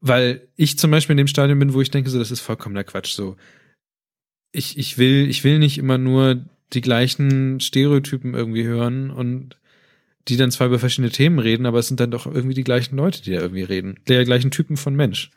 Weil 0.00 0.48
ich 0.56 0.78
zum 0.78 0.90
Beispiel 0.90 1.14
in 1.14 1.18
dem 1.18 1.26
Stadion 1.26 1.58
bin, 1.58 1.74
wo 1.74 1.80
ich 1.80 1.90
denke, 1.90 2.10
so, 2.10 2.18
das 2.18 2.30
ist 2.30 2.40
vollkommener 2.40 2.84
Quatsch. 2.84 3.12
So, 3.14 3.36
ich, 4.52 4.78
ich 4.78 4.98
will, 4.98 5.28
ich 5.28 5.44
will 5.44 5.58
nicht 5.58 5.78
immer 5.78 5.98
nur 5.98 6.44
die 6.72 6.80
gleichen 6.80 7.60
Stereotypen 7.60 8.34
irgendwie 8.34 8.64
hören 8.64 9.10
und 9.10 9.58
die 10.28 10.36
dann 10.36 10.52
zwar 10.52 10.68
über 10.68 10.78
verschiedene 10.78 11.10
Themen 11.10 11.38
reden, 11.38 11.66
aber 11.66 11.80
es 11.80 11.88
sind 11.88 11.98
dann 11.98 12.12
doch 12.12 12.26
irgendwie 12.26 12.54
die 12.54 12.64
gleichen 12.64 12.96
Leute, 12.96 13.22
die 13.22 13.32
da 13.32 13.40
irgendwie 13.40 13.64
reden. 13.64 13.98
Der 14.06 14.24
gleichen 14.24 14.52
Typen 14.52 14.76
von 14.76 14.94
Mensch. 14.94 15.30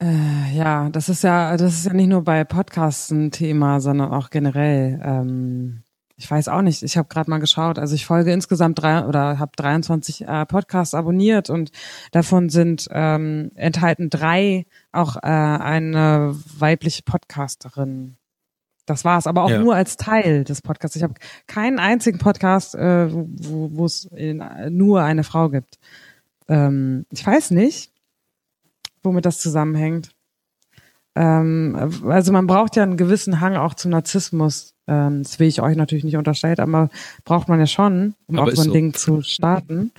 Äh, 0.00 0.56
ja, 0.56 0.88
das 0.90 1.08
ist 1.08 1.24
ja, 1.24 1.56
das 1.56 1.74
ist 1.74 1.86
ja 1.86 1.92
nicht 1.92 2.08
nur 2.08 2.22
bei 2.22 2.44
Podcasts 2.44 3.10
ein 3.10 3.30
Thema, 3.30 3.80
sondern 3.80 4.10
auch 4.10 4.30
generell. 4.30 5.00
Ähm, 5.04 5.82
ich 6.22 6.30
weiß 6.30 6.46
auch 6.46 6.62
nicht, 6.62 6.84
ich 6.84 6.96
habe 6.96 7.08
gerade 7.08 7.28
mal 7.28 7.38
geschaut, 7.38 7.80
also 7.80 7.96
ich 7.96 8.06
folge 8.06 8.32
insgesamt 8.32 8.80
drei 8.80 9.04
oder 9.04 9.40
habe 9.40 9.50
23 9.56 10.28
äh, 10.28 10.46
Podcasts 10.46 10.94
abonniert 10.94 11.50
und 11.50 11.72
davon 12.12 12.48
sind 12.48 12.86
ähm, 12.92 13.50
enthalten 13.56 14.08
drei 14.08 14.66
auch 14.92 15.16
äh, 15.16 15.20
eine 15.26 16.36
weibliche 16.56 17.02
Podcasterin. 17.02 18.16
Das 18.86 19.04
war's, 19.04 19.26
aber 19.26 19.42
auch 19.42 19.50
ja. 19.50 19.58
nur 19.58 19.74
als 19.74 19.96
Teil 19.96 20.44
des 20.44 20.62
Podcasts. 20.62 20.94
Ich 20.94 21.02
habe 21.02 21.14
keinen 21.48 21.80
einzigen 21.80 22.18
Podcast, 22.18 22.76
äh, 22.76 23.08
wo 23.10 23.84
es 23.84 24.08
nur 24.70 25.02
eine 25.02 25.24
Frau 25.24 25.48
gibt. 25.48 25.80
Ähm, 26.46 27.04
ich 27.10 27.26
weiß 27.26 27.50
nicht, 27.50 27.90
womit 29.02 29.26
das 29.26 29.40
zusammenhängt. 29.40 30.10
Ähm, 31.16 32.00
also 32.06 32.32
man 32.32 32.46
braucht 32.46 32.76
ja 32.76 32.84
einen 32.84 32.96
gewissen 32.96 33.40
Hang 33.40 33.56
auch 33.56 33.74
zum 33.74 33.90
Narzissmus. 33.90 34.71
Ähm, 34.86 35.22
das 35.22 35.38
will 35.38 35.48
ich 35.48 35.62
euch 35.62 35.76
natürlich 35.76 36.04
nicht 36.04 36.16
unterstellt, 36.16 36.60
aber 36.60 36.90
braucht 37.24 37.48
man 37.48 37.60
ja 37.60 37.66
schon, 37.66 38.14
um 38.26 38.38
aber 38.38 38.50
auch 38.50 38.54
so 38.54 38.62
ein 38.62 38.66
so. 38.68 38.72
Ding 38.72 38.94
zu 38.94 39.22
starten. 39.22 39.92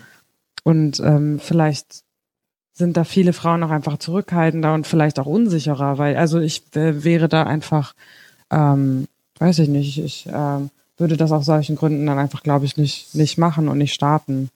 Und 0.64 1.00
ähm, 1.00 1.40
vielleicht 1.40 2.04
sind 2.74 2.98
da 2.98 3.04
viele 3.04 3.34
Frauen 3.34 3.64
auch 3.64 3.70
einfach 3.70 3.98
zurückhaltender 3.98 4.74
und 4.74 4.88
vielleicht 4.88 5.20
auch 5.20 5.28
unsicherer, 5.28 5.98
weil 5.98 6.18
also 6.18 6.40
ich 6.40 6.64
äh, 6.76 7.04
wäre 7.04 7.30
da 7.30 7.44
einfach, 7.44 7.94
ähm, 8.50 9.08
weiß 9.38 9.60
ich 9.60 9.70
nicht, 9.70 10.00
ich 10.00 10.28
äh, 10.28 10.60
würde 10.98 11.18
das 11.18 11.32
aus 11.32 11.46
solchen 11.46 11.76
Gründen 11.76 12.06
dann 12.06 12.18
einfach, 12.18 12.44
glaube 12.44 12.66
ich, 12.66 12.78
nicht 12.78 13.14
nicht 13.14 13.38
machen 13.38 13.68
und 13.68 13.78
nicht 13.78 13.94
starten. 13.94 14.50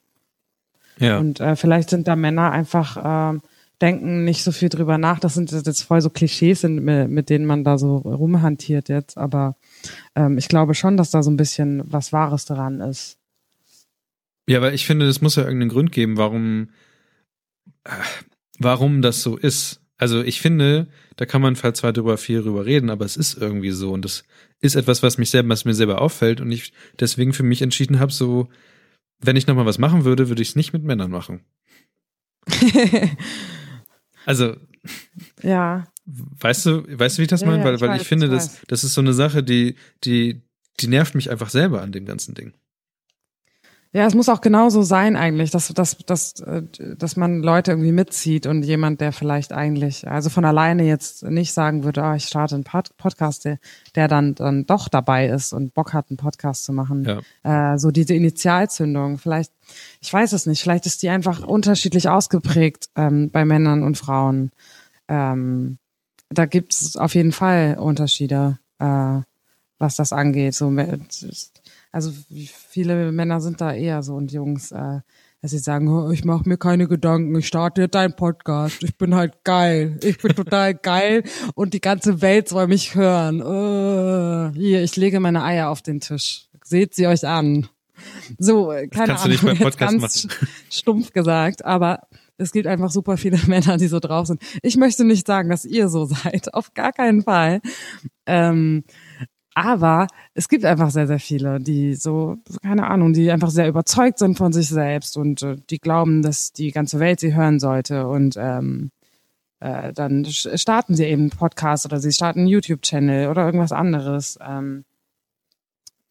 Ja. 1.00 1.20
Und 1.20 1.40
äh, 1.40 1.56
vielleicht 1.56 1.90
sind 1.92 2.08
da 2.08 2.16
Männer 2.16 2.52
einfach 2.52 3.34
äh, 3.36 3.40
denken 3.82 4.24
nicht 4.24 4.44
so 4.44 4.52
viel 4.52 4.70
drüber 4.70 4.98
nach. 4.98 5.20
Das 5.20 5.34
sind 5.34 5.52
jetzt 5.52 5.82
voll 5.82 6.02
so 6.02 6.10
Klischees, 6.10 6.62
sind, 6.62 6.84
mit 6.84 7.30
denen 7.30 7.46
man 7.46 7.64
da 7.64 7.78
so 7.78 7.98
rumhantiert 7.98 8.90
jetzt. 8.90 9.18
Aber 9.18 9.56
ähm, 10.16 10.38
ich 10.38 10.48
glaube 10.48 10.74
schon, 10.74 10.98
dass 10.98 11.12
da 11.12 11.22
so 11.24 11.30
ein 11.30 11.38
bisschen 11.38 11.84
was 11.86 12.12
Wahres 12.14 12.46
daran 12.46 12.82
ist. 12.82 13.18
Ja, 14.48 14.58
aber 14.58 14.74
ich 14.74 14.86
finde, 14.86 15.08
es 15.08 15.22
muss 15.22 15.36
ja 15.36 15.44
irgendeinen 15.44 15.72
Grund 15.72 15.92
geben, 15.92 16.18
warum, 16.18 16.70
äh, 17.84 17.92
warum 18.60 19.02
das 19.02 19.22
so 19.22 19.36
ist. 19.36 19.82
Also 19.98 20.22
ich 20.24 20.42
finde, 20.42 20.88
da 21.16 21.26
kann 21.26 21.42
man 21.42 21.56
vielleicht 21.56 21.78
zwar 21.78 21.92
drüber 21.92 22.18
viel 22.18 22.44
drüber 22.44 22.66
reden, 22.66 22.90
aber 22.90 23.04
es 23.04 23.18
ist 23.18 23.36
irgendwie 23.36 23.72
so 23.72 23.92
und 23.92 24.06
das 24.06 24.24
ist 24.62 24.76
etwas, 24.76 25.04
was 25.04 25.18
mich 25.18 25.32
selber, 25.32 25.50
was 25.50 25.66
mir 25.66 25.74
selber 25.74 26.02
auffällt 26.02 26.40
und 26.40 26.52
ich 26.52 26.72
deswegen 27.00 27.34
für 27.34 27.44
mich 27.44 27.62
entschieden 27.62 28.00
habe, 28.00 28.12
so, 28.12 28.48
wenn 29.20 29.36
ich 29.36 29.48
nochmal 29.48 29.66
was 29.66 29.80
machen 29.80 30.06
würde, 30.06 30.30
würde 30.30 30.42
ich 30.42 30.50
es 30.50 30.56
nicht 30.56 30.72
mit 30.72 30.84
Männern 30.84 31.12
machen. 31.12 31.42
Also. 34.28 34.58
Ja. 35.42 35.88
Weißt 36.06 36.66
du, 36.66 36.84
weißt 36.88 37.18
du, 37.18 37.20
wie 37.20 37.24
ich 37.24 37.30
das 37.30 37.42
ja, 37.42 37.48
meine? 37.48 37.64
weil, 37.64 37.76
ich 37.76 37.82
weil 37.82 37.90
weiß, 37.90 38.02
ich 38.02 38.08
finde, 38.08 38.30
das, 38.30 38.62
das 38.68 38.84
ist 38.84 38.94
so 38.94 39.02
eine 39.02 39.14
Sache, 39.14 39.42
die, 39.42 39.76
die, 40.04 40.44
die 40.80 40.88
nervt 40.88 41.16
mich 41.16 41.32
einfach 41.32 41.50
selber 41.50 41.82
an 41.82 41.92
dem 41.92 42.06
ganzen 42.06 42.36
Ding. 42.36 42.54
Ja, 43.94 44.06
es 44.06 44.16
muss 44.16 44.30
auch 44.30 44.42
genauso 44.42 44.82
sein 44.82 45.16
eigentlich, 45.16 45.50
dass, 45.50 45.70
dass, 45.70 45.98
dass, 45.98 46.40
äh, 46.42 46.64
dass 46.98 47.16
man 47.16 47.42
Leute 47.42 47.72
irgendwie 47.72 47.92
mitzieht 47.92 48.46
und 48.46 48.64
jemand, 48.64 49.02
der 49.02 49.12
vielleicht 49.12 49.54
eigentlich, 49.54 50.08
also 50.08 50.30
von 50.30 50.46
alleine 50.46 50.84
jetzt 50.84 51.24
nicht 51.24 51.54
sagen 51.54 51.84
würde, 51.84 52.04
ah, 52.04 52.16
ich 52.16 52.26
starte 52.26 52.56
einen 52.56 52.64
Pod 52.64 52.96
Podcast, 52.98 53.46
der, 53.46 53.60
der 53.96 54.08
dann, 54.08 54.36
dann 54.36 54.66
doch 54.66 54.90
dabei 54.90 55.28
ist 55.28 55.54
und 55.54 55.74
Bock 55.74 55.94
hat, 55.94 56.10
einen 56.10 56.18
Podcast 56.18 56.66
zu 56.66 56.74
machen. 56.74 57.22
Ja. 57.44 57.74
Äh, 57.74 57.80
so 57.80 57.92
diese 57.92 58.14
Initialzündung, 58.14 59.18
vielleicht, 59.18 59.52
ich 60.02 60.12
weiß 60.12 60.34
es 60.34 60.46
nicht, 60.46 60.62
vielleicht 60.62 60.86
ist 60.86 61.02
die 61.02 61.10
einfach 61.10 61.46
unterschiedlich 61.46 62.10
ausgeprägt 62.10 62.90
ähm, 62.96 63.30
bei 63.32 63.46
Männern 63.46 63.84
und 63.84 63.98
Frauen. 63.98 64.52
Ähm, 65.08 65.78
da 66.30 66.46
gibt 66.46 66.74
es 66.74 66.98
auf 66.98 67.16
jeden 67.16 67.32
Fall 67.32 67.78
Unterschiede, 67.80 68.60
äh, 68.80 69.22
was 69.80 69.96
das 69.96 70.12
angeht. 70.12 70.56
So, 70.56 70.70
also 71.92 72.12
viele 72.70 73.12
Männer 73.12 73.42
sind 73.42 73.62
da 73.62 73.74
eher 73.74 74.04
so 74.04 74.16
und 74.16 74.32
Jungs, 74.32 74.72
äh, 74.72 75.00
dass 75.42 75.52
sie 75.52 75.60
sagen, 75.60 75.88
oh, 75.88 76.12
ich 76.12 76.26
mache 76.26 76.48
mir 76.50 76.58
keine 76.58 76.88
Gedanken, 76.88 77.38
ich 77.38 77.48
starte 77.48 77.82
jetzt 77.82 77.96
einen 77.96 78.16
Podcast, 78.16 78.84
ich 78.84 78.98
bin 78.98 79.16
halt 79.16 79.44
geil, 79.44 80.00
ich 80.04 80.18
bin 80.18 80.36
total 80.36 80.74
geil 80.76 81.24
und 81.54 81.74
die 81.74 81.82
ganze 81.82 82.22
Welt 82.22 82.50
soll 82.50 82.68
mich 82.68 82.96
hören. 82.96 83.42
Uh, 83.42 84.52
hier, 84.56 84.84
ich 84.84 84.96
lege 84.96 85.20
meine 85.20 85.44
Eier 85.44 85.70
auf 85.70 85.82
den 85.82 86.00
Tisch. 86.00 86.48
Seht 86.64 86.96
sie 86.96 87.08
euch 87.08 87.26
an. 87.26 87.68
So, 88.38 88.72
äh, 88.72 88.88
keine 88.88 89.18
Ahnung, 89.18 89.38
du 89.40 89.48
nicht 89.48 89.62
jetzt 89.62 89.78
ganz 89.78 90.26
machen. 90.26 90.48
stumpf 90.70 91.14
gesagt, 91.14 91.66
aber 91.66 92.02
es 92.38 92.52
gibt 92.52 92.68
einfach 92.68 92.92
super 92.92 93.18
viele 93.18 93.38
Männer, 93.48 93.78
die 93.78 93.88
so 93.88 94.00
drauf 94.00 94.28
sind. 94.28 94.42
Ich 94.62 94.78
möchte 94.78 95.04
nicht 95.04 95.28
sagen, 95.28 95.50
dass 95.50 95.66
ihr 95.66 95.90
so 95.90 96.06
seid, 96.06 96.54
auf 96.54 96.74
gar 96.74 96.94
keinen 96.94 97.24
Fall. 97.24 97.62
Ähm, 98.26 98.84
aber 99.58 100.06
es 100.36 100.50
gibt 100.50 100.66
einfach 100.66 100.92
sehr, 100.92 101.08
sehr 101.08 101.20
viele, 101.20 101.60
die 101.60 101.96
so, 101.96 102.38
keine 102.62 102.86
Ahnung, 102.86 103.14
die 103.14 103.32
einfach 103.32 103.50
sehr 103.50 103.68
überzeugt 103.68 104.20
sind 104.20 104.38
von 104.38 104.54
sich 104.54 104.68
selbst 104.68 105.18
und 105.18 105.42
äh, 105.42 105.56
die 105.72 105.80
glauben, 105.80 106.22
dass 106.22 106.54
die 106.54 106.72
ganze 106.72 107.00
Welt 107.00 107.20
sie 107.20 107.34
hören 107.34 107.60
sollte. 107.60 108.08
Und 108.08 108.36
ähm, 108.38 108.92
äh, 109.60 109.94
dann 109.94 110.26
starten 110.26 110.94
sie 110.94 111.06
eben 111.06 111.24
einen 111.24 111.30
Podcast 111.32 111.88
oder 111.88 112.00
sie 112.00 112.12
starten 112.12 112.42
einen 112.42 112.50
YouTube-Channel 112.50 113.30
oder 113.30 113.48
irgendwas 113.48 113.72
anderes. 113.72 114.38
Ähm, 114.48 114.86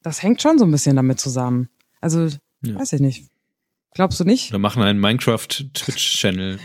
das 0.03 0.25
hängt 0.25 0.43
schon 0.43 0.59
so 0.59 0.65
ein 0.65 0.73
bisschen 0.73 0.97
damit 0.97 1.21
zusammen. 1.21 1.69
Also, 2.01 2.27
ja. 2.63 2.75
weiß 2.75 2.95
ich 2.95 3.01
nicht. 3.01 3.29
Glaubst 3.95 4.19
du 4.19 4.25
nicht? 4.25 4.51
Wir 4.51 4.59
machen 4.59 4.83
einen 4.83 4.99
Minecraft-Twitch-Channel. 4.99 6.59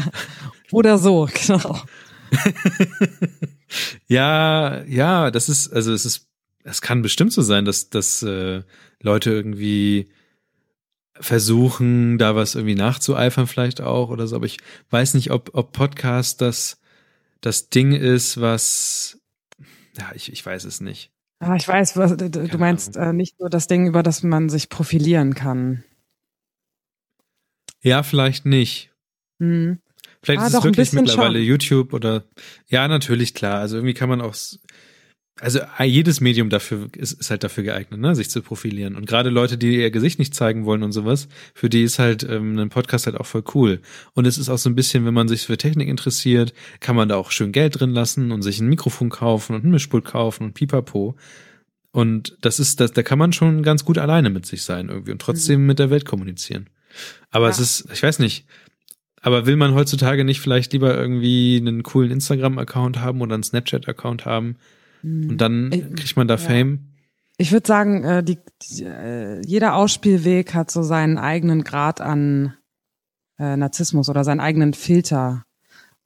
oder 0.72 0.96
so, 0.96 1.28
genau. 1.46 1.78
ja, 4.06 4.82
ja, 4.84 5.30
das 5.30 5.48
ist, 5.48 5.72
also 5.72 5.92
es 5.92 6.04
ist, 6.04 6.28
es 6.64 6.80
kann 6.80 7.02
bestimmt 7.02 7.32
so 7.32 7.42
sein, 7.42 7.64
dass, 7.64 7.90
dass 7.90 8.22
äh, 8.22 8.62
Leute 9.00 9.30
irgendwie 9.30 10.08
versuchen, 11.20 12.18
da 12.18 12.36
was 12.36 12.54
irgendwie 12.54 12.74
nachzueifern 12.74 13.46
vielleicht 13.46 13.80
auch 13.80 14.10
oder 14.10 14.26
so. 14.26 14.36
Aber 14.36 14.46
ich 14.46 14.58
weiß 14.90 15.14
nicht, 15.14 15.30
ob, 15.30 15.50
ob 15.54 15.72
Podcast 15.72 16.40
das, 16.40 16.80
das 17.40 17.70
Ding 17.70 17.92
ist, 17.92 18.40
was, 18.40 19.18
ja, 19.96 20.10
ich, 20.14 20.32
ich 20.32 20.44
weiß 20.44 20.64
es 20.64 20.80
nicht. 20.80 21.10
Ah, 21.38 21.54
ich 21.54 21.68
weiß, 21.68 21.96
was, 21.96 22.16
du 22.16 22.30
Keine 22.30 22.58
meinst 22.58 22.96
äh, 22.96 23.12
nicht 23.12 23.38
nur 23.38 23.50
das 23.50 23.66
Ding, 23.66 23.86
über 23.86 24.02
das 24.02 24.22
man 24.22 24.48
sich 24.48 24.68
profilieren 24.68 25.34
kann. 25.34 25.84
Ja, 27.82 28.02
vielleicht 28.02 28.46
nicht. 28.46 28.90
Hm. 29.38 29.78
Vielleicht 30.26 30.42
ah, 30.42 30.46
ist 30.48 30.54
es 30.54 30.64
wirklich 30.64 30.92
mittlerweile 30.92 31.38
schon. 31.38 31.46
YouTube 31.46 31.92
oder 31.92 32.24
ja, 32.66 32.88
natürlich 32.88 33.32
klar. 33.32 33.60
Also 33.60 33.76
irgendwie 33.76 33.94
kann 33.94 34.08
man 34.08 34.20
auch 34.20 34.34
also 35.40 35.60
äh, 35.78 35.84
jedes 35.84 36.20
Medium 36.20 36.50
dafür 36.50 36.88
ist, 36.96 37.12
ist 37.12 37.30
halt 37.30 37.44
dafür 37.44 37.62
geeignet, 37.62 38.00
ne, 38.00 38.16
sich 38.16 38.28
zu 38.28 38.42
profilieren. 38.42 38.96
Und 38.96 39.06
gerade 39.06 39.30
Leute, 39.30 39.56
die 39.56 39.76
ihr 39.76 39.92
Gesicht 39.92 40.18
nicht 40.18 40.34
zeigen 40.34 40.64
wollen 40.64 40.82
und 40.82 40.90
sowas, 40.90 41.28
für 41.54 41.68
die 41.68 41.84
ist 41.84 42.00
halt 42.00 42.24
ähm, 42.28 42.58
ein 42.58 42.70
Podcast 42.70 43.06
halt 43.06 43.16
auch 43.16 43.26
voll 43.26 43.44
cool. 43.54 43.80
Und 44.14 44.26
es 44.26 44.36
ist 44.36 44.48
auch 44.48 44.58
so 44.58 44.68
ein 44.68 44.74
bisschen, 44.74 45.06
wenn 45.06 45.14
man 45.14 45.28
sich 45.28 45.42
für 45.46 45.56
Technik 45.56 45.88
interessiert, 45.88 46.54
kann 46.80 46.96
man 46.96 47.08
da 47.08 47.14
auch 47.14 47.30
schön 47.30 47.52
Geld 47.52 47.78
drin 47.78 47.90
lassen 47.90 48.32
und 48.32 48.42
sich 48.42 48.58
ein 48.58 48.66
Mikrofon 48.66 49.10
kaufen 49.10 49.54
und 49.54 49.64
ein 49.64 49.70
Mischpult 49.70 50.06
kaufen 50.06 50.42
und 50.42 50.54
pipapo. 50.54 51.14
Und 51.92 52.36
das 52.40 52.58
ist, 52.58 52.80
das, 52.80 52.92
da 52.92 53.04
kann 53.04 53.20
man 53.20 53.32
schon 53.32 53.62
ganz 53.62 53.84
gut 53.84 53.98
alleine 53.98 54.30
mit 54.30 54.44
sich 54.44 54.64
sein 54.64 54.88
irgendwie 54.88 55.12
und 55.12 55.22
trotzdem 55.22 55.60
mhm. 55.60 55.66
mit 55.66 55.78
der 55.78 55.90
Welt 55.90 56.04
kommunizieren. 56.04 56.68
Aber 57.30 57.46
ja. 57.46 57.50
es 57.50 57.60
ist, 57.60 57.88
ich 57.92 58.02
weiß 58.02 58.18
nicht, 58.18 58.46
aber 59.26 59.44
will 59.44 59.56
man 59.56 59.74
heutzutage 59.74 60.24
nicht 60.24 60.40
vielleicht 60.40 60.72
lieber 60.72 60.96
irgendwie 60.96 61.58
einen 61.60 61.82
coolen 61.82 62.12
Instagram-Account 62.12 63.00
haben 63.00 63.20
oder 63.20 63.34
einen 63.34 63.42
Snapchat-Account 63.42 64.24
haben, 64.24 64.56
und 65.02 65.30
hm. 65.30 65.36
dann 65.36 65.70
kriegt 65.70 66.16
man 66.16 66.28
da 66.28 66.34
ja. 66.34 66.38
Fame. 66.38 66.92
Ich 67.36 67.50
würde 67.50 67.66
sagen, 67.66 68.04
äh, 68.04 68.22
die, 68.22 68.38
die, 68.62 68.84
äh, 68.84 69.42
jeder 69.44 69.74
Ausspielweg 69.74 70.54
hat 70.54 70.70
so 70.70 70.84
seinen 70.84 71.18
eigenen 71.18 71.64
Grad 71.64 72.00
an 72.00 72.54
äh, 73.38 73.56
Narzissmus 73.56 74.08
oder 74.08 74.22
seinen 74.22 74.38
eigenen 74.38 74.74
Filter. 74.74 75.42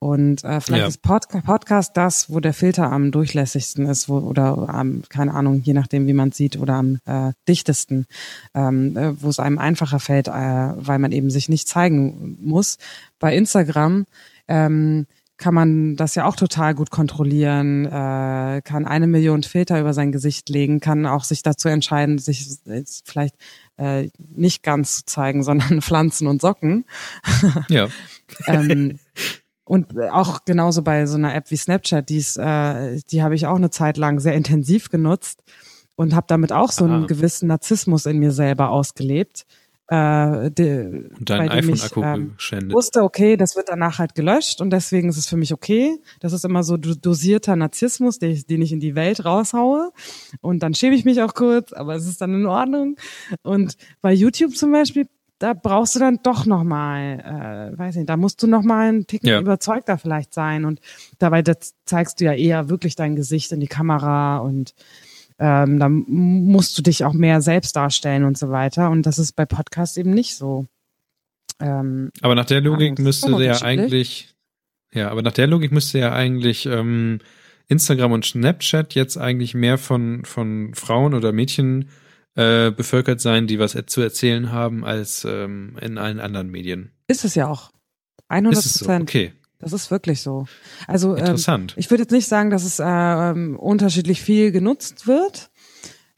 Und 0.03 0.43
äh, 0.43 0.59
vielleicht 0.61 0.81
ja. 0.81 0.87
ist 0.87 1.03
Podca 1.03 1.41
Podcast 1.41 1.95
das, 1.95 2.27
wo 2.31 2.39
der 2.39 2.55
Filter 2.55 2.91
am 2.91 3.11
durchlässigsten 3.11 3.85
ist, 3.85 4.09
wo, 4.09 4.17
oder 4.17 4.67
am, 4.67 5.03
keine 5.09 5.31
Ahnung, 5.31 5.61
je 5.63 5.73
nachdem, 5.73 6.07
wie 6.07 6.13
man 6.13 6.31
sieht, 6.31 6.57
oder 6.57 6.73
am 6.73 6.97
äh, 7.05 7.33
dichtesten, 7.47 8.07
ähm, 8.55 8.97
äh, 8.97 9.21
wo 9.21 9.29
es 9.29 9.37
einem 9.37 9.59
einfacher 9.59 9.99
fällt, 9.99 10.27
äh, 10.27 10.31
weil 10.31 10.97
man 10.97 11.11
eben 11.11 11.29
sich 11.29 11.49
nicht 11.49 11.67
zeigen 11.67 12.35
muss. 12.41 12.79
Bei 13.19 13.35
Instagram 13.35 14.05
ähm, 14.47 15.05
kann 15.37 15.53
man 15.53 15.95
das 15.97 16.15
ja 16.15 16.25
auch 16.25 16.35
total 16.35 16.73
gut 16.73 16.89
kontrollieren, 16.89 17.85
äh, 17.85 18.61
kann 18.63 18.87
eine 18.87 19.05
Million 19.05 19.43
Filter 19.43 19.79
über 19.79 19.93
sein 19.93 20.11
Gesicht 20.11 20.49
legen, 20.49 20.79
kann 20.79 21.05
auch 21.05 21.25
sich 21.25 21.43
dazu 21.43 21.67
entscheiden, 21.67 22.17
sich 22.17 22.57
vielleicht 23.05 23.35
äh, 23.77 24.09
nicht 24.17 24.63
ganz 24.63 24.97
zu 24.97 25.05
zeigen, 25.05 25.43
sondern 25.43 25.83
Pflanzen 25.83 26.25
und 26.25 26.41
Socken. 26.41 26.85
Ja. 27.69 27.87
ähm, 28.47 28.97
und 29.71 29.97
auch 30.11 30.43
genauso 30.43 30.81
bei 30.81 31.05
so 31.05 31.15
einer 31.15 31.33
App 31.33 31.49
wie 31.49 31.55
Snapchat, 31.55 32.09
die's, 32.09 32.35
äh, 32.35 32.99
die 33.09 33.23
habe 33.23 33.35
ich 33.35 33.47
auch 33.47 33.55
eine 33.55 33.69
Zeit 33.69 33.95
lang 33.95 34.19
sehr 34.19 34.33
intensiv 34.33 34.89
genutzt 34.89 35.45
und 35.95 36.13
habe 36.13 36.25
damit 36.27 36.51
auch 36.51 36.73
so 36.73 36.83
einen 36.83 37.07
gewissen 37.07 37.47
Narzissmus 37.47 38.05
in 38.05 38.19
mir 38.19 38.33
selber 38.33 38.69
ausgelebt 38.69 39.45
äh, 39.87 40.51
de, 40.51 41.09
und 41.17 41.29
dein 41.29 41.47
iPhone-Akku 41.49 42.03
ähm, 42.03 42.33
geschändet. 42.35 42.73
wusste, 42.73 43.01
okay, 43.01 43.37
das 43.37 43.55
wird 43.55 43.69
danach 43.69 43.97
halt 43.97 44.13
gelöscht 44.13 44.59
und 44.59 44.71
deswegen 44.71 45.07
ist 45.07 45.15
es 45.15 45.29
für 45.29 45.37
mich 45.37 45.53
okay. 45.53 46.01
Das 46.19 46.33
ist 46.33 46.43
immer 46.43 46.63
so 46.63 46.75
dosierter 46.75 47.55
Narzissmus, 47.55 48.19
den 48.19 48.31
ich, 48.31 48.45
den 48.45 48.61
ich 48.61 48.73
in 48.73 48.81
die 48.81 48.95
Welt 48.95 49.23
raushaue. 49.23 49.93
Und 50.41 50.63
dann 50.63 50.73
schäme 50.73 50.97
ich 50.97 51.05
mich 51.05 51.21
auch 51.21 51.33
kurz, 51.33 51.71
aber 51.71 51.95
es 51.95 52.05
ist 52.05 52.19
dann 52.19 52.33
in 52.33 52.45
Ordnung. 52.45 52.97
Und 53.41 53.77
bei 54.01 54.11
YouTube 54.11 54.53
zum 54.53 54.73
Beispiel, 54.73 55.07
da 55.41 55.53
brauchst 55.53 55.95
du 55.95 55.99
dann 55.99 56.19
doch 56.21 56.45
nochmal, 56.45 57.71
äh, 57.73 57.77
weiß 57.77 57.95
nicht, 57.95 58.09
da 58.09 58.15
musst 58.15 58.43
du 58.43 58.47
nochmal 58.47 58.93
ein 58.93 59.07
Ticken 59.07 59.29
ja. 59.29 59.39
überzeugter 59.39 59.97
vielleicht 59.97 60.35
sein. 60.35 60.65
Und 60.65 60.79
dabei 61.17 61.41
zeigst 61.85 62.19
du 62.19 62.25
ja 62.25 62.33
eher 62.33 62.69
wirklich 62.69 62.95
dein 62.95 63.15
Gesicht 63.15 63.51
in 63.51 63.59
die 63.59 63.67
Kamera 63.67 64.37
und 64.37 64.75
ähm, 65.39 65.79
da 65.79 65.89
musst 65.89 66.77
du 66.77 66.83
dich 66.83 67.03
auch 67.03 67.13
mehr 67.13 67.41
selbst 67.41 67.75
darstellen 67.75 68.23
und 68.23 68.37
so 68.37 68.51
weiter. 68.51 68.91
Und 68.91 69.07
das 69.07 69.17
ist 69.17 69.35
bei 69.35 69.45
Podcasts 69.45 69.97
eben 69.97 70.11
nicht 70.11 70.35
so. 70.35 70.67
Ähm, 71.59 72.11
aber 72.21 72.35
nach 72.35 72.45
der 72.45 72.61
Logik 72.61 72.99
müsste 72.99 73.31
ja 73.43 73.63
eigentlich, 73.63 74.35
ja, 74.93 75.09
aber 75.09 75.23
nach 75.23 75.33
der 75.33 75.47
Logik 75.47 75.71
müsste 75.71 75.97
ja 75.97 76.13
eigentlich 76.13 76.67
ähm, 76.67 77.17
Instagram 77.67 78.11
und 78.11 78.25
Snapchat 78.25 78.93
jetzt 78.93 79.17
eigentlich 79.17 79.55
mehr 79.55 79.79
von, 79.79 80.23
von 80.23 80.75
Frauen 80.75 81.15
oder 81.15 81.31
Mädchen 81.31 81.89
äh, 82.35 82.71
bevölkert 82.71 83.21
sein, 83.21 83.47
die 83.47 83.59
was 83.59 83.77
zu 83.87 84.01
erzählen 84.01 84.51
haben, 84.51 84.85
als 84.85 85.25
ähm, 85.25 85.77
in 85.81 85.97
allen 85.97 86.19
anderen 86.19 86.49
Medien. 86.49 86.91
Ist 87.07 87.25
es 87.25 87.35
ja 87.35 87.47
auch. 87.47 87.71
100 88.29 88.53
Prozent. 88.53 88.87
So? 88.87 89.17
Okay. 89.17 89.33
Das 89.59 89.73
ist 89.73 89.91
wirklich 89.91 90.21
so. 90.21 90.45
Also 90.87 91.15
ähm, 91.15 91.35
ich 91.75 91.91
würde 91.91 92.03
jetzt 92.03 92.11
nicht 92.11 92.27
sagen, 92.27 92.49
dass 92.49 92.63
es 92.63 92.79
äh, 92.79 93.55
unterschiedlich 93.57 94.21
viel 94.21 94.51
genutzt 94.51 95.05
wird, 95.05 95.51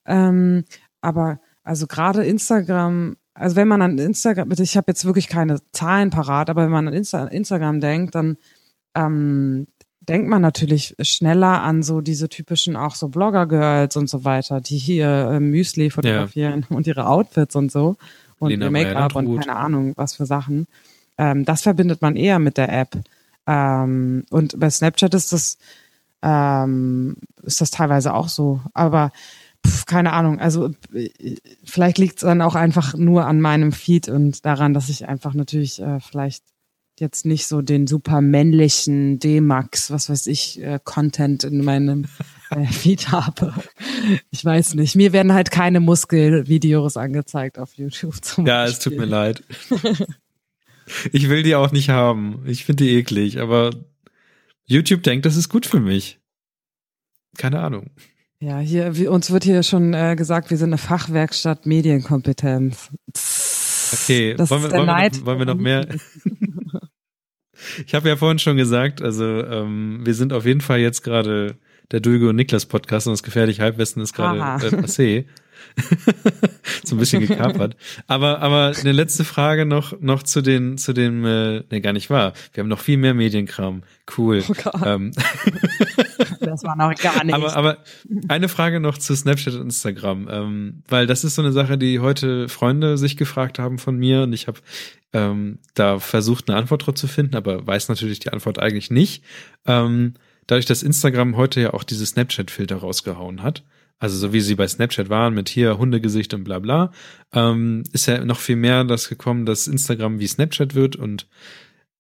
ähm, 0.06 0.64
aber 1.02 1.41
also 1.64 1.88
gerade 1.88 2.23
Instagram, 2.23 3.18
also 3.34 3.56
wenn 3.57 3.68
man 3.68 3.81
an 3.81 3.98
Instagram, 3.98 4.49
ich 4.52 4.77
habe 4.77 4.91
jetzt 4.91 5.03
wirklich 5.03 5.27
keine 5.27 5.60
Zahlen 5.73 6.10
parat, 6.10 6.49
aber 6.49 6.64
wenn 6.64 6.72
man 6.72 6.88
an 6.88 6.94
Insta 6.94 7.26
Instagram 7.26 7.81
denkt, 7.81 8.15
dann 8.15 8.38
ähm, 8.95 9.68
denkt 10.10 10.28
man 10.28 10.42
natürlich 10.42 10.96
schneller 11.02 11.62
an 11.62 11.84
so 11.84 12.02
diese 12.02 12.30
typischen 12.30 12.76
auch 12.76 12.96
so 12.96 13.08
Blogger-Girls 13.08 13.96
und 13.96 14.10
so 14.10 14.26
weiter, 14.26 14.62
die 14.62 14.78
hier 14.78 15.32
äh, 15.32 15.40
Müsli 15.40 15.90
fotografieren 15.90 16.66
ja. 16.70 16.76
und 16.76 16.88
ihre 16.88 17.08
Outfits 17.08 17.56
und 17.56 17.72
so 17.72 17.96
und 18.40 18.52
ihr 18.52 18.72
Make-up 18.72 19.16
und 19.16 19.40
keine 19.40 19.56
Ahnung 19.56 19.94
was 19.96 20.16
für 20.16 20.26
Sachen. 20.26 20.68
Ähm, 21.18 21.46
das 21.46 21.62
verbindet 21.62 22.02
man 22.02 22.16
eher 22.16 22.40
mit 22.40 22.58
der 22.58 22.72
App. 22.72 22.98
Ähm, 23.48 24.26
und 24.30 24.60
bei 24.60 24.70
Snapchat 24.70 25.14
ist 25.14 25.34
das, 25.34 25.58
ähm, 26.22 27.18
ist 27.44 27.62
das 27.62 27.72
teilweise 27.72 28.14
auch 28.14 28.30
so. 28.30 28.62
Aber 28.74 29.12
pf, 29.66 29.86
keine 29.86 30.14
Ahnung. 30.14 30.40
Also 30.40 30.72
vielleicht 31.64 31.98
liegt 31.98 32.16
es 32.16 32.22
dann 32.22 32.42
auch 32.42 32.56
einfach 32.56 32.96
nur 32.96 33.26
an 33.26 33.42
meinem 33.42 33.72
Feed 33.72 34.10
und 34.10 34.46
daran, 34.46 34.74
dass 34.74 34.90
ich 34.90 35.08
einfach 35.08 35.34
natürlich 35.34 35.82
äh, 35.82 36.00
vielleicht 36.00 36.44
jetzt 37.04 37.26
nicht 37.26 37.46
so 37.48 37.62
den 37.62 37.86
super 37.86 38.22
männlichen 38.22 39.20
D-Max, 39.20 39.92
was 39.92 40.10
weiß 40.10 40.28
ich, 40.28 40.62
äh, 40.62 40.80
Content 40.84 41.44
in 41.44 41.64
meinem 41.64 42.06
äh, 42.50 42.66
Feed 42.72 43.12
habe. 43.12 43.54
Ich 44.32 44.44
weiß 44.44 44.74
nicht. 44.74 44.96
Mir 44.96 45.14
werden 45.14 45.34
halt 45.34 45.52
keine 45.52 45.80
Muskelvideos 45.80 46.98
angezeigt 46.98 47.60
auf 47.60 47.76
YouTube 47.76 48.24
zum 48.24 48.48
Ja, 48.48 48.64
Beispiel. 48.64 48.74
es 48.74 48.80
tut 48.80 48.98
mir 48.98 49.06
leid. 49.06 49.44
Ich 51.14 51.30
will 51.30 51.44
die 51.44 51.56
auch 51.56 51.72
nicht 51.72 51.88
haben. 51.88 52.44
Ich 52.46 52.66
finde 52.66 52.84
die 52.84 52.98
eklig, 52.98 53.40
aber 53.40 53.70
YouTube 54.66 55.02
denkt, 55.02 55.26
das 55.26 55.38
ist 55.38 55.48
gut 55.48 55.66
für 55.66 55.80
mich. 55.80 56.20
Keine 57.38 57.62
Ahnung. 57.62 57.92
Ja, 58.40 58.60
hier, 58.60 58.98
wie, 58.98 59.08
uns 59.08 59.32
wird 59.32 59.46
hier 59.46 59.64
schon 59.64 59.94
äh, 59.94 60.16
gesagt, 60.18 60.50
wir 60.50 60.58
sind 60.58 60.72
eine 60.72 60.78
Fachwerkstatt 60.78 61.66
Medienkompetenz. 61.66 62.90
Okay, 63.94 64.34
das 64.36 64.50
wollen, 64.50 64.64
wir, 64.64 64.72
wollen, 64.72 64.88
wir 64.88 65.10
noch, 65.10 65.26
wollen 65.26 65.40
wir 65.40 65.46
noch 65.46 65.56
mehr? 65.56 65.88
ich 67.85 67.94
habe 67.94 68.10
ja 68.10 68.15
vorhin 68.15 68.40
schon 68.40 68.57
gesagt, 68.57 69.02
also 69.02 69.23
ähm, 69.23 70.06
wir 70.06 70.14
sind 70.14 70.34
auf 70.34 70.45
jeden 70.45 70.61
Fall 70.61 70.80
jetzt 70.80 71.03
gerade 71.03 71.56
der 71.91 71.99
Dulgo 71.99 72.30
und 72.30 72.35
Niklas 72.35 72.65
Podcast 72.65 73.07
und 73.07 73.14
das 73.14 73.23
gefährliche 73.23 73.61
Halbwissen 73.61 74.02
ist 74.02 74.14
gerade 74.14 74.40
äh, 74.40 74.69
passé. 74.69 75.26
so 76.84 76.95
ein 76.95 77.00
bisschen 77.00 77.22
gekapert. 77.22 77.76
Aber, 78.08 78.41
aber 78.41 78.74
eine 78.80 78.91
letzte 78.91 79.24
Frage 79.24 79.66
noch, 79.66 80.00
noch 80.00 80.24
zu 80.24 80.41
den, 80.41 80.78
zu 80.78 80.94
dem, 80.94 81.26
äh, 81.26 81.64
ne, 81.70 81.82
gar 81.82 81.94
nicht 81.94 82.10
wahr. 82.10 82.34
Wir 82.54 82.62
haben 82.62 82.70
noch 82.70 82.80
viel 82.80 82.98
mehr 82.98 83.14
Medienkram. 83.14 83.84
Cool. 84.18 84.44
Oh 84.48 84.86
ähm, 84.86 85.12
das 86.40 86.64
war 86.64 86.76
noch 86.76 86.94
gar 86.95 87.24
nicht. 87.24 87.34
Aber, 87.34 87.56
aber 87.56 87.78
eine 88.28 88.50
Frage 88.50 88.80
noch 88.80 88.98
zu 88.98 89.16
Snapchat 89.16 89.56
und 89.56 89.62
Instagram, 89.62 90.28
ähm, 90.30 90.84
weil 90.88 91.08
das 91.08 91.24
ist 91.24 91.36
so 91.36 91.41
eine 91.41 91.52
Sache, 91.52 91.78
die 91.78 92.00
heute 92.00 92.50
Freunde 92.50 92.98
sich 92.98 93.18
gefragt 93.18 93.60
haben 93.60 93.78
von 93.78 93.98
mir 93.98 94.24
und 94.24 94.34
ich 94.34 94.48
habe 94.48 94.60
ähm, 95.14 95.60
da 95.76 96.00
versucht, 96.00 96.50
eine 96.50 96.58
Antwort 96.58 96.86
drauf 96.86 96.95
zu 96.95 97.08
finden, 97.08 97.36
aber 97.36 97.66
weiß 97.66 97.88
natürlich 97.90 98.20
die 98.20 98.30
Antwort 98.30 98.60
eigentlich 98.60 98.91
nicht. 98.91 99.24
Ähm, 99.66 100.16
dadurch, 100.48 100.66
dass 100.66 100.84
Instagram 100.84 101.38
heute 101.38 101.62
ja 101.62 101.74
auch 101.74 101.84
diese 101.84 102.06
Snapchat-Filter 102.06 102.78
rausgehauen 102.78 103.44
hat, 103.44 103.64
also 104.04 104.18
so 104.18 104.34
wie 104.34 104.42
sie 104.42 104.56
bei 104.56 104.68
Snapchat 104.68 105.08
waren 105.08 105.34
mit 105.34 105.48
hier 105.48 105.78
Hundegesicht 105.78 106.34
und 106.34 106.44
bla 106.44 106.60
bla, 106.60 106.92
ähm, 107.32 107.84
ist 107.94 108.06
ja 108.06 108.26
noch 108.26 108.42
viel 108.42 108.58
mehr 108.58 108.84
das 108.84 109.08
gekommen, 109.08 109.46
dass 109.46 109.66
Instagram 109.66 110.20
wie 110.20 110.28
Snapchat 110.28 110.76
wird 110.76 110.98
und 110.98 111.26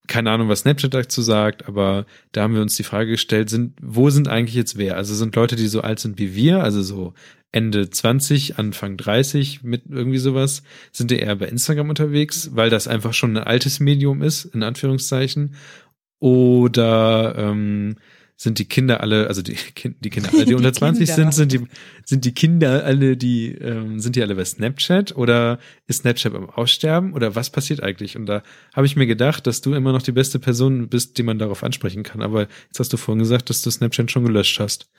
keine 0.09 0.29
Ahnung, 0.31 0.49
was 0.49 0.59
Snapchat 0.59 0.93
dazu 0.93 1.21
sagt, 1.21 1.65
aber 1.65 2.05
da 2.33 2.41
haben 2.41 2.55
wir 2.55 2.61
uns 2.61 2.75
die 2.75 2.83
Frage 2.83 3.11
gestellt, 3.11 3.49
sind, 3.49 3.77
wo 3.81 4.09
sind 4.09 4.27
eigentlich 4.27 4.53
jetzt 4.53 4.77
wer? 4.77 4.97
Also 4.97 5.15
sind 5.15 5.33
Leute, 5.37 5.55
die 5.55 5.69
so 5.69 5.79
alt 5.79 6.01
sind 6.01 6.19
wie 6.19 6.35
wir, 6.35 6.61
also 6.61 6.81
so 6.81 7.13
Ende 7.53 7.89
20, 7.89 8.59
Anfang 8.59 8.97
30 8.97 9.63
mit 9.63 9.83
irgendwie 9.89 10.17
sowas, 10.17 10.63
sind 10.91 11.09
die 11.09 11.19
eher 11.19 11.37
bei 11.37 11.47
Instagram 11.47 11.87
unterwegs, 11.87 12.49
weil 12.53 12.69
das 12.69 12.89
einfach 12.89 13.13
schon 13.13 13.37
ein 13.37 13.43
altes 13.45 13.79
Medium 13.79 14.21
ist, 14.21 14.43
in 14.43 14.61
Anführungszeichen. 14.61 15.55
Oder 16.19 17.35
ähm, 17.37 17.95
sind 18.43 18.59
die 18.59 18.65
Kinder 18.65 18.99
alle, 18.99 19.27
also 19.27 19.41
die, 19.41 19.55
die 20.01 20.09
Kinder 20.09 20.29
alle, 20.31 20.39
die, 20.43 20.49
die 20.49 20.53
unter 20.53 20.73
20 20.73 21.07
Kinder. 21.07 21.31
sind, 21.31 21.33
sind 21.33 21.51
die, 21.53 21.67
sind 22.03 22.25
die 22.25 22.33
Kinder 22.33 22.83
alle, 22.83 23.15
die, 23.15 23.53
ähm, 23.53 23.99
sind 24.01 24.17
die 24.17 24.21
alle 24.21 24.35
bei 24.35 24.43
Snapchat 24.43 25.15
oder 25.15 25.59
ist 25.87 26.01
Snapchat 26.01 26.35
am 26.35 26.49
Aussterben 26.49 27.13
oder 27.13 27.35
was 27.35 27.49
passiert 27.49 27.81
eigentlich? 27.81 28.17
Und 28.17 28.25
da 28.25 28.43
habe 28.73 28.85
ich 28.85 28.97
mir 28.97 29.07
gedacht, 29.07 29.47
dass 29.47 29.61
du 29.61 29.73
immer 29.73 29.93
noch 29.93 30.01
die 30.01 30.11
beste 30.11 30.39
Person 30.39 30.89
bist, 30.89 31.17
die 31.17 31.23
man 31.23 31.39
darauf 31.39 31.63
ansprechen 31.63 32.03
kann. 32.03 32.21
Aber 32.21 32.47
jetzt 32.67 32.79
hast 32.79 32.91
du 32.91 32.97
vorhin 32.97 33.19
gesagt, 33.19 33.49
dass 33.49 33.61
du 33.61 33.71
Snapchat 33.71 34.11
schon 34.11 34.25
gelöscht 34.25 34.59
hast. 34.59 34.89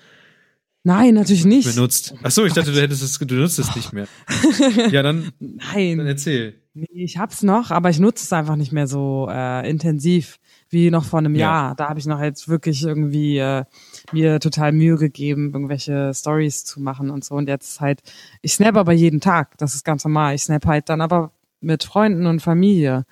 Nein, 0.83 1.15
natürlich 1.15 1.45
nicht. 1.45 1.75
Benutzt. 1.75 2.15
Ach 2.23 2.31
so, 2.31 2.45
ich 2.45 2.53
dachte, 2.53 2.73
du 2.73 2.81
hättest 2.81 3.03
es, 3.03 3.19
du 3.19 3.35
nutzt 3.35 3.59
es 3.59 3.75
nicht 3.77 3.93
mehr. 3.93 4.07
Ja, 4.91 5.03
dann, 5.03 5.33
Nein. 5.39 5.99
dann 5.99 6.07
erzähl. 6.07 6.55
Nee, 6.75 6.87
ich 6.93 7.19
hab's 7.19 7.43
noch, 7.43 7.71
aber 7.71 7.89
ich 7.89 7.99
nutze 7.99 8.25
es 8.25 8.33
einfach 8.33 8.57
nicht 8.57 8.73
mehr 8.73 8.87
so 8.87 9.29
äh, 9.31 9.69
intensiv 9.69 10.39
wie 10.75 10.91
noch 10.91 11.05
vor 11.05 11.21
einem 11.21 11.35
ja. 11.35 11.41
Jahr. 11.41 11.75
Da 11.75 11.89
habe 11.89 11.99
ich 11.99 12.05
noch 12.05 12.21
jetzt 12.21 12.49
wirklich 12.49 12.83
irgendwie 12.83 13.39
äh, 13.39 13.65
mir 14.13 14.39
total 14.41 14.73
Mühe 14.73 14.97
gegeben, 14.97 15.53
irgendwelche 15.55 16.13
Stories 16.13 16.67
zu 16.67 16.83
machen 16.83 17.09
und 17.09 17.25
so. 17.25 17.37
Und 17.37 17.49
jetzt 17.49 17.81
halt, 17.81 18.03
ich 18.43 18.53
snap 18.53 18.77
aber 18.77 18.93
jeden 18.93 19.21
Tag, 19.21 19.57
das 19.57 19.75
ist 19.75 19.85
ganz 19.85 20.05
normal. 20.05 20.35
Ich 20.35 20.43
snap 20.43 20.67
halt 20.67 20.91
dann 20.91 21.01
aber 21.01 21.31
mit 21.61 21.85
Freunden 21.85 22.27
und 22.27 22.41
Familie, 22.41 23.07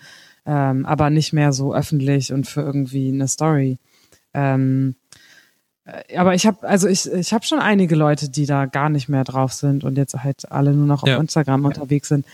ähm, 0.45 0.85
aber 0.85 1.09
nicht 1.09 1.33
mehr 1.33 1.55
so 1.55 1.75
öffentlich 1.75 2.33
und 2.33 2.47
für 2.47 2.61
irgendwie 2.61 3.09
eine 3.09 3.29
Story. 3.29 3.79
Ähm, 4.35 4.97
äh, 5.85 6.17
aber 6.17 6.35
ich 6.35 6.47
habe 6.47 6.69
also 6.69 6.89
ich 6.89 7.11
ich 7.11 7.33
habe 7.33 7.45
schon 7.45 7.59
einige 7.59 7.97
Leute, 7.97 8.31
die 8.31 8.47
da 8.47 8.67
gar 8.67 8.89
nicht 8.89 9.09
mehr 9.09 9.25
drauf 9.25 9.53
sind 9.53 9.85
und 9.85 9.97
jetzt 9.97 10.15
halt 10.15 10.51
alle 10.51 10.73
nur 10.73 10.87
noch 10.87 11.03
auf 11.03 11.09
ja. 11.09 11.19
Instagram 11.19 11.65
unterwegs 11.65 12.09
sind. 12.09 12.27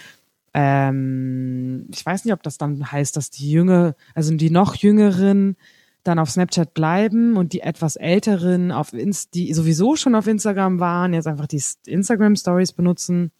Ähm, 0.54 1.86
ich 1.92 2.04
weiß 2.04 2.24
nicht, 2.24 2.34
ob 2.34 2.42
das 2.42 2.58
dann 2.58 2.90
heißt, 2.90 3.16
dass 3.16 3.30
die 3.30 3.50
Jünger, 3.50 3.94
also 4.14 4.34
die 4.34 4.50
noch 4.50 4.74
jüngeren 4.74 5.56
dann 6.04 6.18
auf 6.18 6.30
Snapchat 6.30 6.74
bleiben 6.74 7.36
und 7.36 7.52
die 7.52 7.60
etwas 7.60 7.96
älteren 7.96 8.72
auf 8.72 8.92
Inst 8.92 9.34
die 9.34 9.52
sowieso 9.52 9.96
schon 9.96 10.14
auf 10.14 10.26
Instagram 10.26 10.80
waren, 10.80 11.12
jetzt 11.12 11.26
einfach 11.26 11.46
die 11.46 11.62
Instagram 11.86 12.36
Stories 12.36 12.72
benutzen. 12.72 13.30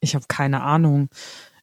Ich 0.00 0.14
habe 0.14 0.26
keine 0.28 0.62
Ahnung. 0.62 1.08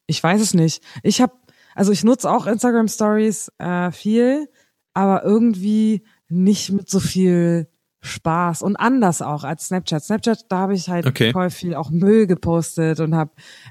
Ich 0.06 0.22
weiß 0.22 0.40
es 0.40 0.54
nicht. 0.54 0.82
Ich 1.02 1.20
habe 1.20 1.34
also 1.74 1.92
ich 1.92 2.04
nutze 2.04 2.30
auch 2.30 2.46
Instagram 2.46 2.88
Stories 2.88 3.50
äh, 3.58 3.92
viel, 3.92 4.48
aber 4.94 5.22
irgendwie 5.24 6.02
nicht 6.28 6.70
mit 6.70 6.88
so 6.90 7.00
viel 7.00 7.68
Spaß 8.02 8.62
und 8.62 8.76
anders 8.76 9.22
auch 9.22 9.44
als 9.44 9.66
Snapchat. 9.66 10.04
Snapchat, 10.04 10.46
da 10.48 10.58
habe 10.58 10.74
ich 10.74 10.88
halt 10.88 11.06
okay. 11.06 11.32
voll 11.32 11.50
viel 11.50 11.74
auch 11.74 11.90
Müll 11.90 12.26
gepostet 12.26 13.00
und 13.00 13.14
habe 13.14 13.30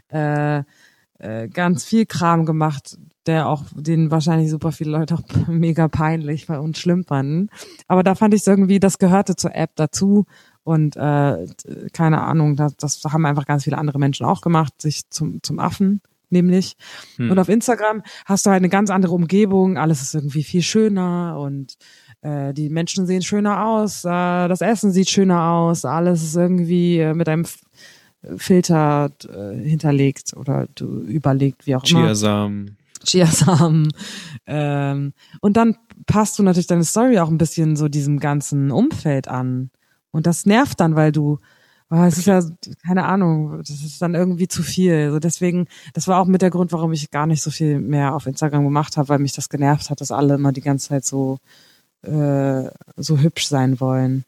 äh, 0.09 0.63
äh, 1.19 1.49
ganz 1.49 1.83
viel 1.83 2.05
Kram 2.05 2.45
gemacht, 2.45 2.97
der 3.25 3.47
auch 3.47 3.63
den 3.75 4.09
wahrscheinlich 4.09 4.49
super 4.49 4.71
viele 4.71 4.91
Leute 4.91 5.15
auch 5.15 5.23
mega 5.47 5.87
peinlich 5.87 6.49
und 6.49 6.77
schlimm 6.77 7.03
fanden. 7.03 7.49
Aber 7.87 8.03
da 8.03 8.15
fand 8.15 8.33
ich 8.33 8.47
irgendwie, 8.47 8.79
das 8.79 8.97
gehörte 8.97 9.35
zur 9.35 9.53
App 9.53 9.71
dazu 9.75 10.25
und 10.63 10.95
äh, 10.95 11.45
keine 11.91 12.21
Ahnung, 12.21 12.55
das, 12.55 12.77
das 12.77 13.03
haben 13.03 13.25
einfach 13.25 13.45
ganz 13.45 13.65
viele 13.65 13.77
andere 13.77 13.99
Menschen 13.99 14.25
auch 14.25 14.41
gemacht, 14.41 14.81
sich 14.81 15.09
zum 15.09 15.43
zum 15.43 15.59
Affen 15.59 16.01
nämlich. 16.31 16.77
Hm. 17.17 17.29
Und 17.29 17.39
auf 17.39 17.49
Instagram 17.49 18.03
hast 18.25 18.45
du 18.45 18.49
halt 18.49 18.61
eine 18.61 18.69
ganz 18.69 18.89
andere 18.89 19.13
Umgebung, 19.13 19.77
alles 19.77 20.01
ist 20.01 20.15
irgendwie 20.15 20.43
viel 20.43 20.61
schöner 20.61 21.37
und 21.39 21.75
äh, 22.21 22.53
die 22.53 22.69
Menschen 22.69 23.05
sehen 23.07 23.21
schöner 23.21 23.65
aus, 23.65 24.05
äh, 24.05 24.47
das 24.47 24.61
Essen 24.61 24.91
sieht 24.91 25.09
schöner 25.09 25.43
aus, 25.51 25.85
alles 25.85 26.23
ist 26.23 26.35
irgendwie 26.35 26.99
äh, 26.99 27.13
mit 27.13 27.27
einem 27.27 27.45
Filter 28.37 29.11
äh, 29.27 29.57
hinterlegt 29.57 30.35
oder 30.35 30.67
überlegt, 30.79 31.65
wie 31.65 31.75
auch 31.75 31.83
immer. 31.83 32.05
Chiasamen. 32.07 32.77
Chiasamen. 33.03 33.91
Ähm, 34.45 35.13
und 35.41 35.57
dann 35.57 35.75
passt 36.05 36.37
du 36.37 36.43
natürlich 36.43 36.67
deine 36.67 36.83
Story 36.83 37.17
auch 37.19 37.29
ein 37.29 37.39
bisschen 37.39 37.75
so 37.75 37.87
diesem 37.87 38.19
ganzen 38.19 38.71
Umfeld 38.71 39.27
an. 39.27 39.71
Und 40.11 40.27
das 40.27 40.45
nervt 40.45 40.79
dann, 40.79 40.95
weil 40.95 41.11
du, 41.11 41.39
oh, 41.89 42.03
es 42.03 42.19
ist 42.19 42.27
ja, 42.27 42.43
keine 42.85 43.05
Ahnung, 43.05 43.57
das 43.59 43.69
ist 43.69 44.01
dann 44.01 44.13
irgendwie 44.13 44.47
zu 44.47 44.61
viel. 44.61 44.93
Also 44.93 45.19
deswegen, 45.19 45.67
das 45.93 46.07
war 46.07 46.19
auch 46.19 46.27
mit 46.27 46.43
der 46.43 46.51
Grund, 46.51 46.71
warum 46.73 46.93
ich 46.93 47.09
gar 47.09 47.25
nicht 47.25 47.41
so 47.41 47.49
viel 47.49 47.79
mehr 47.79 48.13
auf 48.13 48.27
Instagram 48.27 48.63
gemacht 48.63 48.97
habe, 48.97 49.09
weil 49.09 49.19
mich 49.19 49.33
das 49.33 49.49
genervt 49.49 49.89
hat, 49.89 50.01
dass 50.01 50.11
alle 50.11 50.35
immer 50.35 50.51
die 50.51 50.61
ganze 50.61 50.89
Zeit 50.89 51.05
so 51.05 51.39
äh, 52.03 52.69
so 52.95 53.17
hübsch 53.17 53.47
sein 53.47 53.79
wollen. 53.79 54.25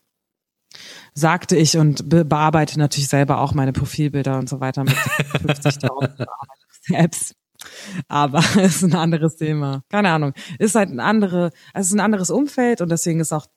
Sagte 1.14 1.56
ich 1.56 1.78
und 1.78 2.10
be 2.10 2.26
bearbeite 2.26 2.80
natürlich 2.80 3.08
selber 3.08 3.40
auch 3.40 3.54
meine 3.54 3.74
Profilbilder 3.74 4.40
und 4.40 4.50
so 4.50 4.60
weiter 4.60 4.84
mit 4.84 4.96
50.000 4.96 6.26
Apps. 6.90 7.36
Aber 8.08 8.40
es 8.58 8.78
ist 8.78 8.84
ein 8.84 8.96
anderes 8.96 9.36
Thema. 9.36 9.84
Keine 9.90 10.10
Ahnung. 10.10 10.34
Ist 10.60 10.76
halt 10.76 10.90
ein 10.90 11.00
andere, 11.00 11.52
es 11.74 11.88
ist 11.88 11.94
ein 11.94 12.00
anderes 12.00 12.30
Umfeld 12.30 12.82
und 12.82 12.90
deswegen 12.90 13.20
ist 13.20 13.32
auch 13.32 13.48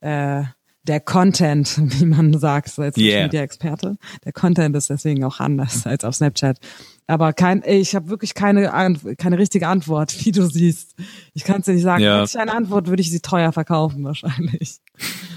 äh, 0.00 0.44
der 0.82 1.00
Content, 1.00 1.76
wie 1.78 2.06
man 2.06 2.38
sagt, 2.38 2.78
als 2.78 2.96
Social 2.96 3.10
yeah. 3.10 3.22
Media 3.24 3.42
Experte, 3.42 3.96
der 4.24 4.32
Content 4.32 4.76
ist 4.76 4.90
deswegen 4.90 5.24
auch 5.24 5.40
anders 5.40 5.86
als 5.86 6.04
auf 6.04 6.14
Snapchat. 6.14 6.58
Aber 7.06 7.32
kein, 7.32 7.62
ich 7.64 7.94
habe 7.94 8.08
wirklich 8.08 8.34
keine 8.34 8.70
keine 9.16 9.38
richtige 9.38 9.68
Antwort, 9.68 10.14
wie 10.24 10.32
du 10.32 10.46
siehst. 10.46 10.94
Ich 11.34 11.44
kann 11.44 11.60
es 11.60 11.66
dir 11.66 11.74
nicht 11.74 11.82
sagen. 11.82 12.02
Ja. 12.02 12.20
Hätte 12.20 12.30
ich 12.30 12.38
eine 12.38 12.54
Antwort, 12.54 12.88
würde 12.88 13.00
ich 13.00 13.10
sie 13.10 13.20
teuer 13.20 13.52
verkaufen 13.52 14.04
wahrscheinlich. 14.04 14.80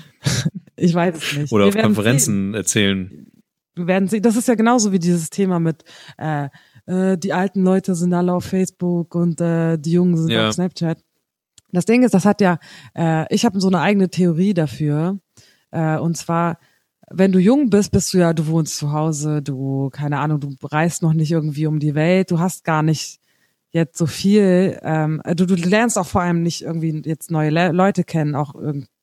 ich 0.75 0.93
weiß 0.93 1.15
es 1.15 1.37
nicht. 1.37 1.51
Oder 1.51 1.65
Wir 1.65 1.79
auf 1.79 1.81
Konferenzen 1.81 2.51
sehen. 2.51 2.53
erzählen. 2.55 3.27
Wir 3.75 3.87
werden 3.87 4.07
sehen. 4.07 4.23
Das 4.23 4.35
ist 4.35 4.47
ja 4.47 4.55
genauso 4.55 4.91
wie 4.91 4.99
dieses 4.99 5.29
Thema 5.29 5.59
mit 5.59 5.83
äh, 6.17 6.49
äh, 6.89 7.17
die 7.17 7.33
alten 7.33 7.63
Leute 7.63 7.93
sind 7.93 8.13
alle 8.13 8.33
auf 8.33 8.45
Facebook 8.45 9.13
und 9.13 9.39
äh, 9.39 9.77
die 9.77 9.91
Jungen 9.91 10.17
sind 10.17 10.31
ja. 10.31 10.47
auf 10.47 10.55
Snapchat. 10.55 10.97
Das 11.71 11.85
Ding 11.85 12.01
ist, 12.01 12.15
das 12.15 12.25
hat 12.25 12.41
ja, 12.41 12.57
äh, 12.95 13.31
ich 13.33 13.45
habe 13.45 13.59
so 13.61 13.67
eine 13.67 13.79
eigene 13.79 14.09
Theorie 14.09 14.55
dafür. 14.55 15.19
Äh, 15.69 15.97
und 15.97 16.17
zwar, 16.17 16.57
wenn 17.11 17.31
du 17.31 17.39
jung 17.39 17.69
bist, 17.69 17.91
bist 17.91 18.13
du 18.13 18.19
ja, 18.19 18.33
du 18.33 18.47
wohnst 18.47 18.77
zu 18.77 18.91
Hause, 18.91 19.41
du, 19.41 19.89
keine 19.91 20.19
Ahnung, 20.19 20.39
du 20.39 20.55
reist 20.63 21.01
noch 21.01 21.13
nicht 21.13 21.31
irgendwie 21.31 21.67
um 21.67 21.79
die 21.79 21.95
Welt, 21.95 22.31
du 22.31 22.39
hast 22.39 22.63
gar 22.63 22.83
nicht 22.83 23.19
jetzt 23.71 23.97
so 23.97 24.07
viel, 24.07 24.79
ähm, 24.81 25.21
du, 25.35 25.45
du 25.45 25.53
lernst 25.53 25.97
auch 25.97 26.07
vor 26.07 26.21
allem 26.21 26.41
nicht 26.41 26.63
irgendwie 26.63 27.03
jetzt 27.05 27.29
neue 27.29 27.51
Le 27.51 27.71
Leute 27.71 28.03
kennen, 28.03 28.35
auch 28.35 28.55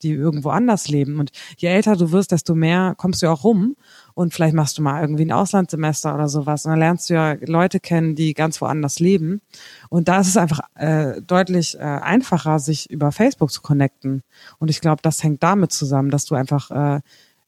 die 0.03 0.11
irgendwo 0.11 0.51
anders 0.51 0.89
leben. 0.89 1.21
Und 1.21 1.31
je 1.57 1.69
älter 1.69 1.97
du 1.97 2.11
wirst, 2.11 2.33
desto 2.33 2.55
mehr 2.55 2.95
kommst 2.97 3.23
du 3.23 3.29
auch 3.29 3.45
rum 3.45 3.77
und 4.15 4.35
vielleicht 4.35 4.55
machst 4.55 4.77
du 4.77 4.83
mal 4.83 5.01
irgendwie 5.01 5.25
ein 5.25 5.33
Auslandssemester 5.33 6.15
oder 6.15 6.29
sowas 6.29 6.65
und 6.65 6.71
dann 6.71 6.81
lernst 6.81 7.09
du 7.09 7.15
ja 7.15 7.37
Leute 7.43 7.79
kennen, 7.79 8.17
die 8.17 8.35
ganz 8.35 8.61
woanders 8.61 8.99
leben. 8.99 9.41
Und 9.89 10.09
da 10.09 10.21
ist 10.21 10.29
es 10.29 10.37
einfach 10.37 10.61
äh, 10.75 11.23
deutlich 11.23 11.77
äh, 11.77 11.83
einfacher, 11.83 12.59
sich 12.59 12.91
über 12.91 13.13
Facebook 13.13 13.53
zu 13.53 13.63
connecten. 13.63 14.23
Und 14.59 14.69
ich 14.69 14.81
glaube, 14.81 15.01
das 15.01 15.23
hängt 15.23 15.45
damit 15.45 15.73
zusammen, 15.73 16.11
dass 16.11 16.25
du 16.25 16.35
einfach 16.35 16.71
äh, 16.73 17.01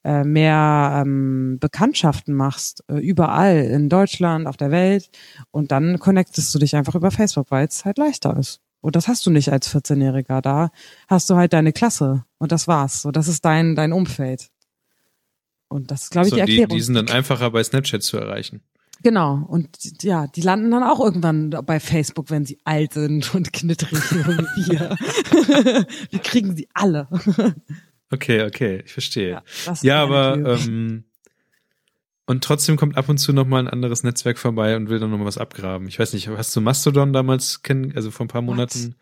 äh, 0.04 0.24
mehr 0.24 1.02
ähm, 1.04 1.58
Bekanntschaften 1.60 2.34
machst, 2.34 2.84
äh, 2.88 2.98
überall 2.98 3.58
in 3.58 3.88
Deutschland, 3.88 4.46
auf 4.46 4.56
der 4.56 4.70
Welt. 4.70 5.10
Und 5.50 5.72
dann 5.72 5.98
connectest 5.98 6.54
du 6.54 6.58
dich 6.58 6.76
einfach 6.76 6.94
über 6.94 7.10
Facebook, 7.10 7.50
weil 7.50 7.66
es 7.66 7.84
halt 7.84 7.98
leichter 7.98 8.36
ist. 8.36 8.60
Und 8.80 8.96
das 8.96 9.08
hast 9.08 9.26
du 9.26 9.30
nicht 9.30 9.50
als 9.50 9.74
14-Jähriger. 9.74 10.40
Da 10.40 10.70
hast 11.08 11.28
du 11.30 11.34
halt 11.36 11.52
deine 11.52 11.72
Klasse 11.72 12.24
und 12.38 12.52
das 12.52 12.68
war's. 12.68 13.02
So, 13.02 13.10
das 13.10 13.28
ist 13.28 13.44
dein, 13.44 13.74
dein 13.74 13.92
Umfeld. 13.92 14.50
Und 15.68 15.90
das 15.90 16.04
ist, 16.04 16.10
glaube 16.10 16.28
ich, 16.28 16.30
so, 16.30 16.36
die 16.36 16.40
Erklärung. 16.40 16.68
Die, 16.68 16.76
die 16.76 16.82
sind 16.82 16.94
dann 16.94 17.08
einfacher 17.08 17.50
bei 17.50 17.62
Snapchat 17.62 18.02
zu 18.02 18.16
erreichen. 18.16 18.62
Genau. 19.02 19.44
Und 19.46 19.68
ja, 20.02 20.26
die 20.26 20.40
landen 20.40 20.70
dann 20.70 20.82
auch 20.82 21.00
irgendwann 21.00 21.50
bei 21.50 21.78
Facebook, 21.78 22.30
wenn 22.30 22.44
sie 22.44 22.58
alt 22.64 22.94
sind 22.94 23.34
und 23.34 23.52
knittrig 23.52 23.92
wie 23.92 24.72
wir. 24.72 24.96
wir 26.10 26.18
kriegen 26.20 26.56
sie 26.56 26.68
alle. 26.74 27.08
Okay, 28.10 28.42
okay, 28.44 28.82
ich 28.84 28.92
verstehe. 28.92 29.42
Ja, 29.66 29.74
ja 29.82 30.02
aber 30.02 30.36
ähm, 30.36 31.04
und 32.28 32.44
trotzdem 32.44 32.76
kommt 32.76 32.96
ab 32.98 33.08
und 33.08 33.16
zu 33.16 33.32
noch 33.32 33.46
mal 33.46 33.58
ein 33.58 33.68
anderes 33.68 34.02
Netzwerk 34.02 34.38
vorbei 34.38 34.76
und 34.76 34.90
will 34.90 34.98
dann 34.98 35.10
noch 35.10 35.18
mal 35.18 35.24
was 35.24 35.38
abgraben. 35.38 35.88
Ich 35.88 35.98
weiß 35.98 36.12
nicht, 36.12 36.28
hast 36.28 36.54
du 36.54 36.60
Mastodon 36.60 37.14
damals 37.14 37.62
kennen, 37.62 37.92
also 37.96 38.10
vor 38.10 38.26
ein 38.26 38.28
paar 38.28 38.42
Monaten? 38.42 38.88
What? 38.88 38.94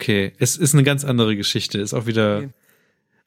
Okay, 0.00 0.32
es 0.38 0.56
ist 0.56 0.74
eine 0.74 0.82
ganz 0.82 1.04
andere 1.04 1.36
Geschichte. 1.36 1.78
Ist 1.78 1.94
auch 1.94 2.06
wieder, 2.06 2.38
okay. 2.38 2.48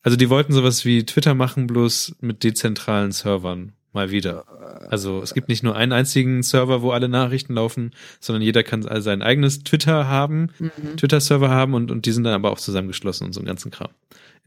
also 0.01 0.17
die 0.17 0.29
wollten 0.29 0.51
sowas 0.51 0.83
wie 0.83 1.05
Twitter 1.05 1.33
machen, 1.33 1.67
bloß 1.67 2.17
mit 2.19 2.43
dezentralen 2.43 3.13
Servern. 3.13 3.71
Mal 3.93 4.11
wieder. 4.11 4.45
Also 4.91 5.21
es 5.23 5.33
gibt 5.33 5.47
nicht 5.47 5.63
nur 5.63 5.75
einen 5.75 5.93
einzigen 5.93 6.43
Server, 6.43 6.81
wo 6.81 6.91
alle 6.91 7.09
Nachrichten 7.09 7.53
laufen, 7.55 7.91
sondern 8.19 8.43
jeder 8.43 8.63
kann 8.63 8.85
also 8.85 9.01
sein 9.01 9.21
eigenes 9.21 9.63
Twitter 9.63 10.07
haben, 10.07 10.49
mhm. 10.59 10.97
Twitter-Server 10.97 11.49
haben 11.49 11.73
und, 11.73 11.89
und 11.89 12.05
die 12.05 12.11
sind 12.11 12.25
dann 12.25 12.33
aber 12.33 12.51
auch 12.51 12.59
zusammengeschlossen 12.59 13.25
und 13.25 13.33
so 13.33 13.39
einen 13.39 13.47
ganzen 13.47 13.71
Kram 13.71 13.89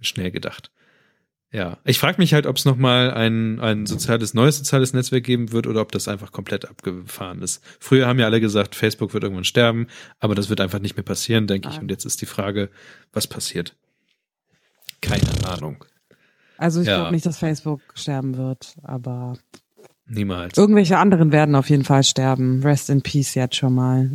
schnell 0.02 0.30
gedacht. 0.30 0.70
Ja, 1.52 1.76
ich 1.84 1.98
frage 1.98 2.16
mich 2.16 2.32
halt, 2.32 2.46
ob 2.46 2.56
es 2.56 2.64
nochmal 2.64 3.10
ein, 3.10 3.60
ein 3.60 3.84
soziales, 3.84 4.32
neues 4.32 4.56
soziales 4.56 4.94
Netzwerk 4.94 5.24
geben 5.24 5.52
wird 5.52 5.66
oder 5.66 5.82
ob 5.82 5.92
das 5.92 6.08
einfach 6.08 6.32
komplett 6.32 6.66
abgefahren 6.66 7.42
ist. 7.42 7.62
Früher 7.78 8.06
haben 8.06 8.18
ja 8.18 8.24
alle 8.24 8.40
gesagt, 8.40 8.74
Facebook 8.74 9.12
wird 9.12 9.22
irgendwann 9.22 9.44
sterben, 9.44 9.86
aber 10.18 10.34
das 10.34 10.48
wird 10.48 10.62
einfach 10.62 10.78
nicht 10.78 10.96
mehr 10.96 11.04
passieren, 11.04 11.46
denke 11.46 11.68
ich. 11.68 11.78
Und 11.78 11.90
jetzt 11.90 12.06
ist 12.06 12.22
die 12.22 12.26
Frage, 12.26 12.70
was 13.12 13.26
passiert? 13.26 13.76
Keine 15.02 15.28
Ahnung. 15.46 15.84
Also 16.56 16.80
ich 16.80 16.86
ja. 16.86 16.96
glaube 16.96 17.12
nicht, 17.12 17.26
dass 17.26 17.36
Facebook 17.36 17.82
sterben 17.94 18.38
wird, 18.38 18.76
aber 18.82 19.36
niemals. 20.06 20.56
Irgendwelche 20.56 20.96
anderen 20.96 21.32
werden 21.32 21.54
auf 21.54 21.68
jeden 21.68 21.84
Fall 21.84 22.04
sterben. 22.04 22.62
Rest 22.62 22.88
in 22.88 23.02
Peace 23.02 23.34
jetzt 23.34 23.56
schon 23.56 23.74
mal. 23.74 24.10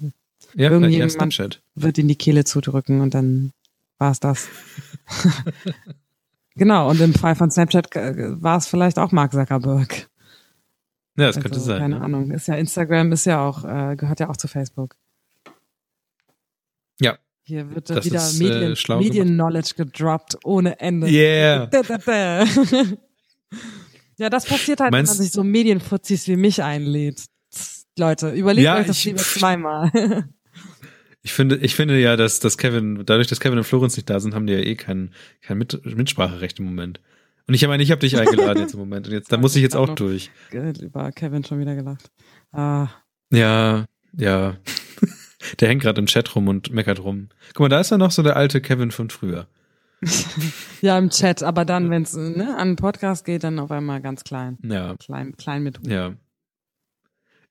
Ja, 0.55 0.71
Irgendjemand 0.71 1.61
wird 1.75 1.97
in 1.99 2.07
die 2.07 2.15
Kehle 2.15 2.45
zudrücken 2.45 3.01
und 3.01 3.13
dann 3.13 3.51
war 3.97 4.11
es 4.11 4.19
das. 4.19 4.47
genau, 6.55 6.89
und 6.89 6.99
im 7.01 7.13
Fall 7.13 7.35
von 7.35 7.51
Snapchat 7.51 7.95
äh, 7.95 8.41
war 8.41 8.57
es 8.57 8.67
vielleicht 8.67 8.99
auch 8.99 9.11
Mark 9.11 9.33
Zuckerberg. 9.33 10.09
Ja, 11.17 11.27
das 11.27 11.37
also, 11.37 11.41
könnte 11.41 11.59
sein. 11.59 11.79
Keine 11.79 11.95
ja. 11.95 12.01
Ahnung. 12.01 12.31
Ist 12.31 12.47
ja 12.47 12.55
Instagram 12.55 13.11
ist 13.11 13.25
ja 13.25 13.41
auch, 13.41 13.63
äh, 13.63 13.95
gehört 13.95 14.19
ja 14.19 14.29
auch 14.29 14.37
zu 14.37 14.47
Facebook. 14.47 14.95
Ja. 17.01 17.17
Hier 17.43 17.73
wird 17.73 17.89
das 17.89 18.05
wieder 18.05 18.17
ist, 18.17 18.39
Medien, 18.39 18.75
äh, 18.75 18.95
Medien-Knowledge 18.97 19.73
gedroppt 19.77 20.37
ohne 20.43 20.79
Ende. 20.79 21.07
Yeah. 21.07 21.69
ja, 24.17 24.29
das 24.29 24.45
passiert 24.45 24.79
halt, 24.79 24.91
Meinst, 24.91 25.13
wenn 25.13 25.17
man 25.17 25.23
sich 25.23 25.31
so 25.31 25.43
Medienfuzis 25.43 26.27
wie 26.27 26.35
mich 26.35 26.61
einlädt. 26.61 27.25
Leute, 27.97 28.29
überlegt 28.29 28.65
ja, 28.65 28.75
euch 28.75 28.87
das 28.87 29.03
lieber 29.05 29.17
zweimal. 29.23 29.91
Ich 31.27 31.33
finde, 31.33 31.57
ich 31.57 31.75
finde 31.75 31.99
ja, 31.99 32.15
dass, 32.15 32.39
dass 32.39 32.57
Kevin, 32.57 33.03
dadurch, 33.05 33.27
dass 33.27 33.41
Kevin 33.41 33.57
und 33.57 33.65
Florenz 33.65 33.97
nicht 33.97 34.09
da 34.09 34.21
sind, 34.21 34.33
haben 34.33 34.47
die 34.47 34.53
ja 34.53 34.59
eh 34.59 34.75
kein, 34.75 35.11
kein 35.41 35.57
Mit 35.57 35.85
Mitspracherecht 35.85 36.59
im 36.59 36.65
Moment. 36.65 37.01
Und 37.47 37.53
ich 37.53 37.67
meine, 37.67 37.83
ich 37.83 37.91
habe 37.91 37.99
dich 37.99 38.17
eingeladen 38.17 38.61
jetzt 38.61 38.75
im 38.75 38.79
Moment. 38.79 39.07
Und 39.07 39.13
jetzt, 39.13 39.29
da 39.29 39.35
muss 39.41 39.53
ich 39.57 39.61
jetzt 39.61 39.75
auch 39.75 39.93
durch. 39.93 40.31
Über 40.53 41.11
Kevin 41.11 41.43
schon 41.43 41.59
wieder 41.59 41.75
gelacht. 41.75 42.09
Ah. 42.53 42.87
Ja, 43.29 43.87
ja. 44.17 44.55
Der 45.59 45.67
hängt 45.67 45.81
gerade 45.81 45.99
im 45.99 46.05
Chat 46.05 46.33
rum 46.33 46.47
und 46.47 46.71
meckert 46.71 47.03
rum. 47.03 47.27
Guck 47.49 47.59
mal, 47.59 47.69
da 47.69 47.81
ist 47.81 47.91
ja 47.91 47.97
noch 47.97 48.11
so 48.11 48.23
der 48.23 48.37
alte 48.37 48.61
Kevin 48.61 48.91
von 48.91 49.09
früher. 49.09 49.47
ja, 50.81 50.97
im 50.97 51.09
Chat, 51.09 51.43
aber 51.43 51.65
dann, 51.65 51.89
wenn 51.89 52.03
es 52.03 52.15
ne, 52.15 52.53
an 52.53 52.59
einen 52.59 52.75
Podcast 52.77 53.25
geht, 53.25 53.43
dann 53.43 53.59
auf 53.59 53.71
einmal 53.71 53.99
ganz 53.99 54.23
klein. 54.23 54.57
Ja. 54.63 54.95
Klein, 54.95 55.35
klein 55.35 55.63
mit 55.63 55.79
Hut. 55.79 55.87
Ja. 55.87 56.13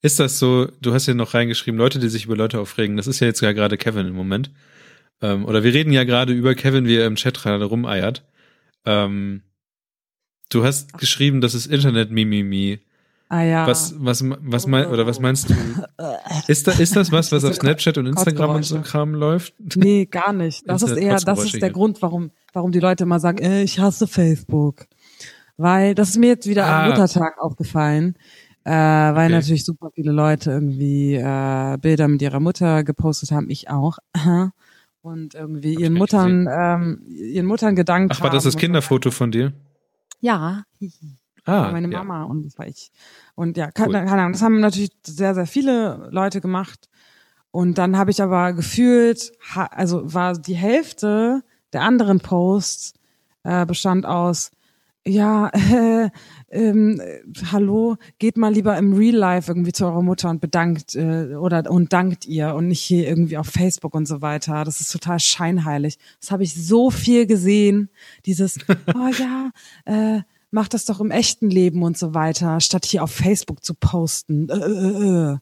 Ist 0.06 0.20
das 0.20 0.38
so, 0.38 0.68
du 0.80 0.94
hast 0.94 1.08
ja 1.08 1.14
noch 1.14 1.34
reingeschrieben, 1.34 1.76
Leute, 1.76 1.98
die 1.98 2.08
sich 2.08 2.26
über 2.26 2.36
Leute 2.36 2.60
aufregen, 2.60 2.96
das 2.96 3.08
ist 3.08 3.18
ja 3.18 3.26
jetzt 3.26 3.40
ja 3.40 3.50
gerade 3.50 3.76
Kevin 3.76 4.06
im 4.06 4.14
Moment. 4.14 4.52
Ähm, 5.20 5.44
oder 5.44 5.64
wir 5.64 5.74
reden 5.74 5.90
ja 5.90 6.04
gerade 6.04 6.32
über 6.32 6.54
Kevin, 6.54 6.86
wie 6.86 6.94
er 6.94 7.08
im 7.08 7.16
Chat 7.16 7.42
gerade 7.42 7.64
rumeiert. 7.64 8.22
Ähm, 8.84 9.42
du 10.48 10.62
hast 10.62 10.96
geschrieben, 10.96 11.40
das 11.40 11.54
ist 11.54 11.66
Internet-Mimimi. 11.66 12.78
Ah 13.30 13.42
ja. 13.42 13.66
Was, 13.66 13.96
was, 13.98 14.22
was 14.24 14.68
mein, 14.68 14.86
oder 14.86 15.08
was 15.08 15.18
meinst 15.18 15.50
du? 15.50 15.54
Ist, 16.46 16.68
da, 16.68 16.72
ist 16.72 16.94
das 16.94 17.10
was, 17.10 17.32
was 17.32 17.44
auf 17.44 17.56
Snapchat 17.56 17.98
und 17.98 18.06
Instagram 18.06 18.54
und 18.54 18.62
so 18.62 18.80
Kram 18.82 19.12
läuft? 19.12 19.54
Nee, 19.74 20.06
gar 20.06 20.32
nicht. 20.32 20.62
Das 20.68 20.82
ist 20.82 20.96
eher, 20.96 21.18
das 21.18 21.44
ist 21.44 21.60
der 21.60 21.70
Grund, 21.70 22.00
warum, 22.00 22.30
warum 22.52 22.70
die 22.70 22.78
Leute 22.78 23.02
immer 23.02 23.18
sagen, 23.18 23.38
äh, 23.38 23.64
ich 23.64 23.80
hasse 23.80 24.06
Facebook. 24.06 24.86
Weil, 25.56 25.96
das 25.96 26.10
ist 26.10 26.18
mir 26.18 26.28
jetzt 26.28 26.46
wieder 26.46 26.66
ah. 26.66 26.84
am 26.84 26.90
Muttertag 26.90 27.40
aufgefallen, 27.40 28.14
äh, 28.66 28.70
weil 28.70 29.26
okay. 29.26 29.32
natürlich 29.34 29.64
super 29.64 29.90
viele 29.94 30.10
Leute 30.10 30.51
irgendwie 30.51 31.14
äh, 31.14 31.78
Bilder 31.80 32.09
mit 32.09 32.20
ihrer 32.20 32.40
Mutter 32.40 32.82
gepostet 32.82 33.30
haben, 33.30 33.48
ich 33.48 33.70
auch. 33.70 33.98
Und 35.02 35.36
irgendwie 35.36 35.74
Hab 35.74 35.82
ihren 35.82 35.94
Muttern, 35.94 36.48
ähm, 36.51 37.02
ihren 37.06 37.47
Muttern 37.47 37.76
gedankt 37.76 38.12
Ach, 38.16 38.22
war 38.22 38.30
das 38.30 38.43
das 38.43 38.56
Kinderfoto 38.56 39.12
von 39.12 39.30
dir? 39.30 39.52
Ja. 40.18 40.64
Ah, 41.44 41.70
meine 41.70 41.86
Mama 41.86 42.22
ja. 42.22 42.24
und 42.24 42.44
das 42.44 42.59
war 42.59 42.66
ich. 42.66 42.90
Und 43.36 43.56
ja, 43.56 43.70
keine, 43.70 44.05
keine 44.05 44.22
Ahnung, 44.22 44.32
das 44.32 44.43
haben 44.43 44.59
natürlich 44.59 44.90
sehr, 45.06 45.36
sehr 45.36 45.47
viele 45.47 46.09
Leute 46.10 46.40
gemacht. 46.40 46.88
Und 47.52 47.78
dann 47.78 47.97
habe 47.97 48.10
ich 48.10 48.20
aber 48.20 48.52
gefühlt, 48.52 49.30
also 49.55 50.12
war 50.12 50.36
die 50.36 50.56
Hälfte 50.56 51.44
der 51.72 51.82
anderen 51.82 52.18
Posts 52.18 52.94
äh, 53.44 53.64
bestand 53.64 54.06
aus, 54.06 54.51
ja, 55.06 55.48
äh, 55.48 56.10
ähm, 56.50 57.00
hallo, 57.52 57.96
geht 58.18 58.36
mal 58.36 58.52
lieber 58.52 58.76
im 58.76 58.94
Real 58.94 59.14
Life 59.14 59.50
irgendwie 59.50 59.72
zu 59.72 59.84
eurer 59.86 60.02
Mutter 60.02 60.28
und 60.30 60.40
bedankt 60.40 60.94
äh, 60.94 61.34
oder 61.34 61.70
und 61.70 61.92
dankt 61.92 62.26
ihr 62.26 62.54
und 62.54 62.68
nicht 62.68 62.82
hier 62.82 63.06
irgendwie 63.06 63.38
auf 63.38 63.46
Facebook 63.46 63.94
und 63.94 64.06
so 64.06 64.20
weiter. 64.20 64.64
Das 64.64 64.80
ist 64.80 64.92
total 64.92 65.20
scheinheilig. 65.20 65.98
Das 66.20 66.30
habe 66.30 66.42
ich 66.42 66.54
so 66.54 66.90
viel 66.90 67.26
gesehen. 67.26 67.88
Dieses, 68.26 68.58
oh 68.94 69.10
ja, 69.18 69.50
äh, 69.84 70.22
mach 70.50 70.68
das 70.68 70.84
doch 70.84 71.00
im 71.00 71.10
echten 71.10 71.50
Leben 71.50 71.82
und 71.82 71.96
so 71.96 72.14
weiter, 72.14 72.60
statt 72.60 72.84
hier 72.84 73.02
auf 73.02 73.12
Facebook 73.12 73.64
zu 73.64 73.74
posten. 73.74 74.48
Äh, 74.48 74.54
äh, 74.54 75.32
äh. 75.32 75.38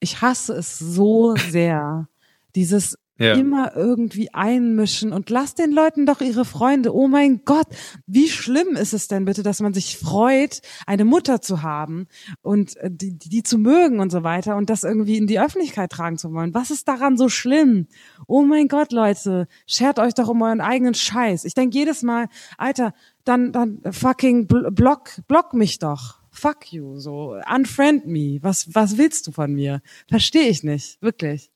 Ich 0.00 0.20
hasse 0.20 0.54
es 0.54 0.78
so 0.78 1.36
sehr. 1.36 2.08
Dieses 2.54 2.98
ja. 3.22 3.34
immer 3.34 3.76
irgendwie 3.76 4.32
einmischen 4.34 5.12
und 5.12 5.30
lass 5.30 5.54
den 5.54 5.72
Leuten 5.72 6.06
doch 6.06 6.20
ihre 6.20 6.44
Freunde. 6.44 6.94
Oh 6.94 7.08
mein 7.08 7.44
Gott, 7.44 7.66
wie 8.06 8.28
schlimm 8.28 8.76
ist 8.76 8.92
es 8.92 9.08
denn 9.08 9.24
bitte, 9.24 9.42
dass 9.42 9.60
man 9.60 9.74
sich 9.74 9.96
freut, 9.98 10.60
eine 10.86 11.04
Mutter 11.04 11.40
zu 11.40 11.62
haben 11.62 12.06
und 12.42 12.76
äh, 12.78 12.90
die, 12.90 13.16
die 13.16 13.42
zu 13.42 13.58
mögen 13.58 14.00
und 14.00 14.10
so 14.10 14.22
weiter 14.22 14.56
und 14.56 14.70
das 14.70 14.84
irgendwie 14.84 15.16
in 15.16 15.26
die 15.26 15.40
Öffentlichkeit 15.40 15.90
tragen 15.90 16.18
zu 16.18 16.32
wollen. 16.32 16.54
Was 16.54 16.70
ist 16.70 16.88
daran 16.88 17.16
so 17.16 17.28
schlimm? 17.28 17.86
Oh 18.26 18.42
mein 18.42 18.68
Gott, 18.68 18.92
Leute, 18.92 19.46
schert 19.66 19.98
euch 19.98 20.14
doch 20.14 20.28
um 20.28 20.42
euren 20.42 20.60
eigenen 20.60 20.94
Scheiß. 20.94 21.44
Ich 21.44 21.54
denke 21.54 21.78
jedes 21.78 22.02
Mal, 22.02 22.28
Alter, 22.58 22.94
dann, 23.24 23.52
dann 23.52 23.80
fucking 23.90 24.46
block, 24.46 25.10
block 25.28 25.54
mich 25.54 25.78
doch. 25.78 26.20
Fuck 26.34 26.72
you, 26.72 26.98
so, 26.98 27.36
unfriend 27.54 28.06
me. 28.06 28.38
Was, 28.40 28.74
was 28.74 28.96
willst 28.96 29.26
du 29.26 29.32
von 29.32 29.52
mir? 29.52 29.82
Verstehe 30.08 30.48
ich 30.48 30.64
nicht, 30.64 31.00
wirklich. 31.02 31.51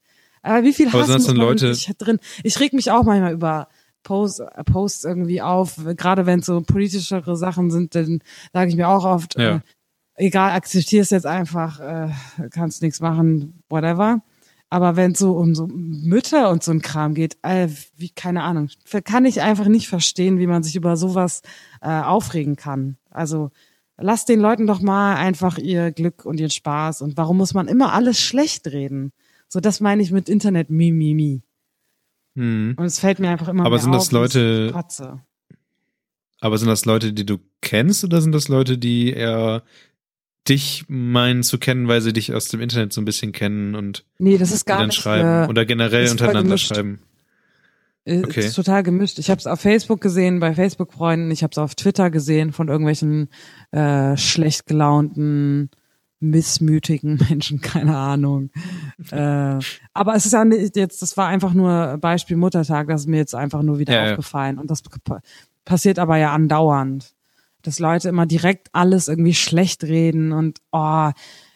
Aber 0.47 0.63
wie 0.63 0.73
viel 0.73 0.93
Hass 0.93 1.09
muss 1.09 1.29
Leute 1.29 1.71
ich 1.71 1.91
drin? 1.99 2.19
Ich 2.43 2.59
reg 2.61 2.73
mich 2.73 2.91
auch 2.91 3.03
manchmal 3.05 3.33
über 3.33 3.69
Posts, 4.05 4.43
Posts 4.65 5.05
irgendwie 5.05 5.43
auf, 5.43 5.81
gerade 5.97 6.27
wenn 6.27 6.39
es 6.39 6.47
so 6.47 6.61
politischere 6.61 7.37
Sachen 7.37 7.71
sind, 7.71 7.95
dann 7.97 8.21
sage 8.53 8.71
ich 8.71 8.77
mir 8.77 8.89
auch 8.89 9.05
oft, 9.05 9.37
ja. 9.37 9.57
äh, 9.57 9.61
egal, 10.15 10.53
akzeptier 10.53 11.03
es 11.03 11.11
jetzt 11.11 11.27
einfach, 11.27 11.81
äh, 11.81 12.11
kannst 12.51 12.83
nichts 12.83 13.01
machen, 13.01 13.63
whatever. 13.69 14.23
Aber 14.69 14.97
wenn 14.97 15.13
es 15.13 15.19
so 15.19 15.33
um 15.33 15.55
so 15.55 15.67
Mütter 15.69 16.51
und 16.51 16.63
so 16.63 16.73
ein 16.73 16.83
Kram 16.83 17.15
geht, 17.15 17.37
äh, 17.43 17.69
wie, 17.97 18.11
keine 18.11 18.43
Ahnung, 18.43 18.69
kann 19.05 19.25
ich 19.25 19.41
einfach 19.43 19.67
nicht 19.67 19.89
verstehen, 19.89 20.39
wie 20.39 20.47
man 20.47 20.63
sich 20.63 20.77
über 20.77 20.97
sowas 20.97 21.43
äh, 21.81 21.89
aufregen 21.89 22.57
kann. 22.57 22.97
Also 23.11 23.51
lass 23.97 24.25
den 24.25 24.41
Leuten 24.41 24.67
doch 24.67 24.81
mal 24.81 25.17
einfach 25.17 25.59
ihr 25.59 25.91
Glück 25.93 26.25
und 26.25 26.39
ihren 26.39 26.51
Spaß. 26.51 27.03
Und 27.03 27.17
warum 27.17 27.37
muss 27.37 27.55
man 27.55 27.69
immer 27.69 27.93
alles 27.93 28.21
schlecht 28.21 28.67
reden? 28.69 29.13
So, 29.49 29.61
das 29.61 29.81
meine 29.81 30.03
ich 30.03 30.13
mit 30.13 30.29
Internet 30.29 30.71
mi, 30.71 30.93
mi, 30.93 31.15
mi. 31.15 31.43
Hm. 32.35 32.75
Und 32.77 32.85
es 32.85 32.99
fällt 32.99 33.19
mir 33.19 33.31
einfach 33.31 33.49
immer 33.49 33.65
Aber 33.65 33.77
mehr 33.77 33.81
sind 33.81 33.95
auf, 33.95 34.03
das 34.03 34.13
Leute, 34.13 34.73
aber 36.41 36.59
sind 36.59 36.69
das 36.69 36.85
Leute, 36.85 37.13
die 37.13 37.25
du 37.25 37.39
kennst 37.63 38.05
oder 38.05 38.21
sind 38.21 38.33
das 38.33 38.49
Leute, 38.49 38.77
die 38.77 39.13
eher 39.13 39.63
dich 40.49 40.85
meinen 40.89 41.43
zu 41.43 41.59
kennen, 41.59 41.89
weil 41.89 42.01
sie 42.01 42.13
dich 42.13 42.35
aus 42.35 42.49
dem 42.49 42.61
Internet 42.61 42.93
so 42.93 43.01
ein 43.01 43.05
bisschen 43.05 43.33
kennen 43.33 43.75
und 43.75 44.05
nee, 44.19 44.39
das 44.39 44.53
ist 44.53 44.65
gar 44.65 44.79
dann 44.79 44.89
nicht, 44.89 44.97
schreiben 44.97 45.47
äh, 45.47 45.51
oder 45.51 45.65
generell 45.65 46.11
untereinander 46.11 46.59
schreiben. 46.59 47.01
Äh, 48.05 48.23
okay. 48.23 48.41
Ist 48.41 48.55
total 48.55 48.83
gemischt. 48.83 49.19
Ich 49.19 49.31
habe 49.31 49.41
es 49.41 49.47
auf 49.47 49.61
Facebook 49.61 50.01
gesehen, 50.01 50.39
bei 50.39 50.55
Facebook-Freunden, 50.55 51.31
ich 51.31 51.43
habe 51.43 51.51
es 51.51 51.59
auf 51.59 51.75
Twitter 51.75 52.11
gesehen 52.11 52.53
von 52.53 52.69
irgendwelchen 52.69 53.29
äh, 53.73 54.17
schlecht 54.17 54.67
gelaunten, 54.67 55.71
missmütigen 56.21 57.17
Menschen, 57.29 57.61
keine 57.61 57.97
Ahnung. 57.97 58.51
äh, 59.11 59.59
aber 59.93 60.15
es 60.15 60.27
ist 60.27 60.33
ja 60.33 60.45
nicht 60.45 60.77
jetzt, 60.77 61.03
das 61.03 61.17
war 61.17 61.29
einfach 61.29 61.55
nur 61.55 61.99
Beispiel 61.99 62.37
Muttertag, 62.37 62.89
das 62.89 63.03
ist 63.03 63.07
mir 63.09 63.19
jetzt 63.19 63.35
einfach 63.35 63.63
nur 63.63 63.79
wieder 63.79 63.95
ja, 63.95 64.11
aufgefallen. 64.11 64.57
Ja. 64.57 64.61
Und 64.63 64.71
das 64.71 64.83
passiert 65.65 65.99
aber 65.99 66.17
ja 66.17 66.33
andauernd 66.33 67.17
dass 67.67 67.79
Leute 67.81 68.09
immer 68.09 68.27
direkt 68.27 68.69
alles 68.73 69.09
irgendwie 69.09 69.35
schlecht 69.35 69.83
reden 69.83 70.33
und 70.33 70.61
oh, 70.71 71.11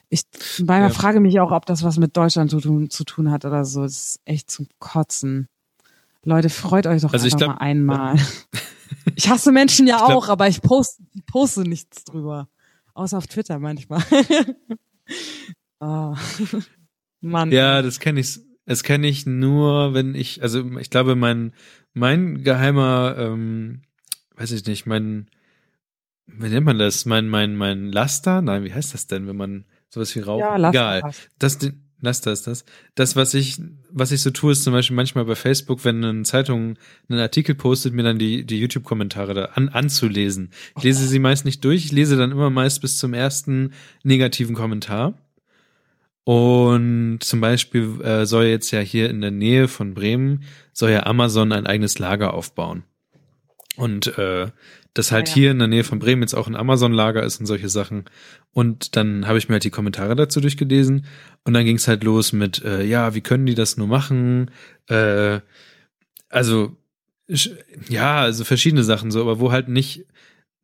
ich 0.08 0.22
manchmal 0.58 0.82
ja. 0.82 0.90
frage 0.90 1.20
mich 1.20 1.38
auch, 1.38 1.52
ob 1.52 1.66
das 1.66 1.84
was 1.84 1.98
mit 1.98 2.16
Deutschland 2.16 2.50
zu 2.50 2.60
tun, 2.60 2.90
zu 2.90 3.04
tun 3.04 3.30
hat 3.30 3.44
oder 3.44 3.64
so. 3.64 3.82
Das 3.82 3.92
ist 3.92 4.20
echt 4.24 4.50
zum 4.50 4.66
Kotzen. 4.80 5.46
Leute, 6.24 6.50
freut 6.50 6.88
euch 6.88 7.02
doch 7.02 7.12
also 7.12 7.24
einfach 7.24 7.38
glaub, 7.38 7.50
mal 7.50 7.58
einmal. 7.58 8.16
ich 9.14 9.30
hasse 9.30 9.52
Menschen 9.52 9.86
ja 9.86 9.98
glaub, 9.98 10.10
auch, 10.10 10.28
aber 10.28 10.48
ich 10.48 10.60
poste, 10.62 11.04
poste 11.30 11.60
nichts 11.60 12.04
drüber. 12.04 12.48
Außer 13.00 13.16
auf 13.16 13.26
Twitter 13.28 13.58
manchmal. 13.58 14.02
oh. 15.80 16.14
Mann. 17.22 17.50
Ja, 17.50 17.80
das 17.80 17.98
kenne 17.98 18.20
ich. 18.20 18.40
Das 18.66 18.82
kenne 18.82 19.08
ich 19.08 19.24
nur, 19.24 19.94
wenn 19.94 20.14
ich, 20.14 20.42
also 20.42 20.78
ich 20.78 20.90
glaube, 20.90 21.16
mein 21.16 21.54
mein 21.94 22.44
geheimer, 22.44 23.16
ähm, 23.18 23.82
weiß 24.36 24.52
ich 24.52 24.66
nicht, 24.66 24.84
mein 24.84 25.30
wie 26.26 26.48
nennt 26.48 26.66
man 26.66 26.78
das? 26.78 27.06
Mein, 27.06 27.26
mein, 27.28 27.56
mein 27.56 27.90
Laster? 27.90 28.42
Nein, 28.42 28.64
wie 28.64 28.72
heißt 28.72 28.92
das 28.92 29.06
denn, 29.06 29.26
wenn 29.26 29.36
man 29.36 29.64
sowas 29.88 30.14
wie 30.14 30.20
Rauch? 30.20 30.38
Ja, 30.38 30.56
Laster. 30.56 30.98
Egal. 30.98 31.12
Das, 31.38 31.58
Laster 32.00 32.32
ist 32.32 32.46
das. 32.46 32.64
Das, 32.94 33.16
was 33.16 33.34
ich, 33.34 33.60
was 33.90 34.12
ich 34.12 34.22
so 34.22 34.30
tue, 34.30 34.52
ist 34.52 34.64
zum 34.64 34.72
Beispiel 34.72 34.96
manchmal 34.96 35.24
bei 35.24 35.34
Facebook, 35.34 35.84
wenn 35.84 36.04
eine 36.04 36.22
Zeitung 36.22 36.76
einen 37.08 37.20
Artikel 37.20 37.54
postet, 37.54 37.92
mir 37.92 38.02
dann 38.02 38.18
die, 38.18 38.44
die 38.44 38.58
YouTube-Kommentare 38.58 39.34
da 39.34 39.44
an, 39.54 39.68
anzulesen. 39.68 40.50
Ich 40.76 40.84
lese 40.84 41.06
sie 41.06 41.18
meist 41.18 41.44
nicht 41.44 41.64
durch, 41.64 41.84
ich 41.84 41.92
lese 41.92 42.16
dann 42.16 42.32
immer 42.32 42.50
meist 42.50 42.80
bis 42.80 42.98
zum 42.98 43.14
ersten 43.14 43.72
negativen 44.02 44.54
Kommentar. 44.54 45.14
Und 46.24 47.18
zum 47.22 47.40
Beispiel 47.40 48.00
äh, 48.02 48.26
soll 48.26 48.44
jetzt 48.44 48.70
ja 48.70 48.80
hier 48.80 49.10
in 49.10 49.20
der 49.20 49.30
Nähe 49.30 49.68
von 49.68 49.94
Bremen, 49.94 50.44
soll 50.72 50.90
ja 50.90 51.06
Amazon 51.06 51.52
ein 51.52 51.66
eigenes 51.66 51.98
Lager 51.98 52.34
aufbauen. 52.34 52.84
Und 53.80 54.18
äh, 54.18 54.48
das 54.94 55.12
halt 55.12 55.28
ja, 55.28 55.34
ja. 55.34 55.34
hier 55.34 55.50
in 55.52 55.58
der 55.58 55.68
Nähe 55.68 55.84
von 55.84 55.98
Bremen 55.98 56.22
jetzt 56.22 56.34
auch 56.34 56.46
ein 56.46 56.56
Amazon-Lager 56.56 57.22
ist 57.22 57.40
und 57.40 57.46
solche 57.46 57.68
Sachen. 57.68 58.04
Und 58.52 58.96
dann 58.96 59.26
habe 59.26 59.38
ich 59.38 59.48
mir 59.48 59.54
halt 59.54 59.64
die 59.64 59.70
Kommentare 59.70 60.16
dazu 60.16 60.40
durchgelesen 60.40 61.06
und 61.44 61.54
dann 61.54 61.64
ging 61.64 61.76
es 61.76 61.88
halt 61.88 62.04
los 62.04 62.32
mit, 62.32 62.64
äh, 62.64 62.84
ja, 62.84 63.14
wie 63.14 63.20
können 63.20 63.46
die 63.46 63.54
das 63.54 63.76
nur 63.76 63.86
machen? 63.86 64.50
Äh, 64.88 65.40
also 66.28 66.76
ja, 67.88 68.20
also 68.20 68.44
verschiedene 68.44 68.82
Sachen 68.84 69.10
so, 69.10 69.20
aber 69.20 69.40
wo 69.40 69.52
halt 69.52 69.68
nicht, 69.68 70.06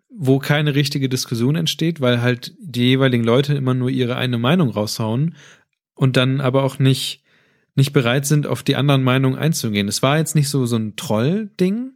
wo 0.09 0.39
keine 0.39 0.75
richtige 0.75 1.09
Diskussion 1.09 1.57
entsteht, 1.57 2.01
weil 2.01 2.23
halt 2.23 2.55
die 2.59 2.89
jeweiligen 2.89 3.25
Leute 3.25 3.55
immer 3.55 3.75
nur 3.75 3.91
ihre 3.91 4.17
eine 4.17 4.39
Meinung 4.39 4.71
raushauen 4.71 5.37
und 5.95 6.17
dann 6.17 6.41
aber 6.41 6.65
auch 6.65 6.79
nicht, 6.79 7.23
nicht 7.75 7.93
bereit 7.93 8.27
sind, 8.27 8.47
auf 8.47 8.63
die 8.63 8.77
anderen 8.77 9.05
Meinungen 9.05 9.39
einzugehen. 9.39 9.87
Es 9.87 10.03
war 10.03 10.19
jetzt 10.19 10.35
nicht 10.35 10.49
so, 10.49 10.67
so 10.67 10.77
ein 10.77 10.97
Troll-Ding, 10.97 11.93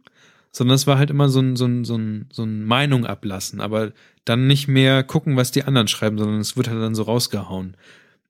sondern 0.51 0.75
es 0.75 0.85
war 0.85 0.97
halt 0.97 1.09
immer 1.09 1.29
so 1.29 1.39
ein, 1.39 1.55
so 1.55 1.65
ein, 1.65 1.85
so 1.85 1.97
ein, 1.97 2.27
so 2.31 2.43
ein 2.43 2.65
Meinung 2.65 3.05
ablassen, 3.05 3.61
aber 3.61 3.93
dann 4.25 4.47
nicht 4.47 4.67
mehr 4.67 5.03
gucken, 5.03 5.37
was 5.37 5.51
die 5.51 5.63
anderen 5.63 5.87
schreiben, 5.87 6.17
sondern 6.17 6.39
es 6.39 6.57
wird 6.57 6.67
halt 6.67 6.81
dann 6.81 6.95
so 6.95 7.03
rausgehauen. 7.03 7.77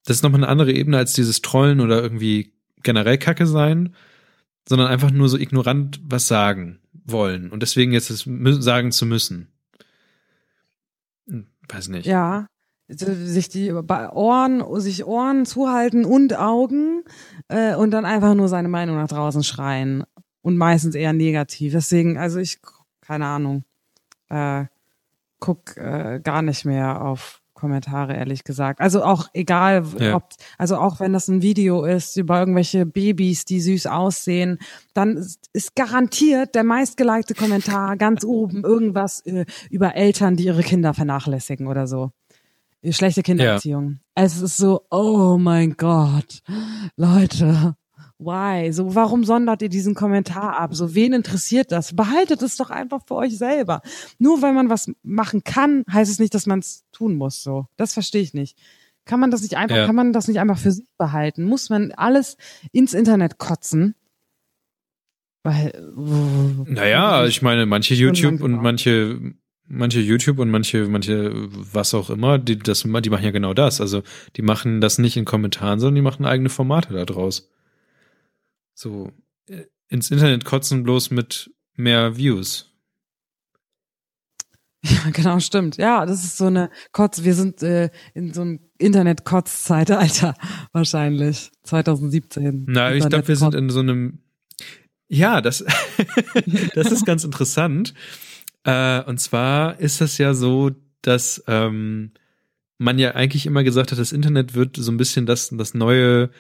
Das 0.05 0.17
ist 0.17 0.23
nochmal 0.23 0.41
eine 0.41 0.47
andere 0.49 0.71
Ebene 0.71 0.97
als 0.97 1.13
dieses 1.13 1.41
Trollen 1.41 1.79
oder 1.79 2.01
irgendwie 2.01 2.53
generell 2.83 3.17
Kacke 3.17 3.47
sein, 3.47 3.95
sondern 4.67 4.87
einfach 4.87 5.11
nur 5.11 5.29
so 5.29 5.37
ignorant 5.37 5.99
was 6.03 6.27
sagen 6.27 6.79
wollen 7.05 7.49
und 7.49 7.61
deswegen 7.63 7.91
jetzt 7.91 8.09
es 8.11 8.27
sagen 8.63 8.91
zu 8.91 9.05
müssen. 9.05 9.47
Hm, 11.27 11.47
weiß 11.67 11.87
nicht. 11.89 12.05
Ja, 12.05 12.45
sich 12.87 13.49
die 13.49 13.71
Ohren, 13.71 14.63
sich 14.81 15.05
Ohren 15.05 15.45
zuhalten 15.45 16.05
und 16.05 16.37
Augen 16.37 17.03
äh, 17.47 17.75
und 17.75 17.91
dann 17.91 18.05
einfach 18.05 18.35
nur 18.35 18.49
seine 18.49 18.67
Meinung 18.67 18.97
nach 18.97 19.07
draußen 19.07 19.43
schreien 19.43 20.03
und 20.41 20.57
meistens 20.57 20.95
eher 20.95 21.13
negativ. 21.13 21.73
Deswegen, 21.73 22.17
also 22.17 22.39
ich, 22.39 22.59
keine 23.01 23.25
Ahnung, 23.25 23.63
äh, 24.29 24.65
guck 25.39 25.77
äh, 25.77 26.19
gar 26.23 26.41
nicht 26.41 26.65
mehr 26.65 27.01
auf 27.01 27.41
Kommentare, 27.61 28.15
ehrlich 28.15 28.43
gesagt. 28.43 28.81
Also 28.81 29.03
auch 29.03 29.27
egal, 29.33 29.85
ja. 29.99 30.15
ob, 30.15 30.29
also 30.57 30.77
auch 30.77 30.99
wenn 30.99 31.13
das 31.13 31.27
ein 31.27 31.43
Video 31.43 31.83
ist 31.83 32.17
über 32.17 32.39
irgendwelche 32.39 32.87
Babys, 32.87 33.45
die 33.45 33.61
süß 33.61 33.85
aussehen, 33.85 34.57
dann 34.95 35.17
ist 35.53 35.75
garantiert 35.75 36.55
der 36.55 36.63
meistgelikte 36.63 37.35
Kommentar 37.35 37.97
ganz 37.97 38.23
oben 38.23 38.63
irgendwas 38.63 39.19
äh, 39.27 39.45
über 39.69 39.95
Eltern, 39.95 40.37
die 40.37 40.45
ihre 40.45 40.63
Kinder 40.63 40.95
vernachlässigen 40.95 41.67
oder 41.67 41.85
so. 41.85 42.11
Schlechte 42.89 43.21
Kindererziehung. 43.21 43.99
Ja. 44.17 44.23
Es 44.23 44.41
ist 44.41 44.57
so, 44.57 44.81
oh 44.89 45.37
mein 45.39 45.77
Gott, 45.77 46.41
Leute, 46.95 47.75
Why? 48.21 48.71
So, 48.71 48.93
warum 48.93 49.23
sondert 49.23 49.63
ihr 49.63 49.69
diesen 49.69 49.95
Kommentar 49.95 50.59
ab? 50.59 50.75
So, 50.75 50.93
wen 50.93 51.11
interessiert 51.11 51.71
das? 51.71 51.95
Behaltet 51.95 52.43
es 52.43 52.55
doch 52.55 52.69
einfach 52.69 53.01
für 53.07 53.15
euch 53.15 53.35
selber. 53.35 53.81
Nur 54.19 54.43
weil 54.43 54.53
man 54.53 54.69
was 54.69 54.91
machen 55.01 55.43
kann, 55.43 55.83
heißt 55.91 56.11
es 56.11 56.19
nicht, 56.19 56.35
dass 56.35 56.45
man 56.45 56.59
es 56.59 56.85
tun 56.91 57.15
muss. 57.15 57.41
So, 57.41 57.65
das 57.77 57.93
verstehe 57.93 58.21
ich 58.21 58.35
nicht. 58.35 58.59
Kann 59.05 59.19
man 59.19 59.31
das 59.31 59.41
nicht 59.41 59.57
einfach, 59.57 59.75
ja. 59.75 59.85
kann 59.87 59.95
man 59.95 60.13
das 60.13 60.27
nicht 60.27 60.39
einfach 60.39 60.59
für 60.59 60.71
sich 60.71 60.85
behalten? 60.99 61.45
Muss 61.45 61.71
man 61.71 61.91
alles 61.93 62.37
ins 62.71 62.93
Internet 62.93 63.39
kotzen? 63.39 63.95
Weil, 65.43 65.73
naja, 66.67 67.25
ich 67.25 67.41
meine, 67.41 67.65
manche 67.65 67.95
YouTube 67.95 68.41
und 68.41 68.61
manche, 68.61 69.19
manche 69.65 69.99
YouTube 69.99 70.37
und 70.37 70.51
manche, 70.51 70.87
manche, 70.87 71.31
was 71.33 71.95
auch 71.95 72.11
immer, 72.11 72.37
die, 72.37 72.59
das, 72.59 72.83
die 72.83 73.09
machen 73.09 73.25
ja 73.25 73.31
genau 73.31 73.55
das. 73.55 73.81
Also, 73.81 74.03
die 74.35 74.43
machen 74.43 74.79
das 74.79 74.99
nicht 74.99 75.17
in 75.17 75.25
Kommentaren, 75.25 75.79
sondern 75.79 75.95
die 75.95 76.01
machen 76.03 76.25
eigene 76.27 76.49
Formate 76.49 76.93
da 76.93 77.05
draus. 77.05 77.49
So 78.81 79.11
äh, 79.47 79.65
ins 79.89 80.09
Internet 80.09 80.43
kotzen 80.43 80.81
bloß 80.81 81.11
mit 81.11 81.51
mehr 81.75 82.17
Views. 82.17 82.67
Ja, 84.83 85.11
genau, 85.11 85.39
stimmt. 85.39 85.77
Ja, 85.77 86.07
das 86.07 86.23
ist 86.23 86.37
so 86.37 86.47
eine 86.47 86.71
Kotz. 86.91 87.21
Wir 87.23 87.35
sind 87.35 87.61
äh, 87.61 87.91
in 88.15 88.33
so 88.33 88.41
einem 88.41 88.59
Internet-Kotz-Zeitalter 88.79 90.33
wahrscheinlich. 90.71 91.51
2017. 91.61 92.65
Na, 92.67 92.91
ich 92.91 93.07
glaube, 93.07 93.27
wir 93.27 93.35
sind 93.35 93.53
in 93.53 93.69
so 93.69 93.81
einem. 93.81 94.23
Ja, 95.07 95.41
das, 95.41 95.63
das 96.73 96.91
ist 96.91 97.05
ganz 97.05 97.23
interessant. 97.23 97.93
Äh, 98.63 99.03
und 99.03 99.19
zwar 99.19 99.79
ist 99.79 100.01
das 100.01 100.17
ja 100.17 100.33
so, 100.33 100.71
dass 101.03 101.43
ähm, 101.45 102.13
man 102.79 102.97
ja 102.97 103.11
eigentlich 103.11 103.45
immer 103.45 103.63
gesagt 103.63 103.91
hat, 103.91 103.99
das 103.99 104.11
Internet 104.11 104.55
wird 104.55 104.75
so 104.77 104.91
ein 104.91 104.97
bisschen 104.97 105.27
das, 105.27 105.49
das 105.49 105.75
neue 105.75 106.31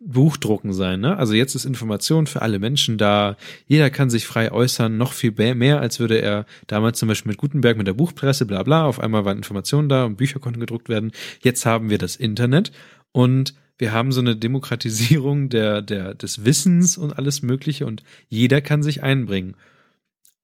Buchdrucken 0.00 0.72
sein. 0.72 1.00
Ne? 1.00 1.16
Also 1.16 1.34
jetzt 1.34 1.54
ist 1.54 1.64
Information 1.64 2.26
für 2.26 2.42
alle 2.42 2.58
Menschen 2.58 2.98
da. 2.98 3.36
Jeder 3.66 3.90
kann 3.90 4.10
sich 4.10 4.26
frei 4.26 4.52
äußern, 4.52 4.96
noch 4.96 5.12
viel 5.12 5.32
mehr, 5.54 5.80
als 5.80 5.98
würde 6.00 6.18
er 6.18 6.46
damals 6.66 6.98
zum 6.98 7.08
Beispiel 7.08 7.30
mit 7.30 7.38
Gutenberg, 7.38 7.76
mit 7.76 7.86
der 7.86 7.94
Buchpresse, 7.94 8.46
bla 8.46 8.62
bla. 8.62 8.84
Auf 8.84 9.00
einmal 9.00 9.24
waren 9.24 9.38
Informationen 9.38 9.88
da 9.88 10.04
und 10.04 10.16
Bücher 10.16 10.38
konnten 10.38 10.60
gedruckt 10.60 10.88
werden. 10.88 11.12
Jetzt 11.40 11.64
haben 11.66 11.90
wir 11.90 11.98
das 11.98 12.16
Internet 12.16 12.72
und 13.12 13.54
wir 13.78 13.92
haben 13.92 14.12
so 14.12 14.20
eine 14.20 14.36
Demokratisierung 14.36 15.48
der, 15.48 15.82
der, 15.82 16.14
des 16.14 16.44
Wissens 16.44 16.96
und 16.98 17.16
alles 17.18 17.42
Mögliche 17.42 17.86
und 17.86 18.02
jeder 18.28 18.60
kann 18.60 18.82
sich 18.82 19.02
einbringen. 19.02 19.54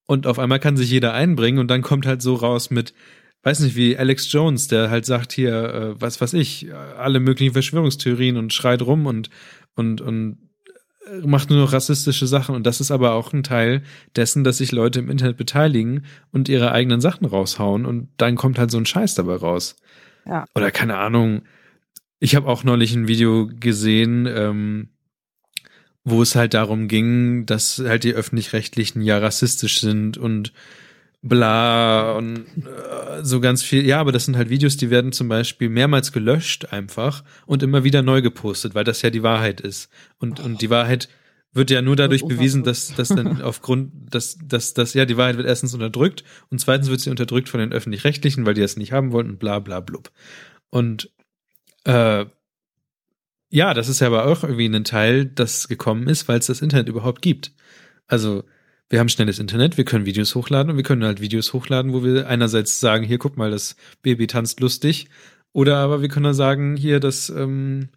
Und 0.06 0.26
auf 0.26 0.38
einmal 0.38 0.60
kann 0.60 0.76
sich 0.76 0.90
jeder 0.90 1.14
einbringen 1.14 1.58
und 1.58 1.68
dann 1.68 1.82
kommt 1.82 2.06
halt 2.06 2.20
so 2.22 2.34
raus 2.34 2.70
mit, 2.70 2.92
weiß 3.42 3.60
nicht, 3.60 3.76
wie 3.76 3.96
Alex 3.96 4.30
Jones, 4.32 4.68
der 4.68 4.90
halt 4.90 5.04
sagt 5.04 5.32
hier, 5.32 5.52
äh, 5.52 6.00
was 6.00 6.20
weiß 6.20 6.34
ich, 6.34 6.72
alle 6.74 7.20
möglichen 7.20 7.52
Verschwörungstheorien 7.52 8.36
und 8.36 8.52
schreit 8.52 8.82
rum 8.82 9.06
und, 9.06 9.30
und, 9.74 10.00
und 10.00 10.38
äh, 11.06 11.26
macht 11.26 11.50
nur 11.50 11.58
noch 11.58 11.72
rassistische 11.72 12.26
Sachen. 12.26 12.54
Und 12.54 12.66
das 12.66 12.80
ist 12.80 12.90
aber 12.90 13.12
auch 13.12 13.32
ein 13.32 13.42
Teil 13.42 13.82
dessen, 14.14 14.44
dass 14.44 14.58
sich 14.58 14.72
Leute 14.72 15.00
im 15.00 15.10
Internet 15.10 15.36
beteiligen 15.36 16.04
und 16.30 16.48
ihre 16.48 16.72
eigenen 16.72 17.00
Sachen 17.00 17.26
raushauen 17.26 17.84
und 17.84 18.08
dann 18.16 18.36
kommt 18.36 18.58
halt 18.58 18.70
so 18.70 18.78
ein 18.78 18.86
Scheiß 18.86 19.14
dabei 19.14 19.36
raus. 19.36 19.76
Ja. 20.26 20.44
Oder 20.54 20.70
keine 20.70 20.98
Ahnung. 20.98 21.42
Ich 22.20 22.36
habe 22.36 22.46
auch 22.46 22.62
neulich 22.62 22.94
ein 22.94 23.08
Video 23.08 23.48
gesehen, 23.48 24.26
ähm, 24.26 24.90
wo 26.04 26.22
es 26.22 26.36
halt 26.36 26.54
darum 26.54 26.86
ging, 26.86 27.46
dass 27.46 27.78
halt 27.78 28.04
die 28.04 28.14
öffentlich-rechtlichen 28.14 29.02
ja 29.02 29.18
rassistisch 29.18 29.80
sind 29.80 30.18
und 30.18 30.52
bla 31.22 32.12
und 32.16 32.46
äh, 32.66 33.22
so 33.22 33.40
ganz 33.40 33.62
viel. 33.62 33.86
Ja, 33.86 34.00
aber 34.00 34.12
das 34.12 34.24
sind 34.24 34.36
halt 34.36 34.50
Videos, 34.50 34.76
die 34.76 34.90
werden 34.90 35.12
zum 35.12 35.28
Beispiel 35.28 35.68
mehrmals 35.68 36.12
gelöscht 36.12 36.72
einfach 36.72 37.22
und 37.46 37.62
immer 37.62 37.84
wieder 37.84 38.02
neu 38.02 38.22
gepostet, 38.22 38.74
weil 38.74 38.84
das 38.84 39.02
ja 39.02 39.10
die 39.10 39.22
Wahrheit 39.22 39.60
ist. 39.60 39.88
Und, 40.18 40.40
und 40.40 40.60
die 40.60 40.70
Wahrheit 40.70 41.08
wird 41.52 41.70
ja 41.70 41.82
nur 41.82 41.96
dadurch 41.96 42.24
bewiesen, 42.26 42.64
dass, 42.64 42.94
dass 42.94 43.08
dann 43.08 43.40
aufgrund, 43.42 43.92
dass, 44.12 44.36
dass, 44.42 44.74
dass, 44.74 44.94
ja, 44.94 45.04
die 45.04 45.16
Wahrheit 45.16 45.36
wird 45.36 45.46
erstens 45.46 45.74
unterdrückt 45.74 46.24
und 46.50 46.58
zweitens 46.58 46.88
wird 46.88 47.00
sie 47.00 47.10
unterdrückt 47.10 47.48
von 47.48 47.60
den 47.60 47.72
Öffentlich-Rechtlichen, 47.72 48.44
weil 48.44 48.54
die 48.54 48.62
das 48.62 48.76
nicht 48.76 48.92
haben 48.92 49.12
wollten 49.12 49.30
und 49.30 49.38
bla 49.38 49.60
bla 49.60 49.80
blub. 49.80 50.10
Und 50.70 51.10
äh, 51.84 52.26
ja, 53.50 53.74
das 53.74 53.88
ist 53.88 54.00
ja 54.00 54.06
aber 54.06 54.24
auch 54.24 54.42
irgendwie 54.42 54.66
ein 54.66 54.84
Teil, 54.84 55.26
das 55.26 55.68
gekommen 55.68 56.08
ist, 56.08 56.26
weil 56.26 56.38
es 56.38 56.46
das 56.46 56.62
Internet 56.62 56.88
überhaupt 56.88 57.22
gibt. 57.22 57.52
Also 58.06 58.44
wir 58.90 59.00
haben 59.00 59.08
schnelles 59.08 59.38
Internet, 59.38 59.76
wir 59.76 59.84
können 59.84 60.06
Videos 60.06 60.34
hochladen 60.34 60.70
und 60.70 60.76
wir 60.76 60.84
können 60.84 61.04
halt 61.04 61.20
Videos 61.20 61.52
hochladen, 61.52 61.92
wo 61.92 62.04
wir 62.04 62.28
einerseits 62.28 62.78
sagen, 62.80 63.04
hier 63.04 63.18
guck 63.18 63.36
mal, 63.36 63.50
das 63.50 63.76
Baby 64.02 64.26
tanzt 64.26 64.60
lustig, 64.60 65.08
oder 65.52 65.78
aber 65.78 66.02
wir 66.02 66.08
können 66.08 66.24
dann 66.24 66.34
sagen, 66.34 66.76
hier, 66.76 67.00
dass 67.00 67.28
ähm, 67.28 67.88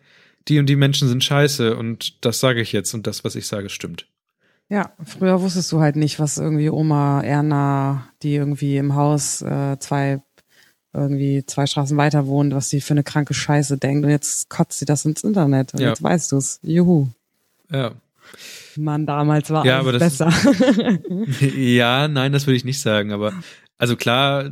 die 0.48 0.60
und 0.60 0.68
die 0.68 0.76
Menschen 0.76 1.08
sind 1.08 1.24
scheiße 1.24 1.76
und 1.76 2.24
das 2.26 2.40
sage 2.40 2.62
ich 2.62 2.72
jetzt 2.72 2.94
und 2.94 3.08
das, 3.08 3.24
was 3.24 3.36
ich 3.36 3.48
sage, 3.48 3.70
stimmt. 3.70 4.08
Ja, 4.70 4.94
früher 5.04 5.42
wusstest 5.42 5.72
du 5.72 5.80
halt 5.80 5.96
nicht, 5.96 6.20
was 6.20 6.38
irgendwie 6.38 6.70
Oma 6.70 7.22
Erna, 7.22 8.10
die 8.24 8.36
irgendwie 8.36 8.78
im 8.78 8.96
Haus 8.96 9.42
äh, 9.42 9.78
zwei 9.80 10.22
irgendwie 10.92 11.46
zwei 11.46 11.66
Straßen 11.68 11.98
weiter 11.98 12.26
wohnt, 12.26 12.54
was 12.56 12.70
sie 12.70 12.82
für 12.82 12.94
eine 12.94 13.04
kranke 13.04 13.34
Scheiße 13.34 13.78
denkt 13.78 14.06
und 14.06 14.12
jetzt 14.12 14.50
kotzt 14.50 14.80
sie 14.80 14.86
das 14.86 15.06
ins 15.06 15.24
Internet 15.24 15.74
und 15.74 15.82
ja. 15.82 15.90
jetzt 15.90 16.02
weißt 16.02 16.32
du's. 16.32 16.60
Juhu. 16.64 17.10
Ja. 17.70 17.92
Mann, 18.78 19.06
damals 19.06 19.50
war 19.50 19.66
ja, 19.66 19.82
alles 19.82 20.00
besser. 20.00 20.28
Ist, 20.28 21.42
ja, 21.56 22.08
nein, 22.08 22.32
das 22.32 22.46
würde 22.46 22.58
ich 22.58 22.66
nicht 22.66 22.80
sagen, 22.80 23.12
aber 23.12 23.34
also 23.78 23.96
klar, 23.96 24.52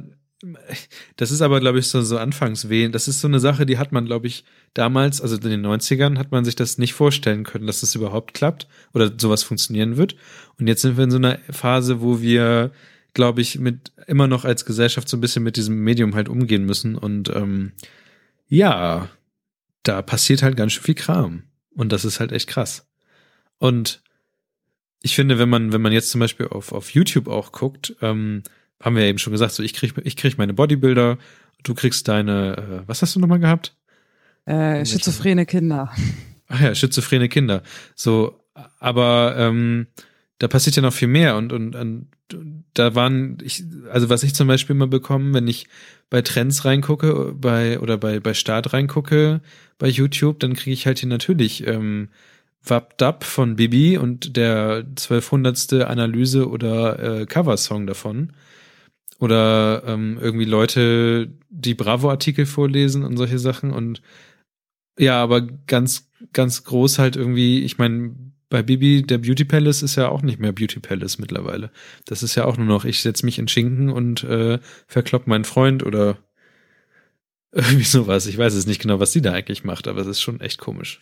das 1.16 1.32
ist 1.32 1.42
aber, 1.42 1.60
glaube 1.60 1.80
ich, 1.80 1.88
so, 1.88 2.02
so 2.02 2.18
Anfangswehen. 2.18 2.92
Das 2.92 3.08
ist 3.08 3.22
so 3.22 3.28
eine 3.28 3.40
Sache, 3.40 3.66
die 3.66 3.78
hat 3.78 3.92
man, 3.92 4.06
glaube 4.06 4.28
ich, 4.28 4.44
damals, 4.74 5.22
also 5.22 5.36
in 5.36 5.42
den 5.42 5.66
90ern, 5.66 6.18
hat 6.18 6.32
man 6.32 6.44
sich 6.44 6.56
das 6.56 6.78
nicht 6.78 6.94
vorstellen 6.94 7.44
können, 7.44 7.68
dass 7.68 7.80
das 7.80 7.96
überhaupt 7.96 8.34
klappt 8.34 8.68
oder 8.94 9.12
sowas 9.18 9.44
funktionieren 9.44 9.96
wird. 9.96 10.16
Und 10.60 10.68
jetzt 10.68 10.82
sind 10.82 10.98
wir 10.98 11.06
in 11.06 11.12
so 11.12 11.18
einer 11.18 11.40
Phase, 11.50 12.02
wo 12.02 12.22
wir, 12.22 12.72
glaube 13.14 13.42
ich, 13.42 13.60
mit 13.60 13.94
immer 14.08 14.28
noch 14.28 14.44
als 14.44 14.66
Gesellschaft 14.66 15.08
so 15.08 15.16
ein 15.16 15.22
bisschen 15.22 15.44
mit 15.44 15.56
diesem 15.56 15.82
Medium 15.82 16.14
halt 16.14 16.28
umgehen 16.28 16.66
müssen. 16.66 16.96
Und 16.96 17.30
ähm, 17.30 17.72
ja, 18.50 19.10
da 19.84 20.02
passiert 20.02 20.44
halt 20.44 20.58
ganz 20.58 20.74
schön 20.74 20.84
viel 20.84 20.96
Kram. 20.96 21.44
Und 21.74 21.92
das 21.92 22.04
ist 22.04 22.20
halt 22.20 22.34
echt 22.34 22.48
krass. 22.48 22.86
Und 23.64 24.02
ich 25.02 25.16
finde, 25.16 25.40
wenn 25.40 25.48
man, 25.48 25.72
wenn 25.72 25.82
man 25.82 25.94
jetzt 25.94 26.12
zum 26.12 26.20
Beispiel 26.20 26.50
auf, 26.50 26.74
auf 26.74 26.90
YouTube 26.90 27.30
auch 27.30 27.54
guckt, 27.54 27.96
ähm, 28.02 28.44
haben 28.82 28.98
wir 28.98 29.04
ja 29.04 29.10
eben 29.10 29.20
schon 29.20 29.32
gesagt, 29.32 29.54
so 29.54 29.64
ich 29.64 29.74
krieg, 29.74 29.94
ich 30.04 30.18
krieg 30.18 30.38
meine 30.38 30.54
Bodybuilder, 30.54 31.18
du 31.64 31.74
kriegst 31.74 32.10
deine, 32.10 32.58
äh, 32.58 32.88
was 32.90 33.02
hast 33.02 33.16
du 33.16 33.22
nochmal 33.22 33.40
gehabt? 33.40 33.74
Äh, 34.44 34.86
schizophrene 34.86 35.46
Kinder. 35.46 35.94
Ach 36.50 36.60
ja, 36.60 36.76
schizophrene 36.76 37.30
Kinder. 37.30 37.64
So, 37.96 38.38
aber 38.80 39.36
ähm, 39.38 39.88
da 40.40 40.50
passiert 40.50 40.76
ja 40.76 40.82
noch 40.82 40.92
viel 40.92 41.08
mehr 41.08 41.38
und, 41.38 41.54
und, 41.54 41.74
und 41.74 42.08
da 42.74 42.96
waren, 42.96 43.38
ich, 43.44 43.64
also 43.90 44.10
was 44.10 44.24
ich 44.24 44.36
zum 44.36 44.50
Beispiel 44.50 44.76
immer 44.76 44.88
bekomme, 44.88 45.34
wenn 45.34 45.48
ich 45.48 45.68
bei 46.10 46.22
Trends 46.22 46.66
reingucke, 46.66 47.34
bei 47.34 47.80
oder 47.80 47.98
bei, 47.98 48.20
bei 48.20 48.34
Start 48.34 48.74
reingucke, 48.74 49.40
bei 49.78 49.88
YouTube, 49.88 50.42
dann 50.42 50.54
kriege 50.54 50.74
ich 50.74 50.86
halt 50.86 51.00
hier 51.00 51.08
natürlich 51.08 51.66
ähm, 51.66 52.10
Wapdap 52.66 53.24
von 53.24 53.56
Bibi 53.56 53.98
und 53.98 54.38
der 54.38 54.86
zwölfhundertste 54.96 55.88
Analyse 55.88 56.50
oder 56.50 57.22
äh, 57.22 57.26
Coversong 57.26 57.88
davon. 57.88 58.34
Oder 59.20 59.84
ähm, 59.86 60.18
irgendwie 60.20 60.46
Leute, 60.46 61.32
die 61.50 61.76
Bravo-Artikel 61.76 62.46
vorlesen 62.46 63.04
und 63.04 63.18
solche 63.18 63.40
Sachen. 63.40 63.72
Und 63.72 64.02
ja, 64.98 65.22
aber 65.22 65.42
ganz, 65.42 66.10
ganz 66.34 66.64
groß 66.64 67.00
halt 67.00 67.16
irgendwie, 67.16 67.64
ich 67.64 67.78
meine, 67.78 68.16
bei 68.50 68.62
Bibi, 68.62 69.02
der 69.02 69.18
Beauty 69.18 69.46
Palace 69.46 69.82
ist 69.82 69.96
ja 69.96 70.10
auch 70.10 70.22
nicht 70.22 70.40
mehr 70.40 70.52
Beauty 70.52 70.80
Palace 70.80 71.18
mittlerweile. 71.18 71.72
Das 72.06 72.22
ist 72.22 72.36
ja 72.36 72.46
auch 72.46 72.58
nur 72.58 72.68
noch, 72.68 72.86
ich 72.86 73.02
setz 73.02 73.24
mich 73.24 73.40
in 73.40 73.48
Schinken 73.48 73.90
und 73.90 74.24
äh, 74.24 74.60
verklopp 74.88 75.26
meinen 75.26 75.44
Freund 75.44 75.84
oder 75.84 76.18
irgendwie 77.52 77.84
sowas. 77.84 78.28
Ich 78.28 78.38
weiß 78.38 78.54
es 78.54 78.68
nicht 78.68 78.82
genau, 78.82 79.00
was 79.00 79.12
sie 79.12 79.22
da 79.22 79.34
eigentlich 79.34 79.64
macht, 79.64 79.88
aber 79.88 80.02
es 80.02 80.08
ist 80.08 80.22
schon 80.22 80.40
echt 80.40 80.60
komisch. 80.60 81.02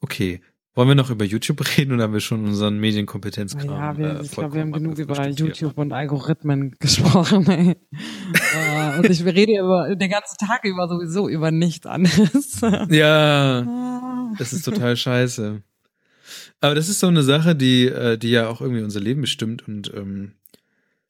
Okay. 0.00 0.40
Wollen 0.80 0.88
wir 0.88 0.94
noch 0.94 1.10
über 1.10 1.26
YouTube 1.26 1.60
reden 1.76 1.92
oder 1.92 2.04
haben 2.04 2.14
wir 2.14 2.20
schon 2.20 2.42
unseren 2.42 2.78
Medienkompetenzkram? 2.78 3.68
Ja, 3.68 3.98
wir, 3.98 4.20
äh, 4.20 4.22
ich 4.22 4.30
glaube, 4.30 4.54
wir 4.54 4.62
haben 4.62 4.72
genug 4.72 4.96
über 4.96 5.28
YouTube 5.28 5.76
und 5.76 5.92
Algorithmen 5.92 6.74
gesprochen. 6.80 7.46
Ey. 7.50 7.76
uh, 7.92 8.98
und 8.98 9.10
ich 9.10 9.22
rede 9.22 9.60
über 9.60 9.94
den 9.94 10.10
ganzen 10.10 10.38
Tag 10.38 10.64
über 10.64 10.88
sowieso 10.88 11.28
über 11.28 11.50
nichts 11.50 11.86
anderes. 11.86 12.62
ja, 12.88 14.32
das 14.38 14.54
ist 14.54 14.64
total 14.64 14.96
scheiße. 14.96 15.60
Aber 16.62 16.74
das 16.74 16.88
ist 16.88 17.00
so 17.00 17.08
eine 17.08 17.24
Sache, 17.24 17.54
die, 17.54 17.84
äh, 17.84 18.16
die 18.16 18.30
ja 18.30 18.48
auch 18.48 18.62
irgendwie 18.62 18.82
unser 18.82 19.00
Leben 19.00 19.20
bestimmt 19.20 19.68
und 19.68 19.92
ähm, 19.94 20.32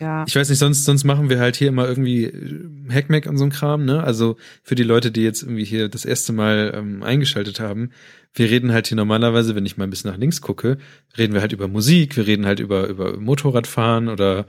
ja. 0.01 0.25
Ich 0.27 0.35
weiß 0.35 0.49
nicht, 0.49 0.59
sonst, 0.59 0.85
sonst 0.85 1.05
machen 1.05 1.29
wir 1.29 1.39
halt 1.39 1.57
hier 1.57 1.69
immer 1.69 1.87
irgendwie 1.87 2.25
äh, 2.25 2.71
Hackmack 2.91 3.27
und 3.27 3.37
so 3.37 3.45
ein 3.45 3.51
Kram, 3.51 3.85
ne? 3.85 4.03
Also 4.03 4.37
für 4.63 4.75
die 4.75 4.83
Leute, 4.83 5.11
die 5.11 5.23
jetzt 5.23 5.43
irgendwie 5.43 5.65
hier 5.65 5.89
das 5.89 6.05
erste 6.05 6.33
Mal 6.33 6.73
ähm, 6.75 7.03
eingeschaltet 7.03 7.61
haben, 7.61 7.91
wir 8.33 8.49
reden 8.49 8.73
halt 8.73 8.87
hier 8.87 8.97
normalerweise, 8.97 9.55
wenn 9.55 9.67
ich 9.67 9.77
mal 9.77 9.85
ein 9.85 9.91
bisschen 9.91 10.11
nach 10.11 10.19
links 10.19 10.41
gucke, 10.41 10.79
reden 11.19 11.35
wir 11.35 11.43
halt 11.43 11.53
über 11.53 11.69
Musik, 11.69 12.17
wir 12.17 12.27
reden 12.27 12.47
halt 12.47 12.61
über, 12.61 12.87
über 12.87 13.19
Motorradfahren 13.19 14.09
oder 14.09 14.47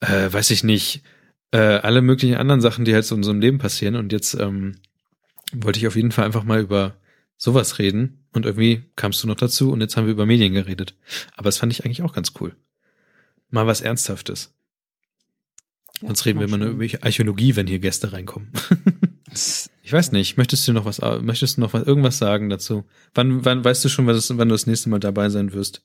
äh, 0.00 0.32
weiß 0.32 0.50
ich 0.50 0.62
nicht, 0.62 1.02
äh, 1.50 1.58
alle 1.58 2.02
möglichen 2.02 2.36
anderen 2.36 2.60
Sachen, 2.60 2.84
die 2.84 2.94
halt 2.94 3.04
so 3.04 3.16
in 3.16 3.24
einem 3.24 3.40
Leben 3.40 3.58
passieren. 3.58 3.96
Und 3.96 4.12
jetzt 4.12 4.34
ähm, 4.34 4.76
wollte 5.52 5.80
ich 5.80 5.86
auf 5.86 5.96
jeden 5.96 6.12
Fall 6.12 6.26
einfach 6.26 6.44
mal 6.44 6.60
über 6.60 6.96
sowas 7.36 7.78
reden. 7.78 8.24
Und 8.32 8.46
irgendwie 8.46 8.84
kamst 8.94 9.22
du 9.22 9.26
noch 9.26 9.34
dazu 9.34 9.72
und 9.72 9.80
jetzt 9.80 9.96
haben 9.96 10.06
wir 10.06 10.12
über 10.12 10.26
Medien 10.26 10.52
geredet. 10.52 10.94
Aber 11.34 11.46
das 11.46 11.58
fand 11.58 11.72
ich 11.72 11.84
eigentlich 11.84 12.02
auch 12.02 12.12
ganz 12.12 12.32
cool. 12.40 12.54
Mal 13.48 13.66
was 13.66 13.80
Ernsthaftes. 13.80 14.54
Ja, 16.00 16.08
Sonst 16.08 16.24
reden 16.24 16.38
wir 16.40 16.46
immer 16.46 16.58
nur 16.58 16.68
über 16.68 16.86
Archäologie, 17.02 17.56
wenn 17.56 17.66
hier 17.66 17.78
Gäste 17.78 18.12
reinkommen. 18.12 18.48
ich 19.82 19.92
weiß 19.92 20.12
nicht, 20.12 20.36
möchtest 20.38 20.66
du 20.66 20.72
noch 20.72 20.84
was, 20.84 21.00
möchtest 21.22 21.56
du 21.56 21.60
noch 21.60 21.74
was, 21.74 21.86
irgendwas 21.86 22.18
sagen 22.18 22.48
dazu? 22.48 22.84
Wann, 23.14 23.44
wann 23.44 23.64
weißt 23.64 23.84
du 23.84 23.88
schon, 23.88 24.06
was, 24.06 24.30
wann 24.36 24.48
du 24.48 24.54
das 24.54 24.66
nächste 24.66 24.88
Mal 24.88 25.00
dabei 25.00 25.28
sein 25.28 25.52
wirst? 25.52 25.82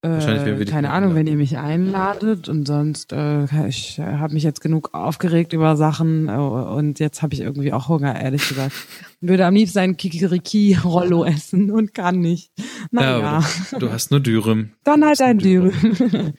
Wahrscheinlich, 0.00 0.60
äh, 0.60 0.70
keine 0.70 0.90
Ahnung, 0.90 1.16
wenn 1.16 1.26
ihr 1.26 1.34
mich 1.34 1.58
einladet 1.58 2.48
und 2.48 2.68
sonst, 2.68 3.12
äh, 3.12 3.46
ich 3.66 3.98
habe 3.98 4.32
mich 4.32 4.44
jetzt 4.44 4.60
genug 4.60 4.94
aufgeregt 4.94 5.52
über 5.52 5.76
Sachen 5.76 6.28
äh, 6.28 6.36
und 6.36 7.00
jetzt 7.00 7.20
habe 7.20 7.34
ich 7.34 7.40
irgendwie 7.40 7.72
auch 7.72 7.88
Hunger, 7.88 8.20
ehrlich 8.20 8.46
gesagt. 8.48 8.72
Würde 9.20 9.44
am 9.44 9.54
liebsten 9.54 9.80
ein 9.80 9.96
Kikiriki-Rollo 9.96 11.24
essen 11.24 11.72
und 11.72 11.94
kann 11.94 12.20
nicht. 12.20 12.52
Naja. 12.92 13.18
Ja, 13.18 13.44
du, 13.72 13.78
du, 13.80 13.90
hast 13.90 14.12
nur 14.12 14.20
Dürüm. 14.20 14.70
Dann 14.84 15.04
halt 15.04 15.20
ein 15.20 15.38
Dürüm. 15.38 15.72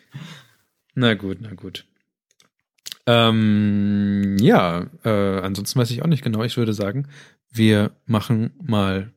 na 0.95 1.15
gut, 1.15 1.39
na 1.41 1.53
gut. 1.53 1.85
Ähm, 3.11 4.37
ja, 4.39 4.85
äh, 5.03 5.39
ansonsten 5.39 5.79
weiß 5.79 5.89
ich 5.89 6.03
auch 6.03 6.07
nicht 6.07 6.23
genau. 6.23 6.43
Ich 6.43 6.57
würde 6.57 6.73
sagen, 6.73 7.07
wir 7.51 7.89
machen 8.05 8.51
mal 8.61 9.11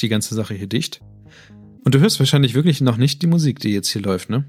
die 0.00 0.08
ganze 0.08 0.34
Sache 0.34 0.54
hier 0.54 0.66
dicht. 0.66 1.00
Und 1.84 1.94
du 1.94 2.00
hörst 2.00 2.18
wahrscheinlich 2.18 2.54
wirklich 2.54 2.80
noch 2.80 2.96
nicht 2.96 3.22
die 3.22 3.28
Musik, 3.28 3.60
die 3.60 3.72
jetzt 3.72 3.88
hier 3.88 4.02
läuft, 4.02 4.30
ne? 4.30 4.44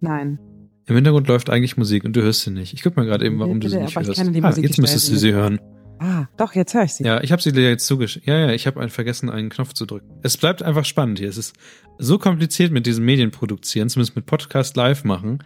Nein. 0.00 0.38
Im 0.86 0.94
Hintergrund 0.94 1.26
läuft 1.26 1.50
eigentlich 1.50 1.76
Musik 1.76 2.04
und 2.04 2.14
du 2.14 2.22
hörst 2.22 2.42
sie 2.42 2.52
nicht. 2.52 2.72
Ich 2.72 2.84
guck 2.84 2.96
mal 2.96 3.04
gerade 3.04 3.26
eben, 3.26 3.40
warum 3.40 3.58
bitte, 3.58 3.72
du 3.72 3.78
sie 3.78 3.82
nicht 3.82 3.96
hörst. 3.96 4.18
ah, 4.18 4.60
jetzt 4.60 4.78
müsstest 4.78 5.10
du 5.10 5.16
sie 5.16 5.32
hören. 5.32 5.58
Ah, 5.98 6.26
doch, 6.36 6.54
jetzt 6.54 6.72
höre 6.74 6.84
ich 6.84 6.92
sie. 6.92 7.04
Ja, 7.04 7.20
ich 7.20 7.32
habe 7.32 7.42
sie 7.42 7.52
dir 7.52 7.68
jetzt 7.68 7.86
zugeschickt. 7.86 8.26
Ja, 8.26 8.38
ja, 8.38 8.52
ich 8.52 8.66
habe 8.68 8.88
vergessen, 8.90 9.28
einen 9.28 9.48
Knopf 9.48 9.72
zu 9.72 9.86
drücken. 9.86 10.06
Es 10.22 10.36
bleibt 10.36 10.62
einfach 10.62 10.84
spannend 10.84 11.18
hier. 11.18 11.28
Es 11.28 11.38
ist 11.38 11.56
so 11.98 12.18
kompliziert 12.18 12.70
mit 12.70 12.86
diesem 12.86 13.04
Medienproduzieren, 13.04 13.88
zumindest 13.88 14.14
mit 14.14 14.26
Podcast 14.26 14.76
live 14.76 15.02
machen, 15.02 15.40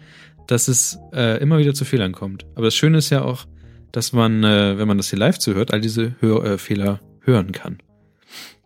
dass 0.48 0.66
es 0.66 0.98
äh, 1.12 1.40
immer 1.40 1.58
wieder 1.58 1.74
zu 1.74 1.84
Fehlern 1.84 2.12
kommt. 2.12 2.46
Aber 2.56 2.64
das 2.64 2.74
Schöne 2.74 2.98
ist 2.98 3.10
ja 3.10 3.22
auch, 3.22 3.44
dass 3.92 4.12
man, 4.12 4.42
äh, 4.42 4.78
wenn 4.78 4.88
man 4.88 4.96
das 4.96 5.10
hier 5.10 5.18
live 5.18 5.38
zuhört, 5.38 5.72
all 5.72 5.80
diese 5.80 6.16
Hör 6.20 6.44
äh, 6.44 6.58
Fehler 6.58 7.00
hören 7.20 7.52
kann. 7.52 7.78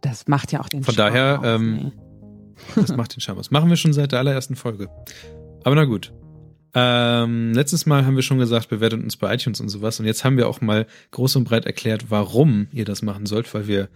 Das 0.01 0.27
macht 0.29 0.53
ja 0.53 0.61
auch 0.61 0.69
den 0.69 0.85
Von 0.85 0.95
Charme 0.95 1.13
daher, 1.13 1.39
aus, 1.41 1.47
ähm, 1.47 1.93
das 2.77 2.97
macht 2.97 3.15
den 3.15 3.21
Charme 3.21 3.39
aus. 3.39 3.51
Machen 3.51 3.69
wir 3.69 3.77
schon 3.77 3.93
seit 3.93 4.13
der 4.13 4.21
allerersten 4.21 4.57
Folge. 4.57 4.89
Aber 5.65 5.75
na 5.75 5.85
gut. 5.85 6.13
Ähm, 6.75 7.53
letztes 7.53 7.85
Mal 7.85 8.07
haben 8.07 8.17
wir 8.17 8.23
schon 8.23 8.39
gesagt, 8.39 8.71
bewertet 8.71 9.03
uns 9.03 9.17
bei 9.17 9.35
iTunes 9.35 9.61
und 9.61 9.69
sowas. 9.69 10.01
Und 10.01 10.07
jetzt 10.07 10.25
haben 10.25 10.37
wir 10.37 10.49
auch 10.49 10.61
mal 10.61 10.87
groß 11.11 11.37
und 11.37 11.45
breit 11.45 11.67
erklärt, 11.67 12.11
warum 12.11 12.69
ihr 12.73 12.85
das 12.85 13.03
machen 13.03 13.27
sollt, 13.27 13.53
weil 13.55 13.67
wir 13.67 13.89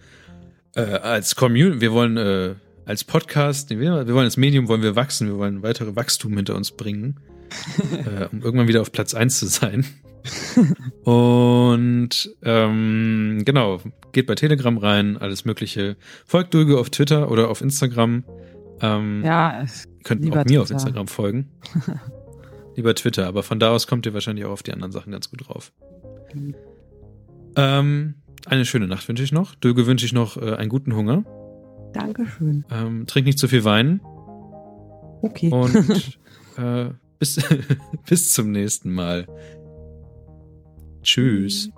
äh, 0.75 0.81
als 0.81 1.35
Community, 1.35 1.81
wir 1.81 1.91
wollen 1.93 2.17
äh, 2.17 2.55
als 2.85 3.03
Podcast, 3.03 3.69
wir, 3.69 3.79
wir 3.79 4.13
wollen 4.13 4.25
als 4.25 4.37
Medium, 4.37 4.67
wollen 4.67 4.83
wir 4.83 4.95
wachsen, 4.95 5.27
wir 5.27 5.37
wollen 5.37 5.63
weitere 5.63 5.95
Wachstum 5.95 6.35
hinter 6.35 6.55
uns 6.55 6.71
bringen 6.71 7.17
äh, 7.91 8.27
um 8.31 8.41
irgendwann 8.41 8.67
wieder 8.67 8.81
auf 8.81 8.91
Platz 8.91 9.13
eins 9.13 9.39
zu 9.39 9.47
sein. 9.47 9.85
und 11.03 12.35
ähm, 12.43 13.41
genau, 13.45 13.81
geht 14.11 14.27
bei 14.27 14.35
Telegram 14.35 14.77
rein, 14.77 15.17
alles 15.17 15.45
Mögliche. 15.45 15.95
Folgt 16.25 16.53
Dulge 16.53 16.77
auf 16.77 16.89
Twitter 16.89 17.31
oder 17.31 17.49
auf 17.49 17.61
Instagram. 17.61 18.23
Ähm, 18.81 19.23
ja, 19.23 19.65
könnt 20.03 20.21
auch 20.29 20.35
mir 20.35 20.43
Twitter. 20.43 20.61
auf 20.61 20.71
Instagram 20.71 21.07
folgen. 21.07 21.49
lieber 22.75 22.93
Twitter, 22.95 23.27
aber 23.27 23.43
von 23.43 23.59
da 23.59 23.71
aus 23.71 23.87
kommt 23.87 24.05
ihr 24.05 24.13
wahrscheinlich 24.13 24.45
auch 24.45 24.51
auf 24.51 24.63
die 24.63 24.71
anderen 24.71 24.91
Sachen 24.91 25.11
ganz 25.11 25.29
gut 25.29 25.47
drauf. 25.47 25.73
Mhm. 26.33 26.55
Ähm, 27.55 28.15
eine 28.45 28.65
schöne 28.65 28.87
Nacht 28.87 29.07
wünsche 29.07 29.23
ich 29.23 29.31
noch. 29.31 29.55
Dulge 29.55 29.87
wünsche 29.87 30.05
ich 30.05 30.13
noch 30.13 30.37
äh, 30.37 30.53
einen 30.53 30.69
guten 30.69 30.95
Hunger. 30.95 31.23
Dankeschön. 31.93 32.65
Ähm, 32.71 33.07
trink 33.07 33.25
nicht 33.25 33.39
zu 33.39 33.47
viel 33.47 33.63
Wein. 33.63 33.99
Okay. 35.21 35.49
Und 35.51 36.19
äh, 36.57 36.91
bis, 37.19 37.39
bis 38.09 38.33
zum 38.33 38.51
nächsten 38.51 38.91
Mal. 38.91 39.27
Tschüss. 41.03 41.69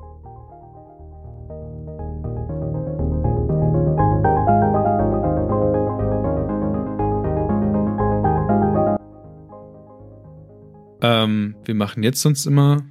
Ähm, 11.01 11.55
wir 11.63 11.75
machen 11.75 12.03
jetzt 12.03 12.21
sonst 12.21 12.45
immer 12.45 12.83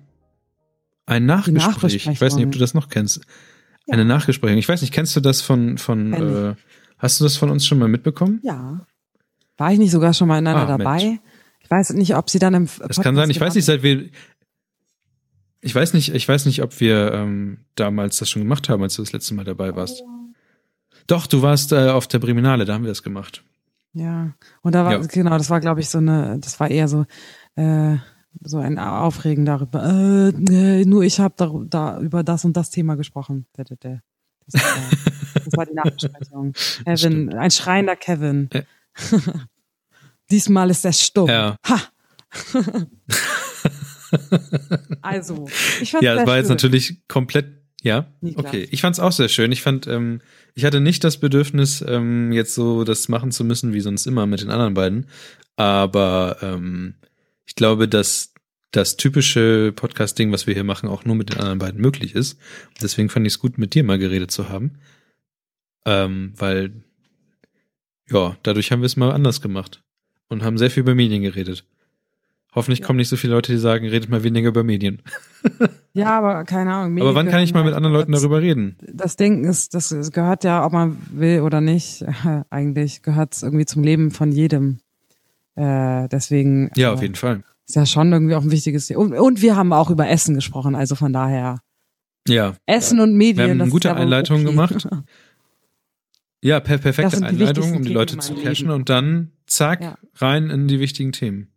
ein 1.06 1.26
Nachgespräch. 1.26 2.06
Ich 2.06 2.20
weiß 2.20 2.36
nicht, 2.36 2.46
ob 2.46 2.52
du 2.52 2.58
das 2.58 2.74
noch 2.74 2.88
kennst. 2.88 3.20
Ja. 3.86 3.94
Eine 3.94 4.04
Nachgesprächung. 4.04 4.58
Ich 4.58 4.68
weiß 4.68 4.80
nicht, 4.82 4.92
kennst 4.92 5.16
du 5.16 5.20
das 5.20 5.40
von, 5.40 5.78
von, 5.78 6.12
äh, 6.12 6.54
hast 6.98 7.20
du 7.20 7.24
das 7.24 7.36
von 7.36 7.50
uns 7.50 7.66
schon 7.66 7.78
mal 7.78 7.88
mitbekommen? 7.88 8.40
Ja. 8.42 8.86
War 9.56 9.72
ich 9.72 9.78
nicht 9.78 9.90
sogar 9.90 10.14
schon 10.14 10.28
mal 10.28 10.38
in 10.38 10.46
einer 10.46 10.68
ah, 10.68 10.76
dabei? 10.76 11.04
Mensch. 11.04 11.20
Ich 11.68 11.70
weiß 11.70 11.90
nicht, 11.90 12.16
ob 12.16 12.30
sie 12.30 12.38
dann 12.38 12.54
im 12.54 12.64
Podcast 12.66 12.98
Das 12.98 13.04
kann 13.04 13.14
sein. 13.14 13.28
Ich 13.28 13.38
weiß 13.38 13.54
nicht, 13.54 13.66
seit 13.66 13.82
wir 13.82 14.08
ich 15.60 15.74
weiß 15.74 15.92
nicht, 15.92 16.14
ich 16.14 16.26
weiß 16.26 16.46
nicht, 16.46 16.62
ob 16.62 16.80
wir 16.80 17.12
ähm, 17.12 17.58
damals 17.74 18.16
das 18.18 18.30
schon 18.30 18.40
gemacht 18.40 18.70
haben, 18.70 18.82
als 18.82 18.94
du 18.94 19.02
das 19.02 19.12
letzte 19.12 19.34
Mal 19.34 19.44
dabei 19.44 19.76
warst. 19.76 20.02
Doch, 21.06 21.26
du 21.26 21.42
warst 21.42 21.72
äh, 21.72 21.90
auf 21.90 22.06
der 22.06 22.20
Priminale, 22.20 22.64
da 22.64 22.72
haben 22.72 22.84
wir 22.84 22.90
das 22.90 23.02
gemacht. 23.02 23.44
Ja, 23.92 24.32
und 24.62 24.74
da 24.74 24.86
war 24.86 24.92
ja. 24.92 24.98
genau, 25.00 25.36
das 25.36 25.50
war 25.50 25.60
glaube 25.60 25.80
ich 25.80 25.90
so 25.90 25.98
eine, 25.98 26.38
das 26.38 26.58
war 26.58 26.70
eher 26.70 26.88
so 26.88 27.04
äh, 27.56 27.96
so 28.42 28.58
ein 28.58 28.78
Aufregen 28.78 29.44
darüber. 29.44 29.84
Äh, 29.84 30.28
äh, 30.80 30.84
nur 30.86 31.02
ich 31.02 31.20
habe 31.20 31.34
da, 31.36 31.52
da 31.66 32.00
über 32.00 32.22
das 32.22 32.46
und 32.46 32.56
das 32.56 32.70
Thema 32.70 32.94
gesprochen. 32.94 33.46
Das 33.52 33.68
war, 33.68 33.80
das 35.34 35.56
war 35.56 35.66
die 35.66 35.74
Nachbesprechung. 35.74 36.54
Kevin, 36.84 37.34
ein 37.34 37.50
schreiender 37.50 37.96
Kevin. 37.96 38.48
Diesmal 40.30 40.70
ist 40.70 40.84
er 40.84 40.92
stumm. 40.92 41.28
Ja. 41.28 41.56
Ha! 41.66 41.80
also, 45.02 45.48
ich 45.80 45.90
fand 45.90 46.04
Ja, 46.04 46.14
das 46.14 46.26
war 46.26 46.34
schön. 46.34 46.42
jetzt 46.42 46.48
natürlich 46.48 47.08
komplett, 47.08 47.46
ja. 47.82 48.12
Okay, 48.34 48.68
ich 48.70 48.80
fand 48.80 48.94
es 48.94 49.00
auch 49.00 49.12
sehr 49.12 49.28
schön. 49.28 49.52
Ich 49.52 49.62
fand, 49.62 49.86
ähm, 49.86 50.20
ich 50.54 50.64
hatte 50.64 50.80
nicht 50.80 51.04
das 51.04 51.18
Bedürfnis, 51.18 51.84
ähm, 51.86 52.32
jetzt 52.32 52.54
so 52.54 52.84
das 52.84 53.08
machen 53.08 53.30
zu 53.30 53.44
müssen, 53.44 53.72
wie 53.72 53.80
sonst 53.80 54.06
immer 54.06 54.26
mit 54.26 54.40
den 54.42 54.50
anderen 54.50 54.74
beiden. 54.74 55.06
Aber 55.56 56.36
ähm, 56.42 56.96
ich 57.46 57.54
glaube, 57.54 57.88
dass 57.88 58.34
das 58.70 58.96
typische 58.96 59.72
Podcast-Ding, 59.74 60.30
was 60.30 60.46
wir 60.46 60.52
hier 60.54 60.64
machen, 60.64 60.88
auch 60.90 61.06
nur 61.06 61.16
mit 61.16 61.30
den 61.30 61.38
anderen 61.38 61.58
beiden 61.58 61.80
möglich 61.80 62.14
ist. 62.14 62.38
deswegen 62.82 63.08
fand 63.08 63.26
ich 63.26 63.32
es 63.34 63.38
gut, 63.38 63.56
mit 63.56 63.74
dir 63.74 63.82
mal 63.82 63.98
geredet 63.98 64.30
zu 64.30 64.50
haben. 64.50 64.78
Ähm, 65.86 66.34
weil, 66.36 66.82
ja, 68.10 68.36
dadurch 68.42 68.70
haben 68.70 68.82
wir 68.82 68.86
es 68.86 68.96
mal 68.96 69.10
anders 69.10 69.40
gemacht 69.40 69.82
und 70.28 70.42
haben 70.42 70.58
sehr 70.58 70.70
viel 70.70 70.82
über 70.82 70.94
Medien 70.94 71.22
geredet. 71.22 71.64
Hoffentlich 72.54 72.80
ja. 72.80 72.86
kommen 72.86 72.96
nicht 72.96 73.08
so 73.08 73.16
viele 73.16 73.34
Leute, 73.34 73.52
die 73.52 73.58
sagen, 73.58 73.86
redet 73.86 74.08
mal 74.08 74.24
weniger 74.24 74.48
über 74.48 74.64
Medien. 74.64 75.02
ja, 75.92 76.18
aber 76.18 76.44
keine 76.44 76.72
Ahnung. 76.72 76.94
Medien 76.94 77.08
aber 77.08 77.14
wann 77.14 77.28
kann 77.28 77.42
ich 77.42 77.52
mal 77.52 77.62
mit 77.62 77.74
anderen 77.74 77.94
Leuten 77.94 78.12
das, 78.12 78.22
darüber 78.22 78.40
reden? 78.40 78.76
Das 78.90 79.16
Denken 79.16 79.44
ist, 79.44 79.74
das 79.74 79.90
gehört 80.12 80.44
ja, 80.44 80.64
ob 80.64 80.72
man 80.72 80.96
will 81.12 81.40
oder 81.42 81.60
nicht, 81.60 82.04
eigentlich 82.50 83.02
gehört 83.02 83.34
es 83.34 83.42
irgendwie 83.42 83.66
zum 83.66 83.82
Leben 83.82 84.10
von 84.10 84.32
jedem. 84.32 84.80
Äh, 85.56 86.08
deswegen. 86.08 86.70
Ja, 86.76 86.92
auf 86.92 87.02
jeden 87.02 87.16
Fall. 87.16 87.42
Ist 87.66 87.76
ja 87.76 87.84
schon 87.84 88.12
irgendwie 88.12 88.34
auch 88.34 88.42
ein 88.42 88.50
wichtiges 88.50 88.86
Thema. 88.86 89.00
Und, 89.00 89.12
und 89.12 89.42
wir 89.42 89.54
haben 89.54 89.74
auch 89.74 89.90
über 89.90 90.08
Essen 90.08 90.34
gesprochen, 90.34 90.74
also 90.74 90.94
von 90.94 91.12
daher. 91.12 91.60
Ja. 92.26 92.54
Essen 92.64 93.00
und 93.00 93.14
Medien. 93.14 93.36
Wir 93.36 93.50
haben 93.50 93.60
eine 93.60 93.70
gute 93.70 93.94
Einleitung 93.94 94.40
okay. 94.40 94.50
gemacht. 94.50 94.88
Ja, 96.40 96.60
per 96.60 96.78
perfekte 96.78 97.24
Einleitung, 97.24 97.76
um 97.76 97.82
die 97.82 97.92
Leute 97.92 98.18
zu 98.18 98.34
cashen 98.34 98.70
und 98.70 98.88
dann 98.88 99.32
zack, 99.46 99.80
ja. 99.80 99.98
rein 100.16 100.50
in 100.50 100.68
die 100.68 100.78
wichtigen 100.78 101.12
Themen. 101.12 101.48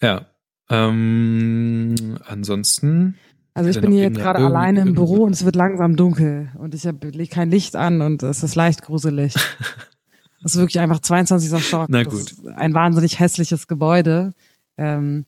Ja. 0.00 0.26
Ähm, 0.70 2.18
ansonsten. 2.24 3.16
Also 3.52 3.70
ich 3.70 3.80
bin 3.80 3.92
hier 3.92 4.02
jetzt 4.02 4.18
gerade 4.18 4.40
alleine 4.40 4.80
im 4.80 4.94
Büro 4.94 5.24
und 5.24 5.32
es 5.32 5.44
wird 5.44 5.56
langsam 5.56 5.96
dunkel 5.96 6.50
und 6.58 6.74
ich 6.74 6.86
habe 6.86 7.26
kein 7.26 7.50
Licht 7.50 7.76
an 7.76 8.00
und 8.00 8.22
es 8.22 8.42
ist 8.42 8.54
leicht 8.54 8.82
gruselig. 8.82 9.34
das 10.42 10.54
ist 10.54 10.56
wirklich 10.56 10.80
einfach 10.80 11.00
22. 11.00 11.64
Stock. 11.64 11.86
Na 11.88 12.02
gut. 12.02 12.34
ein 12.56 12.74
wahnsinnig 12.74 13.20
hässliches 13.20 13.68
Gebäude. 13.68 14.34
Ähm, 14.76 15.24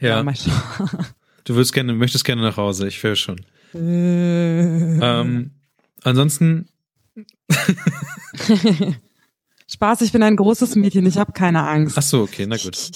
ja. 0.00 0.22
ja 0.22 0.32
du 1.44 1.54
würdest 1.54 1.72
gerne, 1.72 1.94
möchtest 1.94 2.24
gerne 2.24 2.42
nach 2.42 2.56
Hause, 2.56 2.88
ich 2.88 3.02
höre 3.02 3.16
schon. 3.16 3.40
Äh. 3.74 4.98
ähm, 5.00 5.50
ansonsten 6.02 6.68
Spaß, 9.70 10.00
ich 10.02 10.12
bin 10.12 10.22
ein 10.22 10.36
großes 10.36 10.76
Mädchen, 10.76 11.04
ich 11.06 11.18
habe 11.18 11.32
keine 11.32 11.66
Angst. 11.68 11.98
Ach 11.98 12.02
so, 12.02 12.22
okay, 12.22 12.46
na 12.46 12.56
gut. 12.56 12.74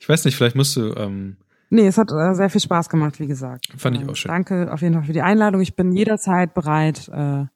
ich 0.00 0.08
weiß 0.08 0.24
nicht, 0.24 0.36
vielleicht 0.36 0.56
musst 0.56 0.76
du. 0.76 0.94
Ähm, 0.94 1.36
nee, 1.70 1.86
es 1.86 1.98
hat 1.98 2.12
äh, 2.12 2.34
sehr 2.34 2.48
viel 2.50 2.60
Spaß 2.60 2.88
gemacht, 2.88 3.18
wie 3.18 3.26
gesagt. 3.26 3.66
Fand 3.76 4.00
ich 4.00 4.08
auch 4.08 4.14
schön. 4.14 4.30
Danke 4.30 4.72
auf 4.72 4.82
jeden 4.82 4.94
Fall 4.94 5.04
für 5.04 5.12
die 5.12 5.22
Einladung. 5.22 5.60
Ich 5.60 5.74
bin 5.74 5.90
jederzeit 5.92 6.54
bereit, 6.54 7.08
äh, 7.08 7.46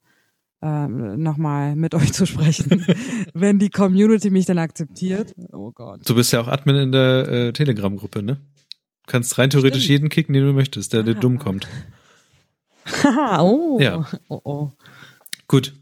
äh, 0.62 0.88
nochmal 0.88 1.76
mit 1.76 1.94
euch 2.00 2.12
zu 2.12 2.26
sprechen, 2.26 2.84
wenn 3.34 3.58
die 3.58 3.70
Community 3.70 4.30
mich 4.30 4.46
dann 4.46 4.58
akzeptiert. 4.58 5.34
Oh 5.52 5.70
Gott. 5.72 6.08
Du 6.08 6.14
bist 6.14 6.32
ja 6.32 6.40
auch 6.40 6.48
Admin 6.48 6.76
in 6.76 6.92
der 6.92 7.28
äh, 7.28 7.52
Telegram-Gruppe, 7.52 8.22
ne? 8.22 8.36
Du 8.36 9.12
kannst 9.12 9.38
rein 9.38 9.50
theoretisch 9.50 9.84
Stimmt. 9.84 9.90
jeden 9.90 10.08
kicken, 10.08 10.32
den 10.34 10.44
du 10.44 10.52
möchtest, 10.52 10.92
der, 10.92 11.02
der 11.02 11.14
dumm 11.14 11.38
kommt. 11.38 11.66
oh. 13.40 13.78
Ja. 13.80 14.06
Oh, 14.28 14.40
oh. 14.44 14.72
Gut. 15.48 15.74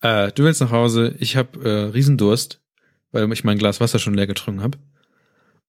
Äh, 0.00 0.32
du 0.32 0.44
willst 0.44 0.60
nach 0.60 0.70
Hause. 0.70 1.14
Ich 1.18 1.36
habe 1.36 1.62
äh, 1.62 1.84
Riesendurst, 1.90 2.60
weil 3.12 3.30
ich 3.32 3.44
mein 3.44 3.58
Glas 3.58 3.80
Wasser 3.80 3.98
schon 3.98 4.14
leer 4.14 4.26
getrunken 4.26 4.62
habe. 4.62 4.78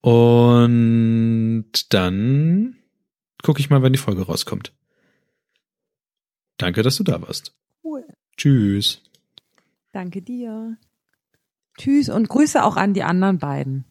Und 0.01 1.93
dann 1.93 2.77
gucke 3.41 3.59
ich 3.59 3.69
mal, 3.69 3.81
wann 3.81 3.93
die 3.93 3.99
Folge 3.99 4.23
rauskommt. 4.23 4.73
Danke, 6.57 6.83
dass 6.83 6.97
du 6.97 7.03
da 7.03 7.21
warst. 7.21 7.53
Cool. 7.83 8.05
Tschüss. 8.37 9.01
Danke 9.91 10.21
dir. 10.21 10.77
Tschüss 11.77 12.09
und 12.09 12.27
Grüße 12.29 12.63
auch 12.63 12.75
an 12.75 12.93
die 12.93 13.03
anderen 13.03 13.39
beiden. 13.39 13.85